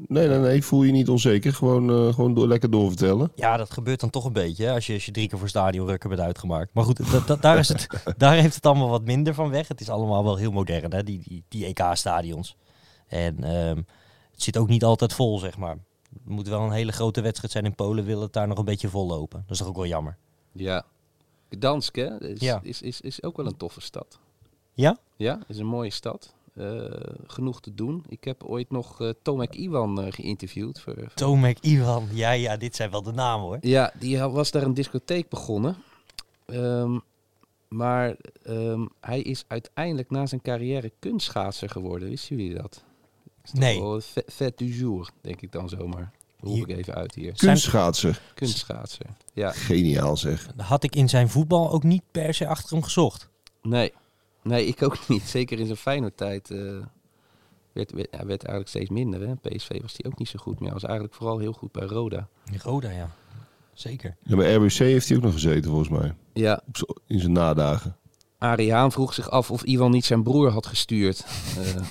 Nee, 0.07 0.27
nee, 0.27 0.37
nee. 0.39 0.63
Voel 0.63 0.83
je 0.83 0.91
niet 0.91 1.09
onzeker. 1.09 1.53
Gewoon, 1.53 1.89
eh, 1.89 2.13
gewoon 2.13 2.33
door, 2.33 2.47
lekker 2.47 2.69
doorvertellen. 2.69 3.31
ja, 3.35 3.57
dat 3.57 3.71
gebeurt 3.71 3.99
dan 3.99 4.09
toch 4.09 4.25
een 4.25 4.33
beetje. 4.33 4.65
Hè, 4.65 4.73
als, 4.73 4.87
je, 4.87 4.93
als 4.93 5.05
je 5.05 5.11
drie 5.11 5.27
keer 5.27 5.39
voor 5.39 5.49
stadion 5.49 5.87
rukken 5.87 6.09
bent 6.09 6.21
uitgemaakt. 6.21 6.73
Maar 6.73 6.83
goed, 6.83 7.11
dat, 7.11 7.27
dat, 7.27 7.41
daar, 7.41 7.57
is 7.57 7.67
het, 7.67 7.87
daar 8.17 8.33
heeft 8.35 8.55
het 8.55 8.65
allemaal 8.65 8.89
wat 8.89 9.03
minder 9.05 9.33
van 9.33 9.49
weg. 9.49 9.67
Het 9.67 9.81
is 9.81 9.89
allemaal 9.89 10.23
wel 10.23 10.35
heel 10.35 10.51
modern, 10.51 10.93
hè, 10.93 11.03
die, 11.03 11.21
die, 11.27 11.43
die 11.47 11.65
EK-stadions. 11.65 12.55
En 13.07 13.43
ehm, 13.43 13.77
het 14.31 14.43
zit 14.43 14.57
ook 14.57 14.67
niet 14.67 14.83
altijd 14.83 15.13
vol, 15.13 15.39
zeg 15.39 15.57
maar. 15.57 15.77
Het 16.13 16.35
moet 16.35 16.47
wel 16.47 16.61
een 16.61 16.71
hele 16.71 16.91
grote 16.91 17.21
wedstrijd 17.21 17.51
zijn 17.51 17.65
in 17.65 17.75
Polen. 17.75 18.05
Wil 18.05 18.21
het 18.21 18.33
daar 18.33 18.47
nog 18.47 18.57
een 18.57 18.65
beetje 18.65 18.89
vol 18.89 19.07
lopen. 19.07 19.39
Dat 19.41 19.51
is 19.51 19.57
toch 19.57 19.67
ook 19.67 19.75
wel 19.75 19.85
jammer. 19.87 20.17
Ja. 20.51 20.83
Gdansk, 21.49 21.95
hè? 21.95 22.21
Is, 22.29 22.39
Ja. 22.39 22.59
is, 22.63 22.81
is, 22.81 23.01
is 23.01 23.23
ook 23.23 23.37
wel 23.37 23.45
een 23.45 23.57
toffe 23.57 23.81
stad. 23.81 24.19
Ja? 24.73 24.97
Ja, 25.15 25.39
is 25.47 25.57
een 25.57 25.65
mooie 25.65 25.89
stad. 25.91 26.35
Eh, 26.53 26.83
genoeg 27.27 27.61
te 27.61 27.73
doen. 27.73 28.03
Ik 28.09 28.23
heb 28.23 28.43
ooit 28.43 28.71
nog 28.71 29.01
eh, 29.01 29.09
Tomek 29.21 29.55
Iwan 29.55 30.01
eh, 30.01 30.11
geïnterviewd. 30.11 30.79
Voor, 30.79 30.93
voor- 30.93 31.13
Tomek, 31.13 31.59
Ivan. 31.59 32.07
Ja, 32.11 32.31
ja, 32.31 32.57
dit 32.57 32.75
zijn 32.75 32.91
wel 32.91 33.01
de 33.03 33.11
namen 33.11 33.45
hoor. 33.45 33.57
Ja, 33.61 33.91
die 33.99 34.19
was 34.19 34.51
daar 34.51 34.63
een 34.63 34.73
discotheek 34.73 35.29
begonnen. 35.29 35.75
Ehm, 36.45 36.99
maar 37.67 38.15
ehm, 38.43 38.85
hij 39.01 39.21
is 39.21 39.43
uiteindelijk 39.47 40.09
na 40.09 40.25
zijn 40.25 40.41
carrière 40.41 40.91
kunstschaatser 40.99 41.69
geworden. 41.69 42.09
Wisten 42.09 42.35
jullie 42.37 42.55
dat? 42.55 42.83
Is 43.43 43.49
toch 43.51 43.59
Nee. 43.59 44.01
vet 44.25 44.57
du 44.57 44.65
jour, 44.65 45.09
denk 45.21 45.41
ik 45.41 45.51
dan 45.51 45.69
zomaar. 45.69 46.11
Roep 46.47 46.67
ik 46.67 46.77
even 46.77 46.95
uit 46.95 47.15
hier. 47.15 47.33
Kunstschaatser. 47.35 48.21
Kunstschaatser. 48.33 49.05
Ja, 49.33 49.51
Geniaal 49.51 50.17
zeg. 50.17 50.47
Had 50.57 50.83
ik 50.83 50.95
in 50.95 51.09
zijn 51.09 51.29
voetbal 51.29 51.71
ook 51.71 51.83
niet 51.83 52.03
per 52.11 52.33
se 52.33 52.47
achter 52.47 52.69
hem 52.73 52.83
gezocht. 52.83 53.29
nee. 53.61 53.93
Nee, 54.41 54.65
ik 54.65 54.83
ook 54.83 55.07
niet. 55.07 55.23
Zeker 55.23 55.59
in 55.59 55.65
zijn 55.65 55.77
Feyenoord-tijd 55.77 56.51
eh, 56.51 56.57
werd, 57.73 57.91
werd, 57.91 58.07
hij 58.11 58.25
werd 58.25 58.43
eigenlijk 58.43 58.67
steeds 58.69 58.89
minder. 58.89 59.19
Hè? 59.27 59.35
PSV 59.35 59.81
was 59.81 59.93
hij 59.97 60.11
ook 60.11 60.17
niet 60.17 60.27
zo 60.27 60.39
goed 60.39 60.53
meer. 60.59 60.63
Hij 60.69 60.73
was 60.73 60.83
eigenlijk 60.83 61.13
vooral 61.13 61.37
heel 61.37 61.53
goed 61.53 61.71
bij 61.71 61.85
Roda. 61.87 62.27
Roda, 62.63 62.89
ja. 62.91 63.09
Zeker. 63.73 64.15
Ja, 64.23 64.35
bij 64.35 64.53
RBC 64.53 64.71
heeft 64.77 65.07
hij 65.07 65.17
ook 65.17 65.23
nog 65.23 65.33
gezeten 65.33 65.69
volgens 65.69 65.89
mij. 65.89 66.13
Ja, 66.33 66.61
in 67.07 67.19
zijn 67.19 67.31
nadagen. 67.31 67.95
Arie 68.37 68.73
Haan 68.73 68.91
vroeg 68.91 69.13
zich 69.13 69.29
af 69.29 69.51
of 69.51 69.63
Iwan 69.63 69.91
niet 69.91 70.05
zijn 70.05 70.23
broer 70.23 70.49
had 70.51 70.65
gestuurd. 70.65 71.25
Eh, 71.57 71.81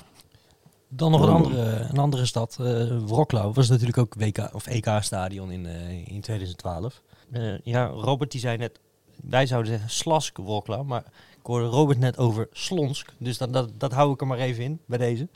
Dan 0.97 1.11
nog 1.11 1.23
een 1.23 1.33
andere, 1.33 1.87
een 1.91 1.99
andere 1.99 2.27
stad, 2.27 2.57
eh 2.61 2.67
Wroclaw. 3.05 3.55
Was 3.55 3.69
natuurlijk 3.69 3.99
ook 3.99 4.15
WK 4.15 4.49
of 4.53 4.67
EK-stadion 4.67 5.51
in, 5.51 5.67
eh, 5.67 5.91
in 5.91 6.21
2012. 6.21 7.03
Eh, 7.31 7.59
ja, 7.59 7.87
Robert 7.87 8.31
die 8.31 8.41
zei 8.41 8.57
net, 8.57 8.81
wij 9.23 9.47
zouden 9.47 9.73
zeggen 9.73 9.91
Slask 9.91 10.37
Wroclaw, 10.37 10.87
maar 10.87 11.05
ik 11.39 11.47
hoorde 11.47 11.67
Robert 11.67 11.99
net 11.99 12.19
over 12.19 12.49
Slonsk. 12.53 13.13
Dus 13.19 13.39
dat, 13.39 13.53
dat, 13.53 13.71
dat 13.81 13.93
hou 13.93 14.13
ik 14.13 14.21
er 14.21 14.27
maar 14.27 14.39
even 14.39 14.65
in 14.65 14.81
bij 14.87 14.99
deze. 14.99 15.29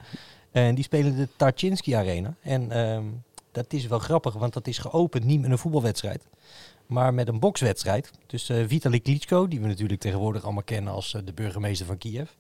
En 0.50 0.74
die 0.74 0.84
spelen 0.84 1.16
de 1.16 1.28
Tarczynski 1.36 1.94
Arena. 1.94 2.34
En 2.40 2.70
ehm, 2.70 3.04
dat 3.52 3.72
is 3.72 3.86
wel 3.86 3.98
grappig, 3.98 4.34
want 4.34 4.52
dat 4.52 4.66
is 4.66 4.78
geopend 4.78 5.24
niet 5.24 5.40
met 5.40 5.50
een 5.50 5.58
voetbalwedstrijd. 5.58 6.26
Maar 6.86 7.14
met 7.14 7.28
een 7.28 7.40
bokswedstrijd. 7.40 8.11
Dus 8.26 8.48
eh 8.48 8.64
Vitali 8.66 9.02
Klitschko, 9.02 9.48
die 9.48 9.61
we 9.61 9.66
natuurlijk 9.66 10.00
tegenwoordig 10.00 10.44
allemaal 10.44 10.62
kennen 10.62 10.92
als 10.92 11.16
de 11.24 11.32
burgemeester 11.32 11.86
van 11.86 11.98
Kiev. 11.98 12.30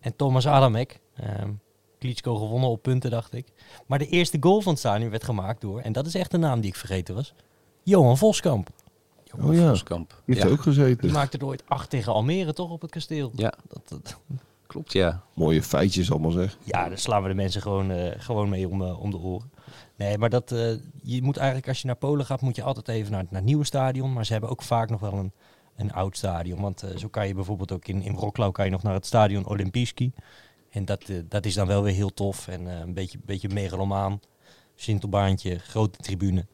En 0.00 0.16
Thomas 0.16 0.46
Adamek. 0.46 1.00
ehm 1.14 1.50
Klitschko 1.98 2.36
gewonnen 2.36 2.68
op 2.70 2.82
punten, 2.82 3.10
dacht 3.10 3.34
ik. 3.34 3.46
Maar 3.86 3.98
de 3.98 4.08
eerste 4.08 4.36
goal 4.40 4.60
van 4.60 4.72
het 4.72 4.80
stadion 4.80 5.10
werd 5.10 5.24
gemaakt 5.24 5.60
door, 5.60 5.80
en 5.80 5.92
dat 5.92 6.06
is 6.06 6.14
echt 6.14 6.32
een 6.32 6.40
naam 6.40 6.60
die 6.60 6.70
ik 6.70 6.76
vergeten 6.76 7.14
was, 7.14 7.34
Johan 7.82 8.18
Voskamp. 8.18 8.68
Oh 9.40 9.54
ja, 9.54 9.68
Voskamp. 9.68 10.08
die 10.24 10.34
heeft 10.34 10.46
ja, 10.46 10.52
ook 10.52 10.62
gezeten. 10.62 11.02
Die 11.02 11.12
maakte 11.12 11.38
er 11.38 11.44
ooit 11.46 11.62
acht 11.66 11.90
tegen 11.90 12.12
Almere, 12.12 12.52
toch, 12.52 12.70
op 12.70 12.80
het 12.80 12.90
kasteel? 12.90 13.32
Ja. 13.34 13.52
Dat, 13.68 13.82
dat- 13.88 14.18
klopt 14.66 14.92
ja. 14.92 15.22
Mooie 15.34 15.62
feitjes 15.62 16.10
allemaal 16.10 16.30
zeg. 16.30 16.56
ja, 16.62 16.88
daar 16.88 16.98
slaan 16.98 17.22
we 17.22 17.28
de 17.28 17.34
mensen 17.34 17.62
gewoon, 17.62 17.90
eh, 17.90 18.20
gewoon 18.20 18.48
mee 18.48 18.68
om, 18.68 18.82
eh, 18.82 19.00
om 19.00 19.10
de 19.10 19.18
oren. 19.18 19.50
Nee, 19.96 20.18
maar 20.18 20.30
dat, 20.30 20.52
eh, 20.52 20.70
je 21.02 21.22
moet 21.22 21.36
eigenlijk, 21.36 21.68
als 21.68 21.80
je 21.80 21.86
naar 21.86 21.96
Polen 21.96 22.26
gaat, 22.26 22.40
moet 22.40 22.56
je 22.56 22.62
altijd 22.62 22.88
even 22.88 23.12
naar, 23.12 23.22
naar 23.22 23.32
het 23.34 23.44
nieuwe 23.44 23.64
stadion. 23.64 24.12
Maar 24.12 24.24
ze 24.26 24.32
hebben 24.32 24.50
ook 24.50 24.62
vaak 24.62 24.90
nog 24.90 25.00
wel 25.00 25.12
een, 25.12 25.32
een 25.76 25.92
oud 25.92 26.16
stadion. 26.16 26.60
Want 26.60 26.82
eh, 26.82 26.96
zo 26.96 27.08
kan 27.08 27.26
je 27.26 27.34
bijvoorbeeld 27.34 27.72
ook 27.72 27.86
in, 27.88 28.02
in 28.02 28.16
Wroclaw 28.16 28.52
kan 28.52 28.64
je 28.64 28.70
nog 28.70 28.82
naar 28.82 28.94
het 28.94 29.06
stadion 29.06 29.46
Olimpijski. 29.46 30.12
En 30.70 30.84
dat, 30.84 31.08
eh, 31.08 31.16
dat 31.28 31.46
is 31.46 31.54
dan 31.54 31.66
wel 31.66 31.82
weer 31.82 31.94
heel 31.94 32.14
tof 32.14 32.48
en 32.48 32.68
eh, 32.68 32.78
een 32.78 32.94
beetje, 32.94 33.18
beetje 33.24 33.48
megalomaan. 33.48 34.20
Sintelbaantje, 34.74 35.58
grote 35.58 35.98
tribune. 35.98 36.46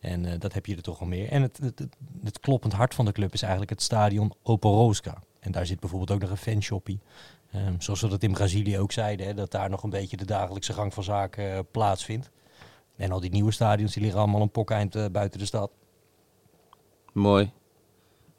En 0.00 0.24
eh, 0.24 0.38
dat 0.38 0.52
heb 0.52 0.66
je 0.66 0.76
er 0.76 0.82
toch 0.82 1.00
al 1.00 1.06
meer. 1.06 1.28
En 1.28 1.42
het, 1.42 1.58
het, 1.62 1.86
het, 2.22 2.40
kloppend 2.40 2.72
hart 2.72 2.94
van 2.94 3.04
de 3.04 3.12
club 3.12 3.32
is 3.32 3.42
eigenlijk 3.42 3.70
het 3.70 3.82
stadion 3.82 4.32
Oporoska. 4.42 5.22
En 5.40 5.52
daar 5.52 5.66
zit 5.66 5.80
bijvoorbeeld 5.80 6.10
ook 6.10 6.20
nog 6.20 6.30
een 6.30 6.52
fanshoppie. 6.52 7.00
Ehm, 7.50 7.74
zoals 7.78 8.00
we 8.00 8.08
dat 8.08 8.22
in 8.22 8.32
Brazilië 8.32 8.78
ook 8.78 8.92
zeiden, 8.92 9.26
hè, 9.26 9.34
dat 9.34 9.50
daar 9.50 9.70
nog 9.70 9.82
een 9.82 9.90
beetje 9.90 10.16
de 10.16 10.24
dagelijkse 10.24 10.72
gang 10.72 10.94
van 10.94 11.02
zaken 11.02 11.70
plaatsvindt. 11.70 12.30
En 12.96 13.10
al 13.10 13.20
die 13.20 13.30
nieuwe 13.30 13.50
stadions 13.52 13.92
die 13.92 14.02
liggen 14.02 14.20
allemaal 14.20 14.40
een 14.40 14.50
pokeind 14.50 14.94
eh, 14.94 15.04
buiten 15.12 15.38
de 15.38 15.46
stad. 15.46 15.70
Mooi. 17.12 17.52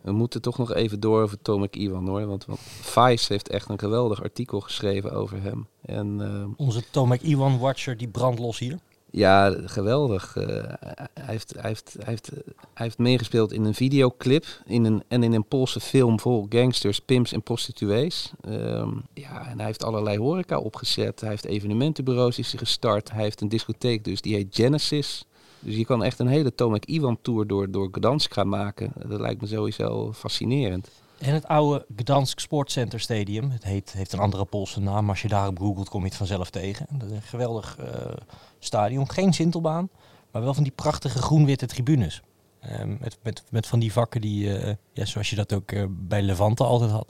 We 0.05 0.11
moeten 0.11 0.41
toch 0.41 0.57
nog 0.57 0.73
even 0.73 0.99
door 0.99 1.21
over 1.21 1.41
Tomek 1.41 1.75
Iwan 1.75 2.07
hoor. 2.07 2.25
Want, 2.25 2.45
want 2.45 2.59
Vice 2.81 3.33
heeft 3.33 3.49
echt 3.49 3.69
een 3.69 3.79
geweldig 3.79 4.23
artikel 4.23 4.59
geschreven 4.59 5.11
over 5.11 5.41
hem. 5.41 5.67
En 5.81 6.21
ehm, 6.21 6.49
Onze 6.57 6.83
Tomek 6.91 7.21
Iwan 7.21 7.59
Watcher 7.59 7.97
die 7.97 8.07
brandt 8.07 8.39
los 8.39 8.59
hier. 8.59 8.79
Ja, 9.11 9.55
geweldig. 9.65 10.35
Eh, 10.37 10.45
hij, 10.45 11.07
heeft, 11.13 11.53
hij, 11.53 11.69
heeft, 11.69 11.95
hij, 11.97 12.05
heeft, 12.05 12.31
hij 12.73 12.85
heeft 12.85 12.97
meegespeeld 12.97 13.51
in 13.51 13.63
een 13.63 13.73
videoclip 13.73 14.45
in 14.65 14.85
een, 14.85 15.03
en 15.07 15.23
in 15.23 15.33
een 15.33 15.47
Poolse 15.47 15.79
film 15.79 16.19
vol 16.19 16.45
gangsters, 16.49 16.99
pimps 16.99 17.31
en 17.31 17.41
prostituees. 17.41 18.31
Ehm, 18.41 18.91
ja, 19.13 19.47
en 19.47 19.57
hij 19.57 19.65
heeft 19.65 19.83
allerlei 19.83 20.17
horeca 20.17 20.59
opgezet. 20.59 21.19
Hij 21.19 21.29
heeft 21.29 21.45
evenementenbureaus 21.45 22.39
is 22.39 22.53
gestart. 22.57 23.11
Hij 23.11 23.23
heeft 23.23 23.41
een 23.41 23.49
discotheek 23.49 24.03
dus, 24.03 24.21
die 24.21 24.35
heet 24.35 24.55
Genesis. 24.55 25.25
Dus 25.65 25.75
je 25.75 25.85
kan 25.85 26.03
echt 26.03 26.19
een 26.19 26.27
hele 26.27 26.55
Tomek 26.55 26.85
Iwan 26.85 27.17
tour 27.21 27.47
door, 27.47 27.71
door 27.71 27.89
Gdansk 27.91 28.33
gaan 28.33 28.49
maken. 28.49 28.91
Dat 29.07 29.19
lijkt 29.19 29.41
me 29.41 29.47
sowieso 29.47 30.13
fascinerend. 30.13 30.89
En 31.17 31.33
het 31.33 31.47
oude 31.47 31.85
Gdansk 31.95 32.39
Sportcenter 32.39 32.99
Stadium. 32.99 33.49
Het 33.51 33.63
heet, 33.63 33.91
heeft 33.91 34.13
een 34.13 34.19
andere 34.19 34.45
Poolse 34.45 34.79
naam. 34.79 35.01
Maar 35.01 35.09
als 35.09 35.21
je 35.21 35.27
daarop 35.27 35.59
googelt 35.59 35.89
kom 35.89 36.01
je 36.01 36.07
het 36.07 36.15
vanzelf 36.15 36.49
tegen. 36.49 36.85
Dat 36.89 37.09
is 37.09 37.15
een 37.15 37.21
geweldig 37.21 37.77
uh, 37.79 37.85
stadion. 38.59 39.09
Geen 39.09 39.33
sintelbaan, 39.33 39.89
maar 40.31 40.41
wel 40.41 40.53
van 40.53 40.63
die 40.63 40.71
prachtige 40.71 41.19
groen-witte 41.19 41.65
tribunes. 41.65 42.21
Um, 42.79 42.97
met, 43.01 43.17
met, 43.21 43.43
met 43.49 43.67
van 43.67 43.79
die 43.79 43.93
vakken 43.93 44.21
die, 44.21 44.45
uh, 44.45 44.73
ja, 44.93 45.05
zoals 45.05 45.29
je 45.29 45.35
dat 45.35 45.53
ook 45.53 45.71
uh, 45.71 45.85
bij 45.89 46.21
Levante 46.21 46.63
altijd 46.63 46.91
had. 46.91 47.07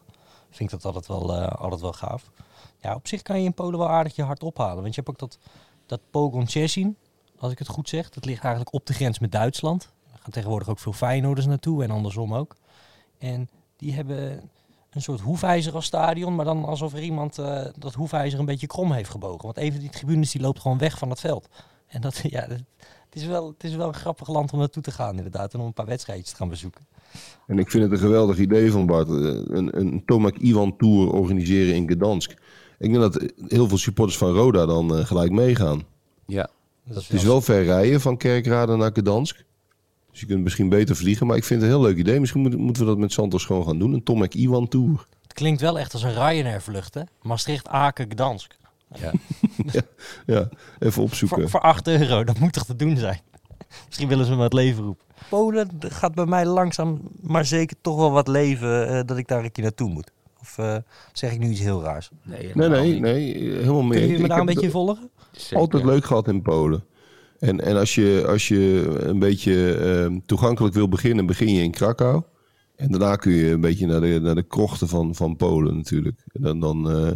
Vind 0.49 0.72
ik 0.72 0.82
dat 0.82 0.86
altijd 0.86 1.08
wel, 1.08 1.45
altijd 1.45 1.82
wel 1.82 1.93
gaaf. 1.93 2.32
Ja, 2.82 2.95
op 2.95 3.08
zich 3.08 3.22
kan 3.22 3.39
je 3.39 3.45
in 3.45 3.53
Polen 3.53 3.80
wel 3.80 3.89
aardig 3.89 4.16
je 4.16 4.24
hart 4.24 4.43
ophalen. 4.43 4.82
Want 4.82 4.95
je 4.95 5.01
hebt 5.01 5.10
ook 5.10 5.30
dat, 5.30 5.38
dat 5.86 5.99
Pogon 6.12 6.47
Szczecin, 6.47 6.97
als 7.38 7.52
ik 7.52 7.60
het 7.60 7.68
goed 7.68 7.90
zeg. 7.90 8.10
Dat 8.10 8.26
ligt 8.26 8.44
eigenlijk 8.44 8.74
op 8.74 8.86
de 8.86 8.94
grens 8.94 9.20
met 9.20 9.32
Duitsland. 9.32 9.94
Er 10.14 10.20
gaan 10.20 10.32
tegenwoordig 10.32 10.70
ook 10.70 10.80
veel 10.80 10.94
Feyenoorders 10.94 11.48
naartoe 11.48 11.84
en 11.84 11.92
andersom 11.92 12.34
ook. 12.34 12.56
En 13.18 13.50
die 13.78 13.94
hebben 13.94 14.50
een 14.90 15.02
soort 15.02 15.20
hoefijzer 15.20 15.74
als 15.74 15.86
stadion, 15.86 16.36
maar 16.36 16.46
dan 16.46 16.66
alsof 16.66 16.94
er 16.94 17.02
iemand 17.02 17.40
uh, 17.40 17.66
dat 17.78 17.94
hoefijzer 17.94 18.40
een 18.40 18.46
beetje 18.46 18.68
krom 18.68 18.92
heeft 18.92 19.10
gebogen. 19.10 19.46
Want 19.46 19.58
even 19.58 19.80
die 19.80 19.90
tribunes 19.90 20.32
die 20.32 20.42
loopt 20.42 20.60
gewoon 20.60 20.78
weg 20.78 20.98
van 20.98 21.10
het 21.10 21.20
veld. 21.20 21.48
En 21.88 22.02
dat, 22.02 22.22
ja, 22.36 22.48
het, 22.48 22.64
is 23.12 23.26
wel, 23.26 23.48
het 23.48 23.64
is 23.64 23.76
wel 23.76 23.88
een 23.88 23.94
grappig 23.94 24.28
land 24.28 24.54
om 24.54 24.60
naartoe 24.60 24.84
te 24.84 24.92
gaan 24.92 25.18
inderdaad. 25.18 25.54
En 25.54 25.60
om 25.60 25.66
een 25.66 25.74
paar 25.74 25.86
wedstrijdjes 25.86 26.30
te 26.30 26.36
gaan 26.36 26.50
bezoeken. 26.50 26.88
En 27.48 27.60
ik 27.60 27.70
vind 27.70 27.84
het 27.84 27.92
een 27.92 27.98
geweldig 27.98 28.38
idee 28.38 28.72
van 28.72 28.86
Bart. 28.86 29.08
Eh, 29.08 29.16
een, 29.16 29.80
een 29.80 30.04
Tomac 30.06 30.38
Iwan 30.38 30.78
Tour 30.78 31.12
organiseren 31.12 31.76
in 31.76 31.90
Gdansk. 31.90 32.32
Ik 32.78 32.92
denk 32.92 32.96
dat 32.96 33.32
heel 33.48 33.68
veel 33.68 33.78
supporters 33.78 34.18
van 34.18 34.34
Roda 34.34 34.66
dan 34.66 34.98
uh, 34.98 35.06
gelijk 35.06 35.32
meegaan. 35.32 35.84
Ja. 36.26 36.50
Dat 36.86 36.98
is 36.98 37.08
het 37.08 37.18
is 37.18 37.24
wel 37.24 37.42
ver 37.42 37.64
rijden 37.64 38.02
van 38.02 38.18
Kerkrade 38.18 38.76
naar 38.76 38.92
Gdansk. 38.94 39.44
Dus 40.12 40.20
je 40.20 40.26
kunt 40.26 40.44
misschien 40.44 40.70
beter 40.70 40.96
vliegen. 40.96 41.28
Maar 41.28 41.38
ik 41.38 41.44
vind 41.44 41.62
het 41.62 41.70
een 41.70 41.78
heel 41.78 41.86
leuk 41.86 41.98
idee. 41.98 42.20
Misschien 42.20 42.42
moeten 42.42 42.84
we 42.84 42.90
dat 42.90 42.98
met 42.98 43.12
Santos 43.12 43.46
gewoon 43.46 43.66
gaan 43.66 43.80
doen. 43.80 43.94
Een 43.94 44.04
Tomek 44.04 44.34
Iwan 44.34 44.68
Tour. 44.68 45.08
Het 45.22 45.34
klinkt 45.34 45.62
wel 45.62 45.80
echt 45.80 45.94
als 45.94 46.04
een 46.04 46.14
Ryanair 46.14 46.62
vlucht, 46.62 46.94
hè? 46.94 47.02
Maastricht, 47.22 47.68
Aken, 47.68 48.12
Gdansk. 48.12 48.58
Ja. 48.94 49.12
ja, 49.72 49.82
ja, 50.26 50.50
even 50.80 51.04
opzoeken. 51.04 51.42
Voor, 51.42 51.50
voor 51.50 51.60
8 51.60 51.88
euro, 51.88 52.24
dat 52.24 52.40
moet 52.40 52.54
toch 52.54 52.66
te 52.66 52.76
doen 52.76 52.98
zijn? 52.98 53.20
Misschien 53.86 54.08
willen 54.08 54.26
ze 54.26 54.36
me 54.36 54.44
het 54.44 54.54
leven 54.54 54.84
roepen. 54.84 55.06
Polen 55.30 55.70
gaat 55.80 56.16
bij 56.16 56.26
mij 56.26 56.46
langzaam, 56.46 57.02
maar 57.22 57.46
zeker 57.46 57.76
toch 57.82 57.96
wel 57.96 58.12
wat 58.12 58.28
leven 58.28 58.92
uh, 58.92 59.00
dat 59.06 59.18
ik 59.18 59.28
daar 59.28 59.44
een 59.44 59.52
keer 59.52 59.64
naartoe 59.64 59.90
moet. 59.90 60.12
Of 60.40 60.58
uh, 60.58 60.76
zeg 61.14 61.32
ik 61.32 61.40
nu 61.40 61.50
iets 61.50 61.60
heel 61.60 61.84
raars? 61.84 62.10
Nee, 62.24 62.52
nee, 62.54 62.70
nee, 62.70 63.00
nee, 63.00 63.34
helemaal 63.52 63.84
meer. 63.84 64.00
Kun 64.00 64.10
je 64.10 64.20
me 64.20 64.28
daar 64.28 64.40
een 64.40 64.46
beetje 64.46 64.70
volgen? 64.70 65.10
Zeker. 65.38 65.58
Altijd 65.58 65.84
leuk 65.84 66.06
gehad 66.06 66.28
in 66.28 66.42
Polen. 66.42 66.84
En, 67.40 67.62
en 67.62 67.78
als, 67.78 67.96
je, 67.96 68.24
als 68.28 68.48
je 68.48 68.96
een 69.00 69.20
beetje 69.20 69.78
uh, 70.12 70.20
toegankelijk 70.26 70.74
wil 70.74 70.90
beginnen, 70.90 71.26
begin 71.26 71.54
je 71.54 71.64
in 71.64 71.72
Krakau. 71.72 72.24
En 72.76 72.92
daarna 72.92 73.16
kun 73.16 73.32
je 73.32 73.52
een 73.52 73.62
beetje 73.62 73.86
naar 73.86 74.02
de, 74.02 74.20
naar 74.22 74.36
de 74.36 74.44
krochten 74.44 74.88
van, 74.88 75.16
van 75.16 75.36
Polen 75.36 75.76
natuurlijk. 75.76 76.24
En 76.34 76.42
dan, 76.42 76.60
dan, 76.60 76.92
uh, 76.92 77.12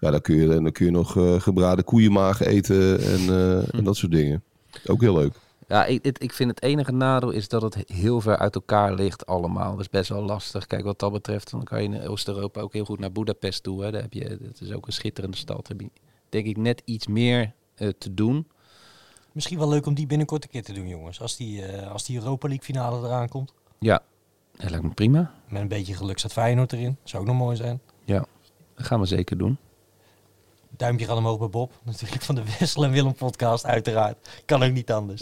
ja, 0.00 0.10
dan, 0.10 0.20
kun, 0.20 0.36
je, 0.36 0.48
dan 0.48 0.72
kun 0.72 0.84
je 0.84 0.90
nog 0.90 1.16
uh, 1.16 1.40
gebraden 1.40 1.84
koeienmaag 1.84 2.40
eten 2.40 3.00
en, 3.00 3.20
uh, 3.20 3.74
en 3.74 3.84
dat 3.84 3.96
soort 3.96 4.12
dingen. 4.12 4.42
Ook 4.86 5.00
heel 5.00 5.14
leuk. 5.14 5.34
Ja, 5.68 5.84
ik, 5.84 6.18
ik 6.18 6.32
vind 6.32 6.50
het 6.50 6.62
enige 6.62 6.92
nadeel 6.92 7.30
is 7.30 7.48
dat 7.48 7.62
het 7.62 7.76
heel 7.86 8.20
ver 8.20 8.36
uit 8.36 8.54
elkaar 8.54 8.94
ligt 8.94 9.26
allemaal. 9.26 9.70
Dat 9.70 9.80
is 9.80 9.88
best 9.88 10.08
wel 10.08 10.22
lastig. 10.22 10.66
Kijk, 10.66 10.84
wat 10.84 10.98
dat 10.98 11.12
betreft, 11.12 11.50
dan 11.50 11.64
kan 11.64 11.82
je 11.82 11.88
in 11.88 12.08
Oost-Europa 12.08 12.60
ook 12.60 12.72
heel 12.72 12.84
goed 12.84 12.98
naar 12.98 13.12
Budapest 13.12 13.62
toe. 13.62 13.84
Hè. 13.84 13.90
Daar 13.90 14.02
heb 14.02 14.12
je, 14.12 14.38
dat 14.40 14.60
is 14.60 14.72
ook 14.72 14.86
een 14.86 14.92
schitterende 14.92 15.36
stad. 15.36 15.66
Daar 15.68 15.76
heb 15.76 15.80
je 15.80 16.00
denk 16.28 16.46
ik 16.46 16.56
net 16.56 16.82
iets 16.84 17.06
meer 17.06 17.52
te 17.88 18.14
doen. 18.14 18.46
Misschien 19.32 19.58
wel 19.58 19.68
leuk 19.68 19.86
om 19.86 19.94
die 19.94 20.06
binnenkort 20.06 20.44
een 20.44 20.50
keer 20.50 20.62
te 20.62 20.72
doen, 20.72 20.88
jongens. 20.88 21.20
Als 21.20 21.36
die, 21.36 21.72
uh, 21.72 21.90
als 21.90 22.04
die 22.04 22.16
Europa 22.16 22.48
League 22.48 22.64
finale 22.64 23.06
eraan 23.06 23.28
komt. 23.28 23.52
Ja, 23.78 24.02
dat 24.56 24.70
lijkt 24.70 24.84
me 24.84 24.90
prima. 24.90 25.32
Met 25.48 25.62
een 25.62 25.68
beetje 25.68 25.94
geluk 25.94 26.18
staat 26.18 26.32
Feyenoord 26.32 26.72
erin. 26.72 26.96
Zou 27.04 27.22
ook 27.22 27.28
nog 27.28 27.38
mooi 27.38 27.56
zijn. 27.56 27.80
Ja, 28.04 28.24
dat 28.74 28.86
gaan 28.86 29.00
we 29.00 29.06
zeker 29.06 29.38
doen. 29.38 29.58
Duimpje 30.76 31.06
gaat 31.06 31.16
omhoog 31.16 31.38
bij 31.38 31.48
Bob. 31.48 31.72
Natuurlijk 31.84 32.22
van 32.22 32.34
de 32.34 32.42
Wessel 32.58 32.84
en 32.84 32.90
Willem 32.90 33.14
podcast, 33.14 33.64
uiteraard. 33.64 34.42
Kan 34.44 34.62
ook 34.62 34.72
niet 34.72 34.92
anders. 34.92 35.20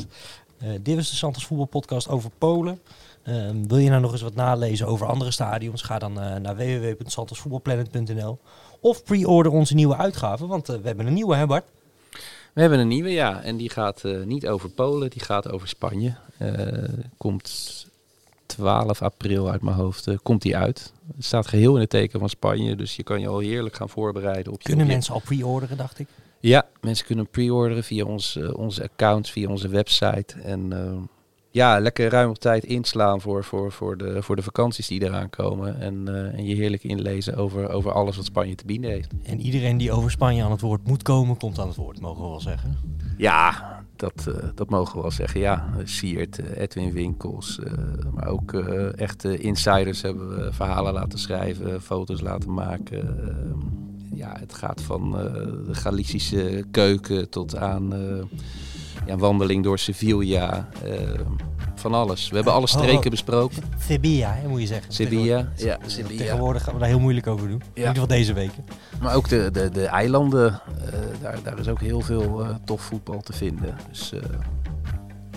Uh, 0.63 0.69
dit 0.83 0.97
was 0.97 1.11
de 1.11 1.17
Santos 1.17 1.47
voetbalpodcast 1.47 2.09
over 2.09 2.31
Polen. 2.39 2.81
Uh, 3.25 3.51
wil 3.67 3.79
je 3.79 3.89
nou 3.89 4.01
nog 4.01 4.13
eens 4.13 4.23
wat 4.23 4.35
nalezen 4.35 4.87
over 4.87 5.07
andere 5.07 5.31
stadions? 5.31 5.83
Ga 5.83 5.99
dan 5.99 6.13
uh, 6.13 6.37
naar 6.37 6.57
www.santosvoetbalplanet.nl 6.57 8.39
of 8.81 9.05
pre-order 9.05 9.53
onze 9.53 9.75
nieuwe 9.75 9.97
uitgave, 9.97 10.47
want 10.47 10.67
we 10.67 10.81
hebben 10.83 11.07
een 11.07 11.15
nieuwe, 11.15 11.37
hè 11.37 11.47
Bart? 11.47 11.65
We 12.53 12.61
hebben 12.61 12.79
een 12.79 12.89
nieuwe, 12.89 13.11
ja. 13.11 13.43
En 13.43 13.57
die 13.57 13.71
gaat 13.71 14.03
uh, 14.05 14.25
niet 14.25 14.47
over 14.49 14.71
Polen, 14.71 15.11
die 15.11 15.23
gaat 15.23 15.51
over 15.51 15.69
Spanje. 15.69 16.15
Uh, 16.39 16.89
komt 17.17 17.87
12 18.47 19.03
april 19.03 19.51
uit 19.51 19.63
mijn 19.63 19.77
hoofd, 19.77 20.07
uh, 20.07 20.17
komt 20.23 20.43
die 20.43 20.57
uit. 20.57 20.93
Het 21.17 21.25
staat 21.25 21.47
geheel 21.47 21.75
in 21.75 21.81
het 21.81 21.91
teken 21.91 22.21
van 22.21 22.29
Spanje, 22.29 22.77
dus 22.77 22.97
je 22.97 23.03
kan 23.03 23.21
je 23.21 23.29
al 23.29 23.39
heerlijk 23.39 23.77
gaan 23.77 23.89
voorbereiden. 23.89 24.53
Op 24.53 24.61
je 24.61 24.69
kunnen 24.69 24.87
mensen 24.87 25.15
al 25.15 25.21
pre-orderen, 25.21 25.77
dacht 25.77 25.99
ik? 25.99 26.09
Ja, 26.41 26.67
mensen 26.81 27.07
kunnen 27.07 27.29
pre-orderen 27.29 27.85
via 27.85 28.05
ons, 28.05 28.39
onze 28.53 28.83
accounts, 28.83 29.31
via 29.31 29.49
onze 29.49 29.69
website. 29.69 30.41
En 30.43 30.73
ja, 31.53 31.81
lekker 31.81 32.11
ruim 32.11 32.29
op 32.29 32.39
tijd 32.39 32.65
inslaan 32.65 33.21
voor, 33.21 33.45
voor, 33.45 33.73
voor, 33.73 33.97
de, 33.97 34.23
voor 34.23 34.37
de 34.37 34.43
vakanties 34.43 34.87
die 34.87 35.03
eraan 35.03 35.31
komen. 35.31 35.81
En, 35.81 36.05
uh, 36.09 36.39
en 36.39 36.45
je 36.45 36.55
heerlijk 36.55 36.85
inlezen 36.85 37.37
over, 37.37 37.69
over 37.69 37.93
alles 37.93 38.17
wat 38.17 38.25
Spanje 38.25 38.55
te 38.55 38.65
bieden 38.65 38.91
heeft. 38.91 39.13
En 39.23 39.41
iedereen 39.41 39.77
die 39.77 39.93
over 39.93 40.11
Spanje 40.11 40.45
aan 40.45 40.51
het 40.51 40.61
woord 40.61 40.87
moet 40.87 41.03
komen, 41.03 41.37
komt 41.37 41.59
aan 41.59 41.67
het 41.67 41.77
woord, 41.77 42.01
mogen 42.01 42.23
we 42.23 42.29
wel 42.29 42.41
zeggen. 42.41 42.79
Ja, 43.17 43.83
dat, 43.97 44.27
uh, 44.29 44.35
dat 44.55 44.71
mogen 44.71 44.95
we 44.95 45.01
wel 45.01 45.11
zeggen. 45.11 45.41
Ja, 45.41 45.71
Siert, 45.85 46.39
Edwin 46.39 46.93
Winkels, 46.93 47.59
uh, 47.59 47.73
maar 48.15 48.27
ook 48.27 48.53
echte 48.97 49.39
insiders 49.39 50.03
hebben 50.03 50.29
we 50.29 50.53
verhalen 50.53 50.93
laten 50.93 51.19
schrijven, 51.19 51.83
foto's 51.83 52.21
laten 52.21 52.53
maken. 52.53 53.17
ja, 54.15 54.37
het 54.39 54.55
gaat 54.55 54.83
van 54.83 55.11
de 55.67 55.75
Galicische 55.75 56.65
keuken 56.71 57.29
tot 57.29 57.57
aan 57.57 57.93
ja, 59.07 59.17
wandeling 59.17 59.65
door 59.65 59.79
Sevilla. 59.79 60.69
Uh, 60.85 60.93
van 61.75 61.95
alles. 61.95 62.29
We 62.29 62.35
hebben 62.35 62.53
alle 62.53 62.63
oh, 62.63 62.69
streken 62.69 63.05
oh, 63.05 63.11
besproken. 63.11 63.63
Sevilla, 63.87 64.37
moet 64.49 64.61
je 64.61 64.67
zeggen. 64.67 64.93
Sevilla, 64.93 65.49
ja. 65.57 65.79
Sevilla. 65.87 66.19
Tegenwoordig 66.19 66.63
gaan 66.63 66.75
we 66.75 66.81
daar 66.81 66.89
heel 66.89 67.01
moeilijk 67.01 67.27
over 67.27 67.49
doen. 67.49 67.63
Ja. 67.63 67.71
In 67.73 67.77
ieder 67.77 67.93
geval 67.93 68.07
deze 68.07 68.33
weken. 68.33 68.65
Maar 69.01 69.15
ook 69.15 69.29
de, 69.29 69.51
de, 69.53 69.69
de 69.69 69.85
eilanden, 69.85 70.61
uh, 70.85 71.23
daar, 71.23 71.43
daar 71.43 71.59
is 71.59 71.69
ook 71.69 71.81
heel 71.81 72.01
veel 72.01 72.43
uh, 72.43 72.55
tof 72.65 72.83
voetbal 72.83 73.21
te 73.21 73.33
vinden. 73.33 73.77
Dus 73.89 74.13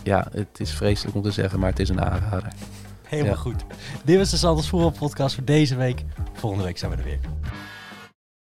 ja, 0.04 0.28
het 0.32 0.60
is 0.60 0.72
vreselijk 0.72 1.16
om 1.16 1.22
te 1.22 1.32
zeggen, 1.32 1.60
maar 1.60 1.70
het 1.70 1.80
is 1.80 1.90
een 1.90 2.02
aanrader. 2.02 2.54
Helemaal 3.04 3.34
ja. 3.34 3.40
goed. 3.40 3.66
Dit 4.04 4.18
was 4.18 4.30
de 4.30 4.38
Santos 4.38 4.70
Voetbal 4.70 4.92
Podcast 4.92 5.36
voor 5.36 5.44
deze 5.44 5.76
week. 5.76 6.04
Volgende 6.34 6.66
week 6.66 6.78
zijn 6.78 6.92
we 6.92 6.98
er 6.98 7.04
weer. 7.04 7.20